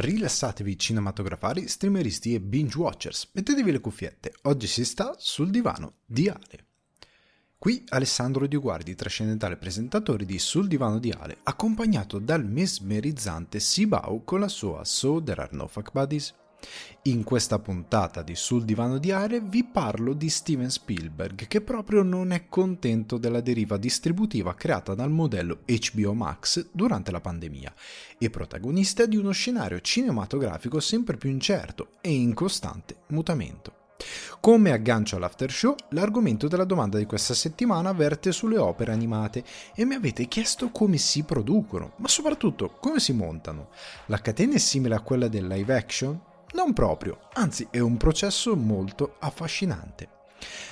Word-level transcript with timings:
Rilassatevi 0.00 0.78
cinematografari, 0.78 1.66
streameristi 1.66 2.32
e 2.32 2.40
binge 2.40 2.78
watchers. 2.78 3.30
Mettetevi 3.32 3.72
le 3.72 3.80
cuffiette. 3.80 4.32
Oggi 4.42 4.68
si 4.68 4.84
sta 4.84 5.16
sul 5.18 5.50
divano 5.50 5.94
di 6.06 6.28
Ale. 6.28 6.66
Qui 7.58 7.82
Alessandro 7.88 8.46
Dioguardi, 8.46 8.94
trascendentale 8.94 9.56
presentatore 9.56 10.24
di 10.24 10.38
Sul 10.38 10.68
divano 10.68 11.00
di 11.00 11.10
Ale, 11.10 11.38
accompagnato 11.42 12.20
dal 12.20 12.44
mesmerizzante 12.44 13.58
Sibau 13.58 14.22
con 14.22 14.38
la 14.38 14.46
sua 14.46 14.84
So 14.84 15.20
There 15.20 15.42
Are 15.42 15.56
No 15.56 15.66
Fuck 15.66 15.90
Buddies. 15.90 16.32
In 17.02 17.24
questa 17.24 17.58
puntata 17.58 18.22
di 18.22 18.34
Sul 18.34 18.64
divano 18.64 18.98
di 18.98 19.12
Ale 19.12 19.40
vi 19.40 19.64
parlo 19.64 20.12
di 20.12 20.28
Steven 20.28 20.68
Spielberg 20.68 21.46
che 21.46 21.60
proprio 21.60 22.02
non 22.02 22.32
è 22.32 22.48
contento 22.48 23.16
della 23.16 23.40
deriva 23.40 23.76
distributiva 23.76 24.54
creata 24.54 24.94
dal 24.94 25.10
modello 25.10 25.60
HBO 25.64 26.12
Max 26.12 26.66
durante 26.72 27.10
la 27.10 27.20
pandemia 27.20 27.72
e 28.18 28.30
protagonista 28.30 29.06
di 29.06 29.16
uno 29.16 29.30
scenario 29.30 29.80
cinematografico 29.80 30.80
sempre 30.80 31.16
più 31.16 31.30
incerto 31.30 31.92
e 32.00 32.12
in 32.12 32.34
costante 32.34 32.96
mutamento. 33.08 33.76
Come 34.40 34.70
aggancio 34.72 35.16
all'after 35.16 35.50
show, 35.50 35.74
l'argomento 35.90 36.46
della 36.46 36.64
domanda 36.64 36.98
di 36.98 37.06
questa 37.06 37.34
settimana 37.34 37.92
verte 37.92 38.32
sulle 38.32 38.58
opere 38.58 38.92
animate 38.92 39.42
e 39.74 39.84
mi 39.84 39.94
avete 39.94 40.26
chiesto 40.26 40.70
come 40.70 40.98
si 40.98 41.24
producono, 41.24 41.94
ma 41.96 42.08
soprattutto 42.08 42.76
come 42.80 43.00
si 43.00 43.12
montano. 43.12 43.70
La 44.06 44.18
catena 44.18 44.54
è 44.54 44.58
simile 44.58 44.94
a 44.94 45.00
quella 45.00 45.28
del 45.28 45.46
live 45.46 45.74
action? 45.74 46.20
Non 46.54 46.72
proprio, 46.72 47.28
anzi 47.34 47.68
è 47.70 47.78
un 47.78 47.96
processo 47.98 48.56
molto 48.56 49.16
affascinante. 49.18 50.08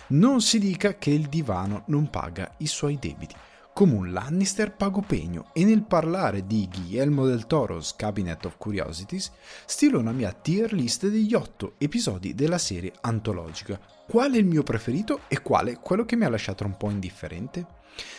Non 0.08 0.40
si 0.40 0.58
dica 0.58 0.96
che 0.96 1.10
il 1.10 1.28
divano 1.28 1.82
non 1.88 2.08
paga 2.08 2.54
i 2.58 2.66
suoi 2.66 2.98
debiti. 2.98 3.34
Come 3.74 3.92
un 3.92 4.10
Lannister 4.10 4.74
pago 4.74 5.02
pegno 5.02 5.50
e 5.52 5.64
nel 5.64 5.82
parlare 5.82 6.46
di 6.46 6.66
Guillermo 6.66 7.26
del 7.26 7.46
Toro's 7.46 7.94
Cabinet 7.94 8.46
of 8.46 8.56
Curiosities 8.56 9.30
stilo 9.66 9.98
una 9.98 10.12
mia 10.12 10.32
tier 10.32 10.72
list 10.72 11.08
degli 11.08 11.34
otto 11.34 11.74
episodi 11.76 12.34
della 12.34 12.56
serie 12.56 12.94
antologica. 13.02 13.78
Qual 14.06 14.32
è 14.32 14.38
il 14.38 14.46
mio 14.46 14.62
preferito 14.62 15.22
e 15.28 15.42
quale 15.42 15.78
quello 15.78 16.06
che 16.06 16.16
mi 16.16 16.24
ha 16.24 16.30
lasciato 16.30 16.64
un 16.64 16.78
po' 16.78 16.88
indifferente? 16.88 17.75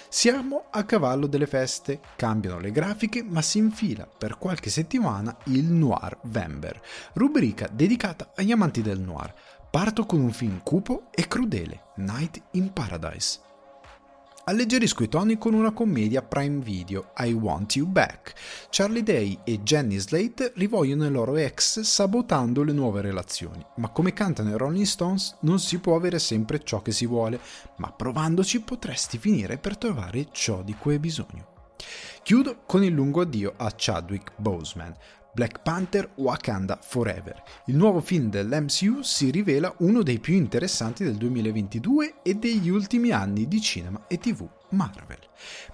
Siamo 0.10 0.68
a 0.72 0.86
cavallo 0.86 1.28
delle 1.28 1.48
feste, 1.48 2.00
cambiano 2.16 2.60
le 2.60 2.72
grafiche, 2.72 3.24
ma 3.24 3.42
si 3.42 3.58
infila 3.58 4.08
per 4.08 4.38
qualche 4.38 4.70
settimana 4.70 5.36
il 5.46 5.66
Noir 5.66 6.18
Vember, 6.24 6.82
rubrica 7.14 7.68
dedicata 7.72 8.32
agli 8.36 8.52
amanti 8.52 8.82
del 8.82 9.00
noir. 9.00 9.34
Parto 9.70 10.06
con 10.06 10.22
un 10.22 10.32
film 10.32 10.62
cupo 10.64 11.10
e 11.12 11.28
crudele, 11.28 11.92
Night 11.98 12.42
in 12.52 12.72
Paradise. 12.72 13.47
Alleggerisco 14.50 15.04
i 15.04 15.10
toni 15.10 15.38
con 15.38 15.54
una 15.54 15.74
commedia 15.74 16.22
Prime 16.22 16.64
Video, 16.64 17.12
I 17.18 17.34
Want 17.34 17.76
You 17.76 17.86
Back. 17.86 18.34
Charlie 18.70 19.04
Day 19.04 19.38
e 19.44 19.62
Jenny 19.62 19.98
Slate 19.98 20.54
rivogliono 20.56 21.06
i 21.06 21.12
loro 21.12 21.36
ex 21.36 21.82
sabotando 21.82 22.64
le 22.64 22.72
nuove 22.72 23.02
relazioni, 23.02 23.62
ma 23.76 23.90
come 23.90 24.14
cantano 24.14 24.52
i 24.52 24.58
Rolling 24.58 24.86
Stones 24.86 25.36
non 25.42 25.60
si 25.60 25.80
può 25.80 25.98
avere 25.98 26.18
sempre 26.18 26.64
ciò 26.64 26.82
che 26.82 26.94
si 26.94 27.06
vuole, 27.06 27.42
ma 27.80 27.92
provandoci 27.92 28.62
potresti 28.62 29.18
finire 29.18 29.58
per 29.58 29.78
trovare 29.78 30.30
ciò 30.32 30.64
di 30.64 30.76
cui 30.76 30.94
hai 30.94 31.00
bisogno. 31.00 31.56
Chiudo 32.24 32.64
con 32.66 32.84
il 32.84 32.94
lungo 32.94 33.22
addio 33.22 33.54
a 33.58 33.72
Chadwick 33.76 34.32
Boseman, 34.38 34.94
Black 35.38 35.62
Panther 35.62 36.10
Wakanda 36.16 36.80
Forever. 36.82 37.44
Il 37.68 37.76
nuovo 37.76 38.02
film 38.02 38.32
dell'MCU 38.32 39.04
si 39.04 39.30
rivela 39.30 39.72
uno 39.82 40.02
dei 40.02 40.18
più 40.18 40.34
interessanti 40.34 41.04
del 41.04 41.14
2022 41.14 42.24
e 42.24 42.34
degli 42.34 42.70
ultimi 42.70 43.12
anni 43.12 43.48
di 43.48 43.62
cinema 43.62 44.06
e 44.08 44.18
tv 44.18 44.50
Marvel. 44.70 45.20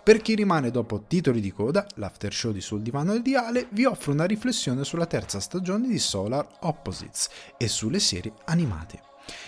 Per 0.04 0.18
chi 0.22 0.36
rimane 0.36 0.70
dopo 0.70 1.06
titoli 1.08 1.40
di 1.40 1.54
coda, 1.54 1.88
l'after 1.96 2.34
show 2.34 2.52
di 2.52 2.60
Sul 2.60 2.82
Divano 2.82 3.14
del 3.14 3.22
Diale 3.22 3.68
vi 3.70 3.86
offre 3.86 4.12
una 4.12 4.26
riflessione 4.26 4.84
sulla 4.84 5.06
terza 5.06 5.40
stagione 5.40 5.88
di 5.88 5.98
Solar 5.98 6.46
Opposites 6.60 7.30
e 7.56 7.70
sulle 7.70 8.00
serie 8.00 8.34
animate. 8.44 9.00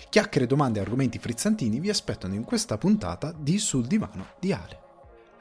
Chiacchiere, 0.09 0.47
domande 0.47 0.79
e 0.79 0.83
argomenti 0.83 1.19
frizzantini 1.19 1.81
vi 1.81 1.89
aspettano 1.89 2.35
in 2.35 2.45
questa 2.45 2.77
puntata 2.77 3.33
di 3.37 3.57
Sul 3.57 3.85
Divano 3.85 4.27
di 4.39 4.53
Ale. 4.53 4.84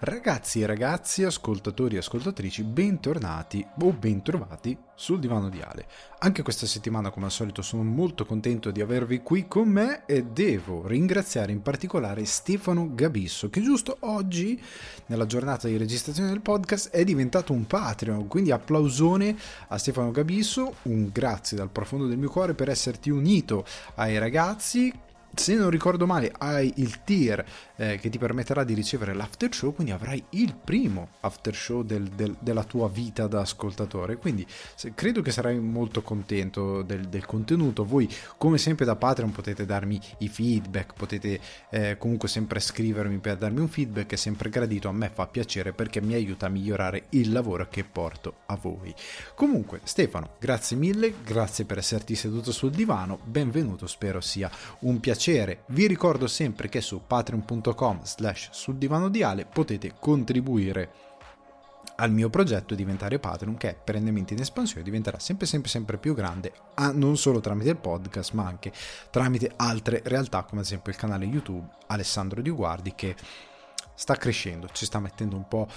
Ragazzi 0.07 0.61
e 0.61 0.67
ragazzi, 0.67 1.25
ascoltatori 1.25 1.95
e 1.95 1.99
ascoltatrici, 2.01 2.63
bentornati 2.63 3.67
o 3.81 3.91
bentrovati 3.91 4.77
sul 4.95 5.19
divano 5.19 5.49
di 5.49 5.63
Ale. 5.63 5.87
Anche 6.19 6.43
questa 6.43 6.67
settimana, 6.67 7.09
come 7.09 7.25
al 7.25 7.33
solito, 7.33 7.63
sono 7.63 7.85
molto 7.85 8.27
contento 8.27 8.71
di 8.71 8.83
avervi 8.83 9.23
qui 9.23 9.49
con 9.49 9.67
me 9.67 10.05
e 10.05 10.25
devo 10.25 10.87
ringraziare 10.87 11.53
in 11.53 11.63
particolare 11.63 12.27
Stefano 12.27 12.91
Gabisso, 12.95 13.49
che 13.49 13.63
giusto 13.63 13.97
oggi, 14.01 14.61
nella 15.07 15.25
giornata 15.25 15.69
di 15.69 15.79
registrazione 15.79 16.29
del 16.29 16.43
podcast, 16.43 16.91
è 16.91 17.03
diventato 17.03 17.55
un 17.55 17.67
Patreon. 17.67 18.29
Quindi 18.29 18.51
applausone 18.51 19.35
a 19.69 19.79
Stefano 19.79 20.11
Gabisso, 20.11 20.75
un 20.83 21.09
grazie 21.11 21.57
dal 21.57 21.71
profondo 21.71 22.07
del 22.09 22.19
mio 22.19 22.29
cuore 22.29 22.53
per 22.53 22.69
esserti 22.69 23.09
unito 23.09 23.65
ai 23.95 24.19
ragazzi 24.19 24.93
se 25.37 25.55
non 25.55 25.71
ricordo 25.71 26.07
male, 26.07 26.33
hai 26.39 26.73
il 26.77 27.03
tier 27.03 27.45
eh, 27.77 27.99
che 27.99 28.09
ti 28.09 28.19
permetterà 28.19 28.65
di 28.65 28.75
ricevere 28.75 29.15
l'after 29.15 29.53
show, 29.53 29.75
quindi 29.75 29.93
avrai 29.93 30.23
il 30.31 30.55
primo 30.55 31.09
after 31.21 31.55
show 31.55 31.83
del, 31.83 32.05
del, 32.09 32.37
della 32.39 32.65
tua 32.65 32.89
vita 32.89 33.27
da 33.27 33.41
ascoltatore. 33.41 34.17
Quindi 34.17 34.47
se, 34.75 34.93
credo 34.95 35.23
che 35.23 35.31
sarai 35.31 35.59
molto 35.59 36.03
contento 36.03 36.83
del, 36.83 37.09
del, 37.09 37.27
contenuto. 37.27 37.85
Voi, 37.85 38.09
come 38.37 38.59
sempre, 38.59 38.85
da 38.85 38.97
Patreon 38.97 39.33
potete 39.33 39.65
darmi 39.67 40.01
i 40.19 40.29
feedback, 40.29 40.95
potete 40.95 41.41
eh, 41.71 41.97
comunque 41.99 42.29
sempre 42.29 42.61
scrivermi 42.61 43.19
per 43.19 43.37
darmi 43.37 43.61
un 43.61 43.69
feedback, 43.69 44.13
è 44.13 44.17
sempre 44.17 44.51
gradito. 44.51 44.89
A 44.89 44.93
me 44.93 45.11
fa 45.13 45.27
piacere 45.27 45.73
perché 45.73 46.01
mi 46.01 46.15
aiuta 46.15 46.47
a 46.47 46.51
migliorare 46.51 47.07
il 47.11 47.33
lavoro 47.33 47.69
che 47.69 47.85
porto 47.85 48.35
a 48.47 48.57
voi. 48.57 48.95
Comunque, 49.35 49.81
Stefano, 49.85 50.35
grazie 50.39 50.77
mille, 50.77 51.15
grazie 51.25 51.65
per 51.65 51.79
esserti 51.79 52.15
seduto 52.15 52.53
sul 52.53 52.71
divano. 52.71 53.19
Benvenuto, 53.25 53.87
spero 53.87 54.21
sia 54.21 54.51
un 54.81 55.01
piacere. 55.01 55.63
Vi 55.69 55.87
ricordo 55.87 56.27
sempre 56.27 56.69
che 56.69 56.81
su 56.81 57.03
patreon.com 57.07 57.64
slash 58.03 58.51
sul 58.53 58.77
divano 58.77 59.09
di 59.09 59.23
Ale 59.23 59.47
potete 59.47 59.95
contribuire 59.99 61.13
al 61.97 62.11
mio 62.11 62.29
progetto 62.29 62.75
diventare 62.75 63.19
Patreon 63.19 63.57
che 63.57 63.71
è 63.71 63.77
perennemente 63.77 64.35
in 64.35 64.41
espansione 64.41 64.83
diventerà 64.83 65.19
sempre 65.19 65.47
sempre 65.47 65.69
sempre 65.69 65.99
più 65.99 66.15
grande 66.15 66.53
ah, 66.75 66.91
non 66.91 67.17
solo 67.17 67.41
tramite 67.41 67.71
il 67.71 67.77
podcast 67.77 68.33
ma 68.33 68.47
anche 68.47 68.73
tramite 69.11 69.53
altre 69.57 70.03
realtà 70.05 70.43
come 70.43 70.61
ad 70.61 70.67
esempio 70.67 70.91
il 70.91 70.99
canale 70.99 71.25
YouTube 71.25 71.69
Alessandro 71.87 72.43
Di 72.43 72.51
Guardi 72.51 72.95
che 72.95 73.15
sta 73.95 74.17
crescendo 74.17 74.69
ci 74.73 74.87
sta 74.87 74.99
mettendo 74.99 75.37
un 75.37 75.47
po' 75.47 75.69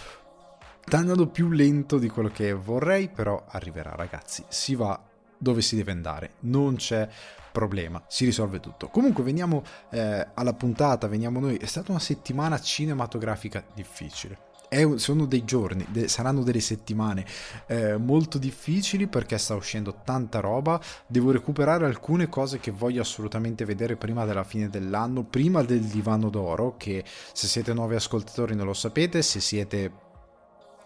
sta 0.85 0.97
andando 0.97 1.27
più 1.27 1.49
lento 1.49 1.99
di 1.99 2.09
quello 2.09 2.29
che 2.29 2.53
vorrei 2.53 3.09
però 3.09 3.43
arriverà 3.47 3.93
ragazzi 3.95 4.43
si 4.47 4.73
va 4.73 4.99
dove 5.37 5.61
si 5.61 5.75
deve 5.75 5.91
andare 5.91 6.31
non 6.41 6.77
c'è 6.77 7.07
problema, 7.57 8.03
si 8.07 8.23
risolve 8.23 8.59
tutto. 8.59 8.87
Comunque 8.89 9.23
veniamo 9.23 9.63
eh, 9.89 10.27
alla 10.35 10.53
puntata, 10.53 11.07
veniamo 11.07 11.39
noi, 11.39 11.57
è 11.57 11.65
stata 11.65 11.89
una 11.89 11.99
settimana 11.99 12.59
cinematografica 12.59 13.65
difficile. 13.73 14.45
È, 14.69 14.85
sono 14.97 15.25
dei 15.25 15.43
giorni, 15.43 15.83
de, 15.89 16.07
saranno 16.07 16.43
delle 16.43 16.59
settimane 16.59 17.25
eh, 17.65 17.97
molto 17.97 18.37
difficili 18.37 19.07
perché 19.07 19.39
sta 19.39 19.55
uscendo 19.55 20.01
tanta 20.03 20.39
roba. 20.39 20.79
Devo 21.07 21.31
recuperare 21.31 21.87
alcune 21.87 22.29
cose 22.29 22.59
che 22.59 22.69
voglio 22.69 23.01
assolutamente 23.01 23.65
vedere 23.65 23.95
prima 23.95 24.23
della 24.25 24.43
fine 24.43 24.69
dell'anno, 24.69 25.23
prima 25.23 25.63
del 25.63 25.81
divano 25.81 26.29
d'oro. 26.29 26.75
Che 26.77 27.03
se 27.33 27.47
siete 27.47 27.73
nuovi 27.73 27.95
ascoltatori 27.95 28.53
non 28.53 28.67
lo 28.67 28.73
sapete, 28.73 29.23
se 29.23 29.39
siete 29.39 29.91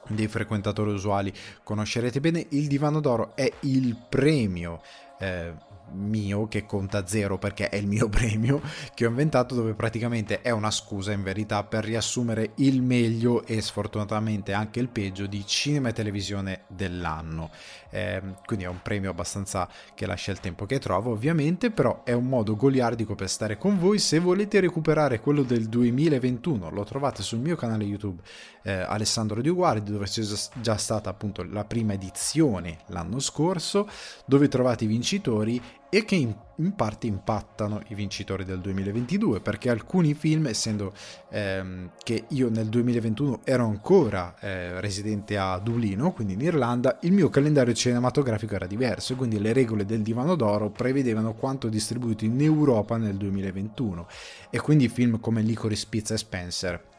dei 0.08 0.28
frequentatori 0.30 0.92
usuali 0.92 1.34
conoscerete 1.64 2.22
bene. 2.22 2.46
Il 2.52 2.68
divano 2.68 3.02
d'oro 3.02 3.36
è 3.36 3.52
il 3.62 3.98
premio. 4.08 4.82
Eh, 5.20 5.70
mio 5.94 6.48
che 6.48 6.66
conta 6.66 7.06
zero 7.06 7.38
perché 7.38 7.70
è 7.70 7.76
il 7.76 7.88
mio 7.88 8.08
premio 8.10 8.62
che 8.94 9.06
ho 9.06 9.10
inventato 9.10 9.56
dove 9.56 9.74
praticamente 9.74 10.42
è 10.42 10.52
una 10.52 10.72
scusa 10.72 11.12
in 11.12 11.24
verità 11.24 11.64
per 11.64 11.84
riassumere 11.84 12.52
il 12.56 12.82
meglio 12.82 13.46
e 13.46 13.62
sfortunatamente 13.62 14.54
anche 14.54 14.80
il 14.80 14.90
peggio 14.90 15.26
di 15.26 15.46
cinema 15.46 15.90
e 15.90 15.94
televisione 15.94 16.62
dell'anno. 16.68 17.50
Eh, 17.90 18.22
quindi 18.46 18.66
è 18.66 18.70
un 18.70 18.82
premio 18.82 19.10
abbastanza 19.10 19.68
che 19.94 20.06
lascia 20.06 20.32
il 20.32 20.40
tempo 20.40 20.66
che 20.66 20.80
trovo 20.80 21.12
ovviamente 21.12 21.72
però 21.72 22.04
è 22.04 22.14
un 22.14 22.28
modo 22.28 22.56
goliardico 22.56 23.16
per 23.16 23.30
stare 23.30 23.58
con 23.58 23.78
voi. 23.80 24.00
Se 24.00 24.20
volete 24.20 24.60
recuperare 24.60 25.20
quello 25.20 25.44
del 25.44 25.68
2021 25.68 26.70
lo 26.70 26.84
trovate 26.84 27.22
sul 27.22 27.40
mio 27.40 27.56
canale 27.56 27.84
youtube 27.84 28.22
eh, 28.64 28.72
Alessandro 28.72 29.42
Di 29.42 29.50
Guardi 29.50 29.92
dove 29.92 30.06
c'è 30.06 30.24
già 30.62 30.78
stata 30.78 31.10
appunto 31.10 31.44
la 31.44 31.66
prima 31.66 31.94
edizione 31.94 32.80
l'anno 32.88 33.20
scorso 33.20 33.88
dove 34.26 34.48
trovate 34.48 34.84
i 34.84 34.88
vincitori 34.88 35.62
e 35.94 36.06
che 36.06 36.16
in, 36.16 36.34
in, 36.56 36.74
parte 36.74 37.08
impattano 37.08 37.82
i 37.90 37.96
vincitori 37.96 38.46
del 38.46 38.62
2022 38.62 39.42
perché 39.42 39.70
alcuni 39.70 40.14
film 40.14 40.48
essendo 40.48 40.94
ehm, 41.30 41.92
che 42.02 42.24
io 42.30 42.50
nel 42.50 42.68
2021 42.68 43.42
ero 43.44 43.66
ancora 43.66 44.34
eh, 44.40 44.80
residente 44.80 45.38
a 45.38 45.60
Dublino 45.60 46.14
quindi 46.14 46.34
in 46.34 46.42
Irlanda 46.42 46.98
il 47.02 47.12
mio 47.12 47.28
calendario 47.28 47.74
cinematografico 47.74 48.56
era 48.56 48.68
diverso 48.68 49.18
quindi 49.18 49.38
le 49.42 49.52
regole 49.52 49.84
del 49.86 50.02
divano 50.02 50.36
d'oro 50.36 50.70
prevedevano 50.70 51.34
quanto 51.34 51.68
distribuito 51.68 52.24
in 52.24 52.40
Europa 52.40 52.96
nel 52.96 53.18
2021 53.18 54.08
e 54.50 54.62
quindi 54.62 54.88
film 54.88 55.20
come 55.20 55.42
Licorice 55.42 55.88
Pizza 55.90 56.14
e 56.14 56.18
Spencer 56.18 56.91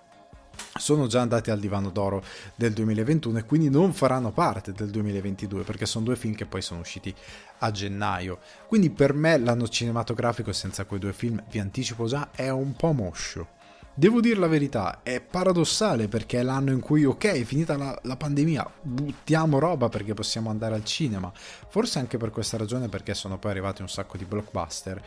sono 0.79 1.07
già 1.07 1.21
andati 1.21 1.51
al 1.51 1.59
divano 1.59 1.91
d'oro 1.91 2.23
del 2.55 2.73
2021 2.73 3.39
e 3.39 3.45
quindi 3.45 3.71
non 3.71 3.93
faranno 3.93 4.31
parte 4.33 4.73
del 4.73 4.91
2022 4.91 5.63
perché 5.63 5.87
sono 5.87 6.05
due 6.05 6.17
film 6.17 6.35
che 6.35 6.47
poi 6.47 6.63
sono 6.63 6.81
usciti 6.81 7.15
a 7.59 7.71
gennaio. 7.71 8.39
Quindi 8.67 8.91
per 8.91 9.15
me 9.15 9.39
l'anno 9.39 9.69
cinematografico 9.69 10.53
senza 10.53 10.85
quei 10.85 11.01
due 11.01 11.13
film, 11.13 11.43
vi 11.51 11.59
anticipo 11.59 12.07
già, 12.07 12.31
è 12.33 12.49
un 12.49 12.75
po' 12.75 12.93
moscio. 12.93 13.61
Devo 13.95 14.23
dire 14.23 14.39
la 14.39 14.47
verità, 14.47 15.01
è 15.03 15.21
paradossale 15.21 16.09
perché 16.09 16.41
è 16.41 16.43
l'anno 16.43 16.71
in 16.71 16.81
cui, 16.81 17.05
ok, 17.05 17.25
è 17.27 17.45
finita 17.45 17.77
la, 17.77 17.99
la, 18.05 18.17
pandemia, 18.17 18.71
buttiamo 18.81 19.59
roba 19.59 19.91
perché 19.91 20.15
possiamo 20.15 20.49
andare 20.49 20.75
al 20.75 20.85
cinema. 20.85 21.31
Forse 21.69 21.99
anche 21.99 22.17
per 22.17 22.31
questa 22.31 22.57
ragione 22.57 22.89
perché 22.89 23.13
sono 23.13 23.39
poi 23.39 23.51
arrivati 23.51 23.83
un 23.83 23.91
sacco 23.91 24.17
di 24.17 24.25
blockbuster 24.25 25.03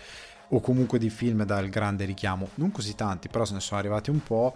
o 0.50 0.60
comunque 0.60 1.00
di 1.00 1.10
film 1.10 1.44
dal 1.46 1.68
grande 1.70 2.06
richiamo. 2.06 2.50
Non 2.56 2.72
così 2.72 2.94
tanti, 2.94 3.28
però 3.28 3.44
se 3.44 3.56
ne 3.56 3.60
sono 3.60 3.80
arrivati 3.80 4.12
un 4.12 4.22
po'. 4.22 4.54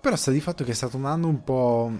Però 0.00 0.16
sta 0.16 0.30
di 0.30 0.40
fatto 0.40 0.64
che 0.64 0.70
è 0.70 0.74
stato 0.74 0.96
un 0.96 1.06
anno 1.06 1.28
un 1.28 1.42
po' 1.42 1.90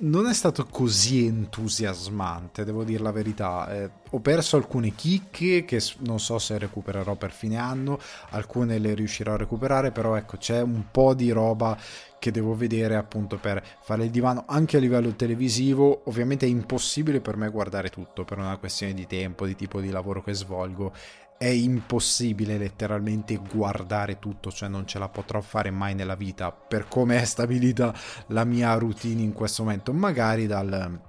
non 0.00 0.26
è 0.28 0.34
stato 0.34 0.66
così 0.66 1.26
entusiasmante, 1.26 2.64
devo 2.64 2.84
dire 2.84 3.02
la 3.02 3.10
verità. 3.10 3.72
Eh, 3.72 3.90
ho 4.10 4.20
perso 4.20 4.56
alcune 4.56 4.94
chicche 4.94 5.64
che 5.64 5.82
non 6.00 6.20
so 6.20 6.38
se 6.38 6.58
recupererò 6.58 7.14
per 7.14 7.32
fine 7.32 7.56
anno, 7.56 7.98
alcune 8.30 8.78
le 8.78 8.94
riuscirò 8.94 9.32
a 9.34 9.38
recuperare, 9.38 9.90
però 9.90 10.14
ecco 10.14 10.36
c'è 10.36 10.60
un 10.60 10.84
po' 10.90 11.14
di 11.14 11.30
roba 11.30 11.76
che 12.18 12.30
devo 12.30 12.54
vedere 12.54 12.96
appunto 12.96 13.36
per 13.36 13.64
fare 13.80 14.04
il 14.04 14.10
divano 14.10 14.44
anche 14.46 14.76
a 14.76 14.80
livello 14.80 15.14
televisivo. 15.14 16.02
Ovviamente 16.04 16.46
è 16.46 16.48
impossibile 16.48 17.20
per 17.20 17.36
me 17.36 17.48
guardare 17.48 17.88
tutto 17.88 18.24
per 18.24 18.38
una 18.38 18.56
questione 18.56 18.94
di 18.94 19.06
tempo, 19.06 19.46
di 19.46 19.56
tipo 19.56 19.80
di 19.80 19.90
lavoro 19.90 20.22
che 20.22 20.32
svolgo 20.32 20.92
è 21.38 21.46
impossibile 21.46 22.58
letteralmente 22.58 23.36
guardare 23.36 24.18
tutto, 24.18 24.50
cioè 24.50 24.68
non 24.68 24.86
ce 24.86 24.98
la 24.98 25.08
potrò 25.08 25.40
fare 25.40 25.70
mai 25.70 25.94
nella 25.94 26.16
vita 26.16 26.50
per 26.50 26.88
come 26.88 27.20
è 27.20 27.24
stabilita 27.24 27.94
la 28.28 28.44
mia 28.44 28.74
routine 28.74 29.22
in 29.22 29.32
questo 29.32 29.62
momento. 29.62 29.92
Magari 29.92 30.48
dal, 30.48 31.00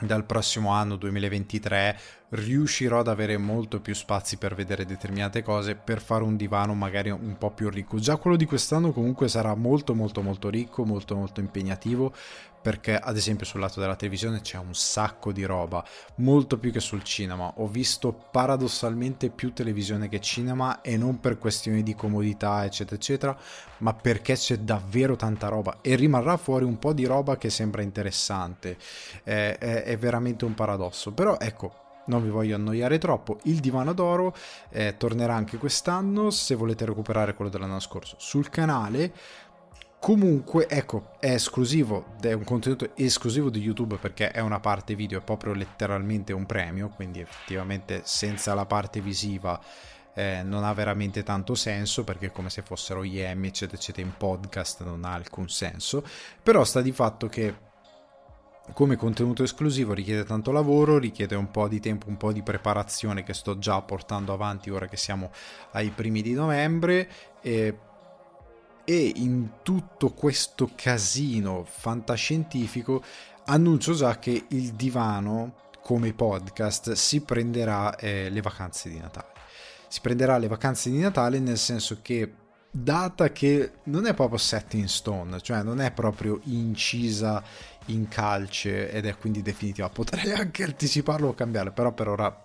dal 0.00 0.24
prossimo 0.24 0.70
anno 0.70 0.96
2023 0.96 1.98
riuscirò 2.30 2.98
ad 2.98 3.06
avere 3.06 3.36
molto 3.36 3.80
più 3.80 3.94
spazi 3.94 4.38
per 4.38 4.56
vedere 4.56 4.84
determinate 4.84 5.42
cose 5.42 5.76
per 5.76 6.00
fare 6.00 6.24
un 6.24 6.36
divano 6.36 6.74
magari 6.74 7.10
un 7.10 7.36
po' 7.38 7.52
più 7.52 7.70
ricco 7.70 7.98
già 7.98 8.16
quello 8.16 8.36
di 8.36 8.44
quest'anno 8.44 8.90
comunque 8.90 9.28
sarà 9.28 9.54
molto 9.54 9.94
molto 9.94 10.20
molto 10.20 10.48
ricco 10.48 10.84
molto 10.84 11.14
molto 11.14 11.38
impegnativo 11.38 12.12
perché 12.64 12.96
ad 12.96 13.14
esempio 13.14 13.44
sul 13.44 13.60
lato 13.60 13.78
della 13.78 13.94
televisione 13.94 14.40
c'è 14.40 14.56
un 14.56 14.72
sacco 14.72 15.32
di 15.32 15.44
roba, 15.44 15.84
molto 16.14 16.56
più 16.56 16.72
che 16.72 16.80
sul 16.80 17.02
cinema. 17.02 17.52
Ho 17.56 17.68
visto 17.68 18.10
paradossalmente 18.30 19.28
più 19.28 19.52
televisione 19.52 20.08
che 20.08 20.18
cinema 20.18 20.80
e 20.80 20.96
non 20.96 21.20
per 21.20 21.36
questioni 21.36 21.82
di 21.82 21.94
comodità, 21.94 22.64
eccetera, 22.64 22.96
eccetera, 22.96 23.38
ma 23.80 23.92
perché 23.92 24.32
c'è 24.32 24.56
davvero 24.60 25.14
tanta 25.14 25.48
roba 25.48 25.80
e 25.82 25.94
rimarrà 25.94 26.38
fuori 26.38 26.64
un 26.64 26.78
po' 26.78 26.94
di 26.94 27.04
roba 27.04 27.36
che 27.36 27.50
sembra 27.50 27.82
interessante. 27.82 28.78
È, 29.22 29.58
è, 29.60 29.82
è 29.82 29.98
veramente 29.98 30.46
un 30.46 30.54
paradosso, 30.54 31.12
però 31.12 31.36
ecco, 31.38 31.82
non 32.06 32.22
vi 32.22 32.28
voglio 32.28 32.56
annoiare 32.56 32.98
troppo. 32.98 33.38
Il 33.44 33.60
divano 33.60 33.92
d'oro 33.92 34.34
eh, 34.70 34.96
tornerà 34.96 35.34
anche 35.34 35.58
quest'anno. 35.58 36.30
Se 36.30 36.54
volete 36.54 36.84
recuperare 36.84 37.34
quello 37.34 37.50
dell'anno 37.50 37.80
scorso 37.80 38.16
sul 38.18 38.50
canale, 38.50 39.12
Comunque, 40.04 40.68
ecco, 40.68 41.12
è 41.18 41.30
esclusivo, 41.30 42.16
è 42.20 42.34
un 42.34 42.44
contenuto 42.44 42.94
esclusivo 42.94 43.48
di 43.48 43.60
YouTube 43.60 43.96
perché 43.96 44.32
è 44.32 44.40
una 44.40 44.60
parte 44.60 44.94
video, 44.94 45.18
è 45.18 45.22
proprio 45.22 45.54
letteralmente 45.54 46.34
un 46.34 46.44
premio, 46.44 46.90
quindi 46.90 47.20
effettivamente 47.20 48.02
senza 48.04 48.52
la 48.52 48.66
parte 48.66 49.00
visiva 49.00 49.58
eh, 50.12 50.42
non 50.44 50.62
ha 50.62 50.74
veramente 50.74 51.22
tanto 51.22 51.54
senso 51.54 52.04
perché 52.04 52.30
come 52.30 52.50
se 52.50 52.60
fossero 52.60 53.02
IM 53.02 53.46
eccetera 53.46 53.78
eccetera 53.78 54.06
in 54.06 54.12
podcast 54.14 54.84
non 54.84 55.06
ha 55.06 55.14
alcun 55.14 55.48
senso, 55.48 56.04
però 56.42 56.64
sta 56.64 56.82
di 56.82 56.92
fatto 56.92 57.28
che 57.28 57.54
come 58.74 58.96
contenuto 58.96 59.42
esclusivo 59.42 59.94
richiede 59.94 60.24
tanto 60.24 60.52
lavoro, 60.52 60.98
richiede 60.98 61.34
un 61.34 61.50
po' 61.50 61.66
di 61.66 61.80
tempo, 61.80 62.10
un 62.10 62.18
po' 62.18 62.30
di 62.30 62.42
preparazione 62.42 63.22
che 63.22 63.32
sto 63.32 63.58
già 63.58 63.80
portando 63.80 64.34
avanti 64.34 64.68
ora 64.68 64.86
che 64.86 64.98
siamo 64.98 65.30
ai 65.70 65.88
primi 65.88 66.20
di 66.20 66.34
novembre 66.34 67.08
e 67.40 67.78
e 68.84 69.12
in 69.16 69.48
tutto 69.62 70.12
questo 70.12 70.70
casino 70.74 71.64
fantascientifico 71.64 73.02
annuncio 73.46 73.94
già 73.94 74.18
che 74.18 74.44
il 74.48 74.72
divano 74.72 75.62
come 75.82 76.12
podcast 76.14 76.92
si 76.92 77.20
prenderà 77.20 77.96
eh, 77.96 78.30
le 78.30 78.40
vacanze 78.40 78.88
di 78.88 78.98
Natale. 78.98 79.32
Si 79.88 80.00
prenderà 80.00 80.38
le 80.38 80.48
vacanze 80.48 80.90
di 80.90 80.98
Natale 80.98 81.38
nel 81.38 81.58
senso 81.58 81.98
che 82.00 82.32
data 82.70 83.30
che 83.30 83.72
non 83.84 84.06
è 84.06 84.14
proprio 84.14 84.38
set 84.38 84.74
in 84.74 84.88
stone, 84.88 85.40
cioè 85.40 85.62
non 85.62 85.80
è 85.80 85.92
proprio 85.92 86.40
incisa 86.44 87.42
in 87.86 88.08
calce 88.08 88.90
ed 88.90 89.06
è 89.06 89.16
quindi 89.16 89.42
definitiva. 89.42 89.88
Potrei 89.90 90.32
anche 90.34 90.64
anticiparlo 90.64 91.28
o 91.28 91.34
cambiarlo, 91.34 91.72
però 91.72 91.92
per 91.92 92.08
ora 92.08 92.42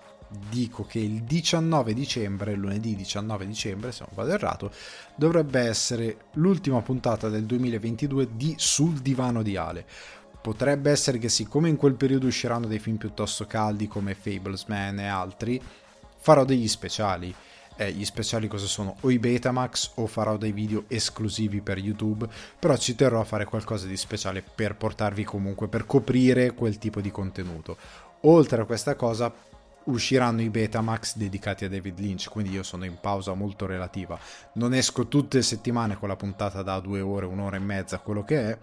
dico 0.49 0.85
che 0.85 0.99
il 0.99 1.23
19 1.23 1.93
dicembre, 1.93 2.53
lunedì 2.53 2.95
19 2.95 3.47
dicembre, 3.47 3.91
se 3.91 4.05
non 4.05 4.11
vado 4.13 4.31
errato, 4.31 4.71
dovrebbe 5.15 5.59
essere 5.61 6.17
l'ultima 6.33 6.81
puntata 6.81 7.29
del 7.29 7.45
2022 7.45 8.29
di 8.35 8.53
Sul 8.57 8.99
divano 8.99 9.41
di 9.41 9.57
Ale. 9.57 9.85
Potrebbe 10.41 10.91
essere 10.91 11.17
che 11.17 11.29
siccome 11.29 11.69
in 11.69 11.75
quel 11.75 11.95
periodo 11.95 12.27
usciranno 12.27 12.67
dei 12.67 12.79
film 12.79 12.97
piuttosto 12.97 13.45
caldi 13.45 13.87
come 13.87 14.15
Fablesman 14.15 14.99
e 14.99 15.07
altri, 15.07 15.61
farò 16.17 16.45
degli 16.45 16.67
speciali. 16.67 17.33
Eh, 17.75 17.91
gli 17.93 18.05
speciali 18.05 18.47
cosa 18.47 18.65
sono? 18.65 18.97
O 19.01 19.09
i 19.09 19.19
Betamax 19.19 19.91
o 19.95 20.07
farò 20.07 20.37
dei 20.37 20.51
video 20.51 20.83
esclusivi 20.87 21.61
per 21.61 21.77
YouTube, 21.77 22.27
però 22.57 22.75
ci 22.77 22.93
terrò 22.93 23.21
a 23.21 23.25
fare 23.25 23.45
qualcosa 23.45 23.87
di 23.87 23.97
speciale 23.97 24.41
per 24.43 24.75
portarvi 24.75 25.23
comunque, 25.23 25.67
per 25.67 25.85
coprire 25.85 26.51
quel 26.51 26.77
tipo 26.77 26.99
di 27.01 27.09
contenuto. 27.09 27.77
Oltre 28.21 28.61
a 28.61 28.65
questa 28.65 28.95
cosa 28.95 29.33
usciranno 29.89 30.41
i 30.41 30.49
Betamax 30.49 31.15
dedicati 31.17 31.65
a 31.65 31.69
David 31.69 31.99
Lynch, 31.99 32.29
quindi 32.29 32.51
io 32.51 32.63
sono 32.63 32.85
in 32.85 32.97
pausa 32.99 33.33
molto 33.33 33.65
relativa. 33.65 34.17
Non 34.53 34.73
esco 34.73 35.07
tutte 35.07 35.37
le 35.37 35.43
settimane 35.43 35.97
con 35.97 36.07
la 36.07 36.15
puntata 36.15 36.61
da 36.61 36.79
due 36.79 37.01
ore, 37.01 37.25
un'ora 37.25 37.57
e 37.57 37.59
mezza, 37.59 37.99
quello 37.99 38.23
che 38.23 38.49
è, 38.49 38.57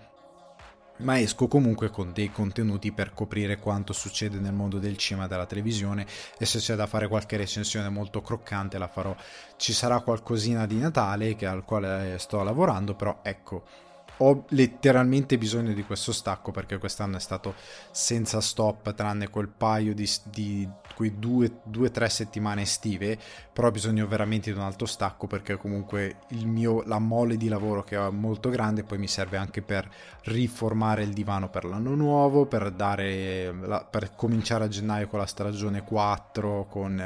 ma 0.99 1.21
esco 1.21 1.47
comunque 1.47 1.91
con 1.91 2.13
dei 2.13 2.31
contenuti 2.31 2.93
per 2.93 3.13
coprire 3.13 3.59
quanto 3.59 3.93
succede 3.93 4.39
nel 4.39 4.55
mondo 4.55 4.79
del 4.79 4.97
cinema 4.97 5.27
e 5.27 5.29
della 5.29 5.47
televisione 5.47 6.07
e 6.39 6.47
se 6.47 6.59
c'è 6.59 6.75
da 6.75 6.87
fare 6.87 7.09
qualche 7.09 7.37
recensione 7.37 7.89
molto 7.89 8.23
croccante 8.23 8.79
la 8.79 8.89
farò. 8.89 9.15
Ci 9.57 9.73
sarà 9.73 10.01
qualcosina 10.01 10.67
di 10.67 10.79
Natale 10.79 11.37
che, 11.37 11.47
al 11.47 11.65
quale 11.65 12.17
sto 12.19 12.43
lavorando, 12.43 12.95
però 12.95 13.19
ecco 13.23 13.86
ho 14.19 14.45
letteralmente 14.51 15.37
bisogno 15.37 15.73
di 15.73 15.83
questo 15.85 16.13
stacco 16.13 16.51
perché 16.51 16.79
quest'anno 16.79 17.17
è 17.17 17.21
stato 17.21 17.55
senza 17.91 18.41
stop 18.41 18.95
tranne 18.95 19.29
quel 19.29 19.49
paio 19.49 19.95
di, 19.95 20.09
di 20.25 20.69
quei 20.95 21.19
due 21.19 21.51
o 21.79 21.91
tre 21.91 22.09
settimane 22.09 22.63
estive 22.63 23.19
però 23.53 23.69
ho 23.69 23.71
bisogno 23.71 24.07
veramente 24.07 24.51
di 24.51 24.57
un 24.57 24.65
altro 24.65 24.87
stacco 24.87 25.27
perché 25.27 25.57
comunque 25.57 26.21
mio, 26.45 26.83
la 26.85 26.99
mole 26.99 27.37
di 27.37 27.49
lavoro 27.49 27.85
che 27.85 27.97
ho 27.97 28.09
è 28.09 28.11
molto 28.11 28.49
grande 28.49 28.85
poi 28.85 28.99
mi 28.99 29.09
serve 29.09 29.37
anche 29.37 29.61
per 29.61 29.89
riformare 30.25 31.03
il 31.03 31.13
divano 31.13 31.51
per 31.51 31.65
l'anno 31.65 31.95
nuovo 31.95 32.47
per, 32.47 32.71
dare, 32.71 33.55
per 33.91 34.15
cominciare 34.15 34.65
a 34.65 34.69
gennaio 34.69 35.09
con 35.09 35.19
la 35.19 35.27
stagione 35.27 35.83
4 35.83 36.67
con 36.71 36.99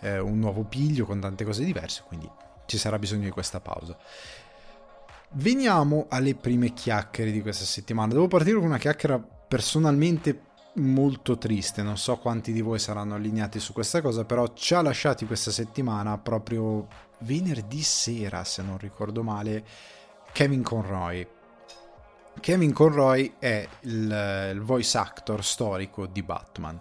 eh, 0.00 0.18
un 0.18 0.38
nuovo 0.38 0.64
piglio 0.64 1.04
con 1.04 1.20
tante 1.20 1.44
cose 1.44 1.64
diverse 1.64 2.02
quindi 2.06 2.30
ci 2.68 2.76
sarà 2.76 2.98
bisogno 2.98 3.24
di 3.24 3.30
questa 3.30 3.60
pausa 3.60 3.96
Veniamo 5.32 6.06
alle 6.08 6.34
prime 6.34 6.72
chiacchiere 6.72 7.30
di 7.30 7.42
questa 7.42 7.66
settimana. 7.66 8.12
Devo 8.14 8.28
partire 8.28 8.56
con 8.56 8.66
una 8.66 8.78
chiacchiera 8.78 9.18
personalmente 9.18 10.46
molto 10.74 11.36
triste. 11.36 11.82
Non 11.82 11.98
so 11.98 12.16
quanti 12.16 12.50
di 12.50 12.62
voi 12.62 12.78
saranno 12.78 13.14
allineati 13.14 13.60
su 13.60 13.74
questa 13.74 14.00
cosa, 14.00 14.24
però 14.24 14.54
ci 14.54 14.74
ha 14.74 14.80
lasciati 14.80 15.26
questa 15.26 15.50
settimana 15.50 16.16
proprio 16.16 16.86
venerdì 17.20 17.82
sera, 17.82 18.42
se 18.44 18.62
non 18.62 18.78
ricordo 18.78 19.22
male, 19.22 19.64
Kevin 20.32 20.62
Conroy. 20.62 21.26
Kevin 22.40 22.72
Conroy 22.72 23.34
è 23.38 23.68
il, 23.80 24.50
il 24.54 24.60
voice 24.62 24.96
actor 24.96 25.44
storico 25.44 26.06
di 26.06 26.22
Batman. 26.22 26.80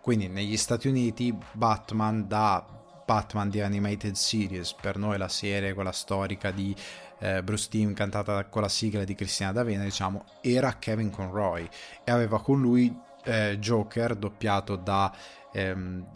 Quindi 0.00 0.28
negli 0.28 0.56
Stati 0.56 0.86
Uniti 0.86 1.36
Batman 1.52 2.28
da 2.28 2.64
Batman 3.04 3.50
The 3.50 3.62
Animated 3.62 4.14
Series, 4.14 4.74
per 4.74 4.98
noi 4.98 5.16
la 5.16 5.28
serie 5.28 5.72
quella 5.72 5.92
storica 5.92 6.50
di 6.50 6.76
eh, 7.18 7.42
Bruce 7.42 7.68
Team 7.68 7.92
cantata 7.94 8.44
con 8.46 8.62
la 8.62 8.68
sigla 8.68 9.04
di 9.04 9.14
Cristina 9.14 9.52
D'Avena, 9.52 9.82
diciamo, 9.82 10.24
era 10.40 10.76
Kevin 10.78 11.10
Conroy 11.10 11.68
e 12.04 12.10
aveva 12.10 12.40
con 12.40 12.60
lui 12.60 12.96
eh, 13.24 13.58
Joker 13.58 14.14
doppiato 14.14 14.76
da 14.76 15.14
ehm, 15.52 16.06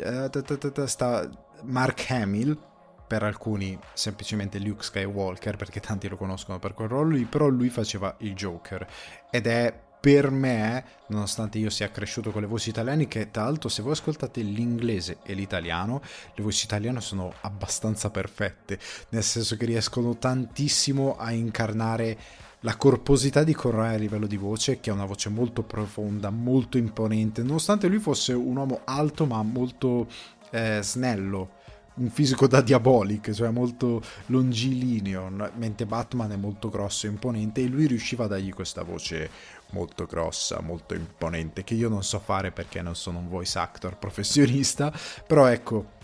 Mark 1.65 2.11
Hamill 2.11 2.59
per 3.07 3.23
alcuni 3.23 3.79
semplicemente 3.93 4.59
Luke 4.59 4.83
Skywalker 4.83 5.57
perché 5.57 5.81
tanti 5.81 6.09
lo 6.09 6.17
conoscono 6.17 6.59
per 6.59 6.73
quel 6.73 6.89
ruolo 6.89 7.11
lì 7.11 7.25
però 7.25 7.47
lui 7.49 7.69
faceva 7.69 8.15
il 8.21 8.35
Joker 8.35 8.87
ed 9.31 9.47
è 9.47 9.91
per 10.03 10.33
me, 10.33 10.85
nonostante 11.07 11.59
io 11.59 11.71
sia 11.71 11.89
cresciuto 11.93 12.33
con 12.33 12.41
le 12.41 12.49
voci 12.49 12.71
italiane, 12.71 13.07
che 13.07 13.31
tra 13.31 13.45
l'altro 13.45 13.69
se 13.69 13.83
voi 13.83 13.93
ascoltate 13.93 14.41
l'inglese 14.41 15.19
e 15.23 15.33
l'italiano, 15.33 16.03
le 16.35 16.43
voci 16.43 16.65
italiane 16.65 17.01
sono 17.01 17.33
abbastanza 17.43 18.11
perfette, 18.11 18.81
nel 19.11 19.23
senso 19.23 19.57
che 19.57 19.65
riescono 19.65 20.19
tantissimo 20.19 21.17
a 21.17 21.31
incarnare 21.31 22.19
la 22.63 22.75
corposità 22.75 23.45
di 23.45 23.55
Conroy 23.55 23.95
a 23.95 23.97
livello 23.97 24.27
di 24.27 24.37
voce, 24.37 24.81
che 24.81 24.91
è 24.91 24.93
una 24.93 25.05
voce 25.05 25.29
molto 25.29 25.63
profonda, 25.63 26.31
molto 26.31 26.79
imponente, 26.79 27.45
nonostante 27.45 27.87
lui 27.87 28.01
fosse 28.01 28.33
un 28.33 28.57
uomo 28.57 28.81
alto 28.83 29.25
ma 29.25 29.41
molto 29.45 30.09
eh, 30.51 30.81
snello, 30.83 31.61
un 31.95 32.11
fisico 32.11 32.47
da 32.47 32.61
diabolic, 32.61 33.33
cioè 33.33 33.51
molto 33.51 34.03
longilineo, 34.27 35.51
mentre 35.57 35.87
Batman 35.87 36.33
è 36.33 36.37
molto 36.37 36.69
grosso 36.71 37.07
e 37.07 37.11
imponente 37.11 37.63
e 37.63 37.67
lui 37.67 37.87
riusciva 37.87 38.25
a 38.25 38.29
dargli 38.29 38.53
questa 38.53 38.83
voce 38.83 39.31
molto 39.71 40.07
grossa, 40.07 40.61
molto 40.61 40.95
imponente, 40.95 41.65
che 41.65 41.75
io 41.75 41.89
non 41.89 42.03
so 42.03 42.19
fare 42.19 42.51
perché 42.51 42.83
non 42.83 42.95
sono 42.95 43.19
un 43.19 43.29
voice 43.29 43.59
actor 43.59 43.97
professionista, 43.97 44.93
però 45.27 45.47
ecco, 45.47 46.01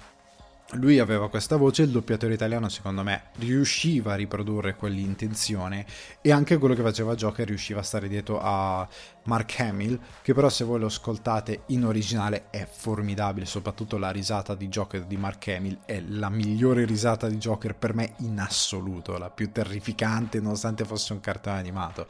lui 0.73 0.99
aveva 0.99 1.31
questa 1.31 1.57
voce, 1.57 1.83
il 1.83 1.91
doppiatore 1.91 2.35
italiano 2.35 2.69
secondo 2.69 3.03
me 3.03 3.31
riusciva 3.37 4.13
a 4.13 4.17
riprodurre 4.17 4.75
quell'intenzione 4.75 5.87
e 6.21 6.31
anche 6.31 6.59
quello 6.59 6.75
che 6.75 6.83
faceva 6.83 7.15
Joker 7.15 7.47
riusciva 7.47 7.81
a 7.81 7.83
stare 7.83 8.07
dietro 8.07 8.39
a 8.41 8.87
Mark 9.25 9.59
Hamill, 9.61 9.99
che 10.21 10.35
però 10.35 10.51
se 10.51 10.65
voi 10.65 10.79
lo 10.79 10.87
ascoltate 10.87 11.63
in 11.69 11.85
originale 11.85 12.51
è 12.51 12.69
formidabile, 12.71 13.47
soprattutto 13.47 13.97
la 13.97 14.11
risata 14.11 14.55
di 14.55 14.69
Joker 14.69 15.05
di 15.05 15.17
Mark 15.17 15.49
Hamill 15.49 15.79
è 15.87 16.01
la 16.01 16.29
migliore 16.29 16.85
risata 16.85 17.29
di 17.29 17.37
Joker 17.37 17.75
per 17.75 17.95
me 17.95 18.13
in 18.19 18.39
assoluto, 18.39 19.17
la 19.17 19.31
più 19.31 19.51
terrificante 19.51 20.39
nonostante 20.39 20.85
fosse 20.85 21.15
un 21.15 21.21
cartone 21.21 21.59
animato. 21.59 22.07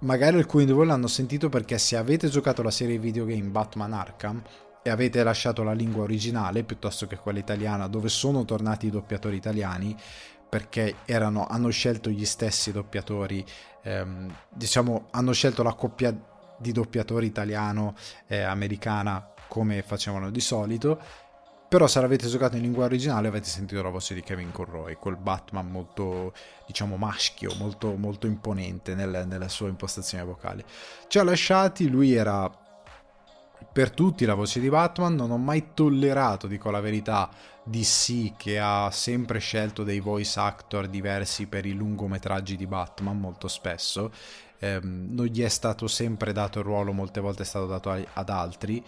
Magari 0.00 0.38
alcuni 0.38 0.64
di 0.64 0.72
voi 0.72 0.86
l'hanno 0.86 1.08
sentito 1.08 1.48
perché 1.48 1.76
se 1.76 1.96
avete 1.96 2.28
giocato 2.28 2.62
la 2.62 2.70
serie 2.70 2.98
videogame 2.98 3.48
Batman 3.48 3.92
Arkham 3.92 4.42
e 4.82 4.90
avete 4.90 5.22
lasciato 5.22 5.62
la 5.62 5.72
lingua 5.72 6.04
originale 6.04 6.64
piuttosto 6.64 7.06
che 7.06 7.16
quella 7.16 7.38
italiana 7.38 7.86
dove 7.86 8.08
sono 8.08 8.44
tornati 8.44 8.86
i 8.86 8.90
doppiatori 8.90 9.36
italiani 9.36 9.96
perché 10.48 10.96
erano, 11.04 11.46
hanno 11.46 11.70
scelto 11.70 12.10
gli 12.10 12.24
stessi 12.24 12.72
doppiatori 12.72 13.44
ehm, 13.82 14.34
diciamo 14.48 15.06
hanno 15.10 15.32
scelto 15.32 15.62
la 15.62 15.74
coppia 15.74 16.14
di 16.58 16.72
doppiatori 16.72 17.26
italiano 17.26 17.94
e 18.26 18.42
americana 18.42 19.32
come 19.48 19.82
facevano 19.82 20.30
di 20.30 20.40
solito. 20.40 21.00
Però 21.68 21.86
se 21.86 22.00
l'avete 22.00 22.26
giocato 22.26 22.56
in 22.56 22.62
lingua 22.62 22.84
originale 22.84 23.28
avete 23.28 23.48
sentito 23.48 23.80
la 23.80 23.90
voce 23.90 24.12
di 24.12 24.22
Kevin 24.22 24.50
Conroy 24.50 24.94
quel 24.94 25.14
Batman 25.14 25.70
molto 25.70 26.32
diciamo 26.66 26.96
maschio 26.96 27.54
molto, 27.58 27.94
molto 27.94 28.26
imponente 28.26 28.96
nel, 28.96 29.24
nella 29.28 29.48
sua 29.48 29.68
impostazione 29.68 30.24
vocale. 30.24 30.64
Ci 31.06 31.18
ha 31.20 31.22
lasciati 31.22 31.88
lui 31.88 32.12
era 32.12 32.50
per 33.72 33.90
tutti 33.90 34.24
la 34.24 34.34
voce 34.34 34.60
di 34.60 34.68
Batman, 34.68 35.14
non 35.14 35.30
ho 35.30 35.38
mai 35.38 35.68
tollerato, 35.74 36.46
dico 36.46 36.70
la 36.70 36.80
verità, 36.80 37.30
DC 37.62 38.36
che 38.36 38.58
ha 38.58 38.90
sempre 38.90 39.38
scelto 39.38 39.84
dei 39.84 40.00
voice 40.00 40.40
actor 40.40 40.88
diversi 40.88 41.46
per 41.46 41.66
i 41.66 41.72
lungometraggi 41.72 42.56
di 42.56 42.66
Batman 42.66 43.18
molto 43.18 43.48
spesso, 43.48 44.10
eh, 44.58 44.80
non 44.82 45.26
gli 45.26 45.42
è 45.42 45.48
stato 45.48 45.86
sempre 45.86 46.32
dato 46.32 46.58
il 46.58 46.64
ruolo, 46.64 46.92
molte 46.92 47.20
volte 47.20 47.42
è 47.42 47.46
stato 47.46 47.66
dato 47.66 47.90
ad 47.90 48.28
altri. 48.28 48.84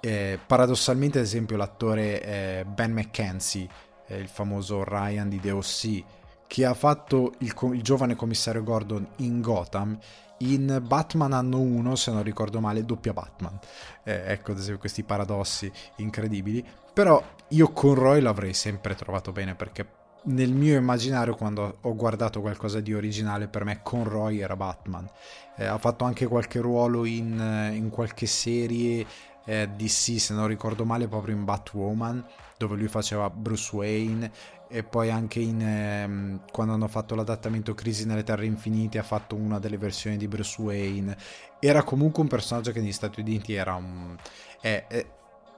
Eh, 0.00 0.38
paradossalmente, 0.46 1.18
ad 1.18 1.24
esempio, 1.24 1.56
l'attore 1.56 2.22
eh, 2.22 2.64
Ben 2.66 2.92
McKenzie, 2.92 3.68
il 4.08 4.28
famoso 4.28 4.84
Ryan 4.84 5.28
di 5.28 5.40
The 5.40 5.50
O.C., 5.50 6.04
che 6.46 6.64
ha 6.64 6.74
fatto 6.74 7.34
il, 7.38 7.54
il 7.72 7.82
giovane 7.82 8.14
commissario 8.14 8.62
Gordon 8.62 9.06
in 9.16 9.40
Gotham, 9.40 9.98
in 10.38 10.82
Batman 10.86 11.32
anno 11.32 11.60
1, 11.60 11.94
se 11.96 12.10
non 12.12 12.22
ricordo 12.22 12.60
male, 12.60 12.84
doppia 12.84 13.12
Batman. 13.12 13.58
Eh, 14.04 14.22
ecco, 14.26 14.54
questi 14.78 15.02
paradossi 15.02 15.70
incredibili. 15.96 16.64
Però 16.92 17.22
io 17.48 17.72
con 17.72 17.94
Roy 17.94 18.20
l'avrei 18.20 18.54
sempre 18.54 18.94
trovato 18.94 19.32
bene 19.32 19.54
perché 19.54 19.98
nel 20.28 20.52
mio 20.52 20.76
immaginario, 20.76 21.34
quando 21.34 21.78
ho 21.80 21.94
guardato 21.94 22.40
qualcosa 22.40 22.80
di 22.80 22.92
originale, 22.92 23.48
per 23.48 23.64
me 23.64 23.80
Conroy 23.82 24.40
era 24.40 24.56
Batman. 24.56 25.08
Eh, 25.56 25.64
ha 25.64 25.78
fatto 25.78 26.04
anche 26.04 26.26
qualche 26.26 26.60
ruolo 26.60 27.04
in, 27.04 27.40
eh, 27.40 27.74
in 27.74 27.88
qualche 27.88 28.26
serie 28.26 29.06
eh, 29.48 29.66
DC, 29.74 30.20
se 30.20 30.34
non 30.34 30.46
ricordo 30.46 30.84
male, 30.84 31.08
proprio 31.08 31.34
in 31.34 31.44
Batwoman, 31.44 32.22
dove 32.58 32.76
lui 32.76 32.86
faceva 32.86 33.30
Bruce 33.30 33.74
Wayne 33.74 34.30
e 34.68 34.82
poi 34.82 35.10
anche 35.10 35.40
in, 35.40 35.62
ehm, 35.62 36.40
quando 36.52 36.74
hanno 36.74 36.86
fatto 36.86 37.14
l'adattamento 37.14 37.72
Crisi 37.72 38.04
nelle 38.04 38.24
Terre 38.24 38.44
Infinite 38.44 38.98
ha 38.98 39.02
fatto 39.02 39.36
una 39.36 39.58
delle 39.58 39.78
versioni 39.78 40.18
di 40.18 40.28
Bruce 40.28 40.60
Wayne. 40.60 41.16
Era 41.60 41.82
comunque 41.82 42.22
un 42.22 42.28
personaggio 42.28 42.72
che 42.72 42.80
negli 42.80 42.92
Stati 42.92 43.20
Uniti 43.20 43.54
era 43.54 43.74
un 43.74 44.14
è, 44.60 44.84
è, 44.86 45.06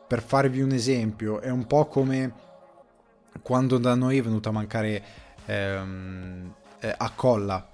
per 0.07 0.23
farvi 0.23 0.61
un 0.61 0.71
esempio 0.71 1.41
è 1.41 1.51
un 1.51 1.67
po' 1.67 1.87
come 1.87 2.33
quando 3.43 3.79
da 3.79 3.97
noi 3.97 4.19
è 4.19 4.23
venuto 4.23 4.51
a 4.51 4.53
mancare 4.53 5.03
ehm, 5.47 6.55
eh, 6.79 6.97
Colla 7.17 7.69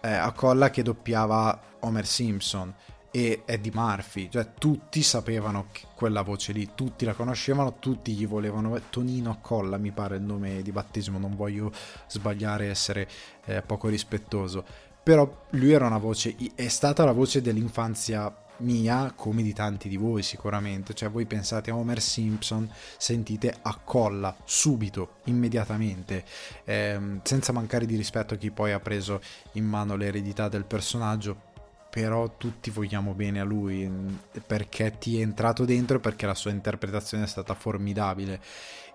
eh, 0.00 0.32
Colla 0.34 0.70
che 0.70 0.82
doppiava 0.82 1.60
Homer 1.80 2.06
Simpson 2.06 2.72
e 3.10 3.42
Eddie 3.44 3.72
Murphy, 3.74 4.28
cioè 4.30 4.54
tutti 4.54 5.02
sapevano 5.02 5.66
quella 5.94 6.22
voce 6.22 6.52
lì, 6.52 6.70
tutti 6.74 7.04
la 7.04 7.14
conoscevano, 7.14 7.78
tutti 7.78 8.12
gli 8.12 8.26
volevano. 8.26 8.80
Tonino 8.88 9.38
Colla 9.40 9.78
mi 9.78 9.90
pare 9.90 10.16
il 10.16 10.22
nome 10.22 10.62
di 10.62 10.72
battesimo, 10.72 11.18
non 11.18 11.34
voglio 11.34 11.72
sbagliare 12.08 12.66
essere 12.66 13.08
eh, 13.46 13.62
poco 13.62 13.88
rispettoso, 13.88 14.64
però 15.02 15.46
lui 15.50 15.72
era 15.72 15.86
una 15.86 15.98
voce, 15.98 16.36
è 16.54 16.68
stata 16.68 17.04
la 17.04 17.12
voce 17.12 17.40
dell'infanzia 17.40 18.34
mia 18.60 19.12
come 19.16 19.42
di 19.42 19.52
tanti 19.52 19.88
di 19.88 19.96
voi 19.96 20.22
sicuramente, 20.22 20.94
cioè 20.94 21.10
voi 21.10 21.26
pensate 21.26 21.70
a 21.70 21.76
Homer 21.76 22.00
Simpson, 22.00 22.70
sentite 22.96 23.56
a 23.62 23.78
colla 23.82 24.36
subito, 24.44 25.16
immediatamente, 25.24 26.24
ehm, 26.64 27.20
senza 27.22 27.52
mancare 27.52 27.86
di 27.86 27.96
rispetto 27.96 28.34
a 28.34 28.36
chi 28.36 28.50
poi 28.50 28.72
ha 28.72 28.80
preso 28.80 29.20
in 29.52 29.64
mano 29.64 29.96
l'eredità 29.96 30.48
del 30.48 30.64
personaggio, 30.64 31.48
però 31.90 32.36
tutti 32.36 32.70
vogliamo 32.70 33.12
bene 33.14 33.40
a 33.40 33.44
lui 33.44 33.86
mm, 33.86 34.14
perché 34.46 34.96
ti 34.98 35.18
è 35.18 35.22
entrato 35.22 35.64
dentro 35.64 35.96
e 35.96 36.00
perché 36.00 36.24
la 36.24 36.34
sua 36.34 36.52
interpretazione 36.52 37.24
è 37.24 37.26
stata 37.26 37.54
formidabile. 37.54 38.40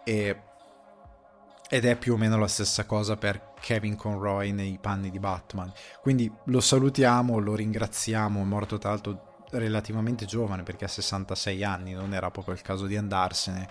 E, 0.04 0.40
ed 1.68 1.84
è 1.84 1.96
più 1.98 2.14
o 2.14 2.18
meno 2.18 2.38
la 2.38 2.48
stessa 2.48 2.86
cosa 2.86 3.18
per 3.18 3.54
Kevin 3.60 3.96
Conroy 3.96 4.52
nei 4.52 4.78
panni 4.80 5.10
di 5.10 5.20
Batman. 5.20 5.72
Quindi 6.02 6.32
lo 6.46 6.62
salutiamo, 6.62 7.40
lo 7.40 7.56
ringraziamo 7.56 8.40
è 8.40 8.44
morto 8.44 8.78
tra 8.78 8.92
l'altro 8.92 9.34
relativamente 9.52 10.26
giovane 10.26 10.64
perché 10.64 10.86
ha 10.86 10.90
66 10.90 11.64
anni 11.64 11.94
non 11.94 12.14
era 12.14 12.30
proprio 12.32 12.54
il 12.54 12.62
caso 12.62 12.86
di 12.86 12.96
andarsene. 12.96 13.68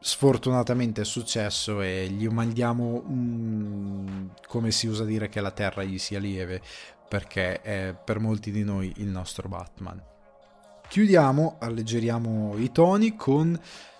Sfortunatamente 0.00 1.00
è 1.00 1.04
successo 1.04 1.80
e 1.80 2.08
gli 2.08 2.28
mandiamo 2.28 3.02
un, 3.06 4.30
come 4.46 4.70
si 4.70 4.86
usa 4.86 5.04
dire 5.04 5.28
che 5.28 5.40
la 5.40 5.50
terra 5.50 5.82
gli 5.82 5.98
sia 5.98 6.20
lieve 6.20 6.62
perché 7.08 7.62
è 7.62 7.94
per 7.94 8.20
molti 8.20 8.50
di 8.50 8.62
noi 8.62 8.92
il 8.96 9.08
nostro 9.08 9.48
Batman. 9.48 10.02
Chiudiamo, 10.88 11.56
alleggeriamo 11.58 12.56
i 12.56 12.70
toni 12.70 13.16
con 13.16 13.58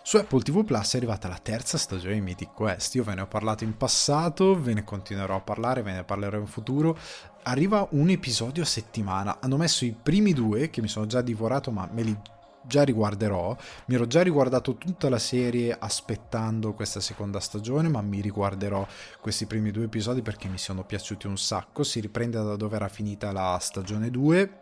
su 0.09 0.17
Apple 0.17 0.41
TV 0.41 0.65
Plus 0.65 0.95
è 0.95 0.97
arrivata 0.97 1.29
la 1.29 1.37
terza 1.37 1.77
stagione 1.77 2.15
di 2.15 2.23
Mythic 2.23 2.55
Quest. 2.55 2.95
Io 2.95 3.05
ve 3.05 3.15
ne 3.15 3.21
ho 3.21 3.27
parlato 3.27 3.65
in 3.65 3.77
passato, 3.77 4.59
ve 4.59 4.73
ne 4.73 4.83
continuerò 4.83 5.37
a 5.37 5.41
parlare, 5.41 5.83
ve 5.83 5.93
ne 5.93 6.03
parlerò 6.03 6.39
in 6.39 6.47
futuro. 6.47 6.97
Arriva 7.43 7.87
un 7.91 8.09
episodio 8.09 8.63
a 8.63 8.67
settimana. 8.67 9.37
Hanno 9.39 9.59
messo 9.59 9.85
i 9.85 9.95
primi 10.03 10.33
due 10.33 10.71
che 10.71 10.81
mi 10.81 10.89
sono 10.89 11.05
già 11.05 11.21
divorato, 11.21 11.71
ma 11.71 11.87
me 11.93 12.03
li 12.03 12.19
già 12.69 12.85
riguarderò. 12.85 13.57
Mi 13.87 13.97
ero 13.97 14.07
già 14.07 14.23
riguardato 14.23 14.77
tutta 14.77 15.09
la 15.09 15.19
serie 15.19 15.77
aspettando 15.77 16.75
questa 16.75 17.01
seconda 17.01 17.41
stagione, 17.41 17.89
ma 17.89 18.01
mi 18.03 18.21
riguarderò 18.21 18.87
questi 19.21 19.47
primi 19.47 19.73
due 19.73 19.85
episodi 19.85 20.23
perché 20.23 20.47
mi 20.47 20.59
sono 20.59 20.85
piaciuti 20.85 21.27
un 21.27 21.37
sacco. 21.37 21.83
Si 21.83 21.99
riprende 21.99 22.37
da 22.37 22.55
dove 22.55 22.77
era 22.77 22.89
finita 22.89 23.33
la 23.33 23.59
stagione 23.61 24.11
2. 24.11 24.61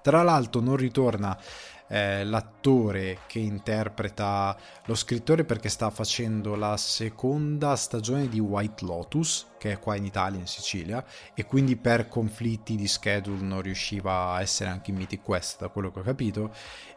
Tra 0.00 0.22
l'altro 0.22 0.60
non 0.60 0.76
ritorna 0.76 1.36
eh, 1.88 2.24
l'attore 2.24 3.20
che 3.26 3.38
interpreta 3.38 4.56
lo 4.86 4.94
scrittore 4.94 5.44
perché 5.44 5.68
sta 5.68 5.90
facendo 5.90 6.54
la 6.54 6.76
seconda 6.76 7.76
stagione 7.76 8.28
di 8.28 8.40
White 8.40 8.84
Lotus, 8.84 9.46
che 9.58 9.72
è 9.72 9.78
qua 9.78 9.96
in 9.96 10.04
Italia, 10.04 10.40
in 10.40 10.46
Sicilia, 10.46 11.04
e 11.34 11.44
quindi 11.44 11.76
per 11.76 12.08
conflitti 12.08 12.76
di 12.76 12.88
schedule 12.88 13.42
non 13.42 13.62
riusciva 13.62 14.32
a 14.32 14.40
essere 14.40 14.70
anche 14.70 14.90
in 14.90 14.96
Mythic 14.96 15.22
Quest, 15.22 15.60
da 15.60 15.68
quello 15.68 15.90
che 15.90 16.00
ho 16.00 16.02
capito, 16.02 16.52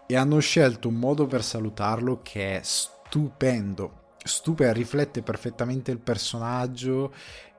e 0.05 0.15
hanno 0.15 0.39
scelto 0.39 0.87
un 0.87 0.95
modo 0.95 1.27
per 1.27 1.43
salutarlo 1.43 2.21
che 2.21 2.57
è 2.57 2.61
stupendo. 2.63 4.05
Stupendo, 4.23 4.73
riflette 4.73 5.21
perfettamente 5.21 5.91
il 5.91 5.99
personaggio 5.99 7.13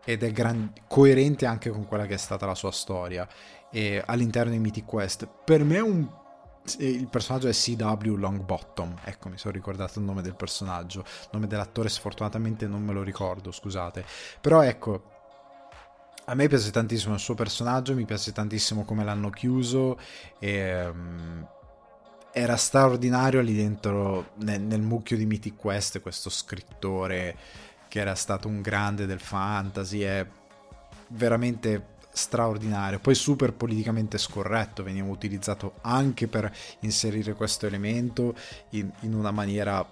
ed 0.05 0.23
è 0.23 0.33
gran- 0.33 0.73
coerente 0.87 1.45
anche 1.45 1.71
con 1.71 1.87
quella 1.87 2.07
che 2.07 2.15
è 2.15 2.19
stata 2.19 2.47
la 2.47 2.55
sua 2.55 2.73
storia 2.73 3.29
e 3.71 4.03
all'interno 4.05 4.53
di 4.53 4.59
Mythic 4.59 4.87
Quest. 4.87 5.29
Per 5.45 5.65
me 5.65 5.77
è 5.77 5.83
un 5.83 6.09
il 6.79 7.09
personaggio 7.09 7.49
è 7.49 7.53
CW 7.53 8.15
Longbottom, 8.15 8.97
ecco 9.05 9.29
mi 9.29 9.39
sono 9.39 9.55
ricordato 9.55 9.99
il 9.99 10.05
nome 10.05 10.23
del 10.23 10.35
personaggio, 10.35 11.01
il 11.01 11.29
nome 11.33 11.47
dell'attore 11.47 11.89
sfortunatamente 11.89 12.67
non 12.67 12.83
me 12.83 12.93
lo 12.93 13.03
ricordo, 13.03 13.51
scusate, 13.51 14.05
però 14.41 14.63
ecco, 14.63 15.17
a 16.27 16.35
me 16.35 16.47
piace 16.47 16.71
tantissimo 16.71 17.15
il 17.15 17.21
suo 17.21 17.35
personaggio, 17.35 17.95
mi 17.95 18.05
piace 18.05 18.33
tantissimo 18.33 18.85
come 18.85 19.03
l'hanno 19.03 19.31
chiuso 19.31 19.99
e 20.39 20.87
um, 20.87 21.49
era 22.33 22.57
straordinario 22.57 23.41
lì 23.41 23.55
dentro 23.55 24.31
nel, 24.37 24.61
nel 24.61 24.83
mucchio 24.83 25.17
di 25.17 25.25
Mythic 25.25 25.57
Quest 25.57 26.01
questo 26.01 26.29
scrittore 26.29 27.37
che 27.89 28.01
era 28.01 28.15
stato 28.15 28.47
un 28.47 28.61
grande 28.61 29.07
del 29.07 29.21
fantasy, 29.21 30.01
è 30.01 30.27
veramente 31.09 31.97
straordinario, 32.19 32.99
poi 32.99 33.15
super 33.15 33.53
politicamente 33.53 34.19
scorretto, 34.19 34.83
veniva 34.83 35.07
utilizzato 35.07 35.77
anche 35.83 36.27
per 36.27 36.53
inserire 36.81 37.35
questo 37.35 37.67
elemento 37.67 38.35
in, 38.71 38.91
in 39.01 39.15
una 39.15 39.31
maniera 39.31 39.87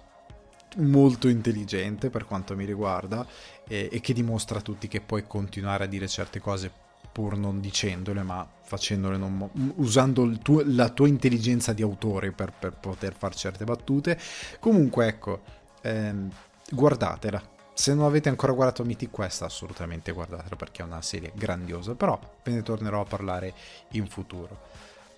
molto 0.77 1.29
intelligente 1.29 2.09
per 2.09 2.25
quanto 2.25 2.55
mi 2.55 2.65
riguarda 2.65 3.25
e, 3.67 3.89
e, 3.91 4.01
che 4.01 4.13
dimostra 4.13 4.59
a 4.59 4.61
tutti 4.61 4.89
che 4.89 4.99
puoi 4.99 5.25
continuare 5.25 5.85
a 5.85 5.87
dire 5.87 6.07
certe 6.07 6.39
cose 6.39 6.69
pur 7.11 7.37
non 7.37 7.61
dicendole 7.61 8.21
ma 8.21 8.47
facendole 8.61 9.17
non, 9.17 9.49
usando 9.77 10.29
tuo, 10.39 10.61
la 10.65 10.89
tua 10.89 11.07
intelligenza 11.07 11.71
di 11.71 11.81
autore 11.81 12.31
per, 12.31 12.51
per, 12.51 12.73
poter 12.73 13.15
fare 13.17 13.33
certe 13.33 13.63
battute. 13.63 14.19
Comunque 14.59 15.07
ecco 15.07 15.41
ehm, 15.81 16.29
guardatela 16.69 17.55
se 17.77 17.93
non 17.93 18.05
avete 18.05 18.27
ancora 18.27 18.53
guardato 18.53 18.83
Mythic 18.83 19.11
Quest 19.11 19.43
assolutamente 19.43 20.11
guardatela 20.11 20.55
perché 20.55 20.81
è 20.81 20.85
una 20.85 21.03
serie 21.03 21.31
grandiosa 21.35 21.93
però 21.93 22.19
ve 22.43 22.51
ne 22.51 22.63
tornerò 22.63 23.01
a 23.01 23.05
parlare 23.05 23.53
in 23.91 24.07
futuro 24.07 24.57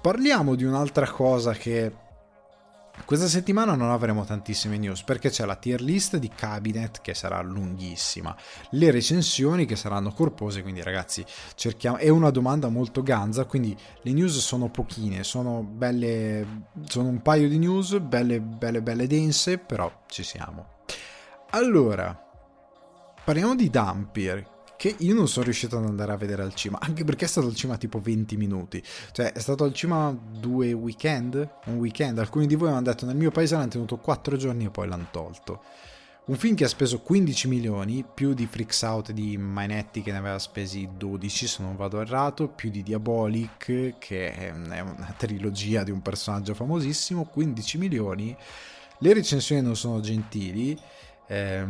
parliamo 0.01 0.56
di 0.56 0.66
un'altra 0.66 1.10
cosa 1.10 1.54
che 1.54 2.08
questa 3.06 3.30
settimana 3.30 3.75
non 3.75 3.92
avremo 3.92 4.25
tantissime 4.25 4.78
news 4.78 5.04
perché 5.04 5.30
c'è 5.30 5.46
la 5.46 5.56
tier 5.56 5.80
list 5.80 6.18
di 6.18 6.30
Cabinet 6.30 7.00
che 7.00 7.13
sarà 7.13 7.42
lunghissima, 7.42 8.36
le 8.72 8.92
recensioni 8.92 9.66
che 9.66 9.78
saranno 9.78 10.12
corpose, 10.12 10.62
quindi 10.62 10.84
ragazzi 10.84 11.25
cerchiamo, 11.56 11.96
è 11.96 12.10
una 12.10 12.30
domanda 12.30 12.68
molto 12.68 13.01
ganza, 13.01 13.46
quindi 13.46 13.74
le 14.01 14.12
news 14.12 14.38
sono 14.39 14.70
pochine, 14.70 15.24
sono 15.24 15.63
belle, 15.63 16.66
sono 16.88 17.08
un 17.08 17.22
paio 17.22 17.48
di 17.48 17.58
news, 17.58 17.98
belle, 18.00 18.42
belle, 18.42 18.82
belle 18.82 19.08
dense, 19.08 19.60
però 19.60 20.04
ci 20.08 20.24
siamo. 20.24 20.78
Allora, 21.51 22.29
parliamo 23.30 23.54
di 23.54 23.70
Dampier, 23.70 24.44
che 24.76 24.96
io 24.98 25.14
non 25.14 25.28
sono 25.28 25.46
riuscito 25.46 25.78
ad 25.78 25.86
andare 25.86 26.12
a 26.12 26.18
vedere 26.18 26.42
al 26.42 26.56
cima, 26.56 26.80
anche 26.82 27.04
perché 27.04 27.26
è 27.26 27.28
stato 27.28 27.46
al 27.46 27.54
cima 27.54 27.78
tipo 27.78 28.00
20 28.00 28.36
minuti, 28.38 28.84
cioè 29.12 29.34
è 29.34 29.38
stato 29.38 29.64
al 29.64 29.72
cima 29.72 30.12
due 30.12 30.74
weekend, 30.74 31.48
un 31.66 31.76
weekend, 31.76 32.18
alcuni 32.18 32.48
di 32.48 32.56
voi 32.56 32.70
hanno 32.70 32.82
detto 32.82 33.06
nel 33.06 33.16
mio 33.16 33.30
paese 33.30 33.54
l'hanno 33.54 33.68
tenuto 33.68 33.98
4 33.98 34.36
giorni 34.36 34.66
e 34.66 34.72
poi 34.72 34.88
l'hanno 34.88 35.10
tolto. 35.12 35.62
Un 36.26 36.38
film 36.38 36.56
che 36.56 36.64
ha 36.64 36.68
speso 36.68 37.02
15 37.02 37.48
milioni, 37.48 38.04
più 38.12 38.34
di 38.34 38.48
Freaks 38.48 38.82
Out 38.82 39.12
di 39.12 39.38
Mainetti 39.38 40.02
che 40.02 40.12
ne 40.12 40.18
aveva 40.18 40.40
spesi 40.40 40.90
12 40.98 41.46
se 41.46 41.62
non 41.62 41.76
vado 41.76 42.02
errato, 42.02 42.48
più 42.48 42.72
di 42.72 42.82
Diabolic 42.82 44.00
che 44.00 44.34
è 44.34 44.50
una 44.50 45.14
trilogia 45.16 45.84
di 45.84 45.92
un 45.92 46.02
personaggio 46.02 46.56
famosissimo, 46.56 47.26
15 47.26 47.78
milioni. 47.78 48.36
Le 48.98 49.14
recensioni 49.14 49.62
non 49.62 49.76
sono 49.76 50.00
gentili. 50.00 50.76
Eh, 51.28 51.68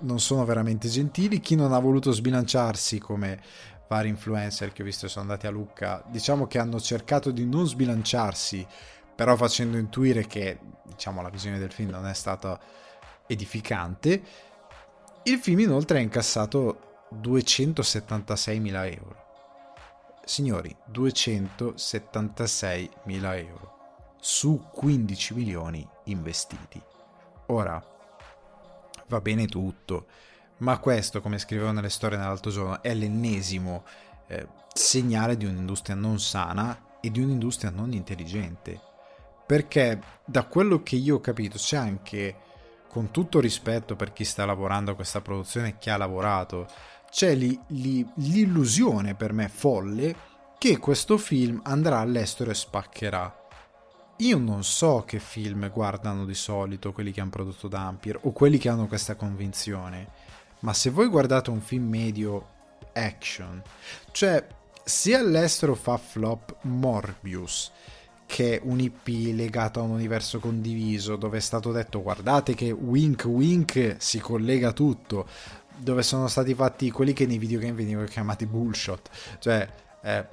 non 0.00 0.20
sono 0.20 0.44
veramente 0.44 0.88
gentili. 0.88 1.40
Chi 1.40 1.54
non 1.54 1.72
ha 1.72 1.78
voluto 1.78 2.12
sbilanciarsi 2.12 2.98
come 2.98 3.40
vari 3.88 4.08
influencer 4.08 4.72
che 4.72 4.82
ho 4.82 4.84
visto 4.84 5.08
sono 5.08 5.26
andati 5.26 5.46
a 5.46 5.50
Lucca, 5.50 6.04
diciamo 6.08 6.46
che 6.46 6.58
hanno 6.58 6.80
cercato 6.80 7.30
di 7.30 7.46
non 7.46 7.66
sbilanciarsi, 7.66 8.66
però 9.14 9.36
facendo 9.36 9.76
intuire 9.76 10.26
che 10.26 10.58
diciamo, 10.84 11.20
la 11.22 11.28
visione 11.28 11.58
del 11.58 11.72
film 11.72 11.90
non 11.90 12.06
è 12.06 12.14
stata 12.14 12.58
edificante. 13.26 14.22
Il 15.24 15.38
film 15.38 15.60
inoltre 15.60 15.98
ha 15.98 16.02
incassato 16.02 17.06
276.000 17.14 18.92
euro. 18.92 19.22
Signori, 20.24 20.74
276.000 20.90 23.46
euro 23.46 23.72
su 24.20 24.68
15 24.72 25.34
milioni 25.34 25.86
investiti. 26.04 26.80
Ora, 27.46 27.93
va 29.14 29.20
bene 29.20 29.46
tutto, 29.46 30.06
ma 30.58 30.78
questo, 30.78 31.20
come 31.20 31.38
scrivevo 31.38 31.70
nelle 31.70 31.88
storie 31.88 32.18
nell'altro 32.18 32.50
giorno, 32.50 32.82
è 32.82 32.92
l'ennesimo 32.94 33.84
eh, 34.26 34.46
segnale 34.72 35.36
di 35.36 35.44
un'industria 35.44 35.94
non 35.94 36.18
sana 36.18 36.98
e 37.00 37.10
di 37.10 37.20
un'industria 37.20 37.70
non 37.70 37.92
intelligente. 37.92 38.80
Perché 39.46 40.00
da 40.24 40.44
quello 40.44 40.82
che 40.82 40.96
io 40.96 41.16
ho 41.16 41.20
capito 41.20 41.58
c'è 41.58 41.76
anche, 41.76 42.36
con 42.88 43.10
tutto 43.10 43.40
rispetto 43.40 43.94
per 43.94 44.12
chi 44.12 44.24
sta 44.24 44.44
lavorando 44.44 44.92
a 44.92 44.94
questa 44.94 45.20
produzione 45.20 45.68
e 45.68 45.78
chi 45.78 45.90
ha 45.90 45.96
lavorato, 45.96 46.66
c'è 47.10 47.34
li, 47.34 47.58
li, 47.68 48.06
l'illusione 48.16 49.14
per 49.14 49.32
me 49.32 49.48
folle 49.48 50.16
che 50.58 50.78
questo 50.78 51.18
film 51.18 51.60
andrà 51.64 52.00
all'estero 52.00 52.50
e 52.50 52.54
spaccherà 52.54 53.43
io 54.18 54.38
non 54.38 54.62
so 54.62 55.02
che 55.06 55.18
film 55.18 55.70
guardano 55.70 56.24
di 56.24 56.34
solito 56.34 56.92
quelli 56.92 57.10
che 57.10 57.20
hanno 57.20 57.30
prodotto 57.30 57.68
Dampier 57.68 58.18
o 58.22 58.32
quelli 58.32 58.58
che 58.58 58.68
hanno 58.68 58.86
questa 58.86 59.16
convinzione, 59.16 60.08
ma 60.60 60.72
se 60.72 60.90
voi 60.90 61.08
guardate 61.08 61.50
un 61.50 61.60
film 61.60 61.88
medio 61.88 62.48
action, 62.92 63.60
cioè 64.12 64.46
se 64.84 65.14
all'estero 65.16 65.74
fa 65.74 65.96
flop 65.96 66.56
Morbius, 66.62 67.72
che 68.26 68.56
è 68.56 68.60
un 68.64 68.80
IP 68.80 69.34
legato 69.34 69.80
a 69.80 69.82
un 69.82 69.90
universo 69.90 70.38
condiviso, 70.38 71.16
dove 71.16 71.38
è 71.38 71.40
stato 71.40 71.72
detto 71.72 72.02
guardate 72.02 72.54
che 72.54 72.70
wink 72.70 73.24
wink 73.26 73.96
si 73.98 74.20
collega 74.20 74.72
tutto, 74.72 75.26
dove 75.76 76.02
sono 76.02 76.28
stati 76.28 76.54
fatti 76.54 76.90
quelli 76.90 77.12
che 77.12 77.26
nei 77.26 77.38
videogame 77.38 77.72
venivano 77.72 78.06
chiamati 78.06 78.46
bullshot, 78.46 79.10
cioè 79.40 79.68
eh, 80.02 80.26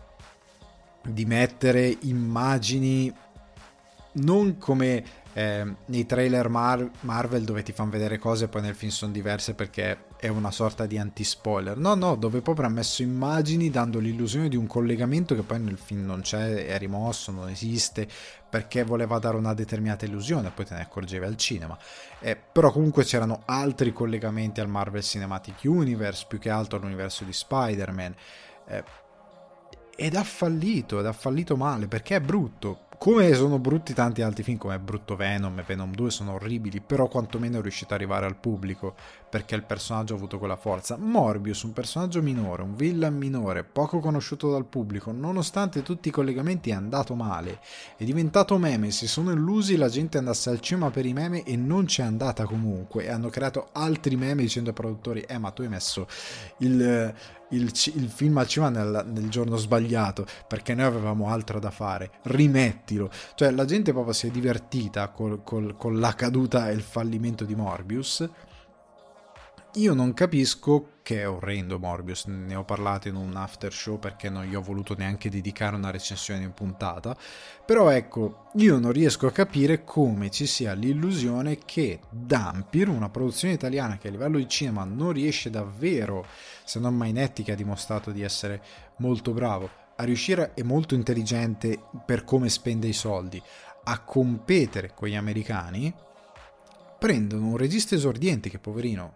di 1.03 1.25
mettere 1.25 1.97
immagini 2.01 3.11
non 4.13 4.57
come 4.57 5.03
eh, 5.33 5.75
nei 5.85 6.05
trailer 6.05 6.49
Mar- 6.49 6.89
Marvel 7.01 7.43
dove 7.43 7.63
ti 7.63 7.71
fanno 7.71 7.91
vedere 7.91 8.17
cose 8.17 8.45
e 8.45 8.47
poi 8.47 8.61
nel 8.61 8.75
film 8.75 8.91
sono 8.91 9.11
diverse 9.11 9.53
perché 9.53 10.05
è 10.17 10.27
una 10.27 10.51
sorta 10.51 10.85
di 10.85 10.97
anti-spoiler. 10.97 11.77
No, 11.77 11.95
no, 11.95 12.15
dove 12.15 12.41
proprio 12.41 12.67
ha 12.67 12.69
messo 12.69 13.01
immagini 13.01 13.69
dando 13.69 13.99
l'illusione 13.99 14.49
di 14.49 14.57
un 14.57 14.67
collegamento 14.67 15.33
che 15.35 15.43
poi 15.43 15.59
nel 15.59 15.77
film 15.77 16.05
non 16.05 16.21
c'è, 16.21 16.65
è 16.65 16.77
rimosso, 16.77 17.31
non 17.31 17.49
esiste, 17.49 18.07
perché 18.49 18.83
voleva 18.83 19.17
dare 19.19 19.37
una 19.37 19.53
determinata 19.53 20.05
illusione, 20.05 20.51
poi 20.51 20.65
te 20.65 20.75
ne 20.75 20.81
accorgevi 20.81 21.25
al 21.25 21.37
cinema. 21.37 21.77
Eh, 22.19 22.35
però 22.35 22.71
comunque 22.71 23.03
c'erano 23.03 23.43
altri 23.45 23.93
collegamenti 23.93 24.59
al 24.59 24.67
Marvel 24.67 25.01
Cinematic 25.03 25.61
Universe, 25.63 26.25
più 26.27 26.37
che 26.37 26.49
altro 26.49 26.77
all'universo 26.77 27.23
di 27.23 27.33
Spider-Man. 27.33 28.15
Eh, 28.67 28.83
ed 29.95 30.15
ha 30.15 30.23
fallito, 30.23 30.99
ed 30.99 31.05
ha 31.05 31.13
fallito 31.13 31.55
male 31.55 31.87
perché 31.87 32.15
è 32.15 32.21
brutto 32.21 32.89
come 33.01 33.33
sono 33.33 33.57
brutti 33.57 33.95
tanti 33.95 34.21
altri 34.21 34.43
film 34.43 34.59
come 34.59 34.77
Brutto 34.77 35.15
Venom 35.15 35.57
e 35.57 35.63
Venom 35.63 35.91
2 35.91 36.11
sono 36.11 36.33
orribili, 36.33 36.81
però 36.81 37.07
quantomeno 37.07 37.57
è 37.57 37.61
riuscito 37.63 37.95
ad 37.95 37.99
arrivare 37.99 38.27
al 38.27 38.35
pubblico 38.35 38.93
perché 39.31 39.55
il 39.55 39.63
personaggio 39.63 40.13
ha 40.13 40.17
avuto 40.17 40.37
quella 40.37 40.57
forza. 40.57 40.97
Morbius, 40.97 41.63
un 41.63 41.71
personaggio 41.71 42.21
minore, 42.21 42.63
un 42.63 42.75
villain 42.75 43.15
minore, 43.15 43.63
poco 43.63 43.99
conosciuto 43.99 44.51
dal 44.51 44.65
pubblico, 44.65 45.13
nonostante 45.13 45.83
tutti 45.83 46.09
i 46.09 46.11
collegamenti 46.11 46.69
è 46.69 46.73
andato 46.73 47.15
male, 47.15 47.59
è 47.95 48.03
diventato 48.03 48.57
meme, 48.57 48.91
si 48.91 49.07
sono 49.07 49.31
illusi 49.31 49.77
la 49.77 49.87
gente 49.87 50.17
andasse 50.17 50.49
al 50.49 50.59
cinema 50.59 50.91
per 50.91 51.05
i 51.05 51.13
meme 51.13 51.43
e 51.43 51.55
non 51.55 51.85
c'è 51.85 52.03
andata 52.03 52.43
comunque. 52.43 53.05
E 53.05 53.09
hanno 53.09 53.29
creato 53.29 53.69
altri 53.71 54.17
meme 54.17 54.41
dicendo 54.41 54.69
ai 54.69 54.75
produttori 54.75 55.21
"Eh, 55.21 55.37
ma 55.37 55.51
tu 55.51 55.61
hai 55.61 55.69
messo 55.69 56.07
il 56.57 57.13
il, 57.51 57.71
il, 57.95 58.09
film 58.09 58.37
al 58.37 58.47
cinema 58.47 58.69
nel, 58.69 59.05
nel, 59.07 59.29
giorno 59.29 59.57
sbagliato 59.57 60.25
perché 60.47 60.73
noi 60.73 60.85
avevamo 60.85 61.27
altro 61.27 61.59
da 61.59 61.69
fare. 61.69 62.11
Rimettilo. 62.23 63.09
Cioè 63.35 63.51
la 63.51 63.65
gente 63.65 63.91
proprio 63.91 64.13
si 64.13 64.27
è 64.27 64.31
divertita 64.31 65.09
col, 65.09 65.43
col, 65.43 65.75
con 65.75 65.99
la 65.99 66.13
caduta 66.13 66.69
e 66.69 66.73
il 66.73 66.81
fallimento 66.81 67.43
di 67.43 67.55
Morbius 67.55 68.29
io 69.75 69.93
non 69.93 70.13
capisco 70.13 70.99
che 71.01 71.21
è 71.21 71.29
orrendo 71.29 71.79
Morbius, 71.79 72.25
ne 72.25 72.55
ho 72.55 72.63
parlato 72.63 73.07
in 73.07 73.15
un 73.15 73.35
after 73.35 73.71
show 73.71 73.97
perché 73.97 74.29
non 74.29 74.43
gli 74.43 74.53
ho 74.53 74.61
voluto 74.61 74.95
neanche 74.95 75.29
dedicare 75.29 75.75
una 75.75 75.91
recensione 75.91 76.43
in 76.43 76.53
puntata, 76.53 77.15
però 77.65 77.89
ecco, 77.89 78.49
io 78.55 78.79
non 78.79 78.91
riesco 78.91 79.27
a 79.27 79.31
capire 79.31 79.83
come 79.83 80.29
ci 80.29 80.45
sia 80.45 80.73
l'illusione 80.73 81.57
che 81.57 82.01
Dampir, 82.09 82.89
una 82.89 83.09
produzione 83.09 83.53
italiana 83.53 83.97
che 83.97 84.09
a 84.09 84.11
livello 84.11 84.37
di 84.37 84.49
cinema 84.49 84.83
non 84.83 85.13
riesce 85.13 85.49
davvero, 85.49 86.25
se 86.65 86.79
non 86.79 86.95
Mainetti 86.95 87.43
che 87.43 87.53
ha 87.53 87.55
dimostrato 87.55 88.11
di 88.11 88.21
essere 88.21 88.61
molto 88.97 89.31
bravo, 89.31 89.69
a 89.95 90.03
riuscire 90.03 90.51
e 90.53 90.63
molto 90.63 90.95
intelligente 90.95 91.79
per 92.05 92.23
come 92.25 92.49
spende 92.49 92.87
i 92.87 92.93
soldi, 92.93 93.41
a 93.83 93.99
competere 94.01 94.91
con 94.93 95.07
gli 95.07 95.15
americani, 95.15 95.93
prendono 97.01 97.47
un 97.47 97.57
regista 97.57 97.95
esordiente 97.95 98.47
che 98.47 98.59
poverino 98.59 99.13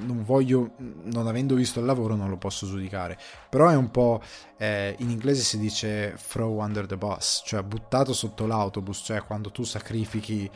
non 0.00 0.24
voglio 0.24 0.72
non 1.04 1.28
avendo 1.28 1.54
visto 1.54 1.78
il 1.78 1.86
lavoro 1.86 2.16
non 2.16 2.28
lo 2.28 2.36
posso 2.36 2.66
giudicare. 2.66 3.16
Però 3.48 3.68
è 3.68 3.76
un 3.76 3.92
po' 3.92 4.20
eh, 4.56 4.96
in 4.98 5.08
inglese 5.08 5.42
si 5.42 5.56
dice 5.56 6.18
throw 6.26 6.58
under 6.60 6.84
the 6.84 6.96
bus 6.96 7.42
cioè 7.44 7.62
buttato 7.62 8.12
sotto 8.12 8.44
l'autobus 8.44 9.02
cioè 9.04 9.22
quando 9.22 9.52
tu 9.52 9.62
sacrifichi 9.62 10.50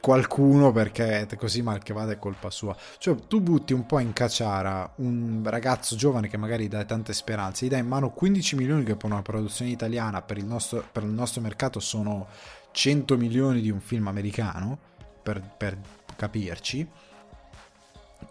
qualcuno 0.00 0.72
perché 0.72 1.28
così 1.36 1.62
mal 1.62 1.80
che 1.80 1.92
vada 1.92 2.10
è 2.10 2.18
colpa 2.18 2.50
sua. 2.50 2.76
Cioè 2.98 3.14
tu 3.28 3.40
butti 3.40 3.72
un 3.72 3.86
po' 3.86 4.00
in 4.00 4.12
cacciara 4.12 4.94
un 4.96 5.42
ragazzo 5.44 5.94
giovane 5.94 6.26
che 6.26 6.36
magari 6.36 6.66
dà 6.66 6.84
tante 6.84 7.12
speranze 7.12 7.66
gli 7.66 7.68
dai 7.68 7.78
in 7.78 7.86
mano 7.86 8.10
15 8.10 8.56
milioni 8.56 8.82
che 8.82 8.96
per 8.96 9.08
una 9.08 9.22
produzione 9.22 9.70
italiana 9.70 10.22
per 10.22 10.38
il 10.38 10.44
nostro, 10.44 10.84
per 10.90 11.04
il 11.04 11.10
nostro 11.10 11.40
mercato 11.40 11.78
sono 11.78 12.26
100 12.72 13.16
milioni 13.16 13.60
di 13.60 13.70
un 13.70 13.78
film 13.78 14.08
americano 14.08 14.88
per, 15.22 15.40
per 15.56 15.78
capirci, 16.20 16.86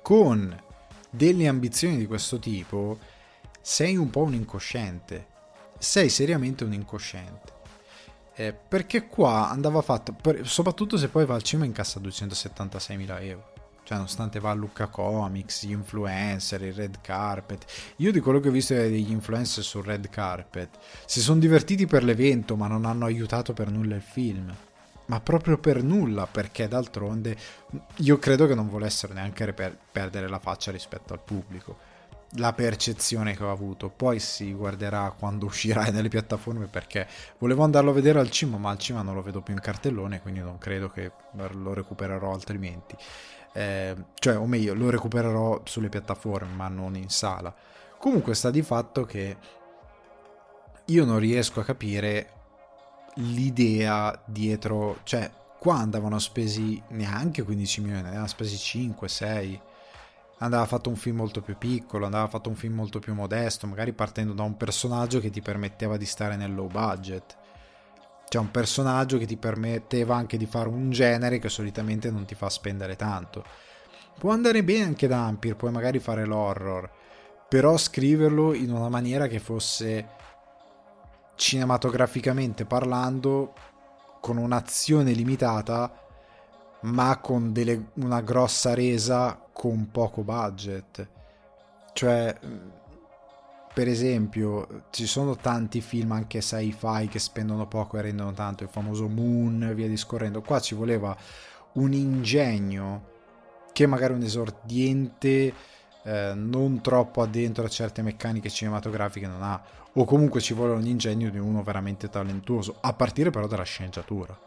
con 0.03 0.55
delle 1.09 1.47
ambizioni 1.47 1.97
di 1.97 2.05
questo 2.05 2.37
tipo, 2.37 2.99
sei 3.61 3.97
un 3.97 4.11
po' 4.11 4.21
un 4.21 4.35
incosciente. 4.35 5.25
Sei 5.79 6.09
seriamente 6.09 6.63
un 6.63 6.73
incosciente. 6.73 7.57
Eh, 8.35 8.53
perché 8.53 9.07
qua 9.07 9.49
andava 9.49 9.81
fatto, 9.81 10.13
per, 10.13 10.47
soprattutto 10.47 10.97
se 10.97 11.09
poi 11.09 11.25
va 11.25 11.33
al 11.33 11.41
cinema 11.41 11.65
incassa 11.65 11.99
276.000 11.99 13.23
euro. 13.23 13.53
Cioè, 13.83 13.97
nonostante 13.97 14.39
va 14.39 14.51
a 14.51 14.53
Lucca 14.53 14.85
Comics, 14.85 15.65
gli 15.65 15.71
influencer, 15.71 16.61
il 16.61 16.73
red 16.73 17.01
carpet. 17.01 17.65
Io 17.97 18.11
di 18.11 18.19
quello 18.19 18.39
che 18.39 18.49
ho 18.49 18.51
visto 18.51 18.75
degli 18.75 19.09
influencer 19.09 19.63
sul 19.63 19.83
red 19.83 20.09
carpet, 20.09 20.77
si 21.07 21.21
sono 21.21 21.39
divertiti 21.39 21.87
per 21.87 22.03
l'evento, 22.03 22.55
ma 22.55 22.67
non 22.67 22.85
hanno 22.85 23.05
aiutato 23.05 23.53
per 23.53 23.71
nulla 23.71 23.95
il 23.95 24.03
film 24.03 24.55
ma 25.09 25.19
proprio 25.19 25.57
per 25.57 25.83
nulla, 25.83 26.27
perché 26.27 26.67
d'altronde 26.67 27.35
io 27.97 28.17
credo 28.19 28.45
che 28.47 28.53
non 28.55 28.69
volessero 28.69 29.13
neanche 29.13 29.51
per- 29.53 29.77
perdere 29.91 30.27
la 30.27 30.39
faccia 30.39 30.71
rispetto 30.71 31.13
al 31.13 31.19
pubblico. 31.19 31.87
La 32.33 32.53
percezione 32.53 33.35
che 33.35 33.43
ho 33.43 33.51
avuto, 33.51 33.89
poi 33.89 34.19
si 34.19 34.53
guarderà 34.53 35.13
quando 35.17 35.45
uscirà 35.47 35.85
nelle 35.85 36.09
piattaforme 36.09 36.67
perché 36.67 37.07
volevo 37.39 37.63
andarlo 37.63 37.89
a 37.89 37.93
vedere 37.93 38.19
al 38.19 38.29
cinema, 38.29 38.57
ma 38.59 38.69
al 38.69 38.77
cinema 38.77 39.03
non 39.03 39.15
lo 39.15 39.23
vedo 39.23 39.41
più 39.41 39.53
in 39.53 39.59
cartellone, 39.59 40.21
quindi 40.21 40.41
non 40.41 40.59
credo 40.59 40.89
che 40.89 41.11
lo 41.33 41.73
recupererò 41.73 42.31
altrimenti. 42.31 42.95
Eh, 43.51 43.95
cioè, 44.13 44.37
o 44.37 44.45
meglio, 44.45 44.75
lo 44.75 44.91
recupererò 44.91 45.61
sulle 45.65 45.89
piattaforme, 45.89 46.53
ma 46.53 46.67
non 46.67 46.95
in 46.95 47.09
sala. 47.09 47.53
Comunque 47.97 48.35
sta 48.35 48.51
di 48.51 48.61
fatto 48.61 49.05
che 49.05 49.37
io 50.85 51.05
non 51.05 51.17
riesco 51.17 51.59
a 51.59 51.63
capire 51.63 52.38
l'idea 53.19 54.21
dietro, 54.25 54.99
cioè 55.03 55.29
qua 55.59 55.75
andavano 55.75 56.19
spesi 56.19 56.81
neanche 56.89 57.43
15 57.43 57.81
milioni, 57.81 58.03
andavano 58.03 58.27
spesi 58.27 58.57
5, 58.57 59.07
6. 59.07 59.61
Andava 60.41 60.65
fatto 60.65 60.89
un 60.89 60.95
film 60.95 61.17
molto 61.17 61.41
più 61.41 61.57
piccolo, 61.57 62.05
andava 62.05 62.27
fatto 62.27 62.47
un 62.47 62.55
film 62.55 62.73
molto 62.73 62.99
più 62.99 63.13
modesto, 63.13 63.67
magari 63.67 63.91
partendo 63.91 64.31
da 64.31 64.43
un 64.43 64.55
personaggio 64.55 65.19
che 65.19 65.29
ti 65.29 65.41
permetteva 65.41 65.97
di 65.97 66.05
stare 66.05 66.37
nel 66.37 66.53
low 66.53 66.69
budget. 66.69 67.37
Cioè 68.29 68.41
un 68.41 68.51
personaggio 68.51 69.17
che 69.17 69.25
ti 69.25 69.35
permetteva 69.35 70.15
anche 70.15 70.37
di 70.37 70.45
fare 70.45 70.69
un 70.69 70.91
genere 70.91 71.39
che 71.39 71.49
solitamente 71.49 72.09
non 72.09 72.23
ti 72.23 72.35
fa 72.35 72.49
spendere 72.49 72.95
tanto. 72.95 73.43
Può 74.17 74.31
andare 74.31 74.63
bene 74.63 74.85
anche 74.85 75.07
da 75.07 75.25
Ampir, 75.25 75.57
puoi 75.57 75.71
magari 75.71 75.99
fare 75.99 76.25
l'horror, 76.25 76.89
però 77.49 77.75
scriverlo 77.75 78.53
in 78.53 78.71
una 78.71 78.87
maniera 78.87 79.27
che 79.27 79.39
fosse 79.39 80.17
cinematograficamente 81.39 82.65
parlando 82.65 83.53
con 84.19 84.35
un'azione 84.35 85.13
limitata 85.13 85.89
ma 86.81 87.17
con 87.19 87.53
delle, 87.53 87.91
una 87.93 88.19
grossa 88.19 88.73
resa 88.73 89.39
con 89.53 89.89
poco 89.89 90.21
budget. 90.23 91.07
Cioè 91.93 92.37
per 93.73 93.87
esempio 93.87 94.83
ci 94.89 95.05
sono 95.05 95.37
tanti 95.37 95.79
film 95.79 96.11
anche 96.11 96.41
sci-fi 96.41 97.07
che 97.07 97.19
spendono 97.19 97.67
poco 97.67 97.97
e 97.97 98.01
rendono 98.01 98.33
tanto 98.33 98.63
il 98.63 98.69
famoso 98.69 99.07
Moon 99.07 99.63
e 99.63 99.73
via 99.73 99.87
discorrendo. 99.87 100.41
Qua 100.41 100.59
ci 100.59 100.75
voleva 100.75 101.15
un 101.73 101.93
ingegno 101.93 103.07
che 103.71 103.87
magari 103.87 104.11
un 104.11 104.23
esordiente 104.23 105.53
eh, 106.03 106.33
non 106.35 106.81
troppo 106.81 107.21
addentro 107.21 107.63
a 107.63 107.69
certe 107.69 108.01
meccaniche 108.01 108.49
cinematografiche 108.49 109.27
non 109.27 109.41
ha 109.41 109.61
o 109.93 110.05
comunque 110.05 110.41
ci 110.41 110.53
vuole 110.53 110.73
un 110.73 110.85
ingegno 110.85 111.29
di 111.29 111.39
uno 111.39 111.63
veramente 111.63 112.09
talentuoso, 112.09 112.77
a 112.81 112.93
partire 112.93 113.29
però 113.31 113.47
dalla 113.47 113.63
sceneggiatura. 113.63 114.37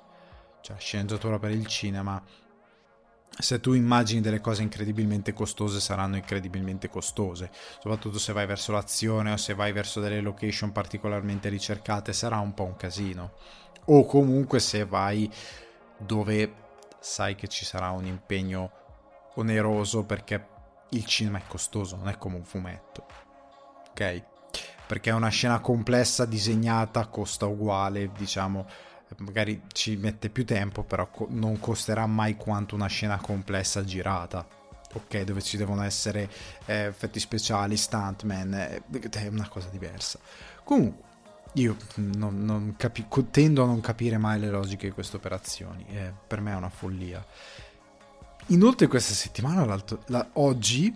Cioè, 0.61 0.78
sceneggiatura 0.78 1.38
per 1.38 1.50
il 1.50 1.66
cinema. 1.66 2.22
Se 3.38 3.61
tu 3.61 3.72
immagini 3.72 4.20
delle 4.20 4.40
cose 4.40 4.62
incredibilmente 4.62 5.33
costose, 5.33 5.81
saranno 5.81 6.16
incredibilmente 6.16 6.88
costose. 6.88 7.50
Soprattutto 7.81 8.18
se 8.18 8.33
vai 8.33 8.46
verso 8.46 8.72
l'azione 8.72 9.33
o 9.33 9.37
se 9.37 9.55
vai 9.55 9.72
verso 9.72 10.00
delle 10.00 10.20
location 10.20 10.70
particolarmente 10.70 11.48
ricercate, 11.48 12.12
sarà 12.12 12.38
un 12.38 12.55
po' 12.55 12.64
un 12.64 12.76
casino. 12.76 13.33
O 13.87 14.05
comunque 14.05 14.61
se 14.61 14.85
vai 14.85 15.31
dove 15.96 16.55
sai 17.00 17.35
che 17.35 17.48
ci 17.48 17.64
sarà 17.64 17.90
un 17.90 18.05
impegno 18.05 18.70
oneroso 19.35 20.05
perché 20.05 20.46
il 20.90 21.05
cinema 21.07 21.38
è 21.38 21.42
costoso, 21.48 21.96
non 21.96 22.09
è 22.09 22.18
come 22.18 22.37
un 22.37 22.44
fumetto. 22.44 23.07
Ok? 23.90 24.31
Perché 24.92 25.09
è 25.09 25.14
una 25.14 25.31
scena 25.31 25.59
complessa 25.61 26.26
disegnata, 26.26 27.07
costa 27.07 27.46
uguale, 27.46 28.11
diciamo, 28.14 28.66
magari 29.20 29.62
ci 29.72 29.96
mette 29.96 30.28
più 30.28 30.44
tempo, 30.44 30.83
però 30.83 31.09
non 31.28 31.59
costerà 31.59 32.05
mai 32.05 32.37
quanto 32.37 32.74
una 32.74 32.88
scena 32.88 33.16
complessa 33.16 33.83
girata. 33.85 34.46
Ok, 34.92 35.22
dove 35.22 35.40
ci 35.40 35.57
devono 35.57 35.83
essere 35.83 36.28
eh, 36.66 36.88
effetti 36.88 37.20
speciali, 37.20 37.78
stuntman, 37.78 38.52
eh, 38.52 38.83
è 39.09 39.26
una 39.28 39.48
cosa 39.48 39.68
diversa. 39.70 40.18
Comunque, 40.62 41.02
io 41.55 41.74
non, 41.94 42.44
non 42.44 42.74
capi- 42.76 43.07
tendo 43.31 43.62
a 43.62 43.66
non 43.66 43.81
capire 43.81 44.18
mai 44.18 44.38
le 44.38 44.50
logiche 44.50 44.88
di 44.88 44.92
queste 44.92 45.16
operazioni, 45.16 45.87
eh, 45.88 46.12
per 46.26 46.42
me 46.42 46.52
è 46.52 46.57
una 46.57 46.68
follia. 46.68 47.24
Inoltre 48.48 48.88
questa 48.88 49.14
settimana, 49.14 49.64
la, 50.09 50.28
oggi, 50.35 50.94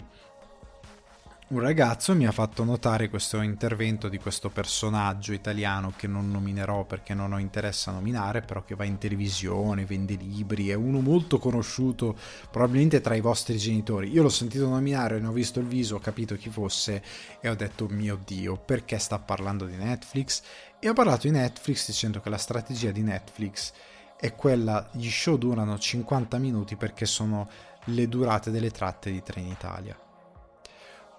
un 1.48 1.60
ragazzo 1.60 2.12
mi 2.16 2.26
ha 2.26 2.32
fatto 2.32 2.64
notare 2.64 3.08
questo 3.08 3.40
intervento 3.40 4.08
di 4.08 4.18
questo 4.18 4.50
personaggio 4.50 5.32
italiano 5.32 5.92
che 5.94 6.08
non 6.08 6.28
nominerò 6.28 6.82
perché 6.82 7.14
non 7.14 7.32
ho 7.32 7.38
interesse 7.38 7.88
a 7.88 7.92
nominare, 7.92 8.40
però 8.40 8.64
che 8.64 8.74
va 8.74 8.82
in 8.82 8.98
televisione, 8.98 9.84
vende 9.84 10.14
libri, 10.14 10.70
è 10.70 10.74
uno 10.74 10.98
molto 10.98 11.38
conosciuto 11.38 12.16
probabilmente 12.50 13.00
tra 13.00 13.14
i 13.14 13.20
vostri 13.20 13.58
genitori. 13.58 14.10
Io 14.10 14.22
l'ho 14.22 14.28
sentito 14.28 14.66
nominare, 14.68 15.20
ne 15.20 15.28
ho 15.28 15.32
visto 15.32 15.60
il 15.60 15.66
viso, 15.66 15.94
ho 15.94 16.00
capito 16.00 16.34
chi 16.34 16.50
fosse 16.50 17.00
e 17.40 17.48
ho 17.48 17.54
detto 17.54 17.86
mio 17.86 18.18
Dio, 18.26 18.56
perché 18.56 18.98
sta 18.98 19.20
parlando 19.20 19.66
di 19.66 19.76
Netflix? 19.76 20.42
E 20.80 20.88
ho 20.88 20.94
parlato 20.94 21.28
di 21.28 21.32
Netflix 21.32 21.86
dicendo 21.86 22.20
che 22.20 22.28
la 22.28 22.38
strategia 22.38 22.90
di 22.90 23.02
Netflix 23.02 23.72
è 24.18 24.34
quella, 24.34 24.88
gli 24.90 25.08
show 25.08 25.36
durano 25.36 25.78
50 25.78 26.38
minuti 26.38 26.74
perché 26.74 27.06
sono 27.06 27.48
le 27.84 28.08
durate 28.08 28.50
delle 28.50 28.72
tratte 28.72 29.12
di 29.12 29.22
Trenitalia 29.22 29.96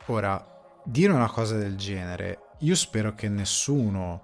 Ora, 0.09 0.41
dire 0.83 1.11
una 1.11 1.29
cosa 1.29 1.57
del 1.57 1.75
genere, 1.75 2.39
io 2.59 2.75
spero 2.75 3.13
che 3.13 3.27
nessuno 3.27 4.21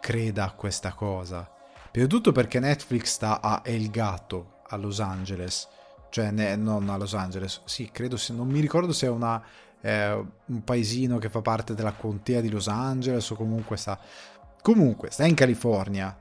creda 0.00 0.44
a 0.44 0.52
questa 0.52 0.92
cosa. 0.92 1.50
Prima 1.90 2.06
di 2.06 2.12
tutto 2.12 2.30
perché 2.30 2.60
Netflix 2.60 3.06
sta 3.06 3.40
a 3.40 3.62
El 3.64 3.88
Gato, 3.90 4.60
a 4.68 4.76
Los 4.76 5.00
Angeles. 5.00 5.66
Cioè, 6.10 6.30
ne, 6.30 6.56
non 6.56 6.90
a 6.90 6.98
Los 6.98 7.14
Angeles. 7.14 7.62
Sì, 7.64 7.88
credo, 7.90 8.18
se, 8.18 8.34
non 8.34 8.48
mi 8.48 8.60
ricordo 8.60 8.92
se 8.92 9.06
è 9.06 9.08
una, 9.08 9.42
eh, 9.80 10.12
un 10.12 10.62
paesino 10.62 11.16
che 11.16 11.30
fa 11.30 11.40
parte 11.40 11.74
della 11.74 11.92
contea 11.92 12.42
di 12.42 12.50
Los 12.50 12.68
Angeles 12.68 13.30
o 13.30 13.34
comunque 13.34 13.78
sta... 13.78 13.98
Comunque, 14.60 15.10
sta 15.10 15.24
in 15.24 15.34
California. 15.34 16.14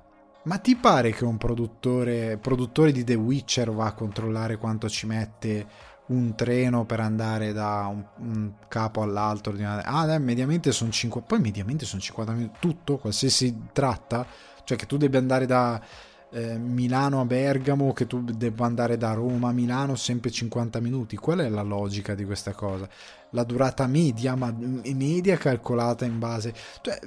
Ma 0.43 0.58
ti 0.60 0.78
pare 0.78 1.12
che 1.12 1.26
un 1.26 1.38
produttore, 1.38 2.38
produttore 2.38 2.93
di 2.93 3.04
The 3.04 3.15
Witcher 3.15 3.69
va 3.69 3.88
a 3.88 3.93
controllare 3.93 4.56
quanto 4.56 4.88
ci 4.88 5.06
mette 5.06 5.67
un 6.08 6.36
treno 6.36 6.86
per 6.86 7.00
andare 7.00 7.52
da 7.54 7.88
un, 7.91 8.04
un 8.17 8.52
capo 8.67 9.02
all'altro. 9.02 9.54
Ah, 9.84 10.06
dai, 10.06 10.20
mediamente 10.20 10.72
sono 10.72 10.91
5. 10.91 11.22
Poi 11.22 11.39
mediamente 11.39 11.86
sono 11.86 12.02
50 12.02 12.34
minuti. 12.34 12.58
Tutto, 12.60 12.98
qualsiasi 12.98 13.67
tratta. 13.74 14.26
Cioè 14.63 14.78
che 14.78 14.86
tu 14.86 14.98
devi 14.98 15.17
andare 15.17 15.46
da 15.46 15.82
eh, 16.30 16.58
Milano 16.58 17.22
a 17.22 17.26
Bergamo, 17.26 17.93
che 17.93 18.08
tu 18.08 18.24
debba 18.24 18.65
andare 18.65 18.98
da 18.98 19.13
Roma 19.13 19.50
a 19.50 19.54
Milano, 19.54 19.96
sempre 19.96 20.30
50 20.30 20.80
minuti. 20.80 21.17
Qual 21.17 21.39
è 21.39 21.50
la 21.50 21.62
logica 21.62 22.15
di 22.15 22.26
questa 22.26 22.54
cosa? 22.54 22.88
La 23.32 23.43
durata 23.43 23.86
media, 23.88 24.36
ma 24.36 24.54
media 24.58 25.38
calcolata 25.38 26.06
in 26.06 26.20
base. 26.20 26.54
Cioè, 26.82 27.00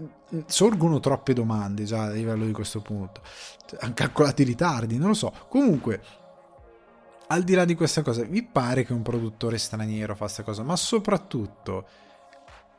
sorgono 0.47 1.01
troppe 1.01 1.33
domande 1.33 1.85
già 1.85 2.05
a 2.05 2.11
livello 2.11 2.45
di 2.45 2.53
questo 2.53 2.81
punto. 2.81 3.23
Hanno 3.79 3.95
calcolato 3.95 4.43
i 4.43 4.47
ritardi, 4.47 4.99
non 4.99 5.09
lo 5.09 5.15
so. 5.15 5.33
Comunque 5.49 6.01
al 7.33 7.45
di 7.45 7.55
là 7.55 7.65
di 7.65 7.77
questa 7.77 8.03
cosa, 8.03 8.25
vi 8.25 8.43
pare 8.43 8.85
che 8.85 8.93
un 8.93 9.03
produttore 9.03 9.57
straniero 9.57 10.15
fa 10.15 10.25
questa 10.25 10.43
cosa? 10.43 10.65
Ma 10.65 10.75
soprattutto, 10.75 11.87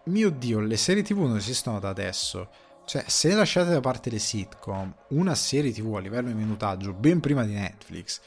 mio 0.05 0.29
Dio, 0.29 0.59
le 0.59 0.75
serie 0.75 1.03
TV 1.03 1.19
non 1.19 1.37
esistono 1.37 1.79
da 1.79 1.89
adesso. 1.89 2.49
Cioè, 2.83 3.05
se 3.07 3.33
lasciate 3.33 3.69
da 3.69 3.79
parte 3.79 4.09
le 4.09 4.19
sitcom, 4.19 4.93
una 5.09 5.35
serie 5.35 5.71
TV 5.71 5.95
a 5.95 5.99
livello 5.99 6.27
di 6.27 6.33
minutaggio, 6.33 6.91
ben 6.91 7.21
prima 7.21 7.43
di 7.45 7.53
Netflix, 7.53 8.19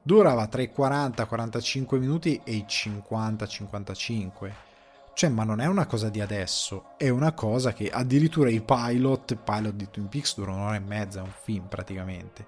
durava 0.00 0.46
tra 0.46 0.62
i 0.62 0.70
40 0.70 1.26
45 1.26 1.98
minuti 1.98 2.40
e 2.44 2.52
i 2.52 2.64
50 2.64 3.46
55. 3.46 4.54
Cioè, 5.14 5.30
ma 5.30 5.42
non 5.42 5.60
è 5.60 5.66
una 5.66 5.86
cosa 5.86 6.08
di 6.10 6.20
adesso, 6.20 6.90
è 6.96 7.08
una 7.08 7.32
cosa 7.32 7.72
che 7.72 7.90
addirittura 7.90 8.50
i 8.50 8.60
pilot, 8.60 9.34
pilot 9.34 9.74
di 9.74 9.90
Twin 9.90 10.08
Peaks 10.08 10.36
durano 10.36 10.58
un'ora 10.58 10.76
e 10.76 10.80
mezza, 10.80 11.18
è 11.18 11.22
un 11.22 11.32
film 11.42 11.66
praticamente. 11.66 12.46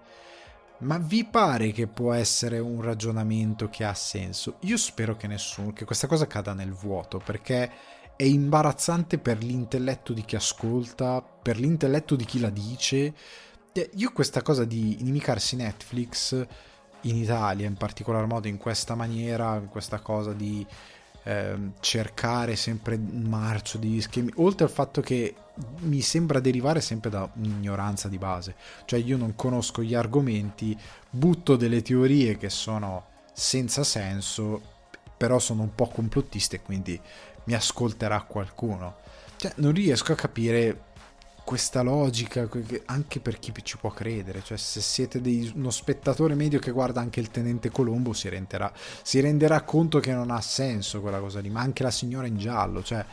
Ma 0.79 0.99
vi 0.99 1.25
pare 1.25 1.71
che 1.71 1.87
può 1.87 2.13
essere 2.13 2.59
un 2.59 2.83
ragionamento 2.83 3.69
che 3.71 3.85
ha 3.85 3.95
senso? 3.95 4.57
Io 4.61 4.77
spero 4.77 5.17
che 5.17 5.27
nessuno, 5.27 5.73
che 5.73 5.85
questa 5.85 6.07
cosa 6.07 6.27
cada 6.27 6.53
nel 6.53 6.73
vuoto, 6.73 7.19
perché 7.25 7.71
è 8.17 8.25
imbarazzante 8.25 9.19
per 9.19 9.43
l'intelletto 9.43 10.13
di 10.13 10.25
chi 10.25 10.37
ascolta, 10.37 11.23
per 11.23 11.59
l'intelletto 11.59 12.17
di 12.17 12.25
chi 12.25 12.39
la 12.39 12.51
dice. 12.51 13.15
Io 13.95 14.13
questa 14.13 14.43
cosa 14.43 14.65
di 14.65 15.01
inimicarsi 15.01 15.57
Netflix 15.57 16.47
in 17.03 17.17
Italia, 17.17 17.67
in 17.67 17.77
particolar 17.77 18.27
modo 18.27 18.49
in 18.49 18.57
questa 18.57 18.95
maniera, 18.95 19.57
in 19.57 19.69
questa 19.69 20.01
cosa 20.01 20.33
di 20.33 20.67
eh, 21.25 21.57
cercare 21.81 22.57
sempre 22.57 22.97
marcio 22.99 23.79
di 23.79 24.01
schemi, 24.01 24.33
oltre 24.37 24.65
al 24.65 24.71
fatto 24.71 25.01
che 25.01 25.35
mi 25.81 26.01
sembra 26.01 26.41
derivare 26.41 26.81
sempre 26.81 27.11
da 27.11 27.29
un'ignoranza 27.35 28.09
di 28.09 28.19
base, 28.19 28.55
cioè 28.85 28.99
io 29.01 29.17
non 29.17 29.35
conosco 29.35 29.83
gli 29.83 29.95
argomenti, 29.95 30.79
butto 31.11 31.57
delle 31.57 31.83
teorie 31.83 32.37
che 32.37 32.51
sono 32.51 33.07
senza 33.33 33.85
senso, 33.85 34.61
però 35.17 35.39
sono 35.39 35.63
un 35.63 35.75
po' 35.75 35.89
complottiste, 35.89 36.61
quindi 36.61 37.01
mi 37.45 37.55
ascolterà 37.55 38.23
qualcuno. 38.23 38.97
Cioè, 39.37 39.53
non 39.57 39.73
riesco 39.73 40.13
a 40.13 40.17
capire 40.17 40.93
questa 41.55 41.83
logica 41.83 42.49
anche 42.87 43.21
per 43.21 43.39
chi 43.39 43.53
ci 43.63 43.77
può 43.77 43.91
credere 43.91 44.43
cioè 44.43 44.57
se 44.57 44.81
siete 44.81 45.21
dei, 45.21 45.53
uno 45.55 45.71
spettatore 45.71 46.35
medio 46.35 46.59
che 46.59 46.73
guarda 46.73 47.01
anche 47.01 47.21
il 47.21 47.31
tenente 47.31 47.71
Colombo 47.71 48.13
si 48.13 48.29
renderà, 48.29 48.73
si 49.05 49.21
renderà 49.21 49.63
conto 49.63 50.01
che 50.01 50.13
non 50.13 50.33
ha 50.33 50.41
senso 50.41 51.01
quella 51.01 51.21
cosa 51.21 51.39
lì 51.39 51.51
ma 51.51 51.61
anche 51.61 51.85
la 51.85 51.93
signora 51.93 52.27
in 52.27 52.39
giallo 52.39 52.83
cioè 52.83 53.07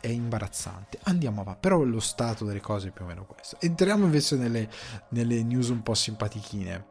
è 0.00 0.06
imbarazzante. 0.06 1.00
Andiamo 1.02 1.40
avanti. 1.40 1.58
Però 1.60 1.82
lo 1.82 1.98
stato 1.98 2.44
delle 2.44 2.60
cose 2.60 2.88
è 2.88 2.90
più 2.92 3.04
o 3.04 3.08
meno 3.08 3.26
questo. 3.26 3.56
Entriamo 3.58 4.04
invece 4.04 4.36
nelle, 4.36 4.68
nelle 5.08 5.42
news 5.42 5.70
un 5.70 5.82
po' 5.82 5.94
simpatichine. 5.94 6.86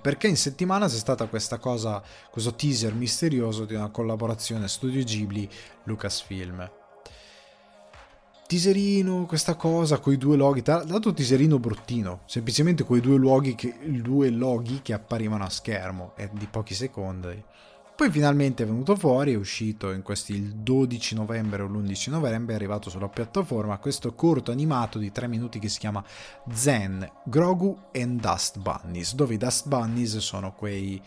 Perché 0.00 0.28
in 0.28 0.36
settimana 0.36 0.86
c'è 0.86 0.94
stata 0.94 1.26
questa 1.26 1.58
cosa, 1.58 2.00
questo 2.30 2.54
teaser 2.54 2.94
misterioso 2.94 3.64
di 3.64 3.74
una 3.74 3.90
collaborazione 3.90 4.68
Studio 4.68 5.02
Ghibli 5.02 5.50
Teaserino, 8.54 9.26
questa 9.26 9.56
cosa, 9.56 9.98
con 9.98 10.12
i 10.12 10.16
due 10.16 10.36
loghi, 10.36 10.62
dato 10.62 11.12
teaserino 11.12 11.58
bruttino, 11.58 12.20
semplicemente 12.26 12.84
con 12.84 12.96
i 12.96 13.00
due 13.00 13.18
loghi 13.18 13.56
che, 13.56 13.74
due 14.00 14.30
loghi 14.30 14.80
che 14.80 14.92
apparivano 14.92 15.42
a 15.42 15.50
schermo, 15.50 16.12
è 16.14 16.30
di 16.32 16.46
pochi 16.46 16.72
secondi. 16.72 17.42
Poi 17.96 18.10
finalmente 18.12 18.62
è 18.62 18.66
venuto 18.66 18.94
fuori, 18.94 19.32
è 19.32 19.36
uscito 19.36 19.90
in 19.90 20.02
questi 20.02 20.34
il 20.34 20.54
12 20.54 21.16
novembre 21.16 21.62
o 21.62 21.66
l'11 21.66 22.10
novembre, 22.10 22.52
è 22.52 22.56
arrivato 22.56 22.90
sulla 22.90 23.08
piattaforma 23.08 23.78
questo 23.78 24.14
corto 24.14 24.52
animato 24.52 24.98
di 24.98 25.10
3 25.10 25.26
minuti 25.26 25.58
che 25.58 25.68
si 25.68 25.80
chiama 25.80 26.04
Zen, 26.52 27.10
Grogu 27.24 27.76
and 27.92 28.20
Dust 28.20 28.60
Bunnies, 28.60 29.16
dove 29.16 29.34
i 29.34 29.38
Dust 29.38 29.66
Bunnies 29.66 30.18
sono 30.18 30.52
quei 30.52 31.02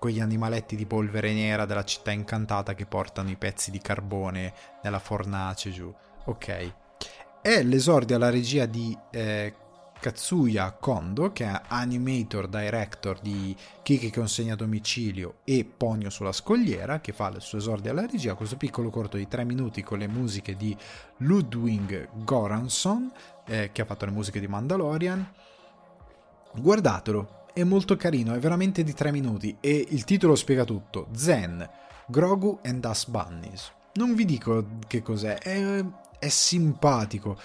quegli 0.00 0.18
animaletti 0.18 0.74
di 0.74 0.84
polvere 0.84 1.32
nera 1.32 1.64
della 1.64 1.84
città 1.84 2.10
incantata 2.10 2.74
che 2.74 2.86
portano 2.86 3.30
i 3.30 3.36
pezzi 3.36 3.70
di 3.70 3.78
carbone 3.78 4.52
nella 4.82 4.98
fornace 4.98 5.70
giù. 5.70 5.94
Ok. 6.24 6.74
È 7.40 7.62
l'esordio 7.62 8.16
alla 8.16 8.30
regia 8.30 8.66
di 8.66 8.96
eh, 9.10 9.54
Katsuya 10.02 10.72
Kondo, 10.72 11.30
che 11.30 11.44
è 11.44 11.60
animator 11.68 12.48
director 12.48 13.20
di 13.20 13.54
Kiki 13.82 14.10
consegna 14.10 14.54
a 14.54 14.56
domicilio 14.56 15.36
e 15.44 15.64
Pogno 15.64 16.10
sulla 16.10 16.32
scogliera, 16.32 17.00
che 17.00 17.12
fa 17.12 17.28
il 17.28 17.40
suo 17.40 17.58
esordio 17.58 17.92
alla 17.92 18.06
regia, 18.06 18.34
questo 18.34 18.56
piccolo 18.56 18.90
corto 18.90 19.16
di 19.16 19.28
3 19.28 19.44
minuti 19.44 19.84
con 19.84 19.98
le 19.98 20.08
musiche 20.08 20.56
di 20.56 20.76
Ludwig 21.18 22.08
Goranson, 22.14 23.12
eh, 23.46 23.70
che 23.72 23.82
ha 23.82 23.84
fatto 23.84 24.04
le 24.04 24.10
musiche 24.10 24.40
di 24.40 24.48
Mandalorian. 24.48 25.32
Guardatelo, 26.54 27.46
è 27.52 27.62
molto 27.62 27.96
carino, 27.96 28.34
è 28.34 28.40
veramente 28.40 28.82
di 28.82 28.92
3 28.92 29.12
minuti 29.12 29.56
e 29.60 29.86
il 29.88 30.02
titolo 30.02 30.34
spiega 30.34 30.64
tutto. 30.64 31.08
Zen, 31.12 31.68
Grogu 32.06 32.58
and 32.64 32.84
Us 32.84 33.06
Bunnies. 33.06 33.72
Non 33.94 34.14
vi 34.14 34.24
dico 34.24 34.64
che 34.88 35.00
cos'è, 35.00 35.38
è 35.38 35.84
è 36.22 36.28
simpatico. 36.28 37.36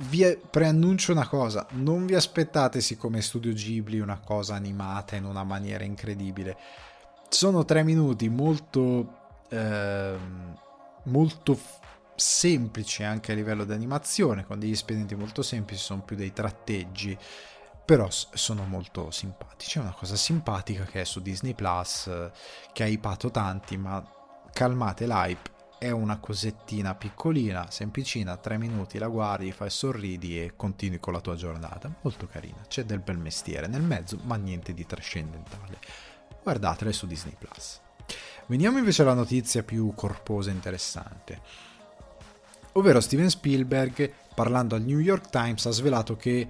Vi 0.00 0.38
preannuncio 0.48 1.10
una 1.10 1.26
cosa, 1.26 1.66
non 1.70 2.06
vi 2.06 2.14
aspettate 2.14 2.80
siccome 2.80 3.20
Studio 3.20 3.52
Ghibli 3.52 3.98
una 3.98 4.20
cosa 4.20 4.54
animata 4.54 5.16
in 5.16 5.24
una 5.24 5.42
maniera 5.42 5.82
incredibile. 5.82 6.56
Sono 7.28 7.64
tre 7.64 7.82
minuti 7.82 8.28
molto, 8.28 9.40
eh, 9.48 10.16
molto 11.02 11.54
f- 11.56 11.80
semplici 12.14 13.02
anche 13.02 13.32
a 13.32 13.34
livello 13.34 13.64
di 13.64 13.72
animazione, 13.72 14.46
con 14.46 14.60
degli 14.60 14.70
espedienti 14.70 15.16
molto 15.16 15.42
semplici, 15.42 15.82
sono 15.82 16.02
più 16.02 16.14
dei 16.14 16.32
tratteggi, 16.32 17.18
però 17.84 18.06
sono 18.08 18.62
molto 18.66 19.10
simpatici. 19.10 19.78
È 19.78 19.80
una 19.80 19.94
cosa 19.98 20.14
simpatica 20.14 20.84
che 20.84 21.00
è 21.00 21.04
su 21.04 21.20
Disney 21.20 21.54
Plus, 21.54 22.08
che 22.72 22.82
ha 22.84 22.86
ipato 22.86 23.32
tanti, 23.32 23.76
ma 23.76 24.00
calmate 24.52 25.08
l'hype 25.08 25.56
è 25.78 25.90
una 25.90 26.18
cosettina 26.18 26.94
piccolina, 26.96 27.70
semplicina, 27.70 28.36
tre 28.36 28.58
minuti 28.58 28.98
la 28.98 29.06
guardi, 29.06 29.52
fai 29.52 29.70
sorridi 29.70 30.42
e 30.42 30.52
continui 30.56 30.98
con 30.98 31.12
la 31.12 31.20
tua 31.20 31.36
giornata. 31.36 31.92
Molto 32.02 32.26
carina, 32.26 32.58
c'è 32.66 32.84
del 32.84 32.98
bel 32.98 33.16
mestiere 33.16 33.68
nel 33.68 33.82
mezzo, 33.82 34.18
ma 34.24 34.36
niente 34.36 34.74
di 34.74 34.84
trascendentale. 34.84 35.78
Guardatele 36.42 36.92
su 36.92 37.06
Disney 37.06 37.36
Plus. 37.38 37.80
Veniamo 38.46 38.78
invece 38.78 39.02
alla 39.02 39.14
notizia 39.14 39.62
più 39.62 39.92
corposa 39.94 40.50
e 40.50 40.54
interessante. 40.54 41.40
Ovvero 42.72 43.00
Steven 43.00 43.30
Spielberg, 43.30 44.12
parlando 44.34 44.74
al 44.74 44.82
New 44.82 44.98
York 44.98 45.30
Times, 45.30 45.64
ha 45.66 45.70
svelato 45.70 46.16
che 46.16 46.48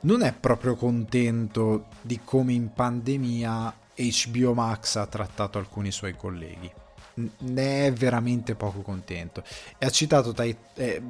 non 0.00 0.22
è 0.22 0.32
proprio 0.32 0.74
contento 0.74 1.86
di 2.00 2.20
come 2.24 2.52
in 2.52 2.72
pandemia 2.72 3.76
HBO 3.94 4.54
Max 4.54 4.96
ha 4.96 5.06
trattato 5.06 5.58
alcuni 5.58 5.92
suoi 5.92 6.16
colleghi 6.16 6.82
ne 7.14 7.86
è 7.86 7.92
veramente 7.92 8.54
poco 8.54 8.80
contento. 8.80 9.42
E 9.78 9.86
ha 9.86 9.90
citato, 9.90 10.32
dai, 10.32 10.56
eh, 10.74 11.02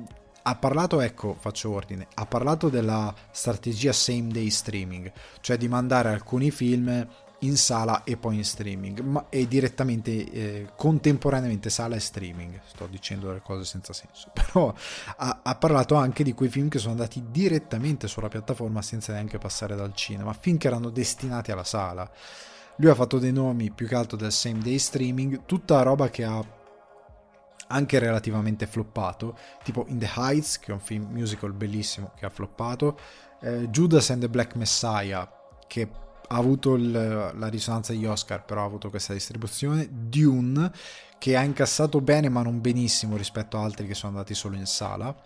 ha 0.43 0.57
parlato, 0.57 1.01
ecco, 1.01 1.37
faccio 1.38 1.71
ordine, 1.71 2.07
ha 2.14 2.27
parlato 2.27 2.69
della 2.69 3.14
strategia 3.31 3.93
same 3.93 4.29
day 4.29 4.51
streaming, 4.51 5.11
cioè 5.40 5.57
di 5.57 5.69
mandare 5.69 6.11
alcuni 6.11 6.51
film 6.51 7.07
in 7.45 7.57
sala 7.57 8.05
e 8.05 8.17
poi 8.17 8.37
in 8.37 8.45
streaming, 8.45 9.01
ma 9.01 9.27
e 9.29 9.47
direttamente 9.47 10.11
eh, 10.11 10.69
contemporaneamente 10.77 11.71
sala 11.71 11.97
e 11.97 12.01
streaming. 12.01 12.61
Sto 12.67 12.87
dicendo 12.87 13.29
delle 13.29 13.43
cose 13.43 13.64
senza 13.64 13.93
senso, 13.93 14.31
però 14.35 14.75
ha, 15.17 15.40
ha, 15.43 15.55
parlato 15.55 15.95
anche 15.95 16.25
di 16.25 16.33
quei 16.33 16.49
film 16.49 16.69
che 16.69 16.79
sono 16.79 16.93
andati 16.93 17.25
direttamente 17.31 18.09
sulla 18.09 18.29
piattaforma 18.29 18.83
senza 18.83 19.12
neanche 19.12 19.38
passare 19.38 19.77
dal 19.77 19.95
cinema, 19.95 20.33
film 20.33 20.59
che 20.59 20.67
erano 20.67 20.90
destinati 20.90 21.53
alla 21.53 21.64
sala. 21.64 22.11
Lui 22.76 22.90
ha 22.90 22.94
fatto 22.94 23.18
dei 23.18 23.32
nomi 23.32 23.70
più 23.70 23.87
che 23.87 23.94
altro 23.94 24.16
del 24.16 24.32
same 24.32 24.58
day 24.58 24.78
streaming, 24.78 25.44
tutta 25.46 25.82
roba 25.82 26.10
che 26.10 26.24
ha 26.24 26.44
anche 27.68 27.98
relativamente 27.98 28.66
floppato, 28.66 29.37
tipo 29.62 29.84
In 29.88 29.98
the 29.98 30.10
Heights, 30.16 30.58
che 30.58 30.70
è 30.70 30.74
un 30.74 30.80
film 30.80 31.06
musical 31.10 31.52
bellissimo 31.52 32.12
che 32.16 32.26
ha 32.26 32.30
floppato, 32.30 32.98
eh, 33.40 33.68
Judas 33.68 34.10
and 34.10 34.20
the 34.20 34.28
Black 34.28 34.54
Messiah, 34.56 35.28
che 35.66 35.88
ha 36.28 36.37
avuto 36.37 36.74
il, 36.74 36.90
la 36.90 37.48
risonanza 37.48 37.92
degli 37.92 38.06
Oscar, 38.06 38.44
però 38.44 38.62
ha 38.62 38.66
avuto 38.66 38.90
questa 38.90 39.12
distribuzione, 39.12 39.88
Dune, 39.90 40.70
che 41.18 41.37
ha 41.37 41.42
incassato 41.42 42.02
bene 42.02 42.28
ma 42.28 42.42
non 42.42 42.60
benissimo 42.60 43.16
rispetto 43.16 43.56
a 43.56 43.62
altri 43.62 43.87
che 43.87 43.94
sono 43.94 44.12
andati 44.12 44.34
solo 44.34 44.56
in 44.56 44.66
sala, 44.66 45.16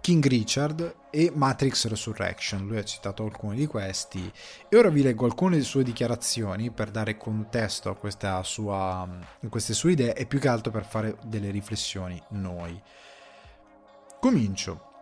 King 0.00 0.26
Richard 0.26 0.96
e 1.10 1.30
Matrix 1.32 1.86
Resurrection, 1.86 2.66
lui 2.66 2.78
ha 2.78 2.84
citato 2.84 3.22
alcuni 3.22 3.56
di 3.56 3.66
questi 3.66 4.32
e 4.68 4.76
ora 4.76 4.88
vi 4.88 5.02
leggo 5.02 5.26
alcune 5.26 5.60
sue 5.60 5.84
dichiarazioni 5.84 6.70
per 6.72 6.90
dare 6.90 7.16
contesto 7.16 7.96
a, 7.98 8.42
sua, 8.42 9.02
a 9.02 9.48
queste 9.48 9.74
sue 9.74 9.92
idee 9.92 10.14
e 10.14 10.26
più 10.26 10.40
che 10.40 10.48
altro 10.48 10.72
per 10.72 10.84
fare 10.84 11.18
delle 11.24 11.50
riflessioni 11.50 12.20
noi. 12.30 12.80
Comincio. 14.18 14.93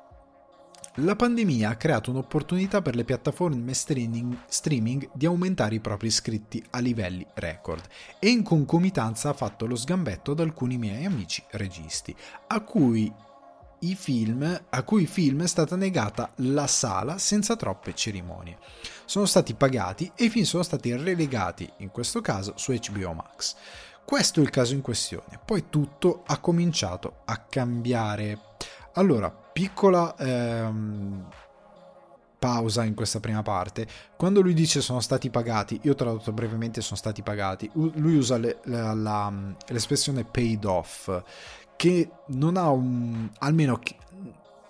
La 0.96 1.16
pandemia 1.16 1.70
ha 1.70 1.76
creato 1.76 2.10
un'opportunità 2.10 2.82
per 2.82 2.94
le 2.94 3.04
piattaforme 3.04 3.72
streaming 3.72 5.08
di 5.14 5.24
aumentare 5.24 5.76
i 5.76 5.80
propri 5.80 6.08
iscritti 6.08 6.62
a 6.68 6.80
livelli 6.80 7.26
record 7.32 7.82
e 8.18 8.28
in 8.28 8.42
concomitanza 8.42 9.30
ha 9.30 9.32
fatto 9.32 9.64
lo 9.64 9.74
sgambetto 9.74 10.32
ad 10.32 10.40
alcuni 10.40 10.76
miei 10.76 11.06
amici 11.06 11.42
registi, 11.52 12.14
a 12.48 12.60
cui 12.60 13.10
i 13.78 13.94
film, 13.94 14.64
a 14.68 14.82
cui 14.82 15.06
film 15.06 15.44
è 15.44 15.46
stata 15.46 15.76
negata 15.76 16.30
la 16.36 16.66
sala 16.66 17.16
senza 17.16 17.56
troppe 17.56 17.94
cerimonie. 17.94 18.58
Sono 19.06 19.24
stati 19.24 19.54
pagati 19.54 20.12
e 20.14 20.24
i 20.24 20.28
film 20.28 20.44
sono 20.44 20.62
stati 20.62 20.94
relegati, 20.94 21.72
in 21.78 21.90
questo 21.90 22.20
caso 22.20 22.52
su 22.56 22.70
HBO 22.70 23.14
Max. 23.14 23.56
Questo 24.04 24.40
è 24.40 24.42
il 24.42 24.50
caso 24.50 24.74
in 24.74 24.82
questione. 24.82 25.40
Poi 25.42 25.70
tutto 25.70 26.22
ha 26.26 26.36
cominciato 26.36 27.20
a 27.24 27.38
cambiare. 27.38 28.38
Allora, 28.94 29.34
piccola 29.52 30.16
ehm, 30.16 31.26
pausa 32.42 32.82
in 32.82 32.94
questa 32.94 33.20
prima 33.20 33.42
parte. 33.42 33.86
Quando 34.16 34.40
lui 34.40 34.52
dice 34.52 34.80
sono 34.80 34.98
stati 34.98 35.30
pagati, 35.30 35.78
io 35.82 35.92
ho 35.92 35.94
tradotto 35.94 36.32
brevemente 36.32 36.80
sono 36.80 36.96
stati 36.96 37.22
pagati, 37.22 37.70
lui 37.74 38.16
usa 38.16 38.36
le, 38.36 38.58
la, 38.64 38.92
la, 38.94 39.32
l'espressione 39.68 40.24
paid 40.24 40.64
off, 40.64 41.22
che 41.76 42.10
non 42.28 42.56
ha 42.56 42.68
un... 42.70 43.30
almeno 43.38 43.78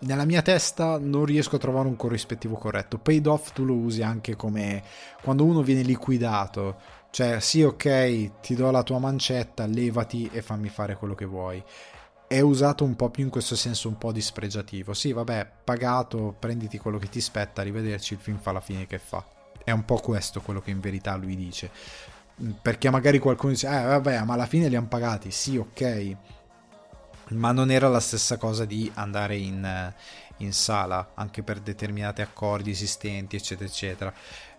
nella 0.00 0.24
mia 0.24 0.42
testa 0.42 0.98
non 0.98 1.24
riesco 1.24 1.56
a 1.56 1.60
trovare 1.60 1.88
un 1.88 1.96
corrispettivo 1.96 2.56
corretto. 2.56 2.98
Paid 2.98 3.26
off 3.26 3.52
tu 3.52 3.64
lo 3.64 3.74
usi 3.74 4.02
anche 4.02 4.36
come 4.36 4.82
quando 5.22 5.44
uno 5.44 5.62
viene 5.62 5.82
liquidato. 5.82 6.76
Cioè, 7.10 7.40
sì, 7.40 7.62
ok, 7.62 8.40
ti 8.40 8.54
do 8.54 8.70
la 8.70 8.82
tua 8.82 8.98
mancetta, 8.98 9.66
levati 9.66 10.28
e 10.32 10.42
fammi 10.42 10.68
fare 10.68 10.96
quello 10.96 11.14
che 11.14 11.26
vuoi 11.26 11.62
è 12.32 12.40
usato 12.40 12.82
un 12.82 12.96
po' 12.96 13.10
più 13.10 13.24
in 13.24 13.28
questo 13.28 13.54
senso 13.56 13.88
un 13.88 13.98
po' 13.98 14.10
dispregiativo. 14.10 14.94
Sì, 14.94 15.12
vabbè, 15.12 15.46
pagato, 15.64 16.34
prenditi 16.38 16.78
quello 16.78 16.96
che 16.96 17.10
ti 17.10 17.20
spetta, 17.20 17.60
arrivederci, 17.60 18.14
il 18.14 18.20
film 18.20 18.38
fa 18.38 18.52
la 18.52 18.60
fine 18.60 18.86
che 18.86 18.98
fa. 18.98 19.22
È 19.62 19.70
un 19.70 19.84
po' 19.84 19.96
questo 20.00 20.40
quello 20.40 20.62
che 20.62 20.70
in 20.70 20.80
verità 20.80 21.14
lui 21.14 21.36
dice. 21.36 21.70
perché 22.62 22.88
magari 22.90 23.18
qualcuno 23.18 23.52
dice, 23.52 23.66
eh 23.68 23.84
vabbè, 23.84 24.22
ma 24.24 24.32
alla 24.32 24.46
fine 24.46 24.68
li 24.68 24.76
hanno 24.76 24.88
pagati, 24.88 25.30
sì, 25.30 25.58
ok, 25.58 26.16
ma 27.32 27.52
non 27.52 27.70
era 27.70 27.88
la 27.88 28.00
stessa 28.00 28.36
cosa 28.38 28.64
di 28.64 28.90
andare 28.94 29.36
in, 29.36 29.92
in 30.38 30.52
sala, 30.52 31.12
anche 31.14 31.42
per 31.42 31.60
determinati 31.60 32.22
accordi 32.22 32.70
esistenti, 32.70 33.36
eccetera, 33.36 33.68
eccetera. 33.68 34.14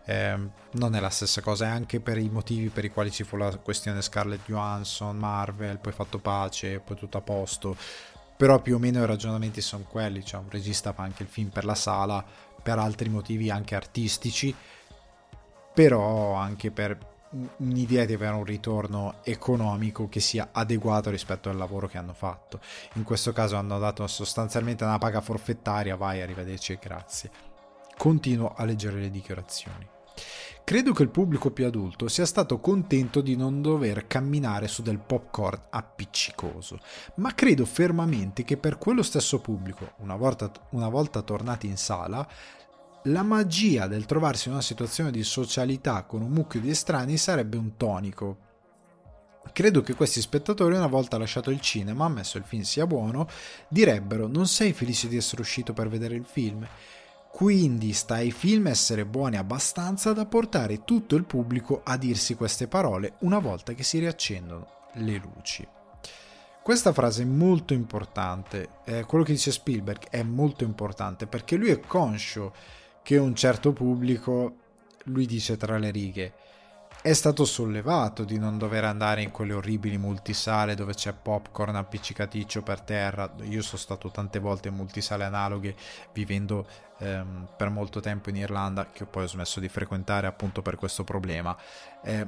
Eh, 0.06 0.38
non 0.72 0.96
è 0.96 1.00
la 1.00 1.10
stessa 1.10 1.42
cosa, 1.42 1.66
è 1.66 1.70
anche 1.70 2.00
per 2.00 2.18
i 2.18 2.30
motivi 2.30 2.70
per 2.70 2.84
i 2.86 2.90
quali 2.90 3.12
ci 3.12 3.24
fu 3.24 3.38
la 3.38 3.56
questione 3.58 4.02
Scarlett 4.02 4.46
Johansson, 4.46 5.18
Marvel, 5.18 5.80
poi 5.80 5.94
fatto 5.94 6.20
pace, 6.20 6.80
poi 6.80 6.98
tutto 6.98 7.18
a 7.18 7.22
posto. 7.22 7.76
Però 8.36 8.60
più 8.60 8.76
o 8.76 8.80
meno 8.80 9.02
i 9.02 9.06
ragionamenti 9.06 9.62
sono 9.62 9.86
quelli, 9.88 10.26
cioè 10.26 10.42
un 10.42 10.50
regista 10.50 10.92
fa 10.92 11.04
anche 11.04 11.24
il 11.24 11.30
film 11.30 11.50
per 11.50 11.66
la 11.66 11.76
sala, 11.76 12.24
per 12.62 12.80
altri 12.80 13.10
motivi 13.10 13.50
anche 13.50 13.76
artistici, 13.76 14.54
però 15.74 16.34
anche 16.34 16.72
per 16.72 17.12
un'idea 17.58 18.06
di 18.06 18.14
avere 18.14 18.36
un 18.36 18.44
ritorno 18.44 19.16
economico 19.24 20.08
che 20.08 20.20
sia 20.20 20.50
adeguato 20.52 21.10
rispetto 21.10 21.50
al 21.50 21.58
lavoro 21.58 21.88
che 21.88 21.98
hanno 21.98 22.14
fatto. 22.14 22.60
In 22.94 23.04
questo 23.04 23.34
caso 23.34 23.56
hanno 23.56 23.80
dato 23.80 24.06
sostanzialmente 24.08 24.84
una 24.84 24.98
paga 24.98 25.22
forfettaria, 25.22 25.96
vai, 25.96 26.22
arrivederci 26.22 26.74
e 26.74 26.80
grazie. 26.82 27.32
Continuo 27.98 28.54
a 28.56 28.66
leggere 28.66 29.00
le 29.00 29.10
dichiarazioni. 29.10 29.93
Credo 30.66 30.94
che 30.94 31.04
il 31.04 31.10
pubblico 31.10 31.52
più 31.52 31.66
adulto 31.66 32.08
sia 32.08 32.26
stato 32.26 32.60
contento 32.60 33.20
di 33.20 33.36
non 33.36 33.62
dover 33.62 34.08
camminare 34.08 34.70
su 34.70 34.82
del 34.82 34.98
popcorn 34.98 35.62
appiccicoso, 35.70 36.80
ma 37.16 37.36
credo 37.36 37.66
fermamente 37.66 38.46
che 38.46 38.56
per 38.56 38.78
quello 38.78 39.04
stesso 39.04 39.40
pubblico, 39.40 39.92
una 39.98 40.16
volta, 40.16 40.50
una 40.70 40.88
volta 40.88 41.22
tornati 41.22 41.68
in 41.68 41.76
sala, 41.76 42.26
la 43.08 43.24
magia 43.24 43.88
del 43.88 44.06
trovarsi 44.06 44.48
in 44.48 44.54
una 44.54 44.64
situazione 44.64 45.12
di 45.12 45.24
socialità 45.24 46.04
con 46.04 46.22
un 46.22 46.32
mucchio 46.32 46.62
di 46.62 46.70
estranei 46.70 47.18
sarebbe 47.18 47.58
un 47.58 47.76
tonico. 47.76 48.38
Credo 49.52 49.82
che 49.82 49.94
questi 49.94 50.22
spettatori, 50.22 50.76
una 50.76 50.88
volta 50.88 51.18
lasciato 51.18 51.52
il 51.52 51.60
cinema, 51.60 52.06
ammesso 52.06 52.38
il 52.38 52.46
film 52.46 52.62
sia 52.62 52.88
buono, 52.88 53.28
direbbero: 53.68 54.28
Non 54.28 54.48
sei 54.48 54.72
felice 54.72 55.10
di 55.10 55.18
essere 55.18 55.42
uscito 55.42 55.74
per 55.74 55.90
vedere 55.90 56.16
il 56.16 56.24
film? 56.24 56.66
Quindi 57.34 57.94
sta 57.94 58.14
ai 58.14 58.30
film 58.30 58.68
essere 58.68 59.08
buoni 59.08 59.38
abbastanza 59.38 60.14
da 60.14 60.28
portare 60.28 60.84
tutto 60.84 61.16
il 61.16 61.24
pubblico 61.24 61.82
a 61.84 61.98
dirsi 61.98 62.36
queste 62.36 62.68
parole 62.68 63.16
una 63.22 63.40
volta 63.40 63.74
che 63.74 63.82
si 63.82 63.98
riaccendono 63.98 64.68
le 64.94 65.18
luci. 65.18 65.68
Questa 66.62 66.94
frase 66.94 67.24
è 67.24 67.26
molto 67.26 67.74
importante, 67.74 68.70
eh, 68.86 69.04
quello 69.06 69.24
che 69.24 69.32
dice 69.32 69.52
Spielberg 69.52 70.10
è 70.12 70.22
molto 70.22 70.64
importante 70.64 71.26
perché 71.26 71.56
lui 71.56 71.70
è 71.70 71.80
conscio 71.80 72.54
che 73.02 73.18
un 73.18 73.34
certo 73.34 73.74
pubblico, 73.74 74.58
lui 75.06 75.26
dice 75.26 75.58
tra 75.58 75.80
le 75.80 75.90
righe, 75.90 76.34
è 77.04 77.12
stato 77.12 77.44
sollevato 77.44 78.24
di 78.24 78.38
non 78.38 78.58
dover 78.58 78.86
andare 78.86 79.22
in 79.24 79.32
quelle 79.32 79.52
orribili 79.52 79.98
multisale 79.98 80.74
dove 80.74 80.94
c'è 80.94 81.12
popcorn 81.12 81.76
appiccicaticcio 81.76 82.62
per 82.62 82.80
terra. 82.80 83.30
Io 83.42 83.62
sono 83.62 83.78
stato 83.78 84.10
tante 84.10 84.40
volte 84.40 84.70
in 84.70 84.76
multisale 84.76 85.26
analoghe 85.26 85.76
vivendo 86.14 86.66
ehm, 87.04 87.48
per 87.58 87.70
molto 87.70 88.00
tempo 88.00 88.30
in 88.30 88.38
Irlanda, 88.38 88.88
che 88.92 89.06
poi 89.06 89.24
ho 89.24 89.28
smesso 89.28 89.60
di 89.60 89.70
frequentare 89.70 90.28
appunto 90.28 90.62
per 90.62 90.76
questo 90.76 91.04
problema. 91.04 91.56
Eh, 92.04 92.28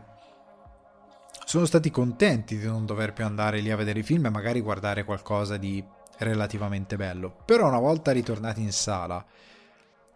sono 1.45 1.65
stati 1.65 1.91
contenti 1.91 2.57
di 2.57 2.65
non 2.65 2.85
dover 2.85 3.13
più 3.13 3.23
andare 3.25 3.59
lì 3.59 3.71
a 3.71 3.75
vedere 3.75 3.99
i 3.99 4.03
film 4.03 4.25
e 4.25 4.29
magari 4.29 4.61
guardare 4.61 5.03
qualcosa 5.03 5.57
di 5.57 5.83
relativamente 6.17 6.95
bello. 6.95 7.35
Però 7.45 7.67
una 7.67 7.79
volta 7.79 8.11
ritornati 8.11 8.61
in 8.61 8.71
sala, 8.71 9.23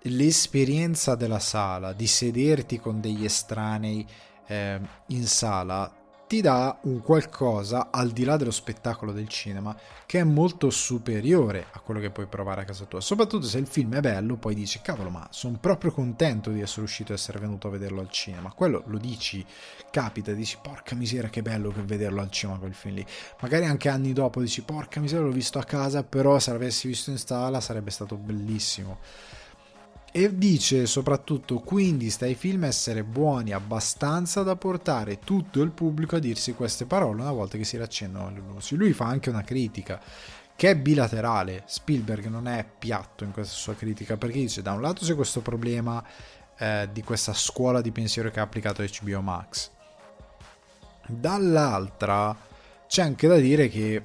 l'esperienza 0.03 1.15
della 1.15 1.39
sala, 1.39 1.93
di 1.93 2.07
sederti 2.07 2.79
con 2.79 2.99
degli 2.99 3.25
estranei 3.25 4.07
eh, 4.47 4.79
in 5.07 5.25
sala 5.25 5.98
ti 6.29 6.41
dà 6.41 6.77
un 6.83 7.01
qualcosa 7.01 7.87
al 7.89 8.11
di 8.11 8.23
là 8.23 8.37
dello 8.37 8.51
spettacolo 8.51 9.11
del 9.11 9.27
cinema 9.27 9.75
che 10.05 10.19
è 10.19 10.23
molto 10.23 10.69
superiore 10.69 11.65
a 11.71 11.79
quello 11.79 11.99
che 11.99 12.11
puoi 12.11 12.27
provare 12.27 12.61
a 12.61 12.65
casa 12.65 12.85
tua. 12.85 13.01
Soprattutto 13.01 13.47
se 13.47 13.57
il 13.57 13.65
film 13.65 13.95
è 13.95 13.99
bello, 13.99 14.35
poi 14.35 14.53
dici 14.53 14.79
cavolo, 14.79 15.09
ma 15.09 15.27
sono 15.31 15.57
proprio 15.59 15.91
contento 15.91 16.51
di 16.51 16.61
essere 16.61 16.83
uscito 16.83 17.13
e 17.13 17.15
essere 17.15 17.39
venuto 17.39 17.67
a 17.67 17.71
vederlo 17.71 17.99
al 17.99 18.11
cinema. 18.11 18.51
Quello 18.51 18.83
lo 18.85 18.99
dici, 18.99 19.43
capita, 19.89 20.31
dici 20.33 20.59
porca 20.61 20.93
miseria 20.93 21.29
che 21.29 21.41
bello 21.41 21.71
che 21.71 21.81
vederlo 21.81 22.21
al 22.21 22.29
cinema 22.29 22.59
quel 22.59 22.75
film 22.75 22.93
lì. 22.93 23.05
Magari 23.41 23.65
anche 23.65 23.89
anni 23.89 24.13
dopo 24.13 24.39
dici 24.39 24.61
porca 24.61 24.99
miseria 24.99 25.25
l'ho 25.25 25.31
visto 25.31 25.57
a 25.57 25.63
casa, 25.63 26.03
però 26.03 26.37
se 26.37 26.51
l'avessi 26.51 26.87
visto 26.87 27.09
in 27.09 27.17
sala 27.17 27.59
sarebbe 27.59 27.89
stato 27.89 28.17
bellissimo. 28.17 28.99
E 30.11 30.35
dice 30.35 30.87
soprattutto 30.87 31.59
quindi 31.59 32.09
stai 32.09 32.33
film 32.33 32.63
essere 32.63 33.03
buoni 33.03 33.51
abbastanza 33.51 34.41
da 34.41 34.55
portare 34.55 35.19
tutto 35.19 35.61
il 35.61 35.69
pubblico 35.69 36.15
a 36.15 36.19
dirsi 36.19 36.53
queste 36.53 36.85
parole 36.85 37.21
una 37.21 37.31
volta 37.31 37.57
che 37.57 37.63
si 37.63 37.77
riaccendono 37.77 38.31
le 38.31 38.41
luci. 38.45 38.75
Lui 38.75 38.93
fa 38.93 39.05
anche 39.05 39.29
una 39.29 39.43
critica 39.43 40.01
che 40.55 40.71
è 40.71 40.75
bilaterale. 40.75 41.63
Spielberg 41.67 42.25
non 42.25 42.47
è 42.47 42.65
piatto 42.77 43.23
in 43.23 43.31
questa 43.31 43.55
sua 43.55 43.75
critica 43.75 44.17
perché 44.17 44.39
dice 44.39 44.61
da 44.61 44.73
un 44.73 44.81
lato 44.81 45.05
c'è 45.05 45.15
questo 45.15 45.41
problema 45.41 46.03
eh, 46.57 46.89
di 46.91 47.01
questa 47.03 47.33
scuola 47.33 47.79
di 47.79 47.91
pensiero 47.91 48.29
che 48.31 48.39
ha 48.39 48.43
applicato 48.43 48.83
HBO 48.83 49.21
Max, 49.21 49.69
dall'altra 51.07 52.35
c'è 52.85 53.01
anche 53.01 53.27
da 53.27 53.37
dire 53.37 53.69
che 53.69 54.03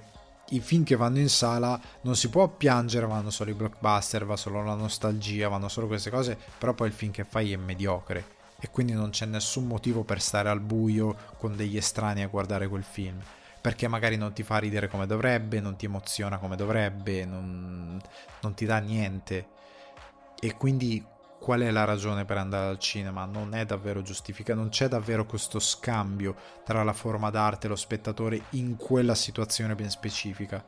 i 0.51 0.61
film 0.61 0.85
che 0.85 0.97
vanno 0.97 1.19
in 1.19 1.29
sala 1.29 1.81
non 2.03 2.17
si 2.17 2.29
può 2.29 2.49
piangere, 2.49 3.07
vanno 3.07 3.31
solo 3.31 3.51
i 3.51 3.55
blockbuster, 3.55 4.25
va 4.25 4.37
solo 4.37 4.63
la 4.63 4.75
nostalgia, 4.75 5.49
vanno 5.49 5.69
solo 5.69 5.87
queste 5.87 6.11
cose, 6.11 6.39
però 6.59 6.75
poi 6.75 6.89
il 6.89 6.93
film 6.93 7.13
che 7.13 7.25
fai 7.25 7.53
è 7.53 7.57
mediocre 7.57 8.43
e 8.61 8.71
quindi 8.71 8.93
non 8.93 9.11
c'è 9.11 9.27
nessun 9.27 9.67
motivo 9.67 10.05
per 10.05 10.21
stare 10.21 10.49
al 10.49 10.61
buio 10.61 11.15
con 11.39 11.55
degli 11.55 11.77
estranei 11.77 12.23
a 12.23 12.29
guardare 12.29 12.69
quel 12.69 12.83
film. 12.83 13.21
Perché 13.61 13.89
magari 13.89 14.17
non 14.17 14.33
ti 14.33 14.43
fa 14.43 14.59
ridere 14.59 14.89
come 14.89 15.07
dovrebbe, 15.07 15.61
non 15.61 15.77
ti 15.77 15.87
emoziona 15.87 16.39
come 16.39 16.57
dovrebbe, 16.57 17.25
non, 17.25 18.01
non 18.41 18.55
ti 18.55 18.67
dà 18.67 18.79
niente. 18.79 19.49
E 20.39 20.55
quindi 20.57 21.05
qual 21.45 21.61
è 21.61 21.71
la 21.71 21.85
ragione 21.85 22.25
per 22.25 22.39
andare 22.39 22.71
al 22.71 22.79
cinema? 22.79 23.27
Non 23.27 23.55
è 23.55 23.67
davvero 23.67 24.01
giustificato, 24.01 24.59
non 24.59 24.71
c'è 24.71 24.89
davvero 24.89 25.27
questo 25.27 25.59
scambio 25.59 26.35
tra 26.65 26.83
la 26.83 26.95
forma 26.95 27.29
d'arte 27.29 27.67
e 27.67 27.69
lo 27.69 27.77
spettatore 27.77 28.45
in 28.53 28.77
quella 28.79 29.15
situazione 29.15 29.75
ben 29.75 29.91
specifica 29.91 30.65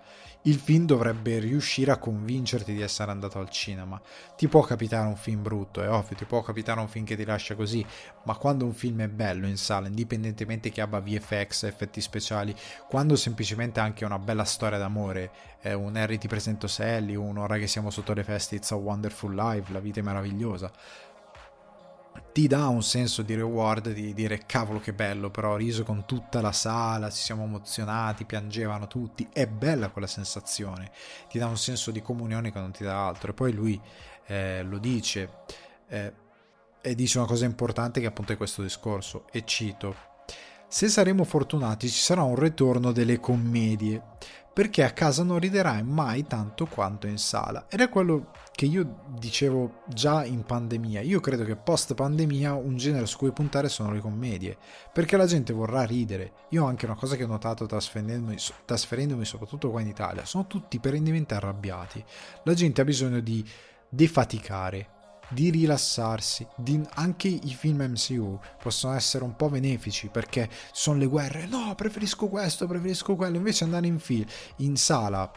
il 0.47 0.59
film 0.59 0.87
dovrebbe 0.87 1.39
riuscire 1.41 1.91
a 1.91 1.97
convincerti 1.97 2.73
di 2.73 2.81
essere 2.81 3.11
andato 3.11 3.39
al 3.39 3.51
cinema. 3.51 4.01
Ti 4.37 4.47
può 4.47 4.63
capitare 4.63 5.07
un 5.07 5.17
film 5.17 5.43
brutto, 5.43 5.83
è 5.83 5.91
ovvio, 5.91 6.17
ti 6.17 6.25
può 6.25 6.41
capitare 6.43 6.79
un 6.79 6.89
film 6.89 7.05
che 7.05 7.17
ti 7.17 7.25
lascia 7.25 7.57
così, 7.57 7.85
ma 8.25 8.37
quando 8.37 8.65
un 8.65 8.73
film 8.73 9.03
è 9.03 9.09
bello 9.09 9.47
in 9.47 9.57
sala, 9.57 9.89
indipendentemente 9.89 10.71
che 10.71 10.81
abbia 10.81 11.01
VFX, 11.01 11.65
effetti 11.65 12.01
speciali, 12.01 12.55
quando 12.89 13.17
semplicemente 13.17 13.81
anche 13.81 14.05
una 14.05 14.21
bella 14.21 14.45
storia 14.45 14.79
d'amore, 14.79 15.31
eh, 15.63 15.75
un 15.75 15.97
Harry 15.97 16.17
ti 16.19 16.29
presento 16.29 16.69
Sally, 16.69 17.17
un 17.17 17.39
ora 17.39 17.59
che 17.59 17.67
siamo 17.67 17.91
sotto 17.91 18.13
le 18.13 18.23
feste, 18.23 18.55
It's 18.55 18.71
a 18.71 18.77
Wonderful 18.77 19.35
Life, 19.35 19.73
la 19.73 19.81
vita 19.81 19.99
è 19.99 20.03
meravigliosa 20.05 20.71
ti 22.33 22.47
dà 22.47 22.69
un 22.69 22.83
senso 22.83 23.23
di 23.23 23.35
reward 23.35 23.93
di 23.93 24.15
dire 24.15 24.45
cavolo 24.47 24.81
che 24.81 24.93
bello, 24.93 25.31
però 25.31 25.53
ho 25.53 25.57
riso 25.57 25.85
con 25.85 26.05
tutta 26.07 26.41
la 26.41 26.53
sala, 26.53 27.11
ci 27.11 27.23
siamo 27.23 27.45
emozionati, 27.45 28.25
piangevano 28.25 28.87
tutti, 28.87 29.29
è 29.33 29.47
bella 29.47 29.91
quella 29.91 30.07
sensazione, 30.07 30.91
ti 31.29 31.39
dà 31.39 31.47
un 31.47 31.57
senso 31.57 31.91
di 31.91 32.03
comunione 32.03 32.53
che 32.53 32.59
non 32.59 32.73
ti 32.73 32.85
dà 32.85 33.07
altro. 33.07 33.31
E 33.31 33.35
poi 33.35 33.53
lui 33.53 33.81
eh, 34.27 34.63
lo 34.63 34.79
dice 34.79 35.31
eh, 35.89 36.13
e 36.81 36.95
dice 36.95 37.19
una 37.19 37.27
cosa 37.27 37.45
importante 37.45 38.01
che 38.01 38.07
appunto 38.07 38.33
è 38.33 38.37
questo 38.37 38.63
discorso, 38.63 39.27
e 39.31 39.45
cito. 39.45 40.15
Se 40.69 40.89
saremo 40.89 41.25
fortunati 41.25 41.89
ci 41.89 42.01
sarà 42.01 42.23
un 42.23 42.37
ritorno 42.37 42.93
delle 42.93 43.21
commedie, 43.21 44.03
perché 44.57 44.83
a 44.85 44.93
casa 44.93 45.23
non 45.23 45.39
riderai 45.39 45.83
mai 45.83 46.27
tanto 46.27 46.65
quanto 46.65 47.07
in 47.07 47.19
sala. 47.19 47.67
Ed 47.69 47.83
è 47.83 47.91
quello 47.91 48.31
che 48.53 48.65
io 48.65 49.03
dicevo 49.19 49.83
già 49.87 50.25
in 50.25 50.45
pandemia. 50.45 51.03
Io 51.03 51.21
credo 51.21 51.45
che 51.45 51.57
post 51.57 51.93
pandemia 51.93 52.55
un 52.55 52.79
genere 52.79 53.05
su 53.05 53.19
cui 53.19 53.33
puntare 53.33 53.69
sono 53.69 53.93
le 53.93 54.01
commedie, 54.01 54.57
perché 54.95 55.19
la 55.19 55.27
gente 55.27 55.53
vorrà 55.53 55.85
ridere. 55.85 56.33
Io 56.53 56.65
ho 56.65 56.69
anche 56.69 56.87
una 56.87 56.95
cosa 56.95 57.17
che 57.17 57.25
ho 57.25 57.27
notato 57.27 57.67
trasferendomi, 57.67 58.39
trasferendomi 58.65 59.27
soprattutto 59.27 59.71
qua 59.71 59.83
in 59.83 59.89
Italia, 59.89 60.25
sono 60.25 60.47
tutti 60.47 60.79
perennemente 60.79 61.35
arrabbiati. 61.35 62.03
La 62.45 62.55
gente 62.55 62.81
ha 62.81 62.85
bisogno 62.85 63.21
di 63.21 63.47
defaticare, 63.91 64.89
di 65.29 65.51
rilassarsi. 65.51 66.47
Di... 66.55 66.81
Anche 66.95 67.29
i 67.29 67.55
film 67.55 67.83
MCU 67.83 68.39
possono 68.63 68.95
essere 68.95 69.25
un 69.25 69.37
po' 69.37 69.49
benefici 69.49 70.09
perché 70.09 70.49
sono 70.73 70.99
le 70.99 71.07
guerre. 71.07 71.47
No, 71.47 71.75
preferisco 71.75 72.29
questo, 72.29 72.67
preferisco 72.67 73.17
quello. 73.17 73.37
Invece 73.37 73.65
andare 73.65 73.87
in 73.87 73.99
film, 73.99 74.27
in 74.57 74.77
sala 74.77 75.31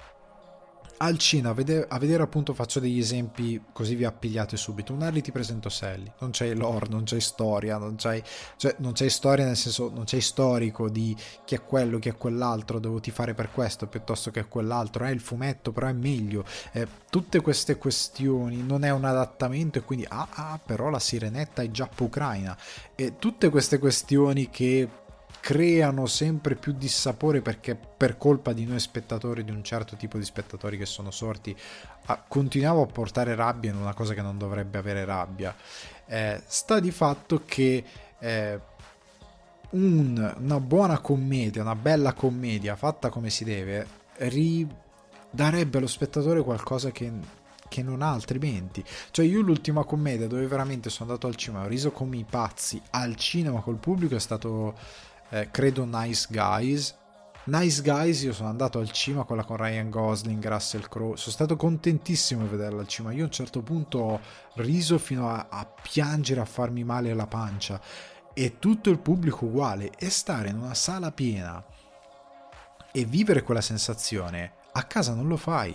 al 1.01 1.17
cinema 1.17 1.49
a 1.49 1.53
vedere, 1.53 1.85
a 1.87 1.97
vedere, 1.97 2.23
appunto 2.23 2.53
faccio 2.53 2.79
degli 2.79 2.99
esempi 2.99 3.61
così 3.71 3.95
vi 3.95 4.05
appigliate 4.05 4.57
subito. 4.57 4.93
Un 4.93 5.01
Harry 5.01 5.21
ti 5.21 5.31
presento 5.31 5.69
Sally. 5.69 6.11
Non 6.19 6.31
c'è 6.31 6.53
lore 6.53 6.87
non 6.89 7.03
c'è 7.03 7.19
storia 7.19 7.77
non 7.77 7.95
c'è, 7.95 8.21
cioè, 8.57 8.75
non 8.79 8.93
c'è 8.93 9.07
storia 9.07 9.45
nel 9.45 9.55
senso 9.55 9.89
non 9.93 10.03
c'è 10.03 10.19
storico 10.19 10.89
di 10.89 11.15
chi 11.45 11.55
è 11.55 11.63
quello 11.63 11.99
chi 11.99 12.09
è 12.09 12.15
quell'altro 12.15 12.79
devo 12.79 12.99
ti 12.99 13.11
fare 13.11 13.33
per 13.33 13.51
questo 13.51 13.87
piuttosto 13.87 14.31
che 14.31 14.45
quell'altro. 14.45 15.05
È 15.05 15.09
il 15.09 15.21
fumetto 15.21 15.71
però 15.71 15.87
è 15.87 15.93
meglio. 15.93 16.43
Eh, 16.71 16.87
tutte 17.09 17.41
queste 17.41 17.77
questioni 17.77 18.61
non 18.63 18.83
è 18.83 18.89
un 18.89 19.05
adattamento 19.05 19.79
e 19.79 19.83
quindi 19.83 20.05
ah, 20.07 20.27
ah 20.31 20.59
però 20.63 20.89
la 20.89 20.99
sirenetta 20.99 21.61
è 21.61 21.71
giappo 21.71 22.05
ucraina. 22.05 22.57
E 22.95 23.17
tutte 23.17 23.49
queste 23.49 23.77
questioni 23.77 24.49
che 24.49 24.87
creano 25.39 26.05
sempre 26.05 26.55
più 26.55 26.73
dissapore 26.73 27.41
perché 27.41 27.75
per 27.75 28.17
colpa 28.17 28.53
di 28.53 28.65
noi 28.65 28.79
spettatori, 28.79 29.43
di 29.43 29.51
un 29.51 29.63
certo 29.63 29.95
tipo 29.95 30.17
di 30.17 30.25
spettatori 30.25 30.77
che 30.77 30.85
sono 30.85 31.11
sorti, 31.11 31.55
a, 32.05 32.23
continuiamo 32.27 32.81
a 32.81 32.85
portare 32.85 33.35
rabbia 33.35 33.71
in 33.71 33.77
una 33.77 33.93
cosa 33.93 34.13
che 34.13 34.21
non 34.21 34.37
dovrebbe 34.37 34.77
avere 34.77 35.05
rabbia. 35.05 35.55
Eh, 36.05 36.41
sta 36.45 36.79
di 36.79 36.91
fatto 36.91 37.43
che 37.45 37.83
eh, 38.19 38.59
un, 39.71 40.35
una 40.39 40.59
buona 40.59 40.99
commedia, 40.99 41.61
una 41.61 41.75
bella 41.75 42.13
commedia 42.13 42.75
fatta 42.75 43.09
come 43.09 43.29
si 43.29 43.43
deve, 43.43 43.85
ri, 44.17 44.67
darebbe 45.29 45.77
allo 45.77 45.87
spettatore 45.87 46.41
qualcosa 46.41 46.91
che, 46.91 47.11
che 47.67 47.83
non 47.83 48.01
ha 48.01 48.11
altrimenti. 48.11 48.83
Cioè, 49.11 49.25
io 49.25 49.41
l'ultima 49.41 49.83
commedia 49.83 50.27
dove 50.27 50.47
veramente 50.47 50.89
sono 50.89 51.09
andato 51.09 51.27
al 51.27 51.35
cinema, 51.35 51.65
ho 51.65 51.67
riso 51.67 51.91
come 51.91 52.17
i 52.17 52.25
pazzi 52.27 52.81
al 52.91 53.15
cinema 53.15 53.61
col 53.61 53.77
pubblico 53.77 54.15
è 54.15 54.19
stato, 54.19 54.75
eh, 55.29 55.49
credo, 55.51 55.85
Nice 55.85 56.27
Guys. 56.29 56.95
Nice 57.45 57.81
Guys, 57.81 58.21
io 58.21 58.33
sono 58.33 58.49
andato 58.49 58.79
al 58.79 58.91
cinema, 58.91 59.23
quella 59.23 59.43
con 59.43 59.57
Ryan 59.57 59.89
Gosling, 59.89 60.45
Russell 60.47 60.87
Crowe, 60.87 61.17
sono 61.17 61.31
stato 61.31 61.55
contentissimo 61.55 62.43
di 62.43 62.47
vederla 62.49 62.81
al 62.81 62.87
cinema. 62.87 63.13
Io 63.13 63.23
a 63.23 63.25
un 63.25 63.31
certo 63.31 63.61
punto 63.61 63.99
ho 63.99 64.19
riso 64.55 64.97
fino 64.99 65.29
a, 65.29 65.47
a 65.49 65.65
piangere, 65.65 66.41
a 66.41 66.45
farmi 66.45 66.83
male 66.83 67.11
alla 67.11 67.27
pancia 67.27 67.81
e 68.33 68.59
tutto 68.59 68.89
il 68.89 68.99
pubblico 68.99 69.45
uguale 69.45 69.91
e 69.97 70.09
stare 70.09 70.49
in 70.49 70.59
una 70.59 70.73
sala 70.75 71.11
piena 71.11 71.63
e 72.91 73.05
vivere 73.05 73.43
quella 73.43 73.61
sensazione 73.61 74.53
a 74.73 74.83
casa 74.83 75.13
non 75.13 75.27
lo 75.27 75.37
fai. 75.37 75.73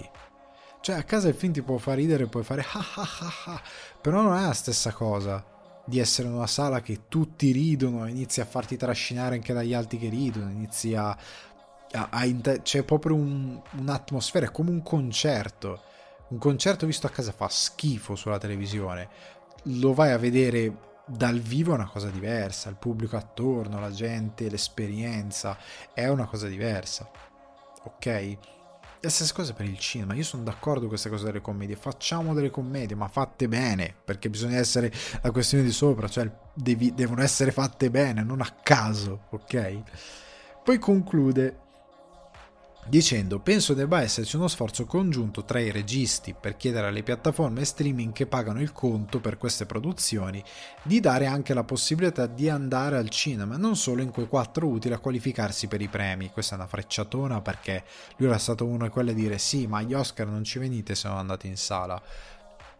Cioè 0.80 0.96
a 0.96 1.02
casa 1.02 1.28
il 1.28 1.34
film 1.34 1.52
ti 1.52 1.62
può 1.62 1.78
far 1.78 1.96
ridere, 1.96 2.26
puoi 2.26 2.44
fare 2.44 2.64
ah 2.72 2.86
ah 2.96 3.08
ah 3.20 3.52
ah, 3.52 3.62
però 4.00 4.20
non 4.20 4.36
è 4.36 4.42
la 4.42 4.52
stessa 4.52 4.92
cosa 4.92 5.53
di 5.84 5.98
essere 5.98 6.28
in 6.28 6.34
una 6.34 6.46
sala 6.46 6.80
che 6.80 7.02
tutti 7.08 7.52
ridono, 7.52 8.06
inizi 8.06 8.40
a 8.40 8.46
farti 8.46 8.76
trascinare 8.76 9.34
anche 9.34 9.52
dagli 9.52 9.74
altri 9.74 9.98
che 9.98 10.08
ridono, 10.08 10.50
inizi 10.50 10.94
a... 10.94 11.08
a, 11.10 12.08
a 12.10 12.24
inter- 12.24 12.62
c'è 12.62 12.82
proprio 12.82 13.16
un, 13.16 13.60
un'atmosfera, 13.78 14.46
è 14.46 14.50
come 14.50 14.70
un 14.70 14.82
concerto. 14.82 15.82
Un 16.28 16.38
concerto 16.38 16.86
visto 16.86 17.06
a 17.06 17.10
casa 17.10 17.32
fa 17.32 17.48
schifo 17.48 18.16
sulla 18.16 18.38
televisione, 18.38 19.08
lo 19.64 19.92
vai 19.92 20.12
a 20.12 20.18
vedere 20.18 20.92
dal 21.06 21.38
vivo 21.38 21.72
è 21.72 21.74
una 21.74 21.88
cosa 21.88 22.08
diversa, 22.08 22.70
il 22.70 22.76
pubblico 22.76 23.16
attorno, 23.16 23.78
la 23.78 23.90
gente, 23.90 24.48
l'esperienza 24.48 25.56
è 25.92 26.08
una 26.08 26.26
cosa 26.26 26.48
diversa. 26.48 27.08
Ok? 27.84 28.38
La 29.04 29.10
stessa 29.10 29.34
cosa 29.34 29.52
per 29.52 29.66
il 29.66 29.78
cinema, 29.78 30.14
io 30.14 30.22
sono 30.22 30.44
d'accordo 30.44 30.80
con 30.80 30.88
queste 30.88 31.10
cose 31.10 31.26
delle 31.26 31.42
commedie, 31.42 31.76
facciamo 31.76 32.32
delle 32.32 32.48
commedie, 32.48 32.96
ma 32.96 33.06
fatte 33.06 33.48
bene, 33.48 33.94
perché 34.02 34.30
bisogna 34.30 34.56
essere 34.56 34.90
la 35.20 35.30
questione 35.30 35.62
di 35.62 35.72
sopra, 35.72 36.08
cioè 36.08 36.26
devi, 36.54 36.94
devono 36.94 37.20
essere 37.20 37.52
fatte 37.52 37.90
bene, 37.90 38.22
non 38.22 38.40
a 38.40 38.50
caso, 38.62 39.24
ok? 39.28 39.82
Poi 40.64 40.78
conclude 40.78 41.63
dicendo 42.86 43.38
penso 43.38 43.72
debba 43.72 44.02
esserci 44.02 44.36
uno 44.36 44.48
sforzo 44.48 44.84
congiunto 44.84 45.44
tra 45.44 45.58
i 45.58 45.70
registi 45.70 46.34
per 46.38 46.56
chiedere 46.56 46.86
alle 46.86 47.02
piattaforme 47.02 47.64
streaming 47.64 48.12
che 48.12 48.26
pagano 48.26 48.60
il 48.60 48.72
conto 48.72 49.20
per 49.20 49.38
queste 49.38 49.64
produzioni 49.64 50.42
di 50.82 51.00
dare 51.00 51.26
anche 51.26 51.54
la 51.54 51.64
possibilità 51.64 52.26
di 52.26 52.48
andare 52.48 52.98
al 52.98 53.08
cinema, 53.08 53.56
non 53.56 53.76
solo 53.76 54.02
in 54.02 54.10
quei 54.10 54.28
quattro 54.28 54.66
utili 54.66 54.92
a 54.92 54.98
qualificarsi 54.98 55.66
per 55.66 55.80
i 55.80 55.88
premi. 55.88 56.30
Questa 56.30 56.54
è 56.54 56.58
una 56.58 56.66
frecciatona 56.66 57.40
perché 57.40 57.84
lui 58.16 58.28
era 58.28 58.38
stato 58.38 58.66
uno 58.66 58.84
di 58.84 58.90
quelli 58.90 59.10
a 59.10 59.14
dire 59.14 59.38
sì, 59.38 59.66
ma 59.66 59.80
gli 59.80 59.94
Oscar 59.94 60.26
non 60.26 60.44
ci 60.44 60.58
venite 60.58 60.94
se 60.94 61.08
non 61.08 61.18
andate 61.18 61.46
in 61.46 61.56
sala. 61.56 62.00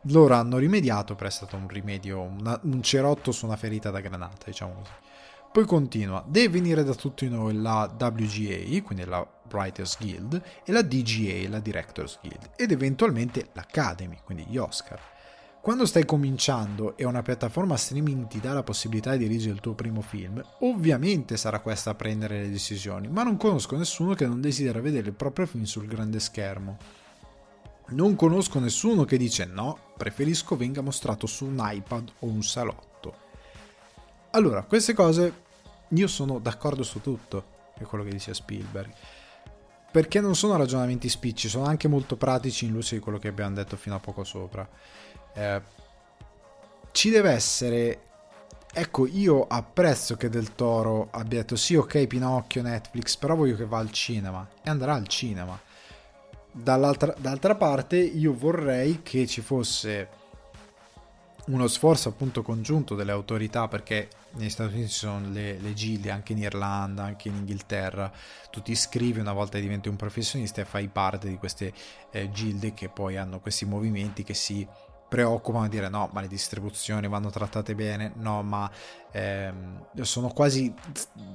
Loro 0.09 0.34
hanno 0.34 0.59
rimediato, 0.59 1.14
però 1.14 1.28
è 1.28 1.32
stato 1.32 1.57
un 1.57 1.66
rimedio, 1.66 2.20
una, 2.20 2.61
un 2.64 2.82
cerotto 2.82 3.32
su 3.32 3.46
una 3.46 3.57
ferita 3.57 3.90
da 3.90 4.00
granata, 4.00 4.44
diciamo 4.46 4.74
così. 4.74 4.90
Poi 5.50 5.64
continua, 5.66 6.22
deve 6.26 6.48
venire 6.48 6.84
da 6.84 6.94
tutti 6.94 7.28
noi 7.28 7.55
la 7.55 7.88
WGA, 7.96 8.82
quindi 8.82 9.05
la 9.05 9.26
Writers 9.51 9.99
Guild, 9.99 10.42
e 10.64 10.72
la 10.72 10.82
DGA, 10.82 11.49
la 11.49 11.61
Directors 11.61 12.18
Guild, 12.20 12.51
ed 12.57 12.70
eventualmente 12.70 13.49
l'Academy, 13.53 14.18
quindi 14.24 14.45
gli 14.49 14.57
Oscar. 14.57 15.12
Quando 15.64 15.86
stai 15.86 16.05
cominciando 16.05 16.95
e 16.95 17.07
una 17.07 17.22
piattaforma 17.22 17.78
streaming 17.78 18.26
ti 18.26 18.38
dà 18.38 18.53
la 18.53 18.62
possibilità 18.62 19.12
di 19.12 19.26
dirigere 19.26 19.55
il 19.55 19.61
tuo 19.61 19.72
primo 19.72 20.03
film, 20.03 20.45
ovviamente 20.59 21.38
sarà 21.38 21.61
questa 21.61 21.88
a 21.88 21.95
prendere 21.95 22.42
le 22.42 22.51
decisioni, 22.51 23.09
ma 23.09 23.22
non 23.22 23.38
conosco 23.38 23.74
nessuno 23.74 24.12
che 24.12 24.26
non 24.26 24.42
desidera 24.42 24.82
vedere 24.82 25.09
il 25.09 25.14
proprio 25.14 25.47
film 25.47 25.64
sul 25.64 25.86
grande 25.86 26.20
schermo. 26.20 26.76
Non 27.86 28.14
conosco 28.14 28.59
nessuno 28.59 29.05
che 29.05 29.16
dice 29.16 29.47
no, 29.47 29.78
preferisco 29.97 30.55
venga 30.55 30.82
mostrato 30.82 31.26
su 31.26 31.47
un 31.47 31.57
iPad 31.59 32.12
o 32.18 32.26
un 32.26 32.42
salotto. 32.42 33.14
Allora, 34.32 34.64
queste 34.64 34.92
cose 34.92 35.32
io 35.88 36.07
sono 36.09 36.40
d'accordo 36.40 36.82
su 36.82 37.01
tutto, 37.01 37.72
è 37.78 37.84
quello 37.84 38.05
che 38.05 38.11
dice 38.11 38.34
Spielberg. 38.34 38.92
Perché 39.95 40.20
non 40.20 40.34
sono 40.34 40.57
ragionamenti 40.57 41.09
spicci, 41.09 41.49
sono 41.49 41.66
anche 41.66 41.86
molto 41.86 42.16
pratici 42.16 42.64
in 42.64 42.72
luce 42.72 42.97
di 42.97 43.01
quello 43.01 43.20
che 43.20 43.28
abbiamo 43.28 43.55
detto 43.55 43.76
fino 43.76 43.95
a 43.95 44.01
poco 44.01 44.24
sopra. 44.24 44.68
Eh, 45.32 45.62
ci 46.90 47.11
deve 47.11 47.30
essere. 47.30 48.01
Ecco, 48.72 49.07
io 49.07 49.47
apprezzo 49.47 50.16
che 50.16 50.28
Del 50.28 50.57
Toro 50.57 51.11
abbia 51.12 51.42
detto 51.42 51.55
sì, 51.55 51.76
ok, 51.76 52.09
Pinocchio, 52.09 52.62
Netflix, 52.62 53.16
però 53.16 53.36
voglio 53.36 53.55
che 53.55 53.66
va 53.66 53.78
al 53.78 53.92
cinema. 53.92 54.45
E 54.64 54.68
andrà 54.68 54.95
al 54.95 55.07
cinema. 55.07 55.57
Dall'altra, 56.51 57.14
d'altra 57.16 57.55
parte, 57.55 57.97
io 57.97 58.34
vorrei 58.34 59.01
che 59.01 59.28
ci 59.28 59.42
fosse 59.42 60.09
uno 61.47 61.66
sforzo 61.66 62.09
appunto 62.09 62.42
congiunto 62.42 62.95
delle 62.95 63.12
autorità 63.12 63.68
perché 63.68 64.09
negli 64.32 64.49
Stati 64.49 64.74
Uniti 64.74 64.88
ci 64.88 64.99
sono 64.99 65.28
le, 65.30 65.59
le 65.59 65.74
gilde 65.74 66.11
anche 66.11 66.32
in 66.32 66.38
Irlanda, 66.38 67.05
anche 67.05 67.28
in 67.28 67.36
Inghilterra, 67.36 68.11
tu 68.51 68.62
ti 68.62 68.72
iscrivi 68.72 69.20
una 69.20 69.32
volta 69.32 69.59
diventi 69.59 69.88
un 69.88 69.97
professionista 69.97 70.61
e 70.61 70.64
fai 70.64 70.88
parte 70.88 71.28
di 71.28 71.36
queste 71.36 71.72
eh, 72.11 72.30
gilde 72.30 72.72
che 72.72 72.88
poi 72.88 73.16
hanno 73.16 73.40
questi 73.40 73.66
movimenti 73.66 74.22
che 74.22 74.34
si 74.34 74.66
preoccupano 75.07 75.64
di 75.64 75.70
dire 75.70 75.88
no 75.88 76.09
ma 76.12 76.22
le 76.22 76.28
distribuzioni 76.28 77.07
vanno 77.09 77.30
trattate 77.30 77.74
bene, 77.74 78.12
no 78.16 78.42
ma 78.42 78.68
ehm, 79.12 79.86
sono 80.01 80.28
quasi 80.28 80.72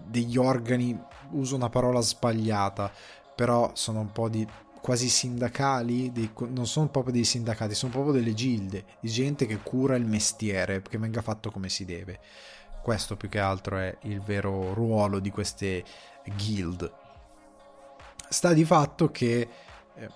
degli 0.05 0.37
organi, 0.37 0.99
uso 1.31 1.55
una 1.55 1.69
parola 1.69 2.01
sbagliata, 2.01 2.91
però 3.35 3.71
sono 3.75 4.01
un 4.01 4.11
po' 4.11 4.27
di 4.27 4.45
quasi 4.89 5.07
sindacali, 5.07 6.11
dei, 6.11 6.31
non 6.47 6.65
sono 6.65 6.89
proprio 6.89 7.13
dei 7.13 7.23
sindacati, 7.23 7.75
sono 7.75 7.91
proprio 7.91 8.11
delle 8.11 8.33
gilde 8.33 8.85
di 8.99 9.07
gente 9.07 9.45
che 9.45 9.57
cura 9.57 9.95
il 9.95 10.03
mestiere, 10.03 10.81
che 10.81 10.97
venga 10.97 11.21
fatto 11.21 11.51
come 11.51 11.69
si 11.69 11.85
deve. 11.85 12.19
Questo 12.81 13.15
più 13.15 13.29
che 13.29 13.37
altro 13.37 13.77
è 13.77 13.95
il 14.05 14.19
vero 14.19 14.73
ruolo 14.73 15.19
di 15.19 15.29
queste 15.29 15.83
guild. 16.35 16.91
Sta 18.29 18.51
di 18.51 18.65
fatto 18.65 19.11
che 19.11 19.47
eh, 19.93 20.09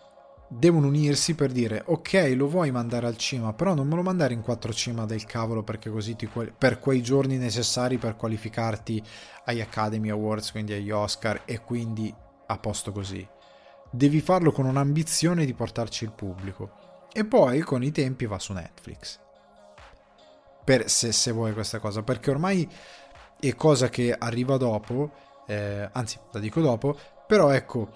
devono 0.47 0.88
unirsi 0.88 1.36
per 1.36 1.51
dire 1.51 1.84
ok 1.86 2.34
lo 2.36 2.47
vuoi 2.47 2.71
mandare 2.71 3.05
al 3.05 3.17
cinema 3.17 3.53
però 3.53 3.76
non 3.76 3.88
me 3.88 3.93
lo 3.93 4.01
mandare 4.01 4.34
in 4.34 4.41
quattro 4.41 4.74
cinema 4.74 5.05
del 5.05 5.26
cavolo 5.26 5.61
perché 5.61 5.91
così 5.91 6.15
ti, 6.15 6.28
per 6.57 6.80
quei 6.80 7.03
giorni 7.03 7.38
necessari 7.38 7.97
per 7.97 8.15
qualificarti 8.15 9.03
agli 9.45 9.61
Academy 9.61 10.09
Awards 10.09 10.51
quindi 10.51 10.74
agli 10.74 10.89
Oscar 10.89 11.43
e 11.45 11.61
quindi 11.61 12.11
a 12.47 12.57
posto 12.57 12.91
così 12.91 13.33
devi 13.94 14.22
farlo 14.22 14.52
con 14.52 14.66
un'ambizione 14.66 15.46
di 15.46 15.54
portarci 15.54 16.04
il 16.04 16.12
pubblico. 16.12 17.08
E 17.14 17.26
poi 17.26 17.60
con 17.62 17.84
i 17.84 17.91
tempi 17.91 18.26
va 18.26 18.39
su 18.39 18.52
Netflix. 18.52 19.20
Per, 20.64 20.89
se, 20.89 21.12
se 21.12 21.32
vuoi 21.32 21.54
questa 21.54 21.78
cosa, 21.78 22.02
perché 22.02 22.32
ormai 22.32 22.68
è 23.39 23.56
cosa 23.56 23.89
che 23.89 24.16
arriva 24.18 24.58
dopo, 24.58 25.12
eh, 25.46 25.88
anzi 25.91 26.18
la 26.32 26.39
dico 26.39 26.60
dopo, 26.62 26.98
però 27.28 27.52
ecco, 27.52 27.89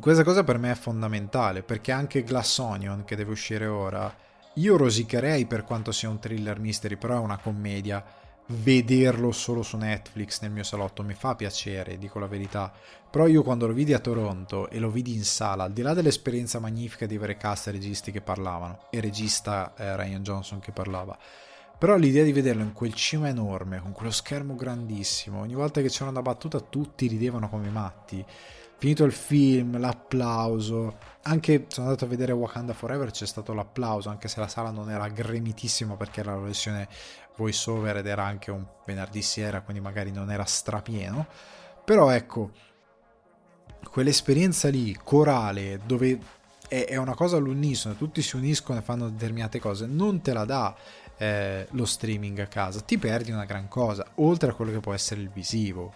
questa 0.00 0.22
cosa 0.22 0.44
per 0.44 0.58
me 0.58 0.72
è 0.72 0.74
fondamentale, 0.74 1.62
perché 1.62 1.90
anche 1.90 2.22
Glass 2.22 2.58
Onion 2.58 3.04
che 3.04 3.16
deve 3.16 3.30
uscire 3.30 3.66
ora, 3.66 4.14
io 4.54 4.76
rosicherei 4.76 5.46
per 5.46 5.64
quanto 5.64 5.92
sia 5.92 6.10
un 6.10 6.18
thriller 6.18 6.58
mystery, 6.58 6.96
però 6.96 7.14
è 7.14 7.20
una 7.20 7.38
commedia 7.38 8.04
vederlo 8.50 9.32
solo 9.32 9.62
su 9.62 9.76
Netflix 9.76 10.40
nel 10.40 10.50
mio 10.50 10.62
salotto 10.62 11.02
mi 11.02 11.14
fa 11.14 11.34
piacere, 11.34 11.98
dico 11.98 12.18
la 12.18 12.26
verità. 12.26 12.72
Però 13.10 13.26
io 13.26 13.42
quando 13.42 13.66
lo 13.66 13.72
vidi 13.72 13.94
a 13.94 13.98
Toronto 13.98 14.68
e 14.68 14.78
lo 14.78 14.90
vidi 14.90 15.14
in 15.14 15.24
sala, 15.24 15.64
al 15.64 15.72
di 15.72 15.82
là 15.82 15.94
dell'esperienza 15.94 16.58
magnifica 16.58 17.06
di 17.06 17.16
avere 17.16 17.36
cast 17.36 17.68
e 17.68 17.72
registi 17.72 18.12
che 18.12 18.20
parlavano, 18.20 18.80
e 18.90 19.00
regista 19.00 19.74
eh, 19.76 19.96
Ryan 19.96 20.22
Johnson 20.22 20.60
che 20.60 20.72
parlava, 20.72 21.16
però 21.78 21.96
l'idea 21.96 22.24
di 22.24 22.32
vederlo 22.32 22.62
in 22.62 22.72
quel 22.72 22.92
cima 22.92 23.28
enorme, 23.28 23.80
con 23.80 23.92
quello 23.92 24.10
schermo 24.10 24.54
grandissimo, 24.56 25.40
ogni 25.40 25.54
volta 25.54 25.80
che 25.80 25.88
c'era 25.88 26.10
una 26.10 26.22
battuta 26.22 26.60
tutti 26.60 27.06
ridevano 27.06 27.48
come 27.48 27.70
matti. 27.70 28.24
Finito 28.80 29.04
il 29.04 29.12
film, 29.12 29.78
l'applauso, 29.78 30.98
anche 31.22 31.66
sono 31.68 31.86
andato 31.86 32.04
a 32.04 32.08
vedere 32.08 32.32
Wakanda 32.32 32.74
Forever, 32.74 33.10
c'è 33.10 33.26
stato 33.26 33.52
l'applauso, 33.52 34.08
anche 34.08 34.28
se 34.28 34.38
la 34.38 34.48
sala 34.48 34.70
non 34.70 34.90
era 34.90 35.08
gremitissima 35.08 35.96
perché 35.96 36.20
era 36.20 36.34
la 36.34 36.42
versione 36.42 36.88
voice 37.38 37.70
over 37.70 37.98
ed 37.98 38.06
era 38.06 38.24
anche 38.24 38.50
un 38.50 38.66
venerdì 38.84 39.22
sera, 39.22 39.62
quindi 39.62 39.80
magari 39.80 40.10
non 40.10 40.30
era 40.30 40.44
strapieno. 40.44 41.26
Però 41.84 42.10
ecco, 42.10 42.50
quell'esperienza 43.90 44.68
lì, 44.68 44.98
corale, 45.02 45.80
dove 45.86 46.18
è, 46.68 46.84
è 46.84 46.96
una 46.96 47.14
cosa 47.14 47.36
all'unisono, 47.36 47.94
tutti 47.94 48.20
si 48.20 48.36
uniscono 48.36 48.80
e 48.80 48.82
fanno 48.82 49.08
determinate 49.08 49.60
cose, 49.60 49.86
non 49.86 50.20
te 50.20 50.32
la 50.32 50.44
dà 50.44 50.76
eh, 51.16 51.66
lo 51.70 51.84
streaming 51.84 52.40
a 52.40 52.46
casa, 52.46 52.80
ti 52.80 52.98
perdi 52.98 53.30
una 53.30 53.44
gran 53.44 53.68
cosa, 53.68 54.04
oltre 54.16 54.50
a 54.50 54.54
quello 54.54 54.72
che 54.72 54.80
può 54.80 54.92
essere 54.92 55.20
il 55.20 55.30
visivo. 55.30 55.92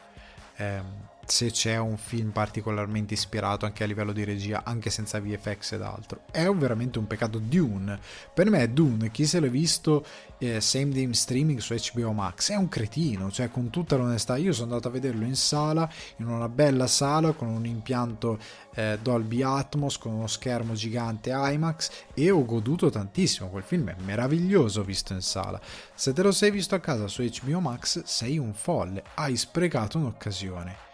Eh, 0.56 1.10
se 1.24 1.50
c'è 1.50 1.76
un 1.78 1.96
film 1.96 2.30
particolarmente 2.30 3.14
ispirato 3.14 3.64
anche 3.64 3.84
a 3.84 3.86
livello 3.86 4.12
di 4.12 4.24
regia, 4.24 4.62
anche 4.64 4.90
senza 4.90 5.20
VFX 5.20 5.72
ed 5.72 5.82
altro. 5.82 6.22
È 6.30 6.48
veramente 6.48 6.98
un 6.98 7.06
peccato. 7.06 7.38
Dune, 7.38 7.98
per 8.34 8.50
me 8.50 8.72
Dune, 8.72 9.10
chi 9.10 9.24
se 9.26 9.40
l'ha 9.40 9.46
visto 9.46 10.04
eh, 10.38 10.60
same 10.60 10.88
day 10.88 11.12
streaming 11.14 11.58
su 11.60 11.74
HBO 11.74 12.12
Max, 12.12 12.50
è 12.50 12.56
un 12.56 12.68
cretino, 12.68 13.30
cioè 13.30 13.50
con 13.50 13.70
tutta 13.70 13.96
l'onestà, 13.96 14.36
io 14.36 14.52
sono 14.52 14.70
andato 14.72 14.88
a 14.88 14.90
vederlo 14.90 15.24
in 15.24 15.36
sala, 15.36 15.88
in 16.16 16.26
una 16.26 16.48
bella 16.48 16.86
sala 16.86 17.32
con 17.32 17.48
un 17.48 17.64
impianto 17.64 18.38
eh, 18.74 18.98
Dolby 19.00 19.42
Atmos, 19.42 19.98
con 19.98 20.12
uno 20.12 20.26
schermo 20.26 20.74
gigante 20.74 21.30
IMAX 21.32 21.90
e 22.14 22.30
ho 22.30 22.44
goduto 22.44 22.90
tantissimo, 22.90 23.48
quel 23.48 23.62
film 23.62 23.90
è 23.90 23.96
meraviglioso 24.02 24.82
visto 24.82 25.12
in 25.12 25.22
sala. 25.22 25.60
Se 25.94 26.12
te 26.12 26.22
lo 26.22 26.32
sei 26.32 26.50
visto 26.50 26.74
a 26.74 26.80
casa 26.80 27.06
su 27.08 27.22
HBO 27.22 27.60
Max, 27.60 28.02
sei 28.04 28.38
un 28.38 28.52
folle, 28.52 29.04
hai 29.14 29.36
sprecato 29.36 29.98
un'occasione 29.98 30.90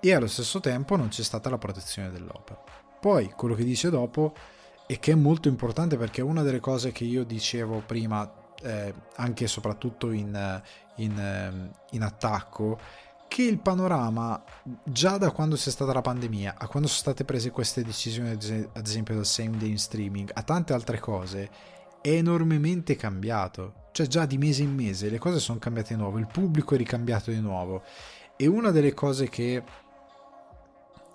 e 0.00 0.12
allo 0.12 0.26
stesso 0.26 0.60
tempo 0.60 0.96
non 0.96 1.08
c'è 1.08 1.22
stata 1.22 1.50
la 1.50 1.58
protezione 1.58 2.10
dell'opera. 2.10 2.62
Poi 3.00 3.32
quello 3.36 3.54
che 3.54 3.64
dice 3.64 3.90
dopo 3.90 4.34
e 4.86 4.98
che 4.98 5.12
è 5.12 5.14
molto 5.14 5.48
importante 5.48 5.96
perché 5.96 6.22
una 6.22 6.42
delle 6.42 6.60
cose 6.60 6.92
che 6.92 7.04
io 7.04 7.24
dicevo 7.24 7.82
prima, 7.84 8.30
eh, 8.62 8.94
anche 9.16 9.44
e 9.44 9.48
soprattutto 9.48 10.10
in, 10.10 10.62
in, 10.96 11.18
eh, 11.18 11.70
in 11.90 12.02
attacco, 12.02 12.78
che 13.28 13.42
il 13.42 13.58
panorama 13.58 14.42
già 14.82 15.18
da 15.18 15.30
quando 15.30 15.54
c'è 15.54 15.70
stata 15.70 15.92
la 15.92 16.00
pandemia 16.00 16.54
a 16.56 16.66
quando 16.66 16.88
sono 16.88 17.00
state 17.00 17.24
prese 17.24 17.50
queste 17.50 17.84
decisioni 17.84 18.30
ad 18.30 18.86
esempio 18.86 19.14
del 19.14 19.26
same 19.26 19.58
day 19.58 19.68
in 19.68 19.78
streaming 19.78 20.30
a 20.32 20.42
tante 20.42 20.72
altre 20.72 20.98
cose 20.98 21.50
è 22.00 22.08
enormemente 22.08 22.96
cambiato 22.96 23.88
cioè 23.92 24.06
già 24.06 24.24
di 24.24 24.38
mese 24.38 24.62
in 24.62 24.74
mese 24.74 25.10
le 25.10 25.18
cose 25.18 25.40
sono 25.40 25.58
cambiate 25.58 25.94
di 25.94 26.00
nuovo 26.00 26.16
il 26.18 26.26
pubblico 26.26 26.74
è 26.74 26.78
ricambiato 26.78 27.30
di 27.30 27.40
nuovo 27.40 27.82
e 28.34 28.46
una 28.46 28.70
delle 28.70 28.94
cose 28.94 29.28
che 29.28 29.62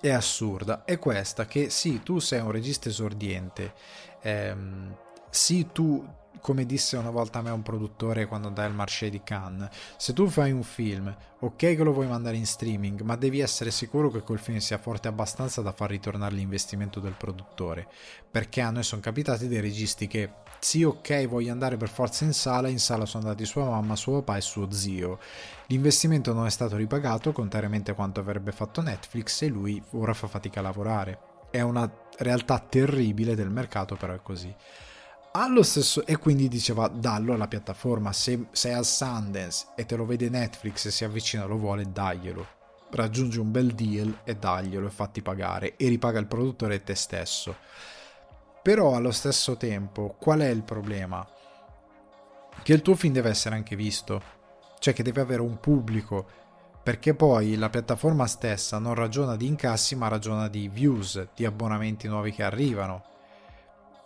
è 0.03 0.11
assurda 0.11 0.83
è 0.83 0.99
questa 0.99 1.45
che 1.45 1.69
sì 1.69 2.03
tu 2.03 2.19
sei 2.19 2.41
un 2.41 2.51
regista 2.51 2.89
esordiente 2.89 3.73
ehm, 4.21 4.93
sì 5.29 5.69
tu 5.71 6.05
come 6.41 6.65
disse 6.65 6.97
una 6.97 7.09
volta 7.09 7.39
a 7.39 7.41
me 7.41 7.51
un 7.51 7.61
produttore 7.61 8.25
quando 8.25 8.49
andai 8.49 8.65
al 8.65 8.73
Marché 8.73 9.09
di 9.09 9.21
Cannes, 9.23 9.69
se 9.95 10.11
tu 10.11 10.27
fai 10.27 10.51
un 10.51 10.63
film, 10.63 11.15
ok 11.39 11.55
che 11.55 11.83
lo 11.83 11.93
vuoi 11.93 12.07
mandare 12.07 12.35
in 12.35 12.45
streaming, 12.45 12.99
ma 12.99 13.15
devi 13.15 13.39
essere 13.39 13.71
sicuro 13.71 14.11
che 14.11 14.23
quel 14.23 14.39
film 14.39 14.57
sia 14.57 14.77
forte 14.77 15.07
abbastanza 15.07 15.61
da 15.61 15.71
far 15.71 15.91
ritornare 15.91 16.35
l'investimento 16.35 16.99
del 16.99 17.13
produttore, 17.13 17.87
perché 18.29 18.59
a 18.59 18.71
noi 18.71 18.83
sono 18.83 18.99
capitati 18.99 19.47
dei 19.47 19.61
registi 19.61 20.07
che 20.07 20.31
sì 20.59 20.83
ok 20.83 21.27
voglio 21.27 21.53
andare 21.53 21.77
per 21.77 21.87
forza 21.87 22.25
in 22.25 22.33
sala, 22.33 22.67
in 22.67 22.79
sala 22.79 23.05
sono 23.05 23.23
andati 23.23 23.45
sua 23.45 23.63
mamma, 23.63 23.95
suo 23.95 24.21
papà 24.21 24.35
e 24.37 24.41
suo 24.41 24.69
zio. 24.69 25.19
L'investimento 25.67 26.33
non 26.33 26.45
è 26.45 26.49
stato 26.49 26.75
ripagato, 26.75 27.31
contrariamente 27.31 27.91
a 27.91 27.93
quanto 27.95 28.19
avrebbe 28.19 28.51
fatto 28.51 28.81
Netflix, 28.81 29.41
e 29.41 29.47
lui 29.47 29.81
ora 29.91 30.13
fa 30.13 30.27
fatica 30.27 30.59
a 30.59 30.63
lavorare. 30.63 31.19
È 31.49 31.61
una 31.61 31.89
realtà 32.17 32.59
terribile 32.59 33.35
del 33.35 33.49
mercato, 33.49 33.95
però 33.95 34.13
è 34.13 34.21
così. 34.21 34.53
Stesso 35.61 36.05
e 36.05 36.17
quindi 36.17 36.47
diceva 36.47 36.87
dallo 36.87 37.33
alla 37.33 37.47
piattaforma. 37.47 38.13
Se 38.13 38.47
sei 38.51 38.73
al 38.73 38.85
Sundance 38.85 39.67
e 39.75 39.85
te 39.85 39.95
lo 39.95 40.05
vede 40.05 40.29
Netflix 40.29 40.85
e 40.85 40.91
si 40.91 41.03
avvicina 41.03 41.45
lo 41.45 41.57
vuole 41.57 41.91
daglielo. 41.91 42.45
Raggiungi 42.91 43.39
un 43.39 43.49
bel 43.49 43.73
deal 43.73 44.19
e 44.23 44.35
daglielo 44.35 44.85
e 44.85 44.91
fatti 44.91 45.23
pagare 45.23 45.75
e 45.75 45.87
ripaga 45.87 46.19
il 46.19 46.27
produttore 46.27 46.75
e 46.75 46.83
te 46.83 46.93
stesso. 46.93 47.55
Però 48.61 48.95
allo 48.95 49.11
stesso 49.11 49.57
tempo 49.57 50.15
qual 50.19 50.41
è 50.41 50.49
il 50.49 50.61
problema? 50.61 51.27
Che 52.61 52.73
il 52.73 52.83
tuo 52.83 52.95
film 52.95 53.13
deve 53.13 53.29
essere 53.29 53.55
anche 53.55 53.75
visto 53.75 54.42
cioè 54.83 54.93
che 54.93 55.01
deve 55.01 55.21
avere 55.21 55.41
un 55.41 55.61
pubblico 55.61 56.25
perché 56.83 57.13
poi 57.13 57.55
la 57.55 57.69
piattaforma 57.69 58.27
stessa 58.27 58.79
non 58.79 58.95
ragiona 58.95 59.37
di 59.37 59.47
incassi 59.47 59.95
ma 59.95 60.09
ragiona 60.09 60.49
di 60.49 60.67
views 60.67 61.29
di 61.33 61.45
abbonamenti 61.45 62.09
nuovi 62.09 62.33
che 62.33 62.43
arrivano 62.43 63.01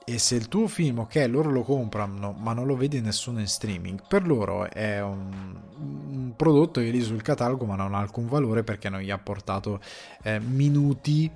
e 0.06 0.20
se 0.20 0.36
il 0.36 0.48
tuo 0.48 0.68
film, 0.68 1.00
ok, 1.00 1.26
loro 1.28 1.50
lo 1.50 1.64
comprano, 1.64 2.32
ma 2.32 2.54
non 2.54 2.66
lo 2.66 2.78
vede 2.78 3.02
nessuno 3.02 3.42
in 3.42 3.48
streaming, 3.48 4.04
per 4.08 4.26
loro 4.26 4.70
è 4.70 5.02
un, 5.02 5.60
un 5.80 6.34
prodotto 6.34 6.80
che 6.80 6.88
è 6.88 6.92
lì 6.92 7.02
sul 7.02 7.22
catalogo, 7.22 7.66
ma 7.66 7.76
non 7.76 7.94
ha 7.94 8.00
alcun 8.00 8.26
valore 8.28 8.64
perché 8.64 8.88
non 8.88 9.02
gli 9.02 9.12
ha 9.12 9.18
portato 9.18 9.82
eh, 10.24 10.40
minuti 10.40 11.30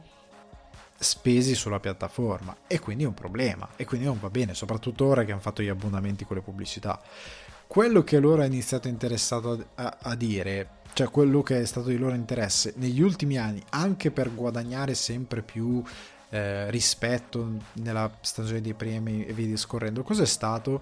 spesi 0.98 1.56
sulla 1.56 1.82
piattaforma. 1.82 2.56
E 2.68 2.80
quindi 2.80 3.04
è 3.04 3.08
un 3.08 3.14
problema. 3.14 3.68
E 3.76 3.84
quindi 3.84 4.06
non 4.06 4.20
va 4.22 4.30
bene, 4.30 4.54
soprattutto 4.54 5.06
ora 5.06 5.26
che 5.26 5.32
hanno 5.32 5.42
fatto 5.42 5.62
gli 5.62 5.68
abbonamenti 5.68 6.24
con 6.24 6.38
le 6.38 6.42
pubblicità. 6.44 6.98
Quello 7.72 8.04
che 8.04 8.20
loro 8.20 8.42
hanno 8.42 8.52
iniziato 8.52 8.90
interessato 8.90 9.68
a, 9.76 9.98
a 10.02 10.16
dire 10.16 10.80
cioè 10.92 11.10
quello 11.10 11.42
che 11.42 11.62
è 11.62 11.66
stato 11.66 11.88
di 11.88 11.98
loro 11.98 12.16
interesse 12.16 12.74
negli 12.76 13.00
ultimi 13.00 13.38
anni, 13.38 13.64
anche 13.70 14.12
per 14.12 14.36
guadagnare 14.36 14.94
sempre 14.94 15.42
più 15.42 15.82
eh, 16.32 16.70
rispetto 16.70 17.50
nella 17.76 18.12
stagione 18.20 18.60
dei 18.60 18.74
premi 18.74 19.26
e 19.26 19.32
via 19.32 19.46
discorrendo, 19.46 20.04
cos'è 20.04 20.26
stato 20.26 20.82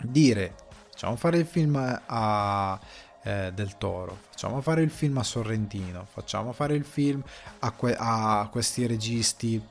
dire 0.00 0.54
facciamo 0.88 1.14
fare 1.16 1.36
il 1.36 1.44
film 1.44 2.00
a 2.06 2.80
eh, 3.22 3.52
del 3.52 3.76
Toro, 3.76 4.16
facciamo 4.30 4.62
fare 4.62 4.80
il 4.80 4.90
film 4.90 5.18
a 5.18 5.24
Sorrentino, 5.24 6.06
facciamo 6.10 6.52
fare 6.52 6.74
il 6.74 6.84
film 6.86 7.22
a, 7.58 7.70
que- 7.72 7.96
a 7.98 8.48
questi 8.50 8.86
registi. 8.86 9.62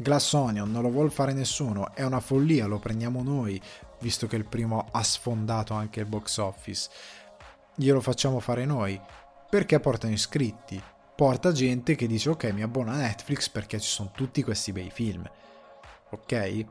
Glass 0.00 0.32
Onion 0.34 0.70
non 0.70 0.82
lo 0.82 0.90
vuole 0.90 1.10
fare 1.10 1.32
nessuno, 1.32 1.92
è 1.96 2.04
una 2.04 2.20
follia, 2.20 2.66
lo 2.66 2.78
prendiamo 2.78 3.24
noi, 3.24 3.60
visto 4.00 4.26
che 4.26 4.36
il 4.36 4.44
primo 4.44 4.86
ha 4.90 5.02
sfondato 5.02 5.74
anche 5.74 6.00
il 6.00 6.06
box 6.06 6.38
office. 6.38 6.90
Glielo 7.74 8.00
facciamo 8.00 8.40
fare 8.40 8.64
noi, 8.64 9.00
perché 9.48 9.80
portano 9.80 10.12
iscritti, 10.12 10.82
porta 11.14 11.52
gente 11.52 11.94
che 11.94 12.06
dice 12.06 12.30
ok 12.30 12.44
mi 12.52 12.62
abbono 12.62 12.90
a 12.90 12.96
Netflix 12.96 13.48
perché 13.48 13.80
ci 13.80 13.88
sono 13.88 14.10
tutti 14.12 14.42
questi 14.42 14.72
bei 14.72 14.90
film. 14.90 15.28
Ok? 16.10 16.64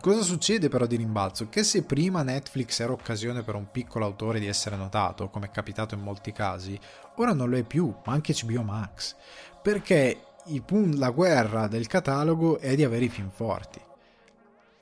Cosa 0.00 0.22
succede 0.22 0.68
però 0.68 0.86
di 0.86 0.96
rimbalzo? 0.96 1.48
Che 1.48 1.64
se 1.64 1.82
prima 1.82 2.22
Netflix 2.22 2.78
era 2.78 2.92
occasione 2.92 3.42
per 3.42 3.56
un 3.56 3.70
piccolo 3.70 4.04
autore 4.04 4.38
di 4.38 4.46
essere 4.46 4.76
notato, 4.76 5.28
come 5.28 5.46
è 5.46 5.50
capitato 5.50 5.94
in 5.94 6.02
molti 6.02 6.30
casi, 6.30 6.78
ora 7.16 7.32
non 7.32 7.50
lo 7.50 7.56
è 7.56 7.64
più, 7.64 7.92
ma 8.04 8.12
anche 8.12 8.34
HBO 8.44 8.62
Max. 8.62 9.16
Perché 9.60 10.22
la 10.94 11.10
guerra 11.10 11.66
del 11.66 11.88
catalogo 11.88 12.58
è 12.58 12.74
di 12.74 12.84
avere 12.84 13.06
i 13.06 13.08
film 13.08 13.30
forti. 13.30 13.80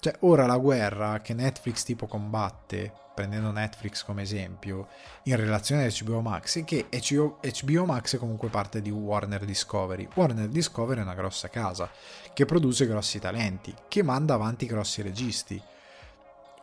Cioè, 0.07 0.19
ora 0.21 0.47
la 0.47 0.57
guerra 0.57 1.21
che 1.21 1.35
Netflix 1.35 1.83
tipo 1.83 2.07
combatte 2.07 2.93
prendendo 3.13 3.51
Netflix 3.51 4.05
come 4.05 4.23
esempio, 4.23 4.87
in 5.25 5.35
relazione 5.35 5.85
a 5.85 5.91
HBO 5.91 6.21
Max, 6.21 6.61
è 6.61 6.65
che 6.65 6.87
HBO 6.91 7.85
Max 7.85 8.15
è 8.15 8.19
comunque 8.19 8.49
parte 8.49 8.81
di 8.81 8.91
Warner 8.91 9.45
Discovery. 9.45 10.07
Warner 10.15 10.47
Discovery 10.47 11.01
è 11.01 11.03
una 11.03 11.15
grossa 11.15 11.49
casa 11.49 11.91
che 12.33 12.45
produce 12.45 12.87
grossi 12.87 13.19
talenti, 13.19 13.75
che 13.89 14.05
manda 14.05 14.35
avanti 14.35 14.67
grossi 14.67 15.03
registi. 15.03 15.61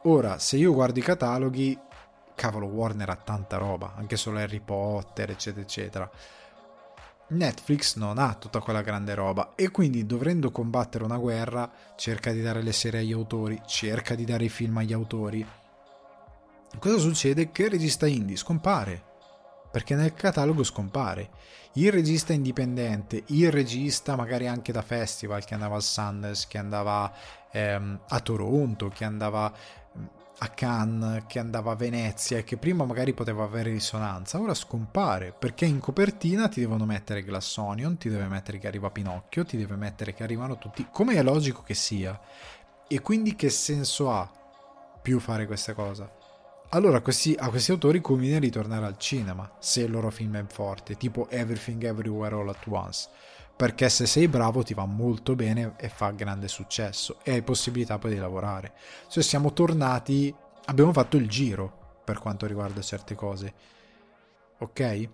Ora, 0.04 0.40
se 0.40 0.56
io 0.56 0.74
guardo 0.74 1.00
i 1.00 1.04
cataloghi, 1.04 1.78
cavolo, 2.36 2.68
Warner 2.68 3.10
ha 3.10 3.18
tanta 3.18 3.58
roba, 3.58 3.96
anche 3.98 4.16
solo 4.16 4.40
Harry 4.40 4.62
Potter, 4.62 5.32
eccetera, 5.32 5.64
eccetera. 5.64 6.12
Netflix 7.30 7.96
non 7.96 8.18
ha 8.18 8.34
tutta 8.36 8.60
quella 8.60 8.82
grande 8.82 9.14
roba 9.16 9.54
e 9.56 9.72
quindi 9.72 10.06
dovendo 10.06 10.52
combattere 10.52 11.04
una 11.04 11.18
guerra 11.18 11.72
cerca 11.96 12.32
di 12.32 12.42
dare 12.42 12.62
le 12.62 12.74
serie 12.74 13.00
agli 13.00 13.14
autori, 13.14 13.62
cerca 13.66 14.16
di 14.16 14.26
dare 14.26 14.46
i 14.46 14.50
film 14.50 14.78
agli 14.78 14.94
autori 14.94 15.46
Cosa 16.80 16.98
succede? 16.98 17.52
Che 17.52 17.64
il 17.64 17.70
regista 17.70 18.08
indie 18.08 18.36
scompare, 18.36 19.02
perché 19.72 19.96
nel 19.96 20.14
catalogo 20.14 20.64
scompare. 20.64 21.30
Il 21.74 21.92
regista 21.92 22.34
indipendente, 22.34 23.24
il 23.28 23.52
regista 23.52 24.16
magari 24.16 24.48
anche 24.48 24.72
da 24.72 24.82
festival 24.82 25.46
che 25.46 25.54
andava 25.54 25.76
al 25.76 25.82
Sundance, 25.82 26.46
che 26.50 26.58
andava 26.58 27.12
ehm, 27.52 28.02
a 28.08 28.20
Toronto, 28.20 28.90
che 28.90 29.06
andava 29.06 29.52
a 30.44 30.50
Cannes, 30.50 31.24
che 31.26 31.40
andava 31.40 31.72
a 31.72 31.76
Venezia 31.76 32.38
e 32.38 32.44
che 32.44 32.58
prima 32.58 32.84
magari 32.86 33.14
poteva 33.14 33.44
avere 33.44 33.72
risonanza, 33.72 34.40
ora 34.40 34.54
scompare 34.54 35.34
perché 35.38 35.66
in 35.66 35.80
copertina 35.80 36.50
ti 36.50 36.60
devono 36.60 36.86
mettere 36.86 37.24
Glass 37.24 37.56
Onion, 37.58 37.98
ti 37.98 38.10
deve 38.10 38.28
mettere 38.28 38.60
che 38.60 38.68
arriva 38.68 38.92
Pinocchio, 38.92 39.46
ti 39.46 39.56
deve 39.58 39.76
mettere 39.76 40.14
che 40.14 40.24
arrivano 40.24 40.58
tutti, 40.58 40.88
come 40.92 41.16
è 41.16 41.24
logico 41.24 41.64
che 41.64 41.74
sia. 41.74 42.20
E 42.88 43.00
quindi 43.02 43.36
che 43.36 43.50
senso 43.50 44.12
ha 44.12 44.30
più 45.02 45.20
fare 45.20 45.48
questa 45.48 45.74
cosa? 45.74 46.22
allora 46.74 47.02
questi, 47.02 47.36
a 47.38 47.50
questi 47.50 47.72
autori 47.72 48.02
conviene 48.02 48.40
ritornare 48.40 48.86
al 48.86 48.98
cinema 48.98 49.50
se 49.60 49.82
il 49.82 49.92
loro 49.92 50.10
film 50.10 50.38
è 50.38 50.44
forte, 50.48 50.98
tipo 50.98 51.30
Everything 51.30 51.84
Everywhere 51.84 52.34
All 52.34 52.50
At 52.50 52.66
Once, 52.66 53.10
perché 53.56 53.88
se 53.90 54.06
sei 54.06 54.28
bravo 54.28 54.64
ti 54.64 54.74
va 54.74 54.86
molto 54.86 55.36
bene 55.36 55.74
e 55.78 55.90
fa 55.90 56.12
grande 56.12 56.48
successo 56.48 57.20
e 57.24 57.32
hai 57.32 57.42
possibilità 57.42 57.98
poi 57.98 58.14
di 58.14 58.20
lavorare. 58.20 58.74
Cioè 59.08 59.24
siamo 59.24 59.54
tornati, 59.54 60.34
abbiamo 60.66 60.92
fatto 60.92 61.18
il 61.18 61.30
giro 61.30 62.00
per 62.04 62.20
quanto 62.20 62.46
riguarda 62.46 62.82
certe 62.82 63.16
cose, 63.16 63.54
ok? 64.58 65.10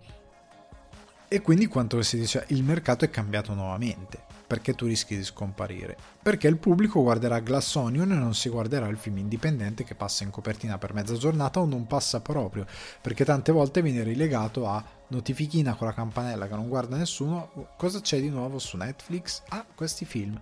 E 1.28 1.40
quindi 1.42 1.66
quanto 1.66 2.02
si 2.02 2.18
dice, 2.18 2.44
il 2.48 2.64
mercato 2.64 3.04
è 3.04 3.10
cambiato 3.10 3.54
nuovamente. 3.54 4.29
Perché 4.50 4.74
tu 4.74 4.86
rischi 4.86 5.16
di 5.16 5.22
scomparire. 5.22 5.96
Perché 6.20 6.48
il 6.48 6.56
pubblico 6.56 7.02
guarderà 7.02 7.38
Glass 7.38 7.76
Onion 7.76 8.10
e 8.10 8.16
non 8.16 8.34
si 8.34 8.48
guarderà 8.48 8.88
il 8.88 8.96
film 8.96 9.18
indipendente 9.18 9.84
che 9.84 9.94
passa 9.94 10.24
in 10.24 10.30
copertina 10.30 10.76
per 10.76 10.92
mezza 10.92 11.14
giornata 11.14 11.60
o 11.60 11.66
non 11.66 11.86
passa 11.86 12.18
proprio, 12.18 12.66
perché 13.00 13.24
tante 13.24 13.52
volte 13.52 13.80
viene 13.80 14.02
rilegato 14.02 14.66
a 14.66 14.84
notifichina 15.06 15.76
con 15.76 15.86
la 15.86 15.94
campanella 15.94 16.48
che 16.48 16.56
non 16.56 16.66
guarda 16.66 16.96
nessuno, 16.96 17.68
cosa 17.76 18.00
c'è 18.00 18.20
di 18.20 18.28
nuovo 18.28 18.58
su 18.58 18.76
Netflix? 18.76 19.42
Ah, 19.50 19.64
questi 19.72 20.04
film 20.04 20.36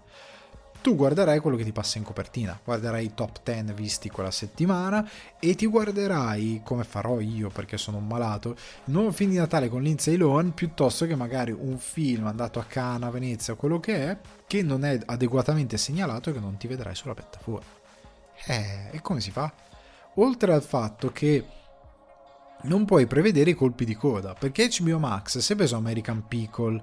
tu 0.88 0.96
guarderai 0.96 1.40
quello 1.40 1.58
che 1.58 1.64
ti 1.64 1.72
passa 1.72 1.98
in 1.98 2.04
copertina, 2.04 2.58
guarderai 2.64 3.04
i 3.04 3.12
top 3.12 3.40
10 3.42 3.74
visti 3.74 4.08
quella 4.08 4.30
settimana 4.30 5.06
e 5.38 5.54
ti 5.54 5.66
guarderai, 5.66 6.62
come 6.64 6.82
farò 6.82 7.20
io 7.20 7.50
perché 7.50 7.76
sono 7.76 7.98
un 7.98 8.06
malato, 8.06 8.52
il 8.52 8.92
nuovo 8.94 9.12
film 9.12 9.32
di 9.32 9.36
Natale 9.36 9.68
con 9.68 9.82
Lindsay 9.82 10.16
Lohan 10.16 10.54
piuttosto 10.54 11.04
che 11.04 11.14
magari 11.14 11.52
un 11.52 11.76
film 11.76 12.26
andato 12.26 12.58
a 12.58 12.64
Cannes, 12.64 13.06
a 13.06 13.10
Venezia, 13.10 13.54
quello 13.54 13.78
che 13.80 14.08
è, 14.08 14.18
che 14.46 14.62
non 14.62 14.82
è 14.82 14.98
adeguatamente 15.04 15.76
segnalato 15.76 16.30
e 16.30 16.32
che 16.32 16.40
non 16.40 16.56
ti 16.56 16.66
vedrai 16.66 16.94
sulla 16.94 17.12
piattaforma. 17.12 17.68
Eh, 18.46 18.88
e 18.92 19.02
come 19.02 19.20
si 19.20 19.30
fa? 19.30 19.52
Oltre 20.14 20.54
al 20.54 20.62
fatto 20.62 21.12
che 21.12 21.44
non 22.62 22.86
puoi 22.86 23.06
prevedere 23.06 23.50
i 23.50 23.54
colpi 23.54 23.84
di 23.84 23.94
coda, 23.94 24.32
perché 24.32 24.70
HBO 24.78 24.98
Max, 24.98 25.36
se 25.36 25.54
preso 25.54 25.76
American 25.76 26.26
Pickle, 26.26 26.82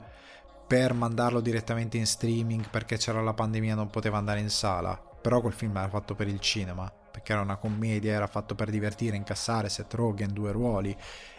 per 0.68 0.94
mandarlo 0.94 1.42
direttamente 1.42 1.98
in 1.98 2.06
streaming 2.06 2.70
perché 2.70 2.98
c'era 2.98 3.22
la 3.22 3.34
pandemia 3.34 3.74
e 3.74 3.76
non 3.76 3.90
poteva 3.90 4.18
andare 4.18 4.40
in 4.40 4.50
sala. 4.50 5.00
Però 5.22 5.42
quel 5.42 5.54
film 5.54 5.76
era 5.78 5.90
fatto 5.90 6.16
per 6.16 6.28
il 6.28 6.40
cinema, 6.40 6.92
perché 7.12 7.32
era 7.32 7.42
una 7.42 7.58
commedia, 7.58 8.14
era 8.14 8.28
fatto 8.28 8.56
per 8.56 8.70
divertire, 8.70 9.16
incassare 9.16 9.70
Seth 9.70 9.94
Rogen, 9.94 10.34
due 10.34 10.52
ruoli 10.52 10.96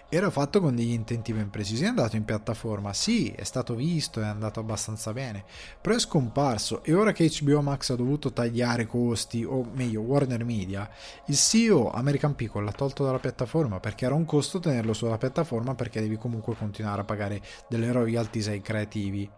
era 0.09 0.31
fatto 0.31 0.61
con 0.61 0.77
degli 0.77 0.93
intenti 0.93 1.33
ben 1.33 1.51
precisi. 1.51 1.85
È 1.85 1.89
andato 1.89 2.17
in 2.17 2.25
piattaforma, 2.25 2.93
sì, 2.93 3.31
è 3.31 3.43
stato 3.43 3.75
visto, 3.75 4.21
è 4.21 4.25
andato 4.25 4.61
abbastanza 4.61 5.13
bene, 5.13 5.45
però 5.81 5.97
è 5.97 5.99
scomparso 5.99 6.85
e 6.85 6.95
ora 6.95 7.13
che 7.13 7.31
HBO 7.41 7.61
Max 7.61 7.91
ha 7.91 7.97
dovuto 7.97 8.33
tagliare 8.33 8.87
costi, 8.87 9.45
o 9.45 9.69
meglio 9.73 10.03
Warner 10.03 10.45
Media, 10.45 10.89
il 11.27 11.37
CEO 11.37 11.91
American 11.91 12.35
Pickle 12.35 12.63
l'ha 12.63 12.73
tolto 12.73 13.05
dalla 13.05 13.19
piattaforma 13.19 13.81
perché 13.81 14.05
era 14.05 14.15
un 14.15 14.25
costo 14.25 14.61
tenerlo 14.61 14.93
sulla 14.93 15.19
piattaforma 15.19 15.75
perché 15.75 16.01
devi 16.01 16.17
comunque 16.17 16.55
continuare 16.55 17.01
a 17.01 17.05
pagare 17.05 17.43
delle 17.69 17.91
royalties 17.91 18.49
ai 18.49 18.63
creativi. 18.63 19.29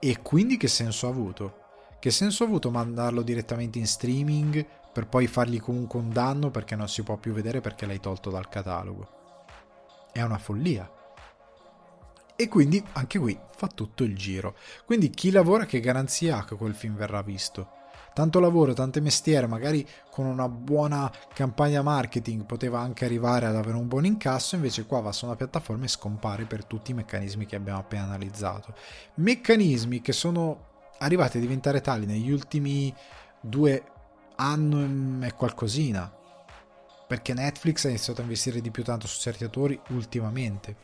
E 0.00 0.20
quindi 0.20 0.56
che 0.56 0.68
senso 0.68 1.06
ha 1.06 1.10
avuto? 1.10 1.62
Che 1.98 2.10
senso 2.10 2.42
ha 2.42 2.46
avuto 2.46 2.70
mandarlo 2.70 3.22
direttamente 3.22 3.78
in 3.78 3.86
streaming 3.86 4.66
per 4.92 5.06
poi 5.06 5.26
fargli 5.26 5.60
comunque 5.60 5.98
un 5.98 6.10
danno 6.10 6.50
perché 6.50 6.76
non 6.76 6.88
si 6.88 7.02
può 7.02 7.16
più 7.16 7.32
vedere 7.32 7.60
perché 7.60 7.86
l'hai 7.86 8.00
tolto 8.00 8.30
dal 8.30 8.48
catalogo? 8.48 9.22
È 10.14 10.22
una 10.22 10.38
follia. 10.38 10.88
E 12.36 12.48
quindi 12.48 12.82
anche 12.92 13.18
qui 13.18 13.38
fa 13.56 13.66
tutto 13.66 14.04
il 14.04 14.16
giro. 14.16 14.54
Quindi 14.84 15.10
chi 15.10 15.30
lavora 15.30 15.66
che 15.66 15.80
garanzia 15.80 16.38
ha 16.38 16.44
che 16.44 16.54
quel 16.54 16.74
film 16.74 16.94
verrà 16.94 17.20
visto? 17.22 17.82
Tanto 18.12 18.38
lavoro, 18.38 18.74
tante 18.74 19.00
mestiere, 19.00 19.48
magari 19.48 19.84
con 20.08 20.26
una 20.26 20.48
buona 20.48 21.10
campagna 21.34 21.82
marketing 21.82 22.44
poteva 22.44 22.78
anche 22.78 23.04
arrivare 23.04 23.46
ad 23.46 23.56
avere 23.56 23.76
un 23.76 23.88
buon 23.88 24.04
incasso, 24.04 24.54
invece 24.54 24.86
qua 24.86 25.00
va 25.00 25.10
su 25.10 25.24
una 25.24 25.34
piattaforma 25.34 25.84
e 25.84 25.88
scompare 25.88 26.44
per 26.44 26.64
tutti 26.64 26.92
i 26.92 26.94
meccanismi 26.94 27.44
che 27.44 27.56
abbiamo 27.56 27.80
appena 27.80 28.04
analizzato. 28.04 28.72
Meccanismi 29.14 30.00
che 30.00 30.12
sono 30.12 30.66
arrivati 30.98 31.38
a 31.38 31.40
diventare 31.40 31.80
tali 31.80 32.06
negli 32.06 32.30
ultimi 32.30 32.94
due 33.40 33.82
anni 34.36 35.26
e 35.26 35.32
qualcosina 35.34 36.22
perché 37.14 37.32
Netflix 37.32 37.84
ha 37.84 37.90
iniziato 37.90 38.22
a 38.22 38.24
investire 38.24 38.60
di 38.60 38.72
più 38.72 38.82
tanto 38.82 39.06
su 39.06 39.20
certi 39.20 39.44
attori 39.44 39.80
ultimamente. 39.90 40.74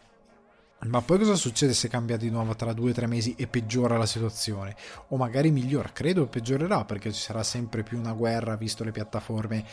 Ma 0.83 1.03
poi 1.03 1.19
cosa 1.19 1.35
succede 1.35 1.75
se 1.75 1.89
cambia 1.89 2.17
di 2.17 2.31
nuovo 2.31 2.55
tra 2.55 2.73
due 2.73 2.93
o 2.93 2.95
tre 2.95 3.09
mesi 3.09 3.35
e 3.37 3.49
peggiora 3.49 3.99
la 3.99 4.07
situazione? 4.07 4.77
O 5.09 5.17
magari 5.17 5.51
migliora? 5.51 5.91
Credo 5.93 6.29
peggiorerà 6.29 6.85
perché 6.85 7.13
ci 7.13 7.21
sarà 7.21 7.43
sempre 7.43 7.83
più 7.83 7.99
una 7.99 8.13
guerra 8.13 8.55
visto 8.55 8.85
le 8.85 8.93
piattaforme 8.93 9.65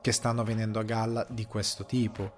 che 0.00 0.12
stanno 0.12 0.44
venendo 0.44 0.78
a 0.78 0.82
galla 0.82 1.26
di 1.28 1.44
questo 1.44 1.84
tipo. 1.84 2.32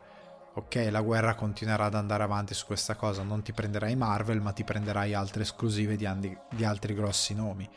Ok, 0.54 0.88
la 0.90 1.00
guerra 1.00 1.36
continuerà 1.36 1.84
ad 1.84 1.94
andare 1.94 2.24
avanti 2.24 2.54
su 2.54 2.66
questa 2.66 2.96
cosa, 2.96 3.22
non 3.22 3.42
ti 3.42 3.52
prenderai 3.52 3.94
Marvel 3.94 4.40
ma 4.40 4.50
ti 4.50 4.64
prenderai 4.64 5.14
altre 5.14 5.42
esclusive 5.42 5.94
di, 5.94 6.06
andi- 6.06 6.36
di 6.50 6.64
altri 6.64 6.92
grossi 6.92 7.34
nomi. 7.34 7.70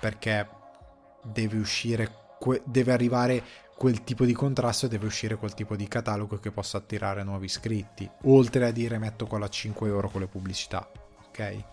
Perché 0.00 0.48
deve 1.22 1.56
uscire, 1.56 2.10
que- 2.40 2.62
deve 2.64 2.92
arrivare 2.92 3.68
quel 3.80 4.04
tipo 4.04 4.26
di 4.26 4.34
contrasto 4.34 4.88
deve 4.88 5.06
uscire 5.06 5.36
quel 5.36 5.54
tipo 5.54 5.74
di 5.74 5.88
catalogo 5.88 6.38
che 6.38 6.50
possa 6.50 6.76
attirare 6.76 7.22
nuovi 7.22 7.46
iscritti, 7.46 8.06
oltre 8.24 8.66
a 8.66 8.72
dire 8.72 8.98
metto 8.98 9.26
quello 9.26 9.46
a 9.46 9.48
5 9.48 9.88
euro 9.88 10.10
con 10.10 10.20
le 10.20 10.26
pubblicità, 10.26 10.86
ok? 11.28 11.64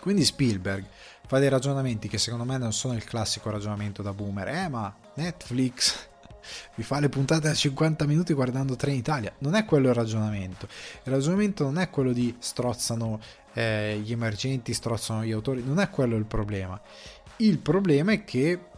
Quindi 0.00 0.24
Spielberg 0.24 0.82
fa 1.26 1.38
dei 1.38 1.50
ragionamenti 1.50 2.08
che 2.08 2.16
secondo 2.16 2.46
me 2.46 2.56
non 2.56 2.72
sono 2.72 2.94
il 2.94 3.04
classico 3.04 3.50
ragionamento 3.50 4.00
da 4.00 4.14
boomer, 4.14 4.48
eh 4.48 4.68
ma 4.68 4.96
Netflix 5.16 6.08
vi 6.76 6.82
fa 6.82 7.00
le 7.00 7.10
puntate 7.10 7.48
a 7.48 7.54
50 7.54 8.06
minuti 8.06 8.32
guardando 8.32 8.74
tre 8.74 8.92
in 8.92 8.96
Italia, 8.96 9.30
non 9.40 9.54
è 9.56 9.66
quello 9.66 9.88
il 9.88 9.94
ragionamento, 9.94 10.66
il 11.02 11.12
ragionamento 11.12 11.64
non 11.64 11.76
è 11.76 11.90
quello 11.90 12.14
di 12.14 12.34
strozzano 12.38 13.20
eh, 13.52 14.00
gli 14.02 14.12
emergenti, 14.12 14.72
strozzano 14.72 15.22
gli 15.22 15.32
autori, 15.32 15.62
non 15.62 15.80
è 15.80 15.90
quello 15.90 16.16
il 16.16 16.24
problema, 16.24 16.80
il 17.36 17.58
problema 17.58 18.12
è 18.12 18.24
che 18.24 18.70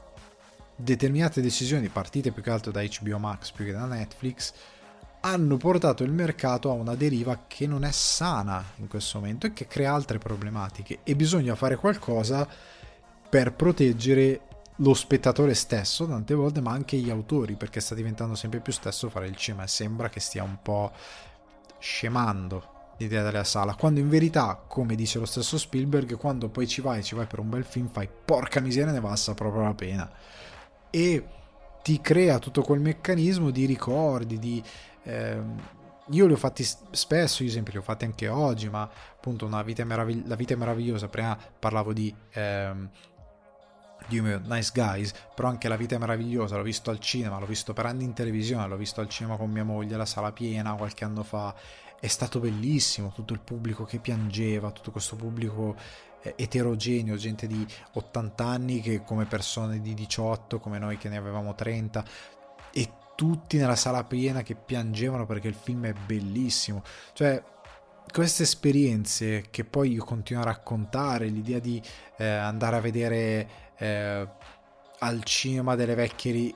determinate 0.77 1.41
decisioni 1.41 1.89
partite 1.89 2.33
più 2.33 2.43
che 2.43 2.51
altro 2.51 2.73
da 2.73 2.83
HBO 2.83 3.19
Max 3.19 3.51
più 3.53 3.65
che 3.65 3.73
da 3.73 3.85
Netflix 3.87 4.53
hanno 5.21 5.57
portato 5.57 6.05
il 6.05 6.13
mercato 6.13 6.71
a 6.71 6.75
una 6.75 6.95
deriva 6.95 7.45
che 7.47 7.67
non 7.67 7.85
è 7.85 7.91
sana 7.93 8.63
in 8.77 8.89
questo 8.89 9.19
momento 9.19 9.47
e 9.47 9.53
che 9.55 9.67
crea 9.67 9.93
altre 9.93 10.19
problematiche. 10.19 10.99
E 11.03 11.17
bisogna 11.17 11.55
fare 11.55 11.77
qualcosa 11.77 12.47
per 13.29 13.55
proteggere 13.55 14.41
lo 14.79 14.93
spettatore 14.93 15.55
stesso 15.55 16.07
tante 16.07 16.35
volte 16.35 16.61
ma 16.61 16.73
anche 16.73 16.99
gli 16.99 17.09
autori 17.09 17.55
perché 17.55 17.81
sta 17.81 17.95
diventando 17.95 18.35
sempre 18.35 18.61
più 18.61 18.73
stesso 18.73 19.09
fare 19.09 19.27
il 19.27 19.37
cinema. 19.37 19.65
E 19.65 19.69
sembra 19.69 20.11
che 20.11 20.21
stia 20.21 20.43
un 20.43 20.59
po' 20.61 20.93
scemando 21.79 22.73
l'idea 22.99 23.23
della 23.23 23.45
sala 23.45 23.75
quando 23.75 24.01
in 24.01 24.09
verità 24.09 24.63
come 24.69 24.95
dice 24.95 25.19
lo 25.19 25.27
stesso 25.27 25.59
Spielberg 25.59 26.17
quando 26.17 26.49
poi 26.49 26.69
ci 26.69 26.81
vai 26.81 27.03
ci 27.03 27.17
vai 27.17 27.27
per 27.27 27.41
un 27.41 27.51
bel 27.51 27.65
film 27.65 27.89
fai 27.89 28.09
porca 28.25 28.61
miseria 28.61 28.93
ne 28.93 29.01
valsa 29.01 29.35
proprio 29.35 29.63
la 29.63 29.75
pena 29.75 30.09
e 30.95 31.27
ti 31.83 32.01
crea 32.01 32.39
tutto 32.39 32.63
quel 32.63 32.79
meccanismo 32.79 33.51
di 33.51 33.67
ricordi, 33.67 34.39
di... 34.39 34.63
Ehm, 35.03 35.61
io 36.11 36.27
li 36.27 36.35
ho 36.35 36.37
fatti 36.37 36.63
spesso, 36.63 37.43
gli 37.43 37.49
esempi 37.49 37.73
li 37.73 37.79
ho 37.79 37.83
fatti 37.83 38.05
anche 38.05 38.29
oggi, 38.29 38.69
ma 38.69 38.83
appunto 38.83 39.45
una 39.45 39.63
vita 39.63 39.85
meravigli- 39.85 40.25
la 40.29 40.37
vita 40.37 40.55
è 40.55 40.57
meravigliosa, 40.57 41.09
prima 41.09 41.37
parlavo 41.59 41.93
di... 41.93 42.15
Ehm, 42.35 42.89
di 44.07 44.21
Nice 44.21 44.71
Guys, 44.75 45.15
però 45.35 45.49
anche 45.49 45.67
La 45.67 45.77
vita 45.77 45.97
è 45.97 45.99
meravigliosa, 45.99 46.57
l'ho 46.57 46.63
visto 46.63 46.91
al 46.91 47.01
cinema, 47.01 47.39
l'ho 47.39 47.47
visto 47.47 47.73
per 47.73 47.87
anni 47.87 48.05
in 48.05 48.13
televisione, 48.13 48.69
l'ho 48.69 48.77
visto 48.77 49.01
al 49.01 49.09
cinema 49.09 49.37
con 49.37 49.51
mia 49.51 49.65
moglie, 49.65 49.97
la 49.97 50.05
sala 50.05 50.31
piena 50.31 50.75
qualche 50.75 51.05
anno 51.05 51.23
fa, 51.23 51.55
è 51.99 52.07
stato 52.07 52.39
bellissimo, 52.39 53.13
tutto 53.15 53.33
il 53.33 53.41
pubblico 53.41 53.85
che 53.85 53.99
piangeva, 53.99 54.73
tutto 54.73 54.91
questo 54.91 55.17
pubblico 55.17 55.75
eterogeneo, 56.37 57.17
gente 57.17 57.47
di 57.47 57.67
80 57.93 58.45
anni 58.45 58.81
che 58.81 59.03
come 59.05 59.25
persone 59.25 59.81
di 59.81 59.95
18, 59.95 60.59
come 60.59 60.79
noi 60.79 60.97
che 60.97 61.09
ne 61.09 61.17
avevamo 61.17 61.55
30 61.55 62.05
e 62.73 62.91
tutti 63.15 63.57
nella 63.57 63.77
sala 63.77 64.05
piena 64.05 64.43
che 64.43 64.55
piangevano 64.55 65.27
perché 65.27 65.49
il 65.49 65.55
film 65.55 65.87
è 65.87 65.93
bellissimo. 65.93 66.83
Cioè, 67.13 67.43
queste 68.13 68.43
esperienze 68.43 69.47
che 69.51 69.65
poi 69.65 69.93
io 69.93 70.05
continuo 70.05 70.43
a 70.43 70.47
raccontare, 70.47 71.27
l'idea 71.27 71.59
di 71.59 71.81
eh, 72.17 72.27
andare 72.27 72.77
a 72.77 72.81
vedere 72.81 73.49
eh, 73.77 74.29
al 74.99 75.23
cinema 75.25 75.75
delle 75.75 75.95
vecchie 75.95 76.55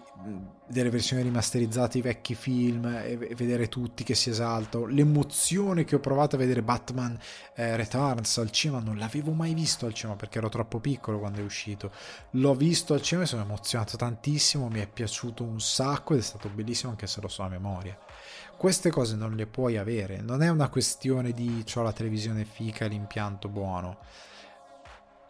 delle 0.66 0.90
versioni 0.90 1.22
rimasterizzate 1.22 1.98
i 1.98 2.02
vecchi 2.02 2.34
film 2.34 2.84
e 2.84 3.16
vedere 3.34 3.68
tutti 3.68 4.04
che 4.04 4.14
si 4.14 4.30
esaltano. 4.30 4.86
L'emozione 4.86 5.84
che 5.84 5.96
ho 5.96 6.00
provato 6.00 6.36
a 6.36 6.38
vedere 6.38 6.62
Batman 6.62 7.18
eh, 7.54 7.76
Returns 7.76 8.38
al 8.38 8.50
cinema 8.50 8.80
non 8.80 8.98
l'avevo 8.98 9.32
mai 9.32 9.54
visto 9.54 9.86
al 9.86 9.94
cinema 9.94 10.16
perché 10.16 10.38
ero 10.38 10.48
troppo 10.48 10.78
piccolo 10.78 11.18
quando 11.18 11.40
è 11.40 11.42
uscito. 11.42 11.90
L'ho 12.32 12.54
visto 12.54 12.94
al 12.94 13.02
cinema 13.02 13.24
e 13.24 13.28
sono 13.28 13.42
emozionato 13.42 13.96
tantissimo 13.96 14.68
mi 14.68 14.80
è 14.80 14.86
piaciuto 14.86 15.42
un 15.42 15.60
sacco 15.60 16.12
ed 16.12 16.20
è 16.20 16.22
stato 16.22 16.48
bellissimo 16.48 16.90
anche 16.90 17.06
se 17.06 17.20
lo 17.20 17.28
so 17.28 17.42
a 17.42 17.48
memoria. 17.48 17.98
Queste 18.56 18.90
cose 18.90 19.16
non 19.16 19.34
le 19.36 19.46
puoi 19.46 19.76
avere 19.76 20.20
non 20.20 20.42
è 20.42 20.48
una 20.48 20.68
questione 20.68 21.32
di 21.32 21.64
ho 21.74 21.82
la 21.82 21.92
televisione 21.92 22.44
fica 22.44 22.86
l'impianto 22.86 23.48
buono 23.48 23.98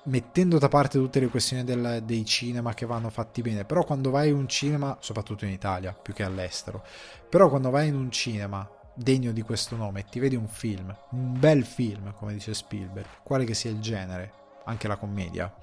mettendo 0.08 0.58
da 0.58 0.68
parte 0.68 0.98
tutte 0.98 1.20
le 1.20 1.28
questioni 1.28 1.64
del, 1.64 2.02
dei 2.04 2.24
cinema 2.24 2.74
che 2.74 2.86
vanno 2.86 3.10
fatti 3.10 3.42
bene, 3.42 3.64
però 3.64 3.84
quando 3.84 4.10
vai 4.10 4.28
in 4.28 4.34
un 4.34 4.48
cinema, 4.48 4.96
soprattutto 5.00 5.44
in 5.44 5.52
Italia, 5.52 5.92
più 5.92 6.12
che 6.12 6.22
all'estero, 6.22 6.82
però 7.28 7.48
quando 7.48 7.70
vai 7.70 7.88
in 7.88 7.94
un 7.94 8.10
cinema 8.10 8.68
degno 8.94 9.30
di 9.32 9.42
questo 9.42 9.76
nome 9.76 10.00
e 10.00 10.04
ti 10.10 10.18
vedi 10.18 10.34
un 10.34 10.48
film, 10.48 10.94
un 11.10 11.38
bel 11.38 11.64
film, 11.64 12.12
come 12.14 12.32
dice 12.32 12.54
Spielberg, 12.54 13.06
quale 13.22 13.44
che 13.44 13.54
sia 13.54 13.70
il 13.70 13.80
genere, 13.80 14.32
anche 14.64 14.88
la 14.88 14.96
commedia, 14.96 15.54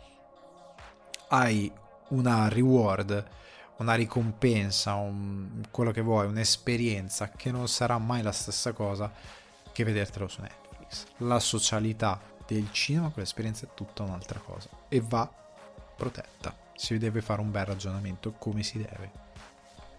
hai 1.29 1.71
una 2.09 2.47
reward, 2.47 3.25
una 3.77 3.95
ricompensa, 3.95 4.93
un, 4.93 5.63
quello 5.71 5.91
che 5.91 6.01
vuoi, 6.01 6.27
un'esperienza 6.27 7.29
che 7.29 7.51
non 7.51 7.67
sarà 7.67 7.97
mai 7.97 8.21
la 8.21 8.31
stessa 8.31 8.71
cosa 8.71 9.11
che 9.71 9.83
vedertelo 9.83 10.27
su 10.27 10.41
Netflix. 10.41 11.05
La 11.17 11.39
socialità 11.39 12.33
del 12.47 12.69
cinema 12.71 13.09
quell'esperienza 13.09 13.65
è 13.65 13.69
tutta 13.73 14.03
un'altra 14.03 14.39
cosa 14.39 14.69
e 14.87 15.01
va 15.01 15.29
protetta. 15.95 16.55
Si 16.75 16.97
deve 16.97 17.21
fare 17.21 17.41
un 17.41 17.51
bel 17.51 17.65
ragionamento 17.65 18.33
come 18.33 18.63
si 18.63 18.77
deve. 18.77 19.23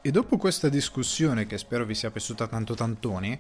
E 0.03 0.11
dopo 0.11 0.36
questa 0.36 0.68
discussione, 0.68 1.47
che 1.47 1.59
spero 1.59 1.84
vi 1.84 1.94
sia 1.94 2.11
piaciuta 2.11 2.47
tanto 2.47 2.74
tantoni, 2.74 3.36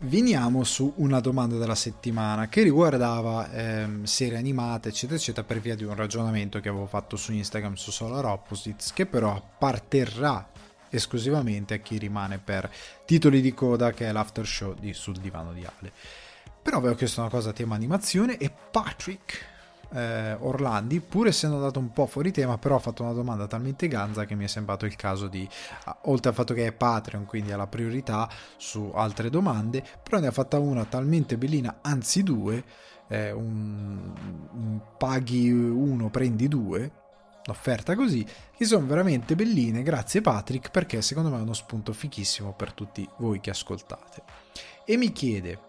veniamo 0.00 0.62
su 0.62 0.92
una 0.96 1.20
domanda 1.20 1.56
della 1.56 1.74
settimana 1.74 2.48
che 2.48 2.62
riguardava 2.62 3.50
ehm, 3.50 4.04
serie 4.04 4.38
animate, 4.38 4.90
eccetera, 4.90 5.18
eccetera, 5.18 5.46
per 5.46 5.60
via 5.60 5.74
di 5.74 5.84
un 5.84 5.94
ragionamento 5.94 6.60
che 6.60 6.68
avevo 6.68 6.86
fatto 6.86 7.16
su 7.16 7.32
Instagram 7.32 7.74
su 7.74 7.90
Solar 7.90 8.24
Opposites, 8.26 8.92
che 8.92 9.06
però 9.06 9.34
apparterrà 9.34 10.48
esclusivamente 10.90 11.74
a 11.74 11.78
chi 11.78 11.98
rimane 11.98 12.38
per 12.38 12.70
titoli 13.04 13.40
di 13.40 13.52
coda, 13.52 13.92
che 13.92 14.06
è 14.06 14.12
l'after 14.12 14.46
show 14.46 14.74
di 14.78 14.92
Sul 14.92 15.16
Divano 15.16 15.52
di 15.52 15.64
Ale. 15.64 15.92
Però 16.66 16.78
avevo 16.78 16.96
chiesto 16.96 17.20
una 17.20 17.30
cosa 17.30 17.50
a 17.50 17.52
tema 17.52 17.76
animazione 17.76 18.38
e 18.38 18.50
Patrick 18.50 19.46
eh, 19.92 20.32
Orlandi, 20.32 20.98
pur 20.98 21.28
essendo 21.28 21.54
andato 21.54 21.78
un 21.78 21.92
po' 21.92 22.06
fuori 22.06 22.32
tema, 22.32 22.58
però 22.58 22.74
ha 22.74 22.80
fatto 22.80 23.04
una 23.04 23.12
domanda 23.12 23.46
talmente 23.46 23.86
ganza 23.86 24.24
che 24.24 24.34
mi 24.34 24.42
è 24.42 24.48
sembrato 24.48 24.84
il 24.84 24.96
caso 24.96 25.28
di, 25.28 25.48
oltre 26.06 26.30
al 26.30 26.34
fatto 26.34 26.54
che 26.54 26.66
è 26.66 26.72
Patreon, 26.72 27.24
quindi 27.24 27.52
ha 27.52 27.56
la 27.56 27.68
priorità 27.68 28.28
su 28.56 28.90
altre 28.92 29.30
domande, 29.30 29.80
però 30.02 30.18
ne 30.18 30.26
ha 30.26 30.32
fatta 30.32 30.58
una 30.58 30.84
talmente 30.86 31.38
bellina, 31.38 31.78
anzi 31.82 32.24
due, 32.24 32.64
eh, 33.06 33.30
un, 33.30 34.12
un 34.50 34.80
paghi 34.98 35.48
uno, 35.48 36.10
prendi 36.10 36.48
due, 36.48 36.90
un'offerta 37.46 37.94
così, 37.94 38.26
che 38.56 38.64
sono 38.64 38.84
veramente 38.86 39.36
belline, 39.36 39.84
grazie 39.84 40.20
Patrick, 40.20 40.72
perché 40.72 41.00
secondo 41.00 41.30
me 41.30 41.38
è 41.38 41.42
uno 41.42 41.52
spunto 41.52 41.92
fichissimo 41.92 42.54
per 42.54 42.72
tutti 42.72 43.08
voi 43.18 43.38
che 43.38 43.50
ascoltate. 43.50 44.22
E 44.84 44.96
mi 44.96 45.12
chiede, 45.12 45.65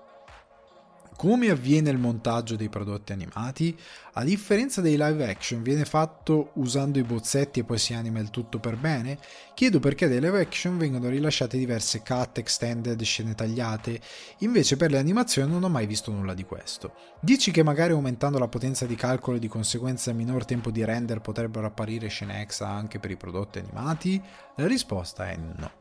come 1.17 1.49
avviene 1.49 1.89
il 1.89 1.97
montaggio 1.97 2.55
dei 2.55 2.69
prodotti 2.69 3.11
animati? 3.11 3.75
A 4.13 4.23
differenza 4.23 4.81
dei 4.81 4.95
live 4.97 5.27
action, 5.27 5.63
viene 5.63 5.83
fatto 5.83 6.51
usando 6.53 6.99
i 6.99 7.03
bozzetti 7.03 7.59
e 7.59 7.63
poi 7.63 7.79
si 7.79 7.95
anima 7.95 8.19
il 8.19 8.29
tutto 8.29 8.59
per 8.59 8.77
bene? 8.77 9.17
Chiedo 9.55 9.79
perché 9.79 10.07
dei 10.07 10.21
live 10.21 10.39
action 10.39 10.77
vengono 10.77 11.09
rilasciate 11.09 11.57
diverse 11.57 12.03
cut, 12.03 12.37
extended, 12.37 13.01
scene 13.01 13.33
tagliate, 13.33 13.99
invece 14.39 14.77
per 14.77 14.91
le 14.91 14.99
animazioni 14.99 15.51
non 15.51 15.63
ho 15.63 15.69
mai 15.69 15.87
visto 15.87 16.11
nulla 16.11 16.35
di 16.35 16.43
questo. 16.43 16.93
Dici 17.19 17.49
che 17.49 17.63
magari 17.63 17.93
aumentando 17.93 18.37
la 18.37 18.47
potenza 18.47 18.85
di 18.85 18.95
calcolo 18.95 19.37
e 19.37 19.39
di 19.39 19.47
conseguenza 19.47 20.13
minor 20.13 20.45
tempo 20.45 20.69
di 20.69 20.85
render 20.85 21.19
potrebbero 21.19 21.65
apparire 21.65 22.09
scene 22.09 22.41
extra 22.41 22.69
anche 22.69 22.99
per 22.99 23.09
i 23.09 23.17
prodotti 23.17 23.57
animati? 23.57 24.21
La 24.57 24.67
risposta 24.67 25.31
è 25.31 25.35
no. 25.35 25.71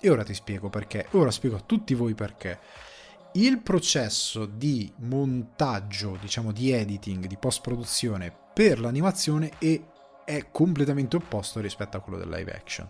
E 0.00 0.08
ora 0.08 0.24
ti 0.24 0.32
spiego 0.34 0.70
perché, 0.70 1.06
ora 1.12 1.30
spiego 1.30 1.56
a 1.56 1.62
tutti 1.64 1.92
voi 1.92 2.14
perché 2.14 2.58
il 3.36 3.60
processo 3.60 4.46
di 4.46 4.90
montaggio, 5.00 6.16
diciamo 6.20 6.52
di 6.52 6.70
editing, 6.72 7.26
di 7.26 7.36
post 7.36 7.60
produzione 7.60 8.34
per 8.54 8.80
l'animazione 8.80 9.52
è, 9.58 9.80
è 10.24 10.50
completamente 10.50 11.16
opposto 11.16 11.60
rispetto 11.60 11.96
a 11.96 12.00
quello 12.00 12.18
del 12.18 12.30
live 12.30 12.52
action. 12.52 12.86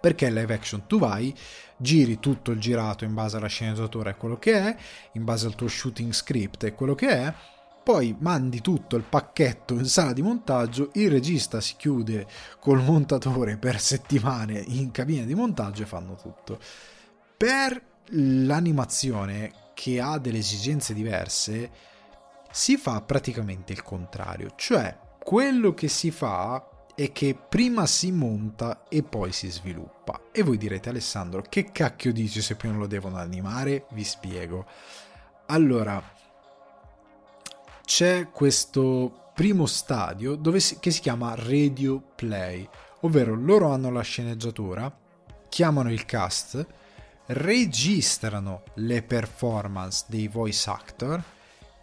Perché 0.00 0.30
live 0.30 0.54
action 0.54 0.86
tu 0.86 0.98
vai, 0.98 1.34
giri 1.76 2.20
tutto 2.20 2.52
il 2.52 2.60
girato 2.60 3.04
in 3.04 3.14
base 3.14 3.36
alla 3.36 3.48
sceneggiatura 3.48 4.10
e 4.10 4.16
quello 4.16 4.38
che 4.38 4.52
è, 4.52 4.76
in 5.12 5.24
base 5.24 5.46
al 5.46 5.56
tuo 5.56 5.68
shooting 5.68 6.12
script 6.12 6.64
e 6.64 6.74
quello 6.74 6.94
che 6.94 7.08
è, 7.08 7.34
poi 7.82 8.16
mandi 8.18 8.60
tutto 8.60 8.96
il 8.96 9.02
pacchetto 9.02 9.74
in 9.74 9.84
sala 9.84 10.12
di 10.12 10.22
montaggio, 10.22 10.90
il 10.94 11.10
regista 11.10 11.60
si 11.60 11.74
chiude 11.76 12.26
col 12.60 12.82
montatore 12.82 13.56
per 13.58 13.80
settimane 13.80 14.58
in 14.58 14.90
cabina 14.90 15.24
di 15.24 15.34
montaggio 15.34 15.82
e 15.82 15.86
fanno 15.86 16.14
tutto. 16.14 16.58
Per 17.36 17.92
l'animazione 18.08 19.52
che 19.74 20.00
ha 20.00 20.18
delle 20.18 20.38
esigenze 20.38 20.94
diverse 20.94 21.70
si 22.50 22.76
fa 22.76 23.00
praticamente 23.00 23.72
il 23.72 23.82
contrario, 23.82 24.52
cioè 24.54 24.96
quello 25.18 25.74
che 25.74 25.88
si 25.88 26.10
fa 26.10 26.68
è 26.94 27.10
che 27.10 27.34
prima 27.34 27.86
si 27.86 28.12
monta 28.12 28.84
e 28.88 29.02
poi 29.02 29.32
si 29.32 29.50
sviluppa. 29.50 30.28
E 30.30 30.42
voi 30.42 30.56
direte 30.56 30.90
Alessandro, 30.90 31.42
che 31.42 31.72
cacchio 31.72 32.12
dici 32.12 32.40
se 32.40 32.54
prima 32.54 32.76
lo 32.76 32.86
devono 32.86 33.16
animare? 33.16 33.86
Vi 33.90 34.04
spiego. 34.04 34.66
Allora, 35.46 36.00
c'è 37.84 38.30
questo 38.30 39.30
primo 39.34 39.66
stadio 39.66 40.38
si, 40.58 40.78
che 40.78 40.90
si 40.92 41.00
chiama 41.00 41.34
radio 41.34 42.00
play, 42.14 42.68
ovvero 43.00 43.34
loro 43.34 43.72
hanno 43.72 43.90
la 43.90 44.02
sceneggiatura, 44.02 44.96
chiamano 45.48 45.90
il 45.90 46.04
cast, 46.04 46.64
registrano 47.26 48.62
le 48.74 49.02
performance 49.02 50.04
dei 50.08 50.28
voice 50.28 50.70
actor 50.70 51.22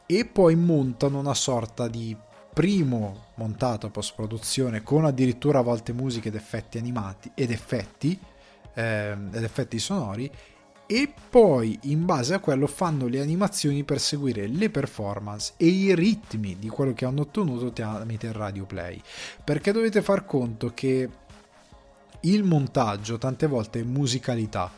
e 0.05 0.25
poi 0.25 0.55
montano 0.55 1.19
una 1.19 1.33
sorta 1.33 1.87
di 1.87 2.15
primo 2.53 3.27
montato 3.35 3.89
post 3.89 4.13
produzione 4.15 4.83
con 4.83 5.05
addirittura 5.05 5.59
a 5.59 5.63
volte 5.63 5.93
musiche 5.93 6.27
ed 6.27 6.35
effetti 6.35 6.77
animati 6.77 7.31
ed 7.33 7.49
effetti 7.49 8.19
eh, 8.73 9.11
ed 9.11 9.43
effetti 9.43 9.79
sonori 9.79 10.29
e 10.85 11.13
poi 11.29 11.79
in 11.83 12.03
base 12.05 12.33
a 12.33 12.39
quello 12.39 12.67
fanno 12.67 13.07
le 13.07 13.21
animazioni 13.21 13.85
per 13.85 14.01
seguire 14.01 14.45
le 14.47 14.69
performance 14.69 15.53
e 15.55 15.67
i 15.67 15.95
ritmi 15.95 16.59
di 16.59 16.67
quello 16.67 16.91
che 16.91 17.05
hanno 17.05 17.21
ottenuto 17.21 17.71
tramite 17.71 18.27
il 18.27 18.33
radio 18.33 18.65
play. 18.65 19.01
Perché 19.41 19.71
dovete 19.71 20.01
far 20.01 20.25
conto 20.25 20.73
che 20.73 21.09
il 22.19 22.43
montaggio 22.43 23.17
tante 23.17 23.47
volte 23.47 23.79
è 23.79 23.83
musicalità 23.83 24.69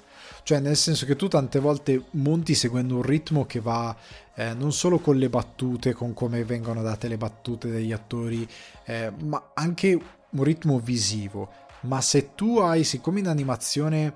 cioè 0.44 0.60
nel 0.60 0.76
senso 0.76 1.06
che 1.06 1.16
tu 1.16 1.28
tante 1.28 1.60
volte 1.60 2.06
monti 2.12 2.54
seguendo 2.54 2.96
un 2.96 3.02
ritmo 3.02 3.46
che 3.46 3.62
va 3.62 3.96
eh, 4.36 4.54
non 4.54 4.74
solo 4.74 5.00
con 5.00 5.18
le 5.18 5.30
battute, 5.30 5.94
con 5.94 6.14
come 6.14 6.44
vengono 6.44 6.82
date 6.82 7.08
le 7.08 7.18
battute 7.18 7.70
degli 7.70 7.92
attori, 7.92 8.48
eh, 8.86 9.12
ma 9.24 9.52
anche 9.54 10.00
un 10.30 10.44
ritmo 10.44 10.80
visivo. 10.80 11.50
Ma 11.82 12.02
se 12.02 12.34
tu 12.36 12.60
hai, 12.60 12.84
siccome 12.84 13.20
in 13.20 13.28
animazione 13.28 14.16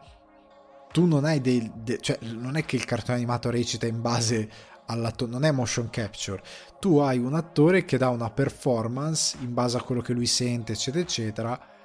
tu 0.92 1.06
non 1.06 1.26
hai 1.26 1.42
dei... 1.42 1.72
De, 1.76 2.00
cioè 2.00 2.18
non 2.22 2.56
è 2.56 2.66
che 2.66 2.76
il 2.76 2.86
cartone 2.86 3.18
animato 3.18 3.50
recita 3.50 3.86
in 3.86 4.02
base 4.02 4.50
all'attore, 4.88 5.32
non 5.32 5.44
è 5.44 5.52
motion 5.52 5.90
capture, 5.90 6.42
tu 6.80 6.98
hai 6.98 7.18
un 7.18 7.36
attore 7.36 7.86
che 7.86 7.98
dà 7.98 8.10
una 8.10 8.30
performance 8.30 9.38
in 9.42 9.54
base 9.54 9.78
a 9.78 9.82
quello 9.82 10.02
che 10.02 10.14
lui 10.14 10.26
sente, 10.26 10.72
eccetera, 10.74 11.04
eccetera 11.04 11.76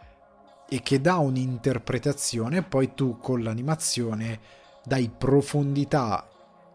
e 0.72 0.80
che 0.80 1.02
dà 1.02 1.16
un'interpretazione, 1.16 2.62
poi 2.62 2.94
tu 2.94 3.18
con 3.18 3.42
l'animazione 3.42 4.40
dai 4.82 5.10
profondità 5.10 6.26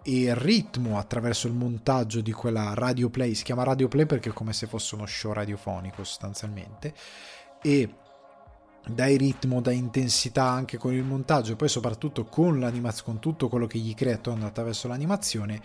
e 0.04 0.36
ritmo 0.36 1.00
attraverso 1.00 1.48
il 1.48 1.54
montaggio 1.54 2.22
di 2.22 2.32
quella 2.32 2.76
radio 2.76 3.10
play, 3.10 3.34
si 3.34 3.43
chiama 3.43 3.64
radio 3.64 3.88
play 3.88 4.06
perché 4.06 4.30
è 4.30 4.34
come 4.34 4.54
se 4.54 4.68
fosse 4.68 4.93
uno 4.93 5.08
show 5.08 5.34
radiofonico 5.34 6.04
sostanzialmente, 6.04 6.93
e 7.60 7.89
dai 8.86 9.18
ritmo, 9.18 9.62
dai 9.62 9.78
intensità 9.78 10.43
anche 10.43 10.78
con 10.78 10.93
il 10.93 11.04
montaggio 11.04 11.54
e 11.54 11.56
poi 11.56 11.68
soprattutto 11.68 12.26
con 12.26 12.60
l'animazione, 12.60 13.04
con 13.04 13.20
tutto 13.20 13.50
quello 13.50 13.66
che 13.66 13.80
gli 13.80 13.95
crea 13.95 14.14
attorno 14.14 14.45
attraverso 14.45 14.88
l'animazione, 14.88 15.60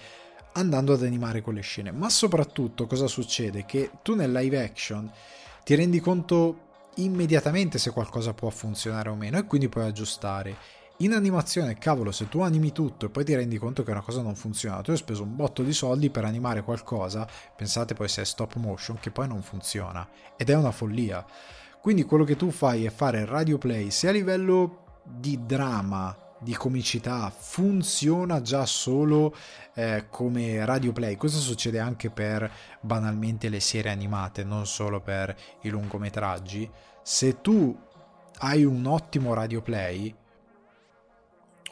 andando 0.55 0.95
ad 0.95 1.03
animare 1.03 1.43
quelle 1.43 1.61
scene. 1.61 1.93
Ma 1.93 2.09
soprattutto 2.09 2.87
cosa 2.87 3.09
succede? 3.09 3.67
Che 3.67 3.91
tu 4.01 4.15
nel 4.15 4.33
live 4.33 4.65
action 4.65 5.13
ti 5.65 5.75
rendi 5.75 6.01
conto 6.01 6.71
immediatamente 6.97 7.79
se 7.79 7.91
qualcosa 7.91 8.35
può 8.35 8.51
funzionare 8.51 9.09
o 9.09 9.15
meno 9.15 9.39
e 9.39 9.45
quindi 9.45 9.69
puoi 9.69 9.87
aggiustare. 9.87 10.57
In 10.99 11.15
animazione, 11.15 11.79
cavolo, 11.79 12.13
se 12.13 12.29
tu 12.29 12.41
animi 12.43 12.71
tutto 12.71 13.07
e 13.07 13.09
poi 13.09 13.25
ti 13.25 13.35
rendi 13.35 13.59
conto 13.59 13.83
che 13.83 13.91
una 13.91 14.03
cosa 14.03 14.23
non 14.23 14.37
funziona, 14.37 14.83
tu 14.83 14.91
hai 14.91 14.97
speso 14.97 15.23
un 15.23 15.35
botto 15.35 15.63
di 15.63 15.73
soldi 15.73 16.11
per 16.11 16.25
animare 16.25 16.63
qualcosa, 16.63 17.27
pensate 17.57 17.95
poi 17.95 18.09
se 18.09 18.23
è 18.23 18.25
stop 18.25 18.55
motion, 18.57 18.99
che 19.01 19.11
poi 19.11 19.27
non 19.27 19.43
funziona. 19.43 20.07
Ed 20.37 20.51
è 20.51 20.55
una 20.55 20.71
follia. 20.71 21.25
Quindi 21.81 22.05
quello 22.05 22.23
che 22.23 22.37
tu 22.37 22.51
fai 22.51 22.85
è 22.85 22.91
fare 22.91 23.25
radio 23.25 23.59
play 23.59 23.91
sia 23.91 24.11
a 24.11 24.13
livello 24.13 25.01
di 25.03 25.45
drama, 25.45 26.17
di 26.43 26.55
comicità, 26.55 27.31
funziona 27.31 28.43
già 28.43 28.67
solo 28.67 29.35
eh, 29.75 30.07
come 30.11 30.65
radio 30.65 30.93
play. 30.93 31.17
Questo 31.17 31.39
succede 31.39 31.79
anche 31.79 32.11
per 32.11 32.51
banalmente 32.81 33.49
le 33.49 33.61
serie 33.61 33.91
animate, 33.91 34.43
non 34.45 34.67
solo 34.67 35.01
per 35.01 35.35
i 35.63 35.69
lungometraggi. 35.69 36.69
Se 37.03 37.41
tu 37.41 37.77
hai 38.39 38.65
un 38.65 38.85
ottimo 38.87 39.35
radio 39.35 39.63
play 39.63 40.15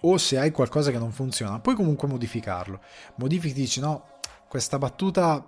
o 0.03 0.17
se 0.19 0.39
hai 0.39 0.51
qualcosa 0.51 0.91
che 0.91 0.99
non 0.99 1.13
funziona, 1.13 1.59
puoi 1.59 1.75
comunque 1.75 2.09
modificarlo. 2.09 2.81
Modifichi 3.17 3.55
dici 3.55 3.81
no, 3.81 4.19
questa 4.49 4.79
battuta 4.79 5.45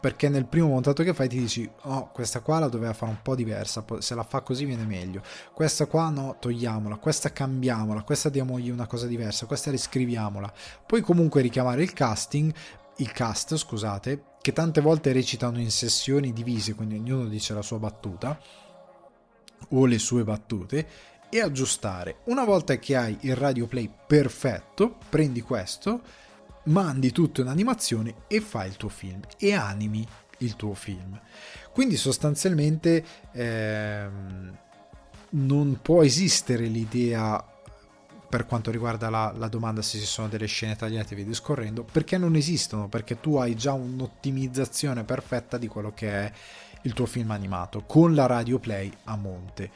perché 0.00 0.28
nel 0.28 0.46
primo 0.46 0.68
montato 0.68 1.02
che 1.02 1.14
fai 1.14 1.28
ti 1.28 1.38
dici 1.38 1.68
oh 1.82 2.10
questa 2.10 2.40
qua 2.40 2.58
la 2.58 2.68
doveva 2.68 2.92
fare 2.92 3.12
un 3.12 3.22
po' 3.22 3.36
diversa 3.36 3.84
se 3.98 4.14
la 4.14 4.24
fa 4.24 4.40
così 4.40 4.64
viene 4.64 4.84
meglio. 4.84 5.22
Questa 5.52 5.86
qua 5.86 6.08
no 6.10 6.36
togliamola 6.40 6.96
questa 6.96 7.32
cambiamola 7.32 8.02
questa 8.02 8.28
diamogli 8.28 8.70
una 8.70 8.86
cosa 8.86 9.06
diversa 9.06 9.46
questa 9.46 9.70
riscriviamola. 9.70 10.52
Puoi 10.84 11.02
comunque 11.02 11.40
richiamare 11.40 11.82
il 11.82 11.92
casting 11.92 12.52
il 12.96 13.12
cast 13.12 13.56
scusate 13.56 14.24
che 14.40 14.52
tante 14.52 14.80
volte 14.80 15.12
recitano 15.12 15.60
in 15.60 15.70
sessioni 15.70 16.32
divise 16.32 16.74
quindi 16.74 16.96
ognuno 16.96 17.26
dice 17.26 17.54
la 17.54 17.62
sua 17.62 17.78
battuta 17.78 18.38
o 19.70 19.86
le 19.86 19.98
sue 19.98 20.24
battute 20.24 20.88
e 21.28 21.40
aggiustare. 21.40 22.18
Una 22.24 22.44
volta 22.44 22.76
che 22.78 22.96
hai 22.96 23.16
il 23.22 23.36
radio 23.36 23.66
play 23.66 23.90
perfetto 24.06 24.96
prendi 25.08 25.42
questo 25.42 26.24
mandi 26.66 27.12
tutto 27.12 27.40
in 27.40 27.48
animazione 27.48 28.14
e 28.28 28.40
fai 28.40 28.68
il 28.68 28.76
tuo 28.76 28.88
film 28.88 29.20
e 29.38 29.54
animi 29.54 30.06
il 30.38 30.56
tuo 30.56 30.74
film. 30.74 31.18
Quindi 31.72 31.96
sostanzialmente 31.96 33.04
ehm, 33.32 34.58
non 35.30 35.78
può 35.82 36.02
esistere 36.02 36.66
l'idea 36.66 37.44
per 38.28 38.44
quanto 38.46 38.70
riguarda 38.70 39.08
la, 39.08 39.32
la, 39.36 39.48
domanda 39.48 39.82
se 39.82 39.98
ci 39.98 40.04
sono 40.04 40.28
delle 40.28 40.46
scene 40.46 40.74
tagliate 40.74 41.12
e 41.12 41.16
via 41.16 41.24
discorrendo, 41.24 41.84
perché 41.84 42.18
non 42.18 42.34
esistono, 42.34 42.88
perché 42.88 43.20
tu 43.20 43.36
hai 43.36 43.54
già 43.54 43.72
un'ottimizzazione 43.72 45.04
perfetta 45.04 45.58
di 45.58 45.68
quello 45.68 45.92
che 45.92 46.10
è 46.10 46.32
il 46.82 46.92
tuo 46.92 47.06
film 47.06 47.30
animato, 47.30 47.84
con 47.86 48.14
la 48.14 48.26
radio 48.26 48.58
play 48.58 48.92
a 49.04 49.16
monte. 49.16 49.70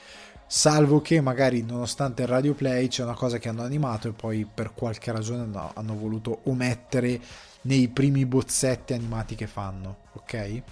Salvo 0.52 1.00
che 1.00 1.20
magari 1.20 1.62
nonostante 1.62 2.22
il 2.22 2.28
radio 2.28 2.54
play 2.54 2.88
c'è 2.88 3.04
una 3.04 3.14
cosa 3.14 3.38
che 3.38 3.48
hanno 3.48 3.62
animato 3.62 4.08
e 4.08 4.12
poi 4.12 4.44
per 4.52 4.74
qualche 4.74 5.12
ragione 5.12 5.44
no, 5.44 5.70
hanno 5.76 5.94
voluto 5.94 6.40
omettere 6.46 7.20
nei 7.62 7.86
primi 7.86 8.26
bozzetti 8.26 8.92
animati 8.92 9.36
che 9.36 9.46
fanno, 9.46 9.98
ok? 10.14 10.62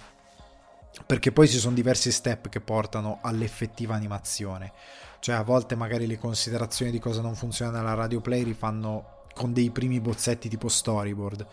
Perché 1.05 1.31
poi 1.31 1.47
ci 1.47 1.59
sono 1.59 1.75
diversi 1.75 2.11
step 2.11 2.49
che 2.49 2.59
portano 2.59 3.19
all'effettiva 3.21 3.95
animazione. 3.95 4.73
Cioè 5.21 5.35
a 5.35 5.43
volte 5.43 5.75
magari 5.75 6.07
le 6.07 6.17
considerazioni 6.17 6.91
di 6.91 6.99
cosa 6.99 7.21
non 7.21 7.35
funziona 7.35 7.77
nella 7.77 7.93
radio 7.93 8.19
play 8.19 8.43
rifanno 8.43 9.21
con 9.33 9.53
dei 9.53 9.69
primi 9.69 10.01
bozzetti 10.01 10.49
tipo 10.49 10.67
storyboard, 10.67 11.47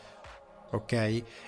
ok? 0.72 0.92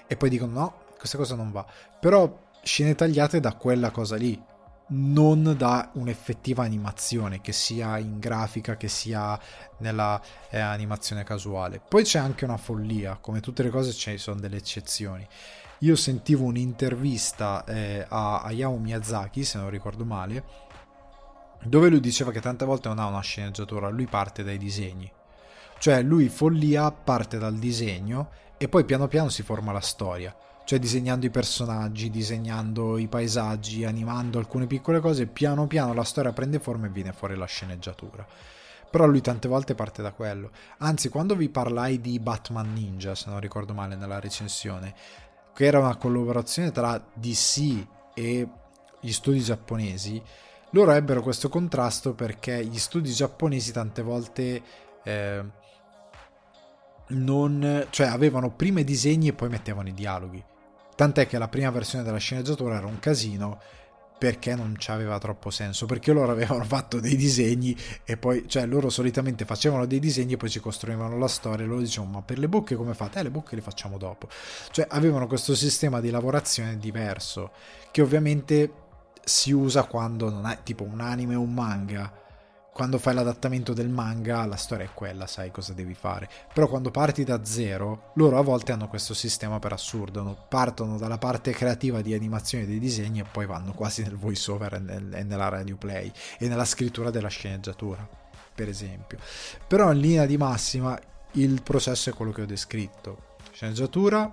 E 0.06 0.16
poi 0.16 0.28
dicono 0.30 0.52
no, 0.52 0.74
questa 0.96 1.18
cosa 1.18 1.34
non 1.34 1.50
va. 1.50 1.66
Però 1.98 2.50
scene 2.62 2.94
tagliate 2.94 3.40
da 3.40 3.54
quella 3.54 3.90
cosa 3.90 4.14
lì, 4.14 4.40
non 4.88 5.54
da 5.56 5.90
un'effettiva 5.94 6.62
animazione, 6.62 7.40
che 7.40 7.52
sia 7.52 7.98
in 7.98 8.18
grafica, 8.18 8.76
che 8.76 8.88
sia 8.88 9.38
nella 9.78 10.20
eh, 10.50 10.58
animazione 10.58 11.24
casuale. 11.24 11.80
Poi 11.86 12.04
c'è 12.04 12.18
anche 12.18 12.44
una 12.44 12.56
follia, 12.56 13.18
come 13.20 13.40
tutte 13.40 13.62
le 13.62 13.70
cose 13.70 13.92
ci 13.92 14.16
sono 14.18 14.40
delle 14.40 14.56
eccezioni. 14.56 15.26
Io 15.80 15.96
sentivo 15.96 16.44
un'intervista 16.44 17.64
eh, 17.64 18.04
a 18.08 18.42
Hayao 18.42 18.76
Miyazaki, 18.78 19.44
se 19.44 19.58
non 19.58 19.70
ricordo 19.70 20.04
male, 20.04 20.44
dove 21.62 21.88
lui 21.88 22.00
diceva 22.00 22.30
che 22.30 22.40
tante 22.40 22.64
volte 22.64 22.88
non 22.88 22.98
ha 22.98 23.06
una 23.06 23.20
sceneggiatura, 23.20 23.88
lui 23.88 24.06
parte 24.06 24.42
dai 24.42 24.58
disegni. 24.58 25.10
Cioè 25.78 26.02
lui 26.02 26.28
follia 26.28 26.90
parte 26.90 27.38
dal 27.38 27.56
disegno 27.56 28.30
e 28.56 28.68
poi 28.68 28.84
piano 28.84 29.06
piano 29.06 29.28
si 29.28 29.44
forma 29.44 29.70
la 29.70 29.80
storia 29.80 30.34
cioè 30.68 30.78
disegnando 30.78 31.24
i 31.24 31.30
personaggi, 31.30 32.10
disegnando 32.10 32.98
i 32.98 33.08
paesaggi, 33.08 33.86
animando 33.86 34.38
alcune 34.38 34.66
piccole 34.66 35.00
cose, 35.00 35.26
piano 35.26 35.66
piano 35.66 35.94
la 35.94 36.04
storia 36.04 36.34
prende 36.34 36.58
forma 36.58 36.84
e 36.84 36.90
viene 36.90 37.14
fuori 37.14 37.34
la 37.36 37.46
sceneggiatura. 37.46 38.26
Però 38.90 39.06
lui 39.06 39.22
tante 39.22 39.48
volte 39.48 39.74
parte 39.74 40.02
da 40.02 40.12
quello. 40.12 40.50
Anzi, 40.80 41.08
quando 41.08 41.34
vi 41.36 41.48
parlai 41.48 42.02
di 42.02 42.18
Batman 42.18 42.70
Ninja, 42.74 43.14
se 43.14 43.30
non 43.30 43.40
ricordo 43.40 43.72
male 43.72 43.96
nella 43.96 44.20
recensione, 44.20 44.94
che 45.54 45.64
era 45.64 45.78
una 45.78 45.96
collaborazione 45.96 46.70
tra 46.70 47.02
DC 47.14 47.86
e 48.12 48.48
gli 49.00 49.12
studi 49.12 49.40
giapponesi, 49.40 50.22
loro 50.72 50.90
ebbero 50.90 51.22
questo 51.22 51.48
contrasto 51.48 52.12
perché 52.12 52.62
gli 52.62 52.78
studi 52.78 53.10
giapponesi 53.10 53.72
tante 53.72 54.02
volte 54.02 54.62
eh, 55.02 55.44
non, 57.06 57.86
cioè 57.88 58.06
avevano 58.08 58.50
prima 58.50 58.80
i 58.80 58.84
disegni 58.84 59.28
e 59.28 59.32
poi 59.32 59.48
mettevano 59.48 59.88
i 59.88 59.94
dialoghi. 59.94 60.44
Tant'è 60.98 61.28
che 61.28 61.38
la 61.38 61.46
prima 61.46 61.70
versione 61.70 62.02
della 62.02 62.18
sceneggiatura 62.18 62.74
era 62.74 62.88
un 62.88 62.98
casino 62.98 63.60
perché 64.18 64.56
non 64.56 64.74
c'aveva 64.76 65.16
troppo 65.18 65.48
senso, 65.48 65.86
perché 65.86 66.12
loro 66.12 66.32
avevano 66.32 66.64
fatto 66.64 66.98
dei 66.98 67.14
disegni 67.14 67.76
e 68.02 68.16
poi, 68.16 68.48
cioè 68.48 68.66
loro 68.66 68.90
solitamente 68.90 69.44
facevano 69.44 69.86
dei 69.86 70.00
disegni 70.00 70.32
e 70.32 70.36
poi 70.36 70.50
ci 70.50 70.58
costruivano 70.58 71.16
la 71.16 71.28
storia 71.28 71.64
e 71.64 71.68
loro 71.68 71.82
dicevano 71.82 72.14
ma 72.14 72.22
per 72.22 72.40
le 72.40 72.48
bocche 72.48 72.74
come 72.74 72.94
fate? 72.94 73.20
Eh 73.20 73.22
le 73.22 73.30
bocche 73.30 73.54
le 73.54 73.60
facciamo 73.60 73.96
dopo. 73.96 74.26
Cioè 74.72 74.88
avevano 74.90 75.28
questo 75.28 75.54
sistema 75.54 76.00
di 76.00 76.10
lavorazione 76.10 76.76
diverso 76.78 77.52
che 77.92 78.02
ovviamente 78.02 78.72
si 79.22 79.52
usa 79.52 79.84
quando 79.84 80.28
non 80.30 80.46
hai 80.46 80.58
tipo 80.64 80.82
un 80.82 80.98
anime 80.98 81.36
o 81.36 81.42
un 81.42 81.54
manga 81.54 82.12
quando 82.78 82.98
fai 82.98 83.12
l'adattamento 83.12 83.72
del 83.72 83.88
manga 83.88 84.46
la 84.46 84.54
storia 84.54 84.84
è 84.84 84.90
quella, 84.94 85.26
sai 85.26 85.50
cosa 85.50 85.72
devi 85.72 85.94
fare. 85.94 86.28
Però 86.54 86.68
quando 86.68 86.92
parti 86.92 87.24
da 87.24 87.44
zero, 87.44 88.12
loro 88.14 88.38
a 88.38 88.40
volte 88.40 88.70
hanno 88.70 88.86
questo 88.86 89.14
sistema 89.14 89.58
per 89.58 89.72
assurdo, 89.72 90.46
partono 90.48 90.96
dalla 90.96 91.18
parte 91.18 91.50
creativa 91.50 92.02
di 92.02 92.14
animazione 92.14 92.66
dei 92.66 92.78
disegni 92.78 93.18
e 93.18 93.24
poi 93.24 93.46
vanno 93.46 93.72
quasi 93.72 94.02
nel 94.02 94.14
voice 94.14 94.48
over 94.52 94.74
e, 94.74 94.78
nel, 94.78 95.12
e 95.12 95.24
nella 95.24 95.48
radio 95.48 95.76
play 95.76 96.12
e 96.38 96.46
nella 96.46 96.64
scrittura 96.64 97.10
della 97.10 97.26
sceneggiatura, 97.26 98.08
per 98.54 98.68
esempio. 98.68 99.18
Però 99.66 99.90
in 99.90 99.98
linea 99.98 100.24
di 100.24 100.36
massima 100.36 100.96
il 101.32 101.60
processo 101.64 102.10
è 102.10 102.12
quello 102.12 102.30
che 102.30 102.42
ho 102.42 102.46
descritto. 102.46 103.34
Sceneggiatura, 103.50 104.32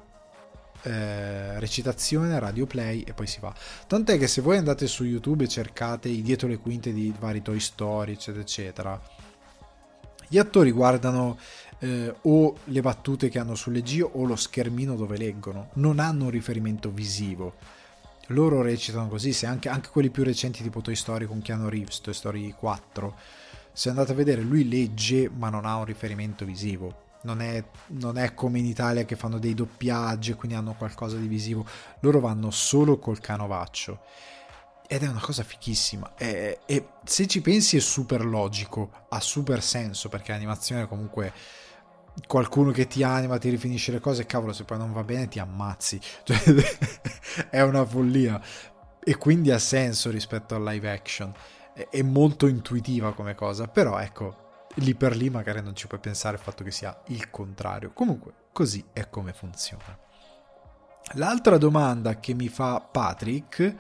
eh, 0.86 1.60
recitazione, 1.60 2.38
radio 2.38 2.68
play 2.68 3.02
e 3.02 3.14
poi 3.14 3.26
si 3.26 3.40
va. 3.40 3.54
Tant'è 3.88 4.20
che 4.20 4.28
se 4.28 4.42
voi 4.42 4.58
andate 4.58 4.86
su 4.86 5.04
YouTube 5.04 5.46
e 5.46 5.48
cercate 5.48 6.10
i 6.10 6.22
dietro 6.22 6.48
le 6.48 6.58
quinte 6.58 6.94
di 6.94 7.14
vari 7.18 7.42
Toy 7.42 7.60
Story, 7.60 8.14
eccetera, 8.14 8.42
eccetera, 8.42 9.02
gli 10.28 10.38
attori 10.38 10.72
guardano 10.72 11.38
eh, 11.80 12.14
o 12.22 12.58
le 12.66 12.82
battute 12.82 13.30
che 13.30 13.40
hanno 13.40 13.56
sulle 13.56 13.82
G 13.82 14.08
o 14.10 14.26
lo 14.26 14.36
schermino 14.36 14.96
dove 14.96 15.18
leggono, 15.18 15.70
non 15.74 16.00
hanno 16.00 16.26
un 16.26 16.30
riferimento 16.30 16.92
visivo. 16.92 17.56
Loro 18.28 18.62
recitano 18.62 19.08
così, 19.08 19.34
se 19.34 19.48
anche, 19.48 19.70
anche 19.70 19.90
quelli 19.90 20.10
più 20.10 20.24
recenti 20.24 20.62
tipo 20.62 20.82
Toy 20.82 20.96
Story 20.96 21.26
con 21.26 21.42
Keanu 21.42 21.68
Reeves, 21.68 22.02
Toy 22.02 22.14
Story 22.14 22.52
4, 22.52 23.16
se 23.72 23.90
andate 23.90 24.12
a 24.12 24.16
vedere 24.16 24.42
lui 24.42 24.70
legge 24.70 25.30
ma 25.30 25.50
non 25.50 25.66
ha 25.66 25.76
un 25.78 25.86
riferimento 25.86 26.46
visivo 26.46 27.04
non 27.26 27.42
è, 27.42 27.62
non 27.88 28.18
è, 28.18 28.34
come 28.34 28.60
in 28.60 28.66
Italia 28.66 29.04
che 29.04 29.16
fanno 29.16 29.40
dei 29.40 29.54
doppiaggi 29.54 30.32
e 30.32 30.36
quindi 30.36 30.56
hanno 30.56 30.76
qualcosa 30.76 31.18
di 31.18 31.28
visivo. 31.28 31.66
Loro 32.00 32.20
vanno 32.20 32.52
solo 32.52 32.98
col 33.00 33.20
canovaccio. 33.20 34.00
Ed 34.88 35.04
è 35.04 35.08
una 35.08 35.20
cosa 35.20 35.44
fichissima. 35.44 36.14
E, 36.16 36.60
e 36.66 36.88
se 37.04 37.28
ci 37.28 37.42
pensi 37.42 37.76
è 37.76 37.80
super 37.80 38.24
logico, 38.24 38.92
ha 39.10 39.20
super 39.20 39.62
senso, 39.62 40.08
perché 40.08 40.32
l'animazione 40.32 40.88
comunque 40.88 41.34
qualcuno 42.28 42.72
che 42.72 42.88
ti 42.88 43.04
anima, 43.04 43.38
ti 43.38 43.50
rifinisce 43.50 43.92
le 43.92 44.00
cose, 44.00 44.26
cavolo, 44.26 44.54
se 44.54 44.64
poi 44.64 44.78
non 44.78 44.94
va 44.94 45.04
bene 45.04 45.28
ti 45.28 45.40
ammazzi. 45.40 46.00
Cioè, 46.24 47.50
è 47.50 47.62
una 47.62 47.84
follia. 47.84 48.40
E 49.04 49.18
quindi 49.18 49.52
ha 49.52 49.60
senso 49.60 50.10
rispetto 50.12 50.56
al 50.56 50.64
live 50.64 50.90
action. 50.90 51.34
È 51.74 52.02
molto 52.04 52.48
intuitiva 52.48 53.14
come 53.14 53.36
cosa, 53.36 53.68
però 53.68 54.00
ecco, 54.00 54.45
lì 54.76 54.96
per 54.96 55.16
lì 55.16 55.30
magari 55.30 55.62
non 55.62 55.76
ci 55.76 55.88
puoi 55.88 56.00
pensare 56.00 56.38
al 56.38 56.42
fatto 56.42 56.64
che 56.64 56.72
sia 56.72 56.98
il 57.08 57.30
contrario. 57.30 57.92
Comunque, 57.94 58.34
così 58.52 58.84
è 58.94 59.10
come 59.10 59.34
funziona. 59.34 59.98
L'altra 61.14 61.58
domanda 61.58 62.20
che 62.20 62.34
mi 62.34 62.48
fa 62.48 62.80
Patrick 62.82 63.76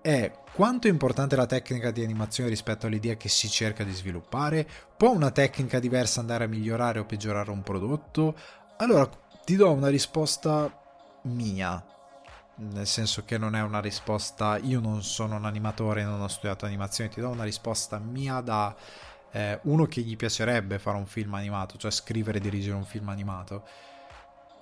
è 0.00 0.32
quanto 0.52 0.88
è 0.88 0.90
importante 0.90 1.36
la 1.36 1.46
tecnica 1.46 1.90
di 1.90 2.02
animazione 2.02 2.48
rispetto 2.48 2.86
all'idea 2.86 3.14
che 3.14 3.28
si 3.28 3.48
cerca 3.48 3.84
di 3.84 3.92
sviluppare? 3.92 4.68
Può 4.96 5.10
una 5.10 5.30
tecnica 5.30 5.78
diversa 5.78 6.20
andare 6.20 6.44
a 6.44 6.48
migliorare 6.48 6.98
o 6.98 7.04
peggiorare 7.04 7.50
un 7.50 7.62
prodotto? 7.62 8.36
Allora, 8.78 9.08
ti 9.44 9.56
do 9.56 9.72
una 9.72 9.88
risposta 9.88 10.70
mia, 11.22 11.84
nel 12.56 12.86
senso 12.86 13.24
che 13.24 13.38
non 13.38 13.54
è 13.54 13.62
una 13.62 13.80
risposta, 13.80 14.58
io 14.58 14.80
non 14.80 15.02
sono 15.02 15.36
un 15.36 15.44
animatore, 15.44 16.04
non 16.04 16.20
ho 16.20 16.28
studiato 16.28 16.66
animazione, 16.66 17.10
ti 17.10 17.20
do 17.20 17.28
una 17.28 17.44
risposta 17.44 17.98
mia 17.98 18.40
da 18.40 18.74
eh, 19.36 19.60
uno 19.64 19.84
che 19.84 20.00
gli 20.00 20.16
piacerebbe 20.16 20.78
fare 20.78 20.96
un 20.96 21.04
film 21.04 21.34
animato, 21.34 21.76
cioè 21.76 21.90
scrivere 21.90 22.38
e 22.38 22.40
dirigere 22.40 22.74
un 22.74 22.86
film 22.86 23.10
animato. 23.10 23.64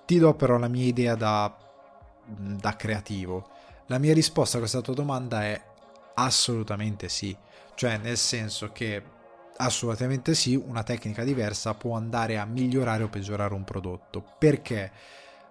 Ti 0.05 0.19
do 0.19 0.35
però 0.35 0.59
la 0.59 0.67
mia 0.67 0.85
idea 0.85 1.15
da, 1.15 1.57
da 2.27 2.75
creativo. 2.75 3.49
La 3.87 3.99
mia 3.99 4.13
risposta 4.13 4.57
a 4.57 4.61
questa 4.61 4.81
tua 4.81 4.95
domanda 4.95 5.45
è 5.45 5.63
assolutamente 6.15 7.09
sì, 7.09 7.37
cioè 7.77 7.99
nel 7.99 8.17
senso 8.17 8.73
che 8.73 9.03
assolutamente 9.59 10.35
sì, 10.35 10.57
una 10.57 10.83
tecnica 10.83 11.23
diversa 11.23 11.75
può 11.75 11.95
andare 11.95 12.39
a 12.39 12.45
migliorare 12.45 13.05
o 13.05 13.09
peggiorare 13.09 13.55
un 13.55 13.63
prodotto. 13.63 14.25
Perché 14.39 14.91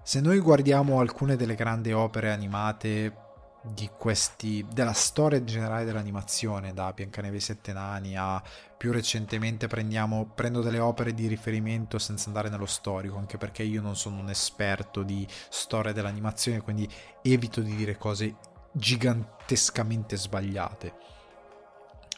se 0.04 0.20
noi 0.20 0.40
guardiamo 0.40 1.00
alcune 1.00 1.38
delle 1.38 1.56
grandi 1.56 1.94
opere 1.94 2.30
animate 2.30 3.23
di 3.66 3.90
questi, 3.98 4.66
della 4.72 4.94
storia 4.94 5.44
generale 5.44 5.86
dell'animazione, 5.86 6.74
da 6.74 6.92
Biancaneve 6.92 7.38
e 7.38 7.40
Sette 7.40 7.72
Nani 7.72 8.18
a 8.18 8.44
più 8.76 8.92
recentemente 8.92 9.68
prendiamo, 9.68 10.26
prendo 10.36 10.62
delle 10.62 10.80
opere 10.80 11.14
di 11.14 11.28
riferimento 11.28 11.98
senza 11.98 12.28
andare 12.28 12.50
nello 12.50 12.66
storico, 12.66 13.18
anche 13.18 13.38
perché 13.38 13.64
io 13.64 13.82
non 13.82 13.96
sono 13.96 14.20
un 14.20 14.30
esperto 14.30 15.04
di 15.04 15.26
storia 15.50 15.94
dell'animazione, 15.94 16.62
quindi 16.62 16.90
evito 17.22 17.62
di 17.62 17.74
dire 17.76 17.98
cose 17.98 18.36
gigantescamente 18.74 20.18
sbagliate. 20.18 20.94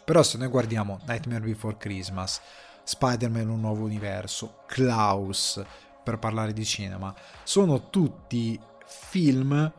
Però 0.03 0.23
se 0.23 0.39
noi 0.39 0.47
guardiamo 0.47 0.99
Nightmare 1.05 1.45
Before 1.45 1.77
Christmas, 1.77 2.41
Spider-Man 2.83 3.49
Un 3.49 3.59
Nuovo 3.59 3.83
Universo, 3.83 4.63
Klaus, 4.65 5.63
per 6.03 6.17
parlare 6.17 6.53
di 6.53 6.65
cinema, 6.65 7.13
sono 7.43 7.89
tutti 7.89 8.59
film 8.85 9.71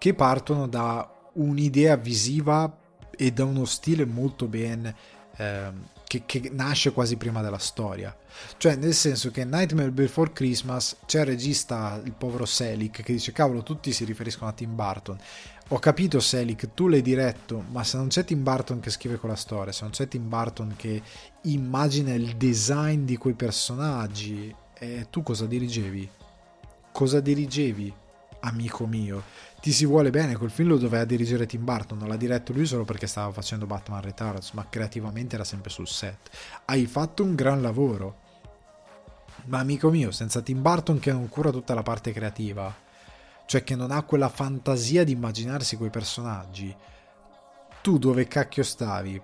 che 0.00 0.14
partono 0.14 0.66
da 0.66 1.06
un'idea 1.34 1.94
visiva 1.96 2.74
e 3.10 3.32
da 3.32 3.44
uno 3.44 3.66
stile 3.66 4.06
molto 4.06 4.48
ben 4.48 4.92
eh, 5.36 5.72
che, 6.06 6.22
che, 6.24 6.48
nasce 6.50 6.92
quasi 6.92 7.18
prima 7.18 7.42
della 7.42 7.58
storia. 7.58 8.16
Cioè, 8.56 8.76
nel 8.76 8.94
senso 8.94 9.30
che 9.30 9.44
Nightmare 9.44 9.90
Before 9.90 10.32
Christmas 10.32 10.96
c'è 11.04 11.20
il 11.20 11.26
regista, 11.26 12.00
il 12.02 12.14
povero 12.14 12.46
Selick, 12.46 13.02
che 13.02 13.12
dice: 13.12 13.32
Cavolo, 13.32 13.62
tutti 13.62 13.92
si 13.92 14.06
riferiscono 14.06 14.48
a 14.48 14.54
Tim 14.54 14.74
Burton. 14.74 15.18
Ho 15.68 15.78
capito, 15.78 16.18
Selick, 16.18 16.72
tu 16.72 16.88
l'hai 16.88 17.02
diretto, 17.02 17.62
ma 17.70 17.84
se 17.84 17.98
non 17.98 18.08
c'è 18.08 18.24
Tim 18.24 18.42
Burton 18.42 18.80
che 18.80 18.88
scrive 18.88 19.18
quella 19.18 19.36
storia, 19.36 19.70
se 19.70 19.82
non 19.82 19.92
c'è 19.92 20.08
Tim 20.08 20.26
Burton 20.26 20.72
che 20.76 21.02
immagina 21.42 22.14
il 22.14 22.36
design 22.36 23.04
di 23.04 23.18
quei 23.18 23.34
personaggi, 23.34 24.52
eh, 24.78 25.08
tu 25.10 25.22
cosa 25.22 25.44
dirigevi? 25.44 26.08
Cosa 26.90 27.20
dirigevi, 27.20 27.94
amico 28.40 28.86
mio? 28.86 29.22
ti 29.60 29.72
si 29.72 29.84
vuole 29.84 30.08
bene, 30.08 30.36
quel 30.36 30.50
film 30.50 30.70
lo 30.70 30.78
doveva 30.78 31.04
dirigere 31.04 31.44
Tim 31.44 31.62
Burton, 31.62 31.98
non 31.98 32.08
l'ha 32.08 32.16
diretto 32.16 32.54
lui 32.54 32.64
solo 32.64 32.84
perché 32.84 33.06
stava 33.06 33.30
facendo 33.30 33.66
Batman 33.66 34.00
Returns, 34.00 34.52
ma 34.52 34.66
creativamente 34.68 35.34
era 35.34 35.44
sempre 35.44 35.68
sul 35.68 35.86
set. 35.86 36.30
Hai 36.64 36.86
fatto 36.86 37.22
un 37.22 37.34
gran 37.34 37.60
lavoro. 37.60 38.28
Ma 39.46 39.58
amico 39.58 39.90
mio, 39.90 40.10
senza 40.12 40.40
Tim 40.40 40.62
Burton 40.62 40.98
che 40.98 41.12
non 41.12 41.28
cura 41.28 41.50
tutta 41.50 41.74
la 41.74 41.82
parte 41.82 42.12
creativa, 42.12 42.74
cioè 43.44 43.62
che 43.62 43.76
non 43.76 43.90
ha 43.90 44.02
quella 44.02 44.30
fantasia 44.30 45.04
di 45.04 45.12
immaginarsi 45.12 45.76
quei 45.76 45.90
personaggi, 45.90 46.74
tu 47.82 47.98
dove 47.98 48.26
cacchio 48.26 48.62
stavi? 48.62 49.20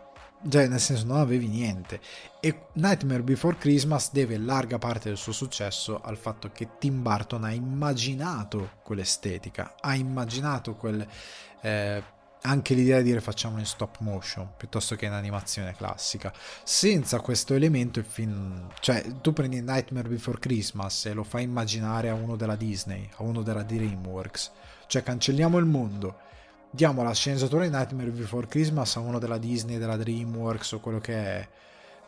Cioè, 0.48 0.68
nel 0.68 0.80
senso, 0.80 1.06
non 1.06 1.18
avevi 1.18 1.48
niente. 1.48 2.00
E 2.40 2.66
Nightmare 2.74 3.22
Before 3.22 3.56
Christmas 3.56 4.12
deve 4.12 4.38
larga 4.38 4.78
parte 4.78 5.08
del 5.08 5.18
suo 5.18 5.32
successo 5.32 6.00
al 6.00 6.16
fatto 6.16 6.50
che 6.52 6.76
Tim 6.78 7.02
Burton 7.02 7.44
ha 7.44 7.52
immaginato 7.52 8.72
quell'estetica, 8.82 9.74
ha 9.80 9.94
immaginato 9.94 10.74
quel. 10.74 11.06
Eh, 11.60 12.14
anche 12.42 12.74
l'idea 12.74 12.98
di 12.98 13.04
dire 13.04 13.20
facciamolo 13.20 13.60
in 13.60 13.66
stop 13.66 13.98
motion 14.00 14.52
piuttosto 14.56 14.94
che 14.94 15.06
in 15.06 15.12
animazione 15.12 15.74
classica. 15.74 16.32
Senza 16.62 17.18
questo 17.20 17.54
elemento 17.54 17.98
il 17.98 18.04
film, 18.04 18.68
cioè 18.78 19.04
tu 19.20 19.32
prendi 19.32 19.60
Nightmare 19.60 20.08
Before 20.08 20.38
Christmas 20.38 21.06
e 21.06 21.12
lo 21.12 21.24
fai 21.24 21.42
immaginare 21.42 22.08
a 22.08 22.14
uno 22.14 22.36
della 22.36 22.54
Disney, 22.54 23.08
a 23.16 23.24
uno 23.24 23.42
della 23.42 23.64
DreamWorks, 23.64 24.52
cioè 24.86 25.02
cancelliamo 25.02 25.58
il 25.58 25.64
mondo 25.64 26.18
diamo 26.76 27.02
la 27.02 27.14
sceneggiatura 27.14 27.64
di 27.64 27.70
Nightmare 27.70 28.10
Before 28.10 28.46
Christmas 28.46 28.96
a 28.96 29.00
uno 29.00 29.18
della 29.18 29.38
Disney, 29.38 29.78
della 29.78 29.96
DreamWorks 29.96 30.72
o 30.72 30.80
quello 30.80 31.00
che 31.00 31.14
è, 31.14 31.48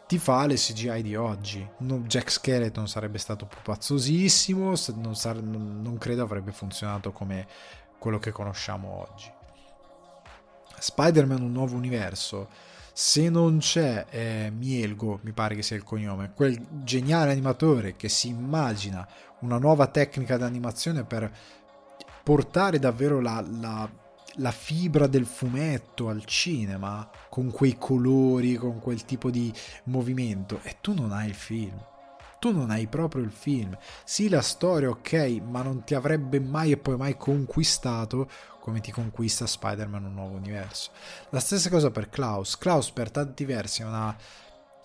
ti 0.07 0.19
fa 0.19 0.45
le 0.45 0.57
CGI 0.57 1.01
di 1.01 1.16
oggi. 1.16 1.66
No, 1.79 2.01
Jack 2.01 2.31
Skeleton 2.31 2.87
sarebbe 2.87 3.16
stato 3.16 3.47
pupazzosissimo, 3.47 4.75
non, 4.97 5.16
sare- 5.16 5.41
non 5.41 5.97
credo 5.99 6.23
avrebbe 6.23 6.53
funzionato 6.53 7.12
come 7.12 7.47
quello 7.99 8.19
che 8.19 8.31
conosciamo 8.31 9.07
oggi. 9.11 9.33
Spider-Man 10.79 11.41
un 11.41 11.53
nuovo 11.53 11.75
universo. 11.75 12.51
Se 12.93 13.31
non 13.31 13.59
c'è 13.59 14.05
eh, 14.11 14.53
Mielgo, 14.55 15.21
mi 15.23 15.33
pare 15.33 15.55
che 15.55 15.62
sia 15.62 15.77
il 15.77 15.83
cognome, 15.83 16.33
quel 16.35 16.61
geniale 16.83 17.31
animatore 17.31 17.97
che 17.97 18.11
si 18.11 18.29
immagina 18.29 19.09
una 19.41 19.57
nuova 19.57 19.87
tecnica 19.87 20.37
d'animazione 20.37 21.05
per 21.05 21.33
portare 22.23 22.79
davvero 22.79 23.21
la, 23.23 23.43
la 23.49 24.07
la 24.39 24.51
fibra 24.51 25.07
del 25.07 25.26
fumetto 25.26 26.09
al 26.09 26.24
cinema, 26.24 27.09
con 27.28 27.51
quei 27.51 27.76
colori, 27.78 28.55
con 28.57 28.80
quel 28.80 29.05
tipo 29.05 29.30
di 29.30 29.53
movimento, 29.84 30.61
e 30.62 30.76
tu 30.80 30.95
non 30.95 31.12
hai 31.12 31.28
il 31.28 31.34
film. 31.34 31.76
Tu 32.39 32.53
non 32.53 32.70
hai 32.70 32.86
proprio 32.86 33.22
il 33.22 33.32
film. 33.32 33.76
Sì, 34.05 34.28
la 34.28 34.43
storia, 34.43 34.91
ok, 34.91 35.41
ma 35.45 35.62
non 35.62 35.82
ti 35.82 35.95
avrebbe 35.95 36.39
mai 36.39 36.70
e 36.70 36.76
poi 36.76 36.97
mai 36.97 37.16
conquistato 37.16 38.28
come 38.61 38.80
ti 38.80 38.93
conquista 38.93 39.47
Spider-Man 39.47 40.05
un 40.05 40.14
nuovo 40.14 40.36
universo. 40.36 40.93
La 41.30 41.41
stessa 41.41 41.68
cosa 41.68 41.91
per 41.91 42.09
Klaus. 42.09 42.57
Klaus 42.57 42.91
per 42.91 43.11
tanti 43.11 43.45
versi 43.45 43.82
è 43.82 43.86
una 43.86 44.16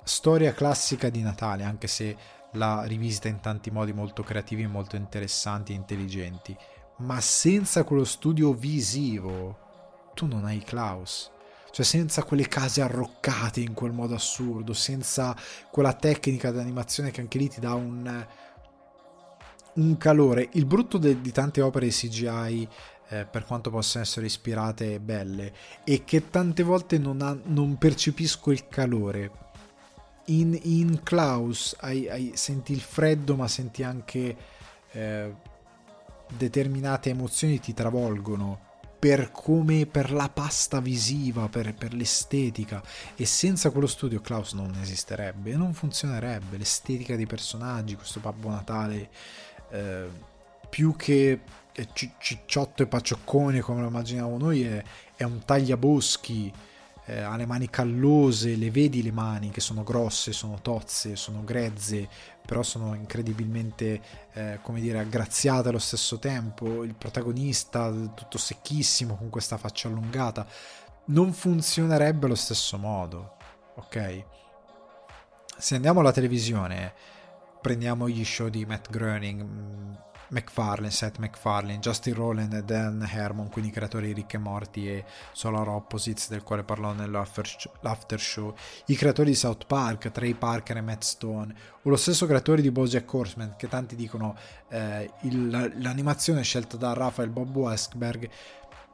storia 0.03 0.51
classica 0.53 1.09
di 1.09 1.21
Natale, 1.21 1.63
anche 1.63 1.87
se 1.87 2.17
la 2.53 2.83
rivisita 2.83 3.27
in 3.27 3.39
tanti 3.39 3.69
modi 3.69 3.93
molto 3.93 4.23
creativi, 4.23 4.65
molto 4.65 4.95
interessanti 4.95 5.73
e 5.73 5.75
intelligenti 5.75 6.57
ma 7.03 7.19
senza 7.19 7.83
quello 7.83 8.05
studio 8.05 8.53
visivo 8.53 9.57
tu 10.13 10.25
non 10.25 10.45
hai 10.45 10.59
Klaus. 10.59 11.31
Cioè 11.71 11.83
senza 11.83 12.23
quelle 12.23 12.47
case 12.47 12.81
arroccate 12.81 13.59
in 13.59 13.73
quel 13.73 13.91
modo 13.91 14.13
assurdo, 14.13 14.73
senza 14.73 15.35
quella 15.71 15.93
tecnica 15.93 16.51
di 16.51 16.59
animazione 16.59 17.09
che 17.09 17.19
anche 17.19 17.39
lì 17.39 17.49
ti 17.49 17.59
dà 17.59 17.73
un, 17.73 18.25
un 19.73 19.97
calore. 19.97 20.49
Il 20.53 20.65
brutto 20.65 20.99
de, 20.99 21.19
di 21.19 21.31
tante 21.31 21.61
opere 21.61 21.87
CGI, 21.87 22.67
eh, 23.09 23.25
per 23.25 23.45
quanto 23.45 23.71
possano 23.71 24.03
essere 24.03 24.27
ispirate 24.27 24.93
e 24.93 24.99
belle, 24.99 25.51
è 25.83 26.03
che 26.03 26.29
tante 26.29 26.61
volte 26.61 26.99
non, 26.99 27.21
ha, 27.21 27.35
non 27.45 27.77
percepisco 27.79 28.51
il 28.51 28.67
calore. 28.67 29.31
In, 30.27 30.57
in 30.61 31.01
Klaus 31.01 31.75
hai, 31.79 32.07
hai, 32.07 32.31
senti 32.35 32.71
il 32.71 32.81
freddo, 32.81 33.35
ma 33.35 33.47
senti 33.47 33.81
anche... 33.81 34.37
Eh, 34.91 35.42
determinate 36.37 37.09
emozioni 37.09 37.59
ti 37.59 37.73
travolgono 37.73 38.71
per 39.03 39.31
come 39.31 39.85
per 39.85 40.13
la 40.13 40.29
pasta 40.29 40.79
visiva, 40.79 41.49
per, 41.49 41.73
per, 41.73 41.93
l'estetica. 41.93 42.81
E 43.15 43.25
senza 43.25 43.69
quello 43.69 43.87
studio 43.87 44.21
Klaus 44.21 44.53
non 44.53 44.73
esisterebbe, 44.81 45.55
non 45.55 45.73
funzionerebbe 45.73 46.57
l'estetica 46.57 47.17
dei 47.17 47.25
personaggi, 47.25 47.95
questo 47.95 48.21
Babbo 48.21 48.49
Natale 48.49 49.09
eh, 49.71 50.07
più 50.69 50.95
che 50.95 51.41
cicciotto 52.19 52.83
e 52.83 52.87
paccioccone 52.87 53.59
come 53.59 53.81
lo 53.81 53.87
immaginiamo 53.87 54.37
noi 54.37 54.63
è, 54.63 54.83
è 55.15 55.23
un 55.23 55.43
tagliaboschi 55.43 56.53
eh, 57.05 57.19
ha 57.19 57.35
le 57.35 57.45
mani 57.45 57.69
callose, 57.69 58.55
le 58.55 58.71
vedi 58.71 59.03
le 59.03 59.11
mani 59.11 59.49
che 59.49 59.59
sono 59.59 59.83
grosse, 59.83 60.31
sono 60.31 60.59
tozze, 60.61 61.15
sono 61.15 61.43
grezze, 61.43 62.07
però 62.45 62.63
sono 62.63 62.93
incredibilmente, 62.93 64.01
eh, 64.33 64.59
come 64.61 64.79
dire, 64.79 64.99
aggraziate 64.99 65.69
allo 65.69 65.79
stesso 65.79 66.19
tempo. 66.19 66.83
Il 66.83 66.95
protagonista, 66.95 67.91
tutto 67.91 68.37
secchissimo, 68.37 69.15
con 69.15 69.29
questa 69.29 69.57
faccia 69.57 69.87
allungata, 69.87 70.47
non 71.05 71.33
funzionerebbe 71.33 72.25
allo 72.25 72.35
stesso 72.35 72.77
modo, 72.77 73.35
ok? 73.75 74.23
Se 75.57 75.75
andiamo 75.75 75.99
alla 75.99 76.11
televisione, 76.11 76.93
prendiamo 77.61 78.07
gli 78.07 78.23
show 78.23 78.47
di 78.47 78.65
Matt 78.65 78.89
Groening, 78.89 79.41
mm, 79.41 79.93
McFarlane, 80.33 80.91
Seth 80.91 81.19
MacFarlane, 81.19 81.79
Justin 81.79 82.13
Rowland 82.13 82.53
e 82.53 82.63
Dan 82.63 83.07
Hermon, 83.09 83.49
quindi 83.49 83.69
i 83.69 83.73
creatori 83.73 84.07
di 84.07 84.13
Rick 84.13 84.33
e 84.33 84.37
Morty 84.37 84.87
e 84.87 85.05
Solar 85.31 85.67
Opposites, 85.69 86.29
del 86.29 86.43
quale 86.43 86.63
parlò 86.63 86.91
nell'after 86.91 88.19
show, 88.19 88.53
i 88.87 88.95
creatori 88.95 89.29
di 89.29 89.35
South 89.35 89.65
Park, 89.65 90.11
Trey 90.11 90.33
Parker 90.33 90.77
e 90.77 90.81
Matt 90.81 91.03
Stone, 91.03 91.55
o 91.83 91.89
lo 91.89 91.95
stesso 91.95 92.25
creatore 92.25 92.61
di 92.61 92.71
Bojack 92.71 93.13
Horseman, 93.13 93.53
che 93.55 93.67
tanti 93.67 93.95
dicono 93.95 94.35
eh, 94.69 95.09
il, 95.21 95.49
l'animazione 95.77 96.41
scelta 96.41 96.75
da 96.75 96.93
Rafael 96.93 97.29
Bob 97.29 97.55
Westberg 97.55 98.29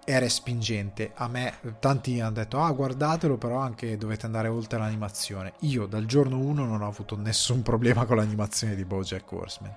era 0.06 0.28
spingente. 0.28 1.12
A 1.16 1.28
me 1.28 1.54
tanti 1.80 2.20
hanno 2.20 2.32
detto 2.32 2.60
"Ah, 2.60 2.72
guardatelo, 2.72 3.38
però 3.38 3.58
anche 3.58 3.96
dovete 3.96 4.26
andare 4.26 4.48
oltre 4.48 4.80
l'animazione". 4.80 5.54
Io 5.60 5.86
dal 5.86 6.06
giorno 6.06 6.40
1 6.40 6.66
non 6.66 6.82
ho 6.82 6.88
avuto 6.88 7.16
nessun 7.16 7.62
problema 7.62 8.06
con 8.06 8.18
l'animazione 8.18 8.76
di 8.76 8.86
Bojack 8.86 9.32
Horseman. 9.32 9.74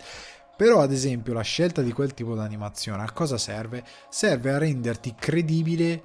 Però, 0.63 0.81
ad 0.81 0.93
esempio, 0.93 1.33
la 1.33 1.43
scelta 1.43 1.83
di 1.83 1.91
quel 1.91 2.15
tipo 2.15 2.35
di 2.35 2.41
animazione 2.41 3.03
a 3.03 3.11
cosa 3.11 3.37
serve? 3.37 3.83
Serve 4.09 4.53
a 4.53 4.59
renderti 4.59 5.13
credibile 5.19 6.03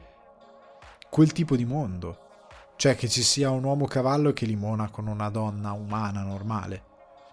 quel 1.11 1.31
tipo 1.31 1.55
di 1.55 1.63
mondo. 1.63 2.17
Cioè 2.75 2.95
che 2.95 3.07
ci 3.07 3.21
sia 3.21 3.51
un 3.51 3.63
uomo 3.63 3.85
cavallo 3.85 4.33
che 4.33 4.47
limona 4.47 4.89
con 4.89 5.05
una 5.05 5.29
donna 5.29 5.73
umana 5.73 6.23
normale. 6.23 6.81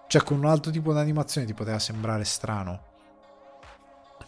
Cioè 0.07 0.23
con 0.23 0.37
un 0.37 0.45
altro 0.45 0.71
tipo 0.71 0.93
di 0.93 0.99
animazione 0.99 1.47
ti 1.47 1.55
poteva 1.55 1.79
sembrare 1.79 2.25
strano. 2.25 2.83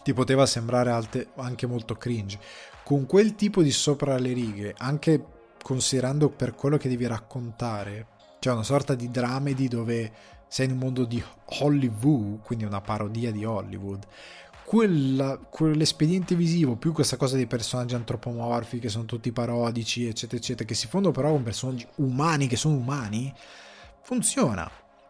Ti 0.01 0.13
poteva 0.15 0.47
sembrare 0.47 0.89
alte, 0.89 1.27
anche 1.35 1.67
molto 1.67 1.93
cringe. 1.97 2.39
Con 2.83 3.05
quel 3.05 3.35
tipo 3.35 3.61
di 3.61 3.69
sopra 3.69 4.17
le 4.17 4.33
righe, 4.33 4.73
anche 4.75 5.23
considerando 5.61 6.29
per 6.29 6.55
quello 6.55 6.77
che 6.77 6.89
devi 6.89 7.05
raccontare, 7.05 8.07
cioè 8.39 8.53
una 8.53 8.63
sorta 8.63 8.95
di 8.95 9.11
dramedy 9.11 9.67
dove 9.67 10.11
sei 10.47 10.65
in 10.65 10.73
un 10.73 10.77
mondo 10.77 11.05
di 11.05 11.21
Hollywood, 11.59 12.41
quindi 12.41 12.65
una 12.65 12.81
parodia 12.81 13.31
di 13.31 13.45
Hollywood, 13.45 14.05
quella, 14.67 15.37
quell'espediente 15.37 16.35
visivo 16.35 16.75
più 16.75 16.91
questa 16.91 17.15
cosa 17.15 17.37
dei 17.37 17.47
personaggi 17.47 17.95
antropomorfi 17.95 18.79
che 18.79 18.89
sono 18.89 19.05
tutti 19.05 19.31
parodici, 19.31 20.05
eccetera, 20.05 20.41
eccetera, 20.41 20.67
che 20.67 20.75
si 20.75 20.87
fondono 20.87 21.13
però 21.13 21.31
con 21.31 21.43
personaggi 21.43 21.87
umani 21.95 22.47
che 22.47 22.57
sono 22.57 22.75
umani, 22.75 23.33
funziona. 24.01 24.69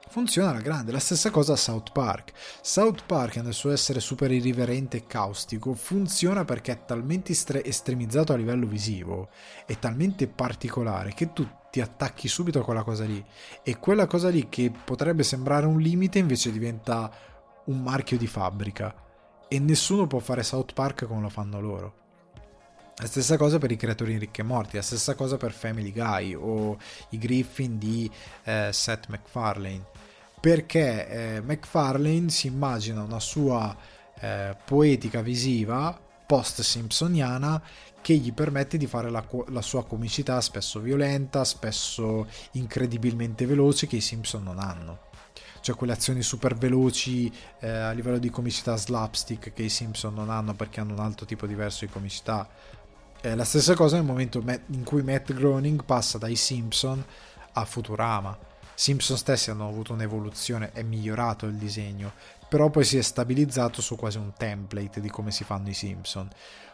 Funziona 0.10 0.52
alla 0.52 0.62
grande. 0.62 0.92
La 0.92 1.00
stessa 1.00 1.32
cosa 1.32 1.54
a 1.54 1.58
South 1.58 1.92
Park. 1.92 2.32
South 2.62 3.04
Park, 3.06 3.38
nel 3.38 3.54
suo 3.54 3.72
essere 3.72 4.00
super 4.00 4.32
irriverente 4.32 4.98
e 4.98 5.06
caustico, 5.08 5.74
funziona 5.74 6.46
perché 6.46 6.72
è 6.72 6.86
talmente 6.86 7.34
estremizzato 7.34 8.34
a 8.34 8.38
livello 8.38 8.68
visivo, 8.68 9.30
è 9.66 9.78
talmente 9.80 10.28
particolare 10.28 11.14
che 11.14 11.34
tu 11.34 11.46
ti 11.70 11.82
attacchi 11.82 12.28
subito 12.28 12.60
a 12.60 12.64
quella 12.64 12.84
cosa 12.84 13.06
lì. 13.06 13.24
E 13.64 13.78
quella 13.78 14.08
cosa 14.08 14.30
lì 14.30 14.50
che 14.50 14.72
potrebbe 14.72 15.24
sembrare 15.24 15.66
un 15.66 15.80
limite 15.80 16.20
invece 16.20 16.52
diventa 16.52 17.12
un 17.66 17.82
marchio 17.82 18.18
di 18.18 18.28
fabbrica. 18.28 18.94
E 19.48 19.60
nessuno 19.60 20.08
può 20.08 20.20
fare 20.20 20.44
South 20.44 20.74
Park 20.74 21.06
come 21.06 21.22
lo 21.22 21.30
fanno 21.30 21.60
loro. 21.60 22.06
La 23.00 23.06
stessa 23.06 23.38
cosa 23.38 23.60
per 23.60 23.72
i 23.72 23.76
creatori 23.76 24.14
di 24.14 24.20
Ricche 24.20 24.42
e 24.42 24.44
Morti, 24.44 24.76
la 24.76 24.82
stessa 24.82 25.14
cosa 25.14 25.38
per 25.38 25.52
Family 25.52 25.92
Guy 25.92 26.34
o 26.34 26.78
i 27.10 27.20
Griffin 27.20 27.78
di 27.78 28.10
eh, 28.44 28.70
Seth 28.72 29.08
MacFarlane. 29.08 29.86
Perché 30.40 31.08
eh, 31.08 31.42
MacFarlane 31.42 32.30
si 32.30 32.48
immagina 32.48 33.04
una 33.04 33.20
sua 33.20 33.76
eh, 34.20 34.56
poetica 34.66 35.22
visiva 35.22 36.07
post-simpsoniana 36.28 37.64
che 38.02 38.14
gli 38.16 38.32
permette 38.34 38.78
di 38.78 38.86
fare 38.86 39.10
la, 39.10 39.26
la, 39.48 39.62
sua 39.64 39.84
comicità 39.86 40.40
spesso 40.42 40.80
violenta, 40.80 41.44
spesso 41.44 42.28
incredibilmente 42.52 43.48
veloce 43.48 43.88
che 43.88 43.96
i 43.96 44.02
Simpson 44.02 44.44
non 44.44 44.60
hanno. 44.60 45.06
Cioè 45.62 45.76
quelle 45.76 45.94
azioni 45.94 46.22
super 46.22 46.56
veloci 46.56 47.32
eh, 47.60 47.68
a 47.68 47.92
livello 47.92 48.20
di 48.20 48.30
comicità 48.30 48.78
slapstick 48.78 49.52
che 49.54 49.64
i 49.64 49.70
Simpson 49.70 50.14
non 50.14 50.30
hanno 50.30 50.54
perché 50.54 50.80
hanno 50.80 50.94
un 50.94 51.00
altro 51.00 51.26
tipo 51.26 51.48
diverso 51.48 51.86
di 51.86 51.92
comicità 51.92 52.48
è 53.20 53.34
la 53.34 53.44
stessa 53.44 53.74
cosa 53.74 53.96
nel 53.96 54.06
momento 54.06 54.44
in 54.68 54.84
cui 54.84 55.02
Matt 55.02 55.34
Groening 55.34 55.84
passa 55.84 56.18
dai 56.18 56.36
Simpson 56.36 57.04
a 57.54 57.66
Futurama. 57.66 58.38
Simpson 58.76 59.18
stessi 59.18 59.50
hanno 59.50 59.68
avuto 59.68 59.94
un'evoluzione, 59.94 60.72
è 60.72 60.84
migliorato 60.84 61.48
il 61.48 61.56
disegno, 61.56 62.14
però 62.48 62.70
poi 62.70 62.84
si 62.84 62.98
è 62.98 63.02
stabilizzato 63.02 63.82
su 63.82 63.96
quasi 63.96 64.18
un 64.18 64.34
template 64.38 65.02
di 65.02 65.10
come 65.10 65.32
si 65.32 65.44
fanno 65.44 65.70
i 65.70 65.74
Simpson. 65.74 66.30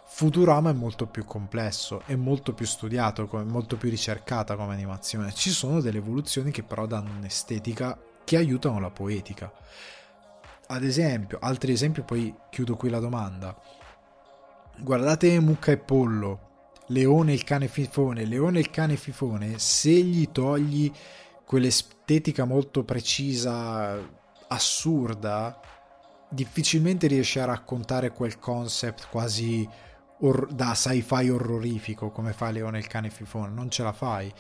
Futurama 0.05 0.69
è 0.69 0.73
molto 0.73 1.07
più 1.07 1.25
complesso, 1.25 2.01
è 2.05 2.15
molto 2.15 2.53
più 2.53 2.65
studiato, 2.65 3.27
è 3.39 3.43
molto 3.43 3.77
più 3.77 3.89
ricercata 3.89 4.55
come 4.55 4.73
animazione. 4.73 5.33
Ci 5.33 5.49
sono 5.49 5.81
delle 5.81 5.97
evoluzioni 5.97 6.51
che 6.51 6.63
però 6.63 6.85
danno 6.85 7.11
un'estetica 7.17 7.97
che 8.23 8.37
aiutano 8.37 8.79
la 8.79 8.91
poetica. 8.91 9.51
Ad 10.67 10.83
esempio, 10.83 11.39
altri 11.41 11.71
esempi, 11.71 12.01
poi 12.01 12.33
chiudo 12.49 12.75
qui 12.75 12.89
la 12.89 12.99
domanda 12.99 13.55
guardate 14.79 15.39
Mucca 15.39 15.71
e 15.71 15.77
Pollo, 15.77 16.71
Leone 16.87 17.33
il 17.33 17.43
cane 17.43 17.67
fifone, 17.67 18.25
Leone 18.25 18.59
il 18.59 18.69
cane 18.69 18.95
fifone, 18.95 19.59
se 19.59 19.91
gli 19.91 20.29
togli 20.31 20.91
quell'estetica 21.45 22.45
molto 22.45 22.83
precisa, 22.83 23.97
assurda, 24.53 25.59
difficilmente 26.29 27.07
riesci 27.07 27.39
a 27.39 27.45
raccontare 27.45 28.11
quel 28.11 28.39
concept 28.39 29.07
quasi 29.09 29.67
or- 30.19 30.51
da 30.51 30.73
sci-fi 30.73 31.29
orrorifico 31.29 32.09
come 32.09 32.33
fa 32.33 32.49
Leone 32.49 32.79
il 32.79 32.87
cane 32.87 33.09
fifone, 33.09 33.53
non 33.53 33.69
ce 33.69 33.83
la 33.83 33.93
fai. 33.93 34.33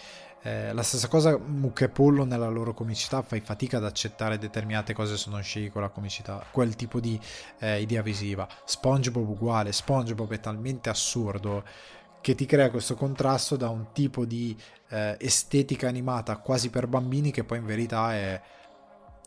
Eh, 0.45 0.73
la 0.73 0.83
stessa 0.83 1.07
cosa 1.07 1.37
Mucca 1.37 1.85
e 1.85 1.89
Pollo 1.89 2.25
nella 2.25 2.49
loro 2.49 2.73
comicità 2.73 3.21
fai 3.21 3.39
fatica 3.39 3.77
ad 3.77 3.85
accettare 3.85 4.37
determinate 4.37 4.93
cose 4.93 5.15
se 5.15 5.29
non 5.29 5.41
scegli 5.41 5.71
quella 5.71 5.87
comicità, 5.87 6.43
quel 6.51 6.75
tipo 6.75 6.99
di 6.99 7.19
eh, 7.59 7.79
idea 7.79 8.01
visiva. 8.01 8.47
SpongeBob 8.65 9.29
uguale, 9.29 9.71
SpongeBob 9.71 10.33
è 10.33 10.39
talmente 10.39 10.89
assurdo 10.89 11.63
che 12.19 12.35
ti 12.35 12.45
crea 12.45 12.69
questo 12.69 12.95
contrasto 12.95 13.55
da 13.55 13.69
un 13.69 13.87
tipo 13.93 14.25
di 14.25 14.55
eh, 14.89 15.17
estetica 15.19 15.87
animata 15.87 16.37
quasi 16.37 16.69
per 16.69 16.87
bambini 16.87 17.31
che 17.31 17.43
poi 17.43 17.57
in 17.57 17.65
verità 17.65 18.13
è 18.13 18.41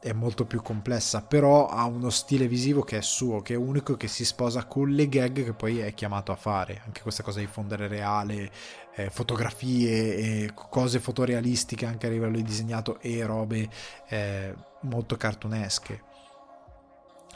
è 0.01 0.13
molto 0.13 0.45
più 0.45 0.63
complessa, 0.63 1.23
però 1.23 1.69
ha 1.69 1.85
uno 1.85 2.11
stile 2.11 2.47
visivo 2.47 2.83
che 2.83 2.99
è 2.99 3.03
suo, 3.03 3.41
che 3.41 3.55
è 3.55 3.57
unico, 3.57 3.97
che 3.97 4.09
si 4.09 4.25
sposa 4.25 4.65
con 4.67 4.91
le 4.91 5.09
gag 5.09 5.45
che 5.45 5.53
poi 5.53 5.79
è 5.79 5.95
chiamato 5.95 6.33
a 6.33 6.37
fare. 6.37 6.83
Anche 6.85 7.03
questa 7.03 7.23
cosa 7.23 7.41
di 7.41 7.47
fondere 7.47 7.89
reale, 7.89 8.51
eh, 8.95 9.11
fotografie 9.11 10.17
e 10.17 10.53
cose 10.55 11.01
fotorealistiche 11.01 11.87
anche 11.87 12.07
a 12.07 12.11
livello 12.11 12.37
di 12.37 12.43
disegnato 12.43 13.01
e 13.01 13.25
robe 13.25 13.69
eh, 14.09 14.55
molto 14.83 15.17
cartunesche. 15.17 16.03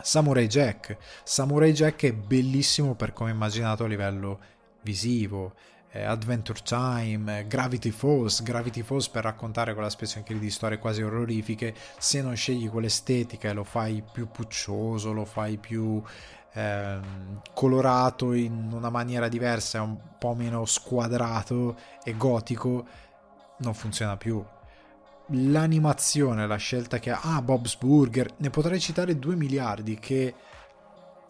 Samurai 0.01 0.47
Jack. 0.47 0.97
Samurai 1.23 1.73
Jack 1.73 2.05
è 2.05 2.13
bellissimo 2.13 2.95
per 2.95 3.13
come 3.13 3.31
è 3.31 3.35
immaginato 3.35 3.85
a 3.85 3.89
livello 3.89 4.39
visivo 4.83 5.55
Adventure 5.93 6.61
Time, 6.63 7.47
Gravity 7.49 7.91
Falls, 7.91 8.43
Gravity 8.43 8.83
Falls 8.83 9.09
per 9.09 9.25
raccontare 9.25 9.75
quella 9.75 9.91
specie 9.91 10.19
anche 10.19 10.39
di 10.39 10.51
storie 10.51 10.79
quasi 10.79 11.03
orrorifiche, 11.03 11.75
se 11.99 12.23
non 12.23 12.37
scegli 12.37 12.69
quell'estetica 12.69 13.49
e 13.49 13.53
lo 13.53 13.65
fai 13.65 14.03
più 14.13 14.29
puccioso, 14.31 15.13
lo 15.13 15.25
fai 15.25 15.57
più 15.57 16.01
eh, 16.53 17.01
colorato 17.55 18.33
in 18.33 18.71
una 18.73 18.91
maniera 18.91 19.29
diversa, 19.29 19.83
un 19.83 19.97
po' 20.19 20.35
meno 20.35 20.65
squadrato 20.65 21.77
e 22.05 22.17
gotico, 22.17 22.87
non 23.59 23.75
funziona 23.75 24.17
più. 24.17 24.45
L'animazione, 25.33 26.47
la 26.47 26.57
scelta 26.57 26.99
che 26.99 27.11
ha, 27.11 27.21
ah, 27.23 27.43
Bob's 27.43 27.77
Burger, 27.77 28.33
ne 28.39 28.51
potrei 28.51 28.81
citare 28.81 29.19
2 29.19 29.37
miliardi 29.37 29.97
che 29.99 30.35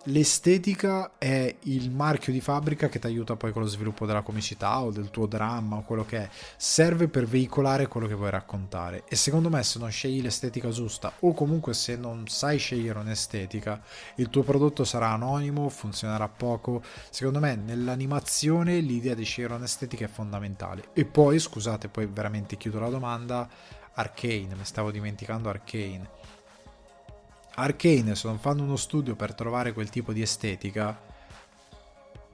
l'estetica 0.05 1.13
è 1.19 1.55
il 1.65 1.91
marchio 1.91 2.33
di 2.33 2.41
fabbrica 2.41 2.89
che 2.89 2.99
ti 2.99 3.07
aiuta 3.07 3.37
poi 3.37 3.53
con 3.53 3.63
lo 3.63 3.69
sviluppo 3.69 4.07
della 4.07 4.23
comicità 4.23 4.81
o 4.81 4.91
del 4.91 5.11
tuo 5.11 5.27
dramma 5.27 5.77
o 5.77 5.83
quello 5.83 6.05
che 6.05 6.19
è. 6.19 6.29
Serve 6.57 7.09
per 7.09 7.27
veicolare 7.27 7.87
quello 7.87 8.07
che 8.07 8.15
vuoi 8.15 8.31
raccontare. 8.31 9.05
E 9.09 9.17
secondo 9.17 9.51
me 9.51 9.63
se 9.63 9.79
non 9.79 9.91
scegli 9.91 10.23
l'estetica 10.23 10.71
giusta 10.71 11.13
o 11.21 11.35
comunque 11.35 11.75
se 11.75 11.97
non 11.97 12.27
sai 12.29 12.59
scegliere 12.59 12.99
un'estetica 12.99 13.83
il 14.17 14.31
tuo 14.31 14.43
prodotto 14.43 14.85
sarà 14.85 15.11
anonimo 15.11 15.69
funzionerà 15.69 16.29
poco. 16.29 16.83
Secondo 17.11 17.41
me 17.41 17.57
nell'animazione 17.57 18.81
l'idea 18.81 19.15
di 19.15 19.25
scegliere 19.25 19.55
un'estetica 19.55 20.07
è 20.07 20.09
fondamentale. 20.09 20.89
E 20.95 21.05
poi 21.05 21.39
scusate 21.39 21.89
poi 21.89 22.07
veramente 22.07 22.57
chiudo 22.57 22.81
la 22.81 22.89
domanda. 22.89 23.49
Arcane 23.93 24.55
mi 24.55 24.65
stavo 24.65 24.91
dimenticando 24.91 25.49
Arcane 25.49 26.19
Arcane, 27.55 28.15
se 28.15 28.29
non 28.29 28.39
fanno 28.39 28.63
uno 28.63 28.77
studio 28.77 29.15
per 29.15 29.35
trovare 29.35 29.73
quel 29.73 29.91
tipo 29.91 30.13
di 30.13 30.23
estetica, 30.23 30.99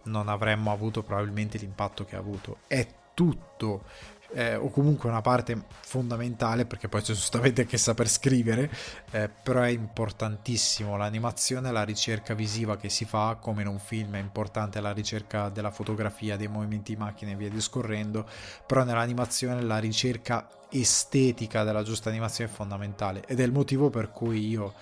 non 0.05 0.29
avremmo 0.29 0.71
avuto 0.73 1.03
probabilmente 1.03 1.59
l'impatto 1.59 2.05
che 2.05 2.17
ha 2.17 2.21
avuto. 2.21 2.59
È 2.67 2.87
tutto, 3.15 3.85
eh, 4.33 4.57
o 4.57 4.71
comunque 4.71 5.09
una 5.09 5.21
parte 5.21 5.61
fondamentale, 5.81 6.67
perché 6.67 6.89
poi 6.89 7.03
c'è 7.03 7.13
giustamente 7.13 7.63
anche 7.63 7.79
saper 7.79 8.09
scrivere, 8.09 8.71
eh, 9.11 9.29
però 9.29 9.63
è 9.63 9.69
importantissimo 9.69 10.97
l'animazione, 10.97 11.71
la 11.71 11.85
ricerca 11.85 12.35
visiva 12.35 12.77
che 12.77 12.89
si 12.89 13.05
fa, 13.05 13.39
come 13.41 13.63
in 13.63 13.69
un 13.69 13.79
film 13.79 14.17
è 14.17 14.21
importante 14.21 14.81
la 14.81 14.93
ricerca 14.93 15.49
della 15.49 15.71
fotografia, 15.71 16.37
dei 16.37 16.49
movimenti 16.49 16.95
di 16.95 17.01
macchina 17.01 17.33
e 17.33 17.37
via 17.37 17.51
discorrendo, 17.51 18.27
però 18.67 18.85
nell'animazione 18.85 19.63
la 19.63 19.79
ricerca 19.79 20.49
estetica 20.71 21.63
della 21.63 21.83
giusta 21.83 22.09
animazione 22.09 22.51
è 22.51 22.53
fondamentale 22.53 23.23
ed 23.27 23.41
è 23.41 23.45
il 23.45 23.53
motivo 23.53 23.89
per 23.89 24.11
cui 24.11 24.49
io 24.49 24.75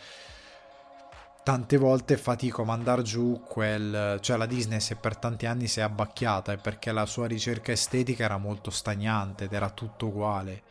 tante 1.45 1.77
volte 1.77 2.17
fatico 2.17 2.63
a 2.63 2.65
mandare 2.65 3.03
giù 3.03 3.43
quel... 3.47 4.19
cioè 4.23 4.39
la 4.39 4.47
Disney 4.47 4.81
se 4.81 4.97
per 4.97 5.19
tanti 5.19 5.45
anni 5.45 5.69
si 5.69 5.79
è 5.79 5.83
abbacchiata 5.83 6.53
è 6.53 6.57
perché 6.57 6.91
la 6.91 7.05
sua 7.05 7.27
ricerca 7.27 7.71
estetica 7.71 8.25
era 8.25 8.39
molto 8.39 8.71
stagnante 8.71 9.45
ed 9.45 9.53
era 9.53 9.69
tutto 9.69 10.07
uguale. 10.07 10.63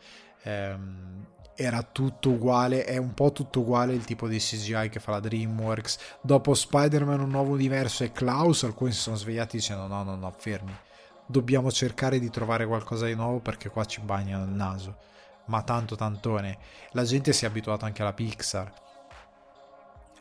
Ehm, 0.42 1.26
era 1.54 1.82
tutto 1.84 2.30
uguale, 2.30 2.84
è 2.84 2.96
un 2.96 3.14
po' 3.14 3.30
tutto 3.30 3.60
uguale 3.60 3.94
il 3.94 4.04
tipo 4.04 4.26
di 4.26 4.38
CGI 4.38 4.88
che 4.88 4.98
fa 4.98 5.12
la 5.12 5.20
DreamWorks. 5.20 5.98
Dopo 6.20 6.52
Spider-Man 6.52 7.20
Un 7.20 7.30
nuovo 7.30 7.52
universo 7.52 8.02
e 8.02 8.10
Klaus, 8.10 8.64
alcuni 8.64 8.90
si 8.90 8.98
sono 8.98 9.14
svegliati 9.14 9.58
dicendo 9.58 9.86
no, 9.86 10.02
no, 10.02 10.16
no, 10.16 10.34
fermi. 10.36 10.76
Dobbiamo 11.24 11.70
cercare 11.70 12.18
di 12.18 12.30
trovare 12.30 12.66
qualcosa 12.66 13.06
di 13.06 13.14
nuovo 13.14 13.38
perché 13.38 13.68
qua 13.68 13.84
ci 13.84 14.00
bagnano 14.00 14.44
il 14.44 14.50
naso. 14.50 14.96
Ma 15.46 15.62
tanto 15.62 15.94
tantone. 15.94 16.58
La 16.90 17.04
gente 17.04 17.32
si 17.32 17.44
è 17.44 17.48
abituata 17.48 17.86
anche 17.86 18.02
alla 18.02 18.12
Pixar 18.12 18.82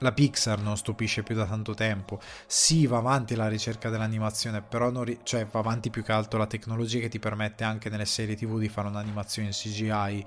la 0.04 0.12
Pixar 0.12 0.60
non 0.60 0.78
stupisce 0.78 1.24
più 1.24 1.34
da 1.34 1.46
tanto 1.46 1.74
tempo. 1.74 2.20
Sì, 2.46 2.86
va 2.86 2.98
avanti 2.98 3.36
la 3.36 3.48
ricerca 3.48 3.90
dell'animazione, 3.90 4.62
però 4.62 4.92
ri- 5.02 5.22
cioè, 5.24 5.46
va 5.48 5.60
avanti 5.60 5.90
più 5.90 6.04
che 6.04 6.12
altro 6.12 6.38
la 6.38 6.46
tecnologia 6.46 7.00
che 7.00 7.10
ti 7.10 7.20
permette 7.20 7.64
anche 7.64 7.90
nelle 7.90 8.06
serie 8.06 8.36
TV 8.36 8.60
di 8.60 8.70
fare 8.70 8.90
un'animazione 8.90 9.48
in 9.48 9.54
CGI 9.54 10.26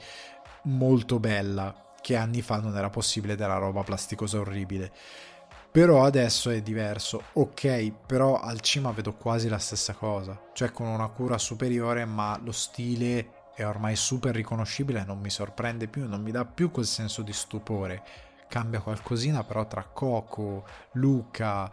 molto 0.62 1.20
bella, 1.20 1.92
che 2.00 2.16
anni 2.16 2.42
fa 2.42 2.58
non 2.58 2.76
era 2.76 2.90
possibile 2.90 3.36
della 3.36 3.58
roba 3.58 3.82
plasticosa 3.82 4.40
orribile. 4.40 4.90
Però 5.70 6.04
adesso 6.04 6.48
è 6.48 6.62
diverso. 6.62 7.22
Ok, 7.34 7.92
però 8.06 8.40
al 8.40 8.60
cima 8.60 8.90
vedo 8.92 9.14
quasi 9.14 9.48
la 9.48 9.58
stessa 9.58 9.92
cosa, 9.92 10.40
cioè 10.54 10.72
con 10.72 10.86
una 10.86 11.08
cura 11.08 11.36
superiore, 11.36 12.06
ma 12.06 12.40
lo 12.42 12.52
stile 12.52 13.30
è 13.54 13.66
ormai 13.66 13.94
super 13.94 14.34
riconoscibile, 14.34 15.04
non 15.04 15.18
mi 15.18 15.30
sorprende 15.30 15.86
più, 15.86 16.08
non 16.08 16.22
mi 16.22 16.30
dà 16.30 16.44
più 16.46 16.70
quel 16.70 16.86
senso 16.86 17.22
di 17.22 17.32
stupore 17.32 18.25
cambia 18.48 18.80
qualcosina, 18.80 19.44
però 19.44 19.66
tra 19.66 19.84
Coco, 19.84 20.64
Luca 20.92 21.70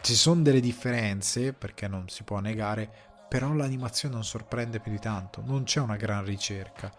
ci 0.00 0.14
sono 0.14 0.42
delle 0.42 0.60
differenze 0.60 1.52
perché 1.52 1.88
non 1.88 2.08
si 2.08 2.22
può 2.22 2.38
negare, 2.38 2.90
però 3.28 3.52
l'animazione 3.52 4.14
non 4.14 4.24
sorprende 4.24 4.80
più 4.80 4.90
di 4.90 4.98
tanto, 4.98 5.42
non 5.44 5.64
c'è 5.64 5.80
una 5.80 5.96
gran 5.96 6.24
ricerca. 6.24 6.90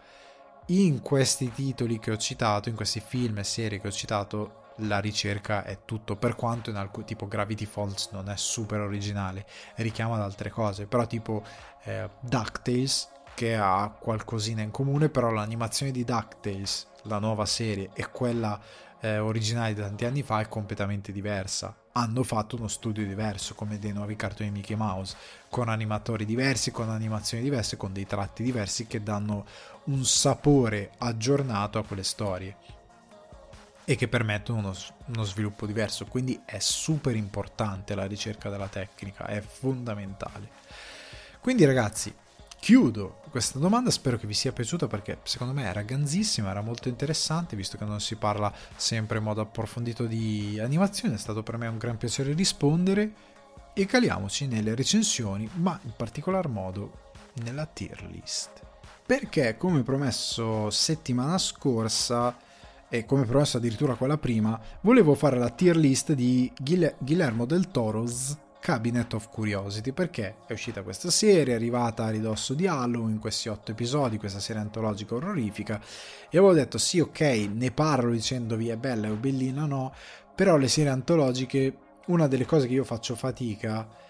In 0.66 1.00
questi 1.00 1.50
titoli 1.52 1.98
che 1.98 2.12
ho 2.12 2.16
citato, 2.16 2.68
in 2.68 2.76
questi 2.76 3.00
film 3.00 3.38
e 3.38 3.44
serie 3.44 3.80
che 3.80 3.88
ho 3.88 3.92
citato, 3.92 4.58
la 4.84 4.98
ricerca 5.00 5.64
è 5.64 5.80
tutto, 5.84 6.16
per 6.16 6.36
quanto 6.36 6.70
in 6.70 6.76
alcuni 6.76 7.04
tipo 7.04 7.26
Gravity 7.26 7.66
Falls 7.66 8.10
non 8.12 8.30
è 8.30 8.36
super 8.36 8.80
originale, 8.80 9.44
richiama 9.76 10.14
ad 10.14 10.22
altre 10.22 10.50
cose, 10.50 10.86
però 10.86 11.06
tipo 11.06 11.42
eh, 11.82 12.08
DuckTales 12.20 13.10
che 13.34 13.56
ha 13.56 13.94
qualcosina 13.98 14.62
in 14.62 14.70
comune, 14.70 15.08
però 15.08 15.30
l'animazione 15.30 15.92
di 15.92 16.04
DuckTales, 16.04 16.88
la 17.04 17.18
nuova 17.18 17.46
serie, 17.46 17.90
e 17.94 18.08
quella 18.10 18.58
eh, 19.00 19.18
originali 19.18 19.74
di 19.74 19.80
tanti 19.80 20.04
anni 20.04 20.22
fa 20.22 20.40
è 20.40 20.48
completamente 20.48 21.12
diversa. 21.12 21.74
Hanno 21.92 22.22
fatto 22.22 22.56
uno 22.56 22.68
studio 22.68 23.04
diverso, 23.06 23.54
come 23.54 23.78
dei 23.78 23.92
nuovi 23.92 24.16
cartoni 24.16 24.50
Mickey 24.50 24.76
Mouse, 24.76 25.16
con 25.48 25.68
animatori 25.68 26.24
diversi, 26.24 26.70
con 26.70 26.88
animazioni 26.88 27.42
diverse, 27.42 27.76
con 27.76 27.92
dei 27.92 28.06
tratti 28.06 28.42
diversi 28.42 28.86
che 28.86 29.02
danno 29.02 29.46
un 29.84 30.04
sapore 30.04 30.92
aggiornato 30.98 31.78
a 31.78 31.84
quelle 31.84 32.04
storie 32.04 32.56
e 33.84 33.96
che 33.96 34.06
permettono 34.06 34.58
uno, 34.58 34.74
uno, 35.06 35.24
sviluppo 35.24 35.66
diverso. 35.66 36.04
Quindi 36.04 36.40
è 36.44 36.58
super 36.58 37.16
importante 37.16 37.94
la 37.94 38.04
ricerca 38.04 38.50
della 38.50 38.68
tecnica, 38.68 39.26
è 39.26 39.40
fondamentale. 39.40 40.48
Quindi 41.40 41.64
ragazzi, 41.64 42.14
chiudo 42.60 43.20
questa 43.30 43.58
domanda, 43.58 43.90
spero 43.90 44.18
che 44.18 44.26
vi 44.26 44.34
sia 44.34 44.52
piaciuta 44.52 44.86
perché 44.86 45.18
secondo 45.22 45.54
me 45.54 45.64
era 45.64 45.82
ganzissima, 45.82 46.50
era 46.50 46.60
molto 46.60 46.88
interessante, 46.88 47.56
visto 47.56 47.78
che 47.78 47.84
non 47.84 48.00
si 48.00 48.16
parla 48.16 48.52
sempre 48.76 49.18
in 49.18 49.24
modo 49.24 49.40
approfondito 49.40 50.04
di 50.04 50.60
animazione, 50.60 51.14
è 51.14 51.18
stato 51.18 51.42
per 51.42 51.56
me 51.56 51.66
un 51.66 51.78
gran 51.78 51.96
piacere 51.96 52.34
rispondere 52.34 53.12
e 53.72 53.86
caliamoci 53.86 54.46
nelle 54.46 54.74
recensioni, 54.74 55.48
ma 55.54 55.78
in 55.84 55.92
particolar 55.96 56.48
modo 56.48 57.12
nella 57.42 57.66
tier 57.66 58.04
list. 58.10 58.50
Perché 59.06 59.56
come 59.56 59.82
promesso 59.82 60.70
settimana 60.70 61.38
scorsa 61.38 62.36
e 62.88 63.04
come 63.06 63.24
promesso 63.24 63.56
addirittura 63.56 63.94
quella 63.94 64.18
prima, 64.18 64.60
volevo 64.82 65.14
fare 65.14 65.38
la 65.38 65.50
tier 65.50 65.76
list 65.76 66.12
di 66.12 66.52
Guillermo 66.58 67.44
del 67.44 67.70
Toro's 67.70 68.36
Cabinet 68.60 69.14
of 69.14 69.30
Curiosity 69.30 69.92
perché 69.92 70.36
è 70.46 70.52
uscita 70.52 70.82
questa 70.82 71.10
serie, 71.10 71.54
è 71.54 71.56
arrivata 71.56 72.04
a 72.04 72.10
ridosso 72.10 72.54
di 72.54 72.66
Halloween, 72.66 73.18
questi 73.18 73.48
otto 73.48 73.72
episodi, 73.72 74.18
questa 74.18 74.38
serie 74.38 74.62
antologica 74.62 75.14
orrorifica. 75.14 75.80
E 76.28 76.38
avevo 76.38 76.52
detto 76.52 76.78
sì 76.78 77.00
ok, 77.00 77.48
ne 77.52 77.70
parlo 77.72 78.12
dicendovi 78.12 78.68
è 78.68 78.76
bella 78.76 79.10
o 79.10 79.14
bellina 79.14 79.64
no, 79.64 79.92
però 80.34 80.56
le 80.56 80.68
serie 80.68 80.90
antologiche, 80.90 81.76
una 82.06 82.26
delle 82.26 82.44
cose 82.46 82.66
che 82.66 82.74
io 82.74 82.84
faccio 82.84 83.16
fatica 83.16 84.08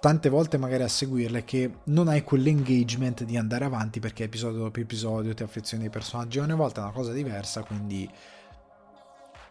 tante 0.00 0.28
volte 0.28 0.58
magari 0.58 0.84
a 0.84 0.88
seguirle 0.88 1.40
è 1.40 1.44
che 1.44 1.78
non 1.84 2.06
hai 2.06 2.22
quell'engagement 2.22 3.24
di 3.24 3.36
andare 3.36 3.64
avanti 3.64 3.98
perché 3.98 4.24
episodio 4.24 4.60
dopo 4.60 4.78
episodio 4.78 5.34
ti 5.34 5.42
affezioni 5.42 5.84
ai 5.84 5.90
personaggi, 5.90 6.38
ogni 6.38 6.54
volta 6.54 6.80
è 6.80 6.84
una 6.84 6.92
cosa 6.92 7.12
diversa, 7.12 7.62
quindi 7.62 8.08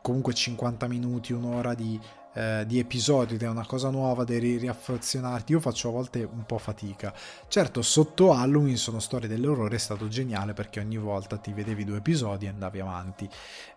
comunque 0.02 0.34
50 0.34 0.88
minuti, 0.88 1.34
un'ora 1.34 1.73
di 1.73 1.99
eh, 2.38 2.65
di 2.68 2.77
episodi 2.77 3.34
ed 3.34 3.41
è 3.41 3.47
una 3.47 3.65
cosa 3.65 3.89
nuova, 3.89 4.23
devi 4.23 4.57
riaffezionarti. 4.57 5.53
Io 5.53 5.59
faccio 5.59 5.89
a 5.89 5.91
volte 5.91 6.23
un 6.23 6.45
po' 6.45 6.59
fatica. 6.59 7.11
Certo, 7.47 7.81
sotto 7.81 8.31
Halloween 8.31 8.77
sono 8.77 8.99
storie 8.99 9.27
dell'orrore, 9.27 9.76
è 9.76 9.80
stato 9.80 10.07
geniale 10.07 10.53
perché 10.53 10.80
ogni 10.80 10.97
volta 10.97 11.38
ti 11.38 11.51
vedevi 11.51 11.84
due 11.84 11.97
episodi 11.97 12.45
e 12.45 12.49
andavi 12.49 12.80
avanti. 12.80 13.27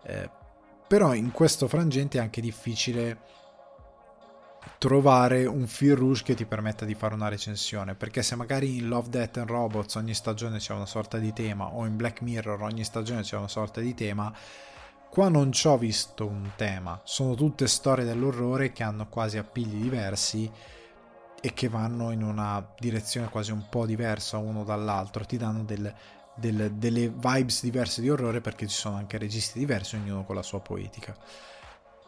Eh, 0.03 0.29
però 0.87 1.15
in 1.15 1.31
questo 1.31 1.67
frangente 1.67 2.19
è 2.19 2.21
anche 2.21 2.39
difficile 2.39 3.39
trovare 4.77 5.47
un 5.47 5.65
fil 5.65 5.95
rouge 5.95 6.21
che 6.21 6.35
ti 6.35 6.45
permetta 6.45 6.85
di 6.85 6.93
fare 6.93 7.15
una 7.15 7.29
recensione 7.29 7.95
perché 7.95 8.21
se 8.21 8.35
magari 8.35 8.77
in 8.77 8.89
Love, 8.89 9.09
Death 9.09 9.37
and 9.37 9.49
Robots 9.49 9.95
ogni 9.95 10.13
stagione 10.13 10.59
c'è 10.59 10.73
una 10.73 10.85
sorta 10.85 11.17
di 11.17 11.33
tema 11.33 11.73
o 11.73 11.87
in 11.87 11.95
Black 11.95 12.21
Mirror 12.21 12.61
ogni 12.61 12.83
stagione 12.83 13.23
c'è 13.23 13.37
una 13.37 13.47
sorta 13.47 13.81
di 13.81 13.95
tema 13.95 14.31
Qua 15.11 15.27
non 15.27 15.51
ci 15.51 15.67
ho 15.67 15.77
visto 15.77 16.25
un 16.25 16.51
tema, 16.55 17.01
sono 17.03 17.35
tutte 17.35 17.67
storie 17.67 18.05
dell'orrore 18.05 18.71
che 18.71 18.81
hanno 18.81 19.09
quasi 19.09 19.37
appigli 19.37 19.81
diversi 19.81 20.49
e 21.41 21.53
che 21.53 21.67
vanno 21.67 22.11
in 22.11 22.23
una 22.23 22.65
direzione 22.79 23.27
quasi 23.27 23.51
un 23.51 23.67
po' 23.67 23.85
diversa 23.85 24.37
uno 24.37 24.63
dall'altro, 24.63 25.25
ti 25.25 25.35
danno 25.35 25.65
del, 25.65 25.93
del, 26.33 26.71
delle 26.75 27.09
vibes 27.09 27.61
diverse 27.61 27.99
di 27.99 28.09
orrore 28.09 28.39
perché 28.39 28.65
ci 28.67 28.75
sono 28.77 28.95
anche 28.95 29.17
registi 29.17 29.59
diversi, 29.59 29.97
ognuno 29.97 30.23
con 30.23 30.35
la 30.35 30.43
sua 30.43 30.61
poetica. 30.61 31.13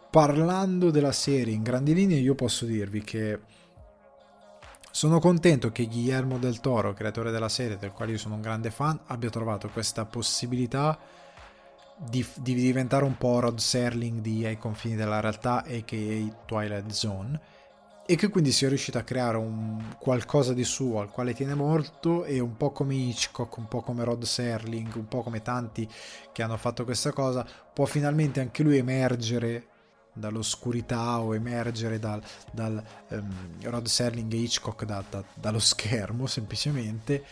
Parlando 0.10 0.90
della 0.90 1.12
serie 1.12 1.54
in 1.54 1.62
grandi 1.62 1.94
linee, 1.94 2.20
io 2.20 2.36
posso 2.36 2.64
dirvi 2.64 3.02
che 3.02 3.38
sono 4.92 5.20
contento 5.20 5.74
che 5.74 5.88
Guillermo 5.88 6.38
del 6.38 6.62
Toro, 6.62 6.94
creatore 6.94 7.32
della 7.32 7.50
serie, 7.50 7.78
del 7.78 7.92
quale 7.92 8.14
io 8.14 8.18
sono 8.18 8.36
un 8.36 8.42
grande 8.42 8.72
fan, 8.72 8.98
abbia 9.08 9.30
trovato 9.30 9.68
questa 9.68 10.06
possibilità 10.06 10.98
di, 12.10 12.26
di, 12.36 12.54
diventare 12.54 13.04
un 13.06 13.18
po' 13.18 13.40
Rod 13.40 13.60
Serling 13.60 14.22
di 14.22 14.46
Ai 14.46 14.58
confini 14.58 14.96
della 14.96 15.20
realtà 15.20 15.64
a.k.a. 15.64 16.46
Twilight 16.46 16.90
Zone 16.90 17.40
e 18.06 18.16
che 18.16 18.28
quindi 18.28 18.52
sia 18.52 18.68
riuscito 18.68 18.98
a 18.98 19.04
creare 19.04 19.38
un 19.38 19.96
qualcosa 19.98 20.54
di 20.54 20.66
suo 20.66 21.00
al 21.00 21.10
quale 21.10 21.34
tiene 21.34 21.56
molto 21.56 22.26
e 22.26 22.40
un 22.40 22.58
po' 22.58 22.72
come 22.72 22.96
Hitchcock, 22.96 23.58
un 23.58 23.68
po' 23.68 23.82
come 23.82 24.04
Rod 24.04 24.24
Serling, 24.24 24.94
un 24.96 25.08
po' 25.08 25.24
come 25.24 25.42
tanti 25.42 25.90
che 26.32 26.44
hanno 26.44 26.58
fatto 26.58 26.84
questa 26.84 27.14
cosa, 27.14 27.46
può 27.74 27.86
finalmente 27.86 28.42
anche 28.42 28.62
lui 28.62 28.78
emergere 28.78 29.68
dall'oscurità 30.14 31.22
o 31.22 31.34
emergere 31.34 31.98
dal, 31.98 32.22
dal 32.52 32.84
um, 33.10 33.34
Rod 33.64 33.88
Serling 33.88 34.32
e 34.34 34.38
Hitchcock 34.38 34.84
da, 34.86 35.04
da, 35.10 35.24
dallo 35.34 35.60
schermo 35.60 36.28
semplicemente 36.28 37.24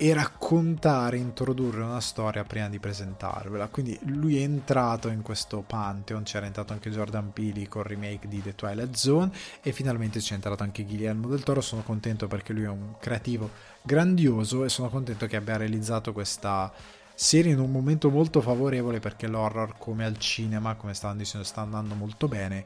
e 0.00 0.14
raccontare, 0.14 1.16
introdurre 1.16 1.82
una 1.82 2.00
storia 2.00 2.44
prima 2.44 2.68
di 2.68 2.78
presentarvela. 2.78 3.66
Quindi 3.66 3.98
lui 4.04 4.38
è 4.38 4.42
entrato 4.42 5.08
in 5.08 5.22
questo 5.22 5.64
pantheon, 5.66 6.22
c'era 6.22 6.46
entrato 6.46 6.72
anche 6.72 6.88
Jordan 6.88 7.32
Peele 7.32 7.66
con 7.66 7.82
il 7.82 7.88
remake 7.88 8.28
di 8.28 8.40
The 8.40 8.54
Twilight 8.54 8.94
Zone 8.94 9.32
e 9.60 9.72
finalmente 9.72 10.20
c'è 10.20 10.34
entrato 10.34 10.62
anche 10.62 10.84
Guillermo 10.84 11.26
del 11.26 11.42
Toro. 11.42 11.60
Sono 11.60 11.82
contento 11.82 12.28
perché 12.28 12.52
lui 12.52 12.62
è 12.62 12.68
un 12.68 12.94
creativo 13.00 13.50
grandioso 13.82 14.64
e 14.64 14.68
sono 14.68 14.88
contento 14.88 15.26
che 15.26 15.34
abbia 15.34 15.56
realizzato 15.56 16.12
questa 16.12 16.72
serie 17.12 17.50
in 17.50 17.58
un 17.58 17.72
momento 17.72 18.08
molto 18.08 18.40
favorevole 18.40 19.00
perché 19.00 19.26
l'horror 19.26 19.74
come 19.78 20.04
al 20.04 20.16
cinema, 20.16 20.76
come 20.76 20.94
stavano 20.94 21.18
dicendo, 21.18 21.44
sta 21.44 21.62
andando 21.62 21.96
molto 21.96 22.28
bene 22.28 22.64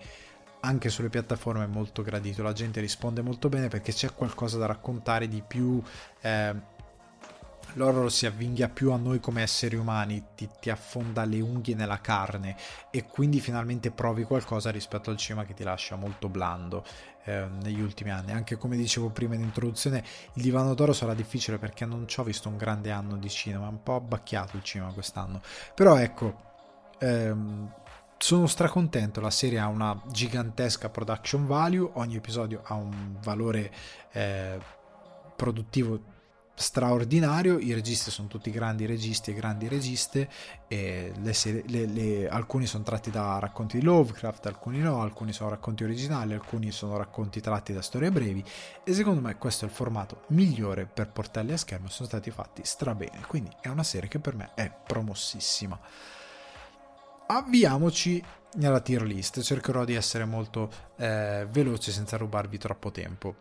anche 0.64 0.90
sulle 0.90 1.08
piattaforme 1.08 1.64
è 1.64 1.66
molto 1.66 2.02
gradito, 2.02 2.42
la 2.42 2.52
gente 2.52 2.80
risponde 2.80 3.20
molto 3.20 3.48
bene 3.48 3.68
perché 3.68 3.92
c'è 3.92 4.14
qualcosa 4.14 4.58
da 4.58 4.66
raccontare 4.66 5.26
di 5.26 5.42
più 5.46 5.82
eh, 6.20 6.54
l'horror 7.74 8.10
si 8.10 8.26
avvinghia 8.26 8.68
più 8.68 8.92
a 8.92 8.96
noi 8.96 9.20
come 9.20 9.42
esseri 9.42 9.76
umani, 9.76 10.22
ti, 10.34 10.48
ti, 10.60 10.70
affonda 10.70 11.24
le 11.24 11.40
unghie 11.40 11.74
nella 11.74 12.00
carne 12.00 12.56
e 12.90 13.04
quindi 13.04 13.40
finalmente 13.40 13.90
provi 13.90 14.24
qualcosa 14.24 14.70
rispetto 14.70 15.10
al 15.10 15.16
cinema 15.16 15.44
che 15.44 15.54
ti 15.54 15.62
lascia 15.62 15.96
molto 15.96 16.28
blando 16.28 16.84
eh, 17.24 17.46
negli 17.62 17.80
ultimi 17.80 18.10
anni. 18.10 18.32
Anche 18.32 18.56
come 18.56 18.76
dicevo 18.76 19.10
prima 19.10 19.34
in 19.34 19.42
introduzione, 19.42 20.04
il 20.34 20.42
divano 20.42 20.74
d'oro 20.74 20.92
sarà 20.92 21.14
difficile 21.14 21.58
perché 21.58 21.84
non 21.84 22.06
ci 22.06 22.20
ho 22.20 22.24
visto 22.24 22.48
un 22.48 22.56
grande 22.56 22.90
anno 22.90 23.16
di 23.16 23.28
cinema, 23.28 23.68
un 23.68 23.82
po' 23.82 23.96
abbacchiato 23.96 24.56
il 24.56 24.62
cinema 24.62 24.92
quest'anno. 24.92 25.40
Però 25.74 25.96
ecco, 25.96 26.40
ehm, 26.98 27.72
sono 28.18 28.46
stracontento, 28.46 29.20
la 29.20 29.30
serie 29.30 29.58
ha 29.58 29.66
una 29.66 30.00
gigantesca 30.06 30.88
production 30.88 31.46
value, 31.46 31.90
ogni 31.94 32.16
episodio 32.16 32.60
ha 32.64 32.74
un 32.74 33.16
valore 33.20 33.72
eh, 34.12 34.58
produttivo 35.34 36.00
straordinario, 36.62 37.58
i 37.58 37.74
registi 37.74 38.10
sono 38.10 38.28
tutti 38.28 38.50
grandi 38.50 38.86
registi 38.86 39.32
e 39.32 39.34
grandi 39.34 39.68
registe, 39.68 40.28
e 40.68 41.12
le 41.20 41.32
serie, 41.34 41.64
le, 41.66 41.86
le, 41.86 42.28
alcuni 42.28 42.64
sono 42.64 42.84
tratti 42.84 43.10
da 43.10 43.38
racconti 43.38 43.78
di 43.78 43.84
Lovecraft, 43.84 44.46
alcuni 44.46 44.78
no, 44.78 45.02
alcuni 45.02 45.32
sono 45.32 45.50
racconti 45.50 45.82
originali, 45.84 46.32
alcuni 46.32 46.70
sono 46.70 46.96
racconti 46.96 47.40
tratti 47.40 47.72
da 47.74 47.82
storie 47.82 48.10
brevi 48.10 48.42
e 48.84 48.94
secondo 48.94 49.20
me 49.20 49.36
questo 49.36 49.64
è 49.64 49.68
il 49.68 49.74
formato 49.74 50.22
migliore 50.28 50.86
per 50.86 51.10
portarli 51.10 51.52
a 51.52 51.58
schermo, 51.58 51.88
sono 51.88 52.08
stati 52.08 52.30
fatti 52.30 52.62
strabene, 52.64 53.24
quindi 53.26 53.50
è 53.60 53.68
una 53.68 53.82
serie 53.82 54.08
che 54.08 54.20
per 54.20 54.34
me 54.34 54.52
è 54.54 54.72
promossissima. 54.86 55.78
Avviamoci 57.26 58.22
nella 58.54 58.80
tier 58.80 59.02
list, 59.02 59.40
cercherò 59.40 59.84
di 59.84 59.94
essere 59.94 60.24
molto 60.24 60.70
eh, 60.96 61.46
veloce 61.50 61.90
senza 61.90 62.16
rubarvi 62.16 62.58
troppo 62.58 62.90
tempo. 62.90 63.36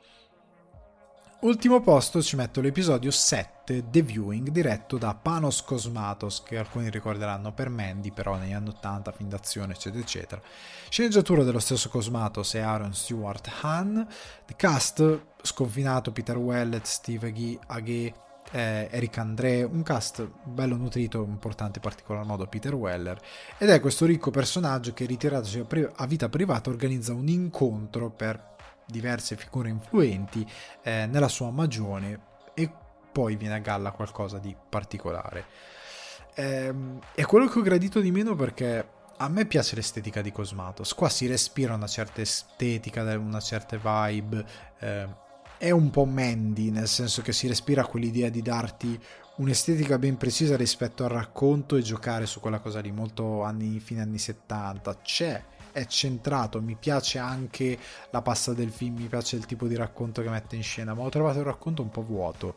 Ultimo 1.42 1.82
posto 1.82 2.22
ci 2.22 2.36
metto 2.36 2.62
l'episodio 2.62 3.10
7, 3.10 3.90
The 3.90 4.04
Viewing, 4.04 4.50
diretto 4.50 5.00
da 5.00 5.16
Panos 5.16 5.64
Cosmatos, 5.64 6.44
che 6.44 6.56
alcuni 6.56 6.92
ricorderanno 6.92 7.52
per 7.52 7.70
Mandy, 7.70 8.12
però 8.12 8.36
negli 8.36 8.52
anni 8.52 8.70
80, 8.70 9.12
film 9.12 9.28
d'azione, 9.28 9.74
eccetera, 9.74 10.04
eccetera. 10.04 10.42
Sceneggiatura 10.88 11.42
dello 11.42 11.58
stesso 11.58 11.90
Cosmatos 11.90 12.54
e 12.54 12.60
Aaron 12.60 12.94
Stewart 12.94 13.50
Hahn. 13.62 14.08
The 14.46 14.56
cast, 14.56 15.20
sconfinato 15.42 16.12
Peter 16.12 16.38
Wellet, 16.38 16.86
Steve 16.86 17.60
Agee, 17.66 18.14
eh, 18.52 18.88
Eric 18.92 19.18
André, 19.18 19.64
un 19.64 19.82
cast 19.82 20.28
bello 20.44 20.76
nutrito, 20.76 21.24
importante 21.24 21.80
in 21.80 21.84
particolar 21.84 22.24
modo 22.24 22.46
Peter 22.46 22.76
Weller, 22.76 23.20
ed 23.58 23.70
è 23.70 23.80
questo 23.80 24.06
ricco 24.06 24.30
personaggio 24.30 24.94
che 24.94 25.06
ritiratosi 25.06 25.66
a 25.96 26.06
vita 26.06 26.30
privata 26.30 26.70
organizza 26.70 27.14
un 27.14 27.28
incontro 27.28 28.12
per 28.12 28.51
diverse 28.92 29.36
figure 29.36 29.70
influenti 29.70 30.48
eh, 30.84 31.08
nella 31.08 31.28
sua 31.28 31.50
magione 31.50 32.20
e 32.54 32.72
poi 33.12 33.36
viene 33.36 33.56
a 33.56 33.60
galla 33.60 33.92
qualcosa 33.92 34.38
di 34.38 34.56
particolare. 34.70 35.46
Eh, 36.36 36.74
è 37.16 37.26
quello 37.26 37.48
che 37.48 37.58
ho 37.58 37.64
gradito 37.64 38.00
di 38.00 38.12
meno 38.12 38.36
perché 38.36 39.00
a 39.18 39.28
me 39.30 39.46
piace 39.46 39.76
l'estetica 39.76 40.22
di 40.22 40.32
Cosmatos, 40.32 40.94
qua 40.94 41.10
si 41.10 41.28
respira 41.28 41.76
una 41.76 41.88
certa 41.88 42.22
estetica, 42.22 43.04
una 43.18 43.40
certa 43.40 43.78
vibe, 43.78 44.46
eh, 44.80 45.08
è 45.58 45.70
un 45.70 45.92
po' 45.92 46.06
Mandy, 46.06 46.72
nel 46.72 46.88
senso 46.88 47.22
che 47.22 47.32
si 47.34 47.48
respira 47.48 47.86
quell'idea 47.86 48.30
di 48.30 48.42
darti 48.42 49.00
un'estetica 49.36 50.00
ben 50.00 50.18
precisa 50.18 50.58
rispetto 50.58 51.04
al 51.04 51.12
racconto 51.12 51.76
e 51.76 51.82
giocare 51.84 52.26
su 52.26 52.40
quella 52.40 52.60
cosa 52.60 52.80
lì, 52.80 52.92
molto 52.92 53.44
anni, 53.44 53.80
fine 53.80 54.02
anni 54.02 54.18
70. 54.18 54.98
C'è, 55.04 55.44
è 55.72 55.86
centrato, 55.86 56.62
mi 56.62 56.76
piace 56.76 57.18
anche 57.18 57.78
la 58.10 58.22
pasta 58.22 58.54
del 58.54 58.72
film, 58.72 58.96
mi 58.98 59.08
piace 59.08 59.36
il 59.36 59.46
tipo 59.46 59.68
di 59.68 59.76
racconto 59.76 60.22
che 60.22 60.30
mette 60.30 60.56
in 60.56 60.64
scena, 60.64 60.94
ma 60.94 61.04
ho 61.04 61.10
trovato 61.10 61.40
il 61.40 61.46
racconto 61.46 61.82
un 61.82 61.90
po' 61.90 62.04
vuoto. 62.04 62.56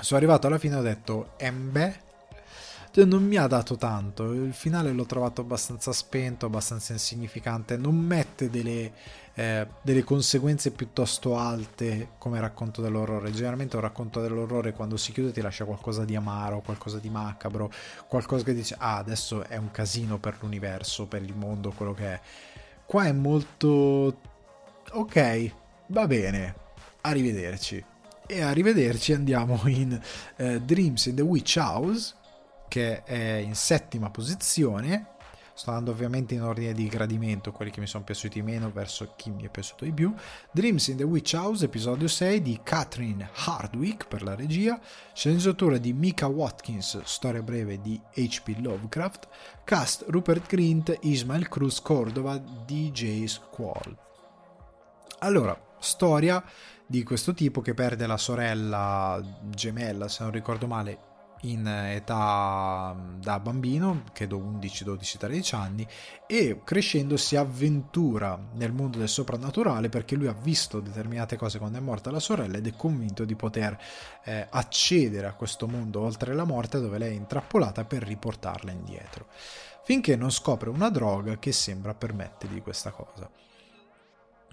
Sono 0.00 0.18
arrivato 0.18 0.46
alla 0.46 0.58
fine 0.58 0.74
e 0.74 0.78
ho 0.78 0.82
detto, 0.82 1.32
Embe, 1.36 2.00
non 3.04 3.24
mi 3.24 3.36
ha 3.36 3.46
dato 3.46 3.76
tanto. 3.76 4.32
Il 4.32 4.54
finale 4.54 4.92
l'ho 4.92 5.04
trovato 5.04 5.42
abbastanza 5.42 5.92
spento, 5.92 6.46
abbastanza 6.46 6.92
insignificante. 6.92 7.76
Non 7.76 7.94
mette 7.94 8.48
delle, 8.48 8.92
eh, 9.34 9.66
delle 9.82 10.02
conseguenze 10.02 10.70
piuttosto 10.70 11.36
alte 11.36 12.12
come 12.18 12.40
racconto 12.40 12.80
dell'orrore. 12.80 13.30
Generalmente 13.32 13.76
un 13.76 13.82
racconto 13.82 14.20
dell'orrore 14.20 14.72
quando 14.72 14.96
si 14.96 15.12
chiude 15.12 15.32
ti 15.32 15.40
lascia 15.40 15.64
qualcosa 15.64 16.04
di 16.04 16.16
amaro, 16.16 16.60
qualcosa 16.60 16.98
di 16.98 17.10
macabro, 17.10 17.70
qualcosa 18.08 18.44
che 18.44 18.54
dice 18.54 18.76
ah 18.78 18.96
adesso 18.96 19.44
è 19.44 19.56
un 19.56 19.70
casino 19.70 20.18
per 20.18 20.38
l'universo, 20.40 21.06
per 21.06 21.22
il 21.22 21.34
mondo, 21.34 21.72
quello 21.72 21.92
che 21.92 22.06
è. 22.14 22.20
Qua 22.86 23.04
è 23.04 23.12
molto 23.12 24.20
ok, 24.90 25.52
va 25.88 26.06
bene, 26.06 26.54
arrivederci. 27.02 27.84
E 28.28 28.40
arrivederci 28.40 29.12
andiamo 29.12 29.60
in 29.66 30.00
uh, 30.38 30.58
Dreams 30.58 31.06
in 31.06 31.14
the 31.14 31.22
Witch 31.22 31.56
House 31.58 32.15
che 32.68 33.02
è 33.04 33.36
in 33.36 33.54
settima 33.54 34.10
posizione. 34.10 35.14
Sto 35.56 35.70
andando 35.70 35.90
ovviamente 35.90 36.34
in 36.34 36.42
ordine 36.42 36.74
di 36.74 36.86
gradimento, 36.86 37.50
quelli 37.50 37.70
che 37.70 37.80
mi 37.80 37.86
sono 37.86 38.04
piaciuti 38.04 38.42
meno 38.42 38.70
verso 38.70 39.14
chi 39.16 39.30
mi 39.30 39.44
è 39.44 39.48
piaciuto 39.48 39.86
di 39.86 39.92
più. 39.92 40.14
Dreams 40.50 40.88
in 40.88 40.98
the 40.98 41.02
Witch 41.02 41.32
House, 41.34 41.64
episodio 41.64 42.08
6 42.08 42.42
di 42.42 42.60
Catherine 42.62 43.30
Hardwick 43.46 44.06
per 44.06 44.22
la 44.22 44.34
regia, 44.34 44.78
sceneggiatura 45.14 45.78
di 45.78 45.94
Mika 45.94 46.26
Watkins, 46.26 47.00
storia 47.04 47.40
breve 47.40 47.80
di 47.80 47.98
H.P. 48.14 48.56
Lovecraft, 48.58 49.28
cast 49.64 50.04
Rupert 50.08 50.46
Grint, 50.46 50.94
Ismael 51.00 51.48
Cruz 51.48 51.80
Cordova, 51.80 52.36
DJ 52.36 53.24
Squall. 53.24 53.96
Allora, 55.20 55.58
storia 55.78 56.44
di 56.86 57.02
questo 57.02 57.32
tipo 57.32 57.62
che 57.62 57.72
perde 57.72 58.06
la 58.06 58.18
sorella 58.18 59.22
gemella, 59.44 60.06
se 60.08 60.22
non 60.22 60.32
ricordo 60.32 60.66
male, 60.66 60.98
in 61.42 61.66
età 61.66 62.94
mm, 62.96 63.20
da 63.20 63.38
bambino, 63.38 64.04
credo 64.12 64.38
11, 64.38 64.84
12, 64.84 65.18
13 65.18 65.54
anni, 65.54 65.86
e 66.26 66.60
crescendo 66.64 67.16
si 67.16 67.36
avventura 67.36 68.38
nel 68.54 68.72
mondo 68.72 68.98
del 68.98 69.08
soprannaturale 69.08 69.88
perché 69.88 70.16
lui 70.16 70.26
ha 70.26 70.32
visto 70.32 70.80
determinate 70.80 71.36
cose 71.36 71.58
quando 71.58 71.78
è 71.78 71.80
morta 71.80 72.10
la 72.10 72.20
sorella 72.20 72.56
ed 72.56 72.66
è 72.66 72.74
convinto 72.76 73.24
di 73.24 73.34
poter 73.34 73.78
eh, 74.24 74.46
accedere 74.50 75.26
a 75.26 75.34
questo 75.34 75.66
mondo 75.66 76.00
oltre 76.00 76.34
la 76.34 76.44
morte 76.44 76.80
dove 76.80 76.98
lei 76.98 77.12
è 77.12 77.16
intrappolata 77.16 77.84
per 77.84 78.02
riportarla 78.02 78.70
indietro, 78.70 79.26
finché 79.84 80.16
non 80.16 80.30
scopre 80.30 80.70
una 80.70 80.90
droga 80.90 81.38
che 81.38 81.52
sembra 81.52 81.94
permettergli 81.94 82.62
questa 82.62 82.90
cosa. 82.90 83.30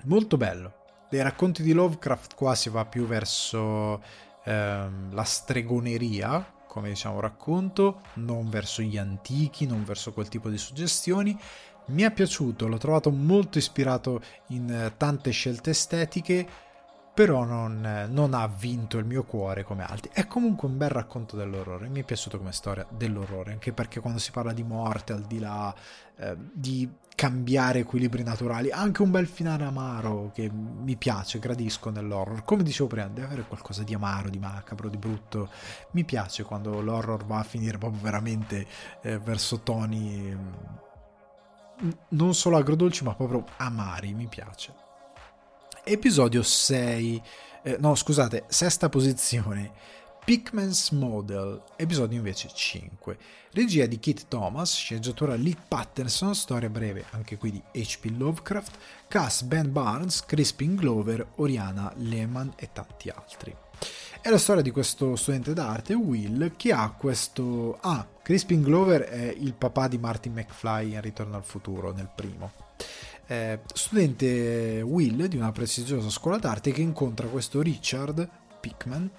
Molto 0.04 0.38
bello. 0.38 0.82
Dei 1.10 1.22
racconti 1.22 1.64
di 1.64 1.74
Lovecraft 1.74 2.36
qua 2.36 2.56
si 2.56 2.70
va 2.70 2.86
più 2.86 3.06
verso 3.06 4.02
ehm, 4.44 5.14
la 5.14 5.24
stregoneria, 5.24 6.54
come 6.74 6.90
diciamo 6.90 7.20
racconto, 7.20 8.02
non 8.16 8.50
verso 8.50 8.82
gli 8.82 8.98
antichi, 8.98 9.68
non 9.68 9.84
verso 9.84 10.12
quel 10.12 10.28
tipo 10.28 10.50
di 10.50 10.58
suggestioni. 10.58 11.40
Mi 11.88 12.02
è 12.02 12.12
piaciuto, 12.12 12.68
l'ho 12.68 12.78
trovato 12.78 13.12
molto 13.12 13.60
ispirato 13.60 14.20
in 14.48 14.72
eh, 14.72 14.98
tante 14.98 15.30
scelte 15.30 15.70
estetiche, 15.70 16.48
però 17.14 17.44
non, 17.44 18.08
non, 18.10 18.34
ha 18.34 18.48
vinto 18.48 18.98
il 18.98 19.06
mio 19.06 19.24
cuore 19.24 19.64
come 19.64 19.84
altri. 19.84 20.10
È 20.12 20.26
comunque 20.26 20.68
un 20.68 20.78
bel 20.78 20.90
racconto 20.90 21.36
dell'orrore, 21.36 21.90
mi 21.90 22.00
è 22.00 22.04
piaciuto 22.04 22.40
come 22.40 22.52
storia 22.52 22.88
dell'orrore, 22.90 23.52
anche 23.52 23.72
perché 23.72 24.00
quando 24.00 24.18
si 24.18 24.32
parla 24.32 24.52
di 24.52 24.64
morte, 24.64 25.14
al 25.14 25.22
di 25.22 25.38
là 25.38 25.76
eh, 26.16 26.36
di 26.52 26.90
cambiare 27.16 27.80
equilibri 27.80 28.24
naturali, 28.24 28.72
anche 28.72 29.02
un 29.02 29.12
bel 29.12 29.28
finale 29.28 29.64
amaro 29.64 30.32
che 30.34 30.50
mi 30.52 30.96
piace, 30.96 31.40
gradisco 31.40 31.90
nell'horror. 31.90 32.44
Come 32.44 32.64
dicevo 32.64 32.88
prima, 32.88 33.08
deve 33.08 33.28
avere 33.28 33.46
qualcosa 33.48 33.84
di 33.84 33.94
amaro, 33.94 34.30
di 34.30 34.40
macabro, 34.40 34.90
di 34.90 34.98
brutto. 34.98 35.50
Mi 35.92 36.04
piace 36.04 36.44
quando 36.44 36.82
l'horror 36.82 37.26
va 37.26 37.40
a 37.40 37.44
finire 37.44 37.78
proprio 37.78 38.02
veramente 38.02 38.66
eh, 39.02 39.18
verso 39.20 39.60
toni 39.62 40.36
mm, 41.82 41.90
non 42.10 42.34
solo 42.34 42.58
agrodolci, 42.58 43.04
ma 43.04 43.14
proprio 43.14 43.44
amari, 43.58 44.14
mi 44.14 44.28
piace 44.28 44.84
episodio 45.84 46.44
6, 46.44 47.22
eh, 47.64 47.78
no 47.80 47.94
scusate, 47.96 48.46
sesta 48.48 48.88
posizione, 48.88 49.72
Pickman's 50.26 50.92
Model, 50.92 51.62
episodio 51.76 52.18
invece 52.18 52.50
5. 52.54 53.18
Regia 53.52 53.86
di 53.86 54.00
Kit 54.00 54.28
Thomas, 54.30 54.74
sceneggiatura 54.74 55.36
Lee 55.36 55.58
Patterson, 55.68 56.34
storia 56.34 56.70
breve 56.70 57.04
anche 57.10 57.36
qui 57.36 57.52
di 57.52 57.62
H.P. 57.74 58.06
Lovecraft, 58.18 58.78
cast 59.10 59.44
Ben 59.44 59.70
Barnes, 59.70 60.26
Crispin 60.26 60.76
Glover, 60.76 61.28
Oriana 61.36 61.92
Lehman 61.98 62.54
e 62.56 62.70
tanti 62.72 63.10
altri. 63.10 63.54
È 64.22 64.30
la 64.30 64.38
storia 64.38 64.62
di 64.62 64.72
questo 64.72 65.18
studente 65.18 65.52
d'arte, 65.52 65.94
Will, 65.94 66.54
che 66.56 66.72
ha 66.72 66.90
questo... 66.92 67.78
Ah, 67.82 68.08
Crispin 68.22 68.62
Glover 68.62 69.02
è 69.02 69.26
il 69.26 69.54
papà 69.54 69.90
di 69.90 69.98
Martin 69.98 70.32
McFly 70.32 70.94
in 70.94 71.02
Ritorno 71.02 71.36
al 71.36 71.44
futuro, 71.44 71.92
nel 71.92 72.10
primo 72.16 72.52
eh, 73.28 73.60
studente 73.74 74.82
Will 74.82 75.26
di 75.26 75.38
una 75.38 75.52
prestigiosa 75.52 76.10
scuola 76.10 76.38
d'arte 76.38 76.72
che 76.72 76.82
incontra 76.82 77.28
questo 77.28 77.62
Richard 77.62 78.30
Pickman 78.60 79.10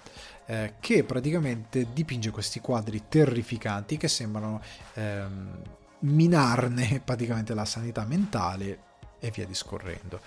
eh, 0.45 0.75
che 0.79 1.03
praticamente 1.03 1.87
dipinge 1.93 2.31
questi 2.31 2.59
quadri 2.59 3.03
terrificanti 3.07 3.97
che 3.97 4.07
sembrano 4.07 4.61
ehm, 4.93 5.61
minarne 5.99 7.01
praticamente 7.05 7.53
la 7.53 7.65
sanità 7.65 8.05
mentale 8.05 8.79
e 9.19 9.31
via 9.31 9.45
discorrendo. 9.45 10.19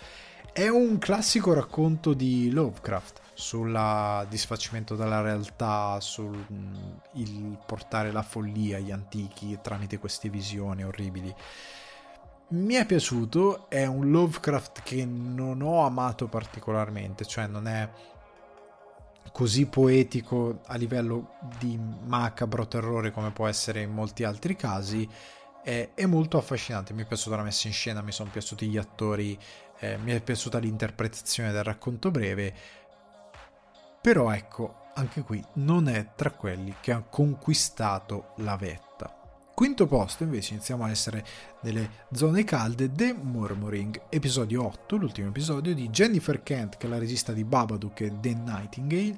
È 0.53 0.67
un 0.67 0.99
classico 0.99 1.53
racconto 1.53 2.15
di 2.15 2.51
Lovecraft 2.51 3.21
sul 3.35 4.27
disfacimento 4.29 4.97
della 4.97 5.21
realtà, 5.21 6.01
sul 6.01 6.47
mm, 6.53 7.53
portare 7.65 8.11
la 8.11 8.23
follia 8.23 8.79
agli 8.79 8.91
antichi 8.91 9.57
tramite 9.63 9.99
queste 9.99 10.29
visioni 10.29 10.83
orribili 10.83 11.33
mi 12.51 12.75
è 12.75 12.87
piaciuto, 12.87 13.69
è 13.69 13.85
un 13.85 14.11
Lovecraft 14.11 14.83
che 14.83 15.05
non 15.05 15.61
ho 15.61 15.85
amato 15.85 16.29
particolarmente, 16.29 17.27
cioè 17.27 17.47
non 17.47 17.67
è 17.67 17.87
così 19.33 19.67
poetico 19.67 20.61
a 20.67 20.77
livello 20.77 21.37
di 21.59 21.79
macabro 21.79 22.67
terrore 22.67 23.11
come 23.11 23.31
può 23.31 23.47
essere 23.47 23.83
in 23.83 23.93
molti 23.93 24.25
altri 24.25 24.57
casi, 24.57 25.09
è, 25.63 25.91
è 25.95 26.07
molto 26.07 26.39
affascinante, 26.39 26.93
mi 26.93 27.03
è 27.03 27.07
piaciuta 27.07 27.37
la 27.37 27.43
messa 27.43 27.67
in 27.67 27.73
scena, 27.73 28.03
mi 28.03 28.13
sono 28.13 28.31
piaciuti 28.31 28.67
gli 28.67 28.77
attori, 28.77 29.39
eh, 29.81 29.97
mi 29.99 30.13
è 30.13 30.21
piaciuta 30.21 30.59
l'interpretazione 30.59 31.53
del 31.53 31.65
racconto 31.65 32.11
breve, 32.11 32.55
però 34.01 34.31
ecco, 34.33 34.87
anche 34.95 35.23
qui 35.23 35.45
non 35.55 35.89
è 35.89 36.15
tra 36.15 36.31
quelli 36.31 36.75
che 36.81 36.93
ha 36.93 37.03
conquistato 37.03 38.33
la 38.37 38.57
vetta. 38.57 39.18
Quinto 39.59 39.89
posto 39.89 40.23
invece 40.23 40.55
iniziamo 40.55 40.85
a 40.85 40.91
essere 40.91 41.27
nelle 41.63 41.91
zone 42.13 42.45
calde, 42.45 42.93
The 42.93 43.13
Murmuring, 43.13 44.03
episodio 44.09 44.65
8, 44.65 44.95
l'ultimo 44.95 45.27
episodio 45.27 45.75
di 45.75 45.89
Jennifer 45.89 46.45
Kent, 46.45 46.77
che 46.77 46.87
è 46.87 46.89
la 46.89 46.99
regista 46.99 47.33
di 47.33 47.43
Babadook 47.43 48.03
e 48.03 48.21
The 48.21 48.35
Nightingale, 48.35 49.17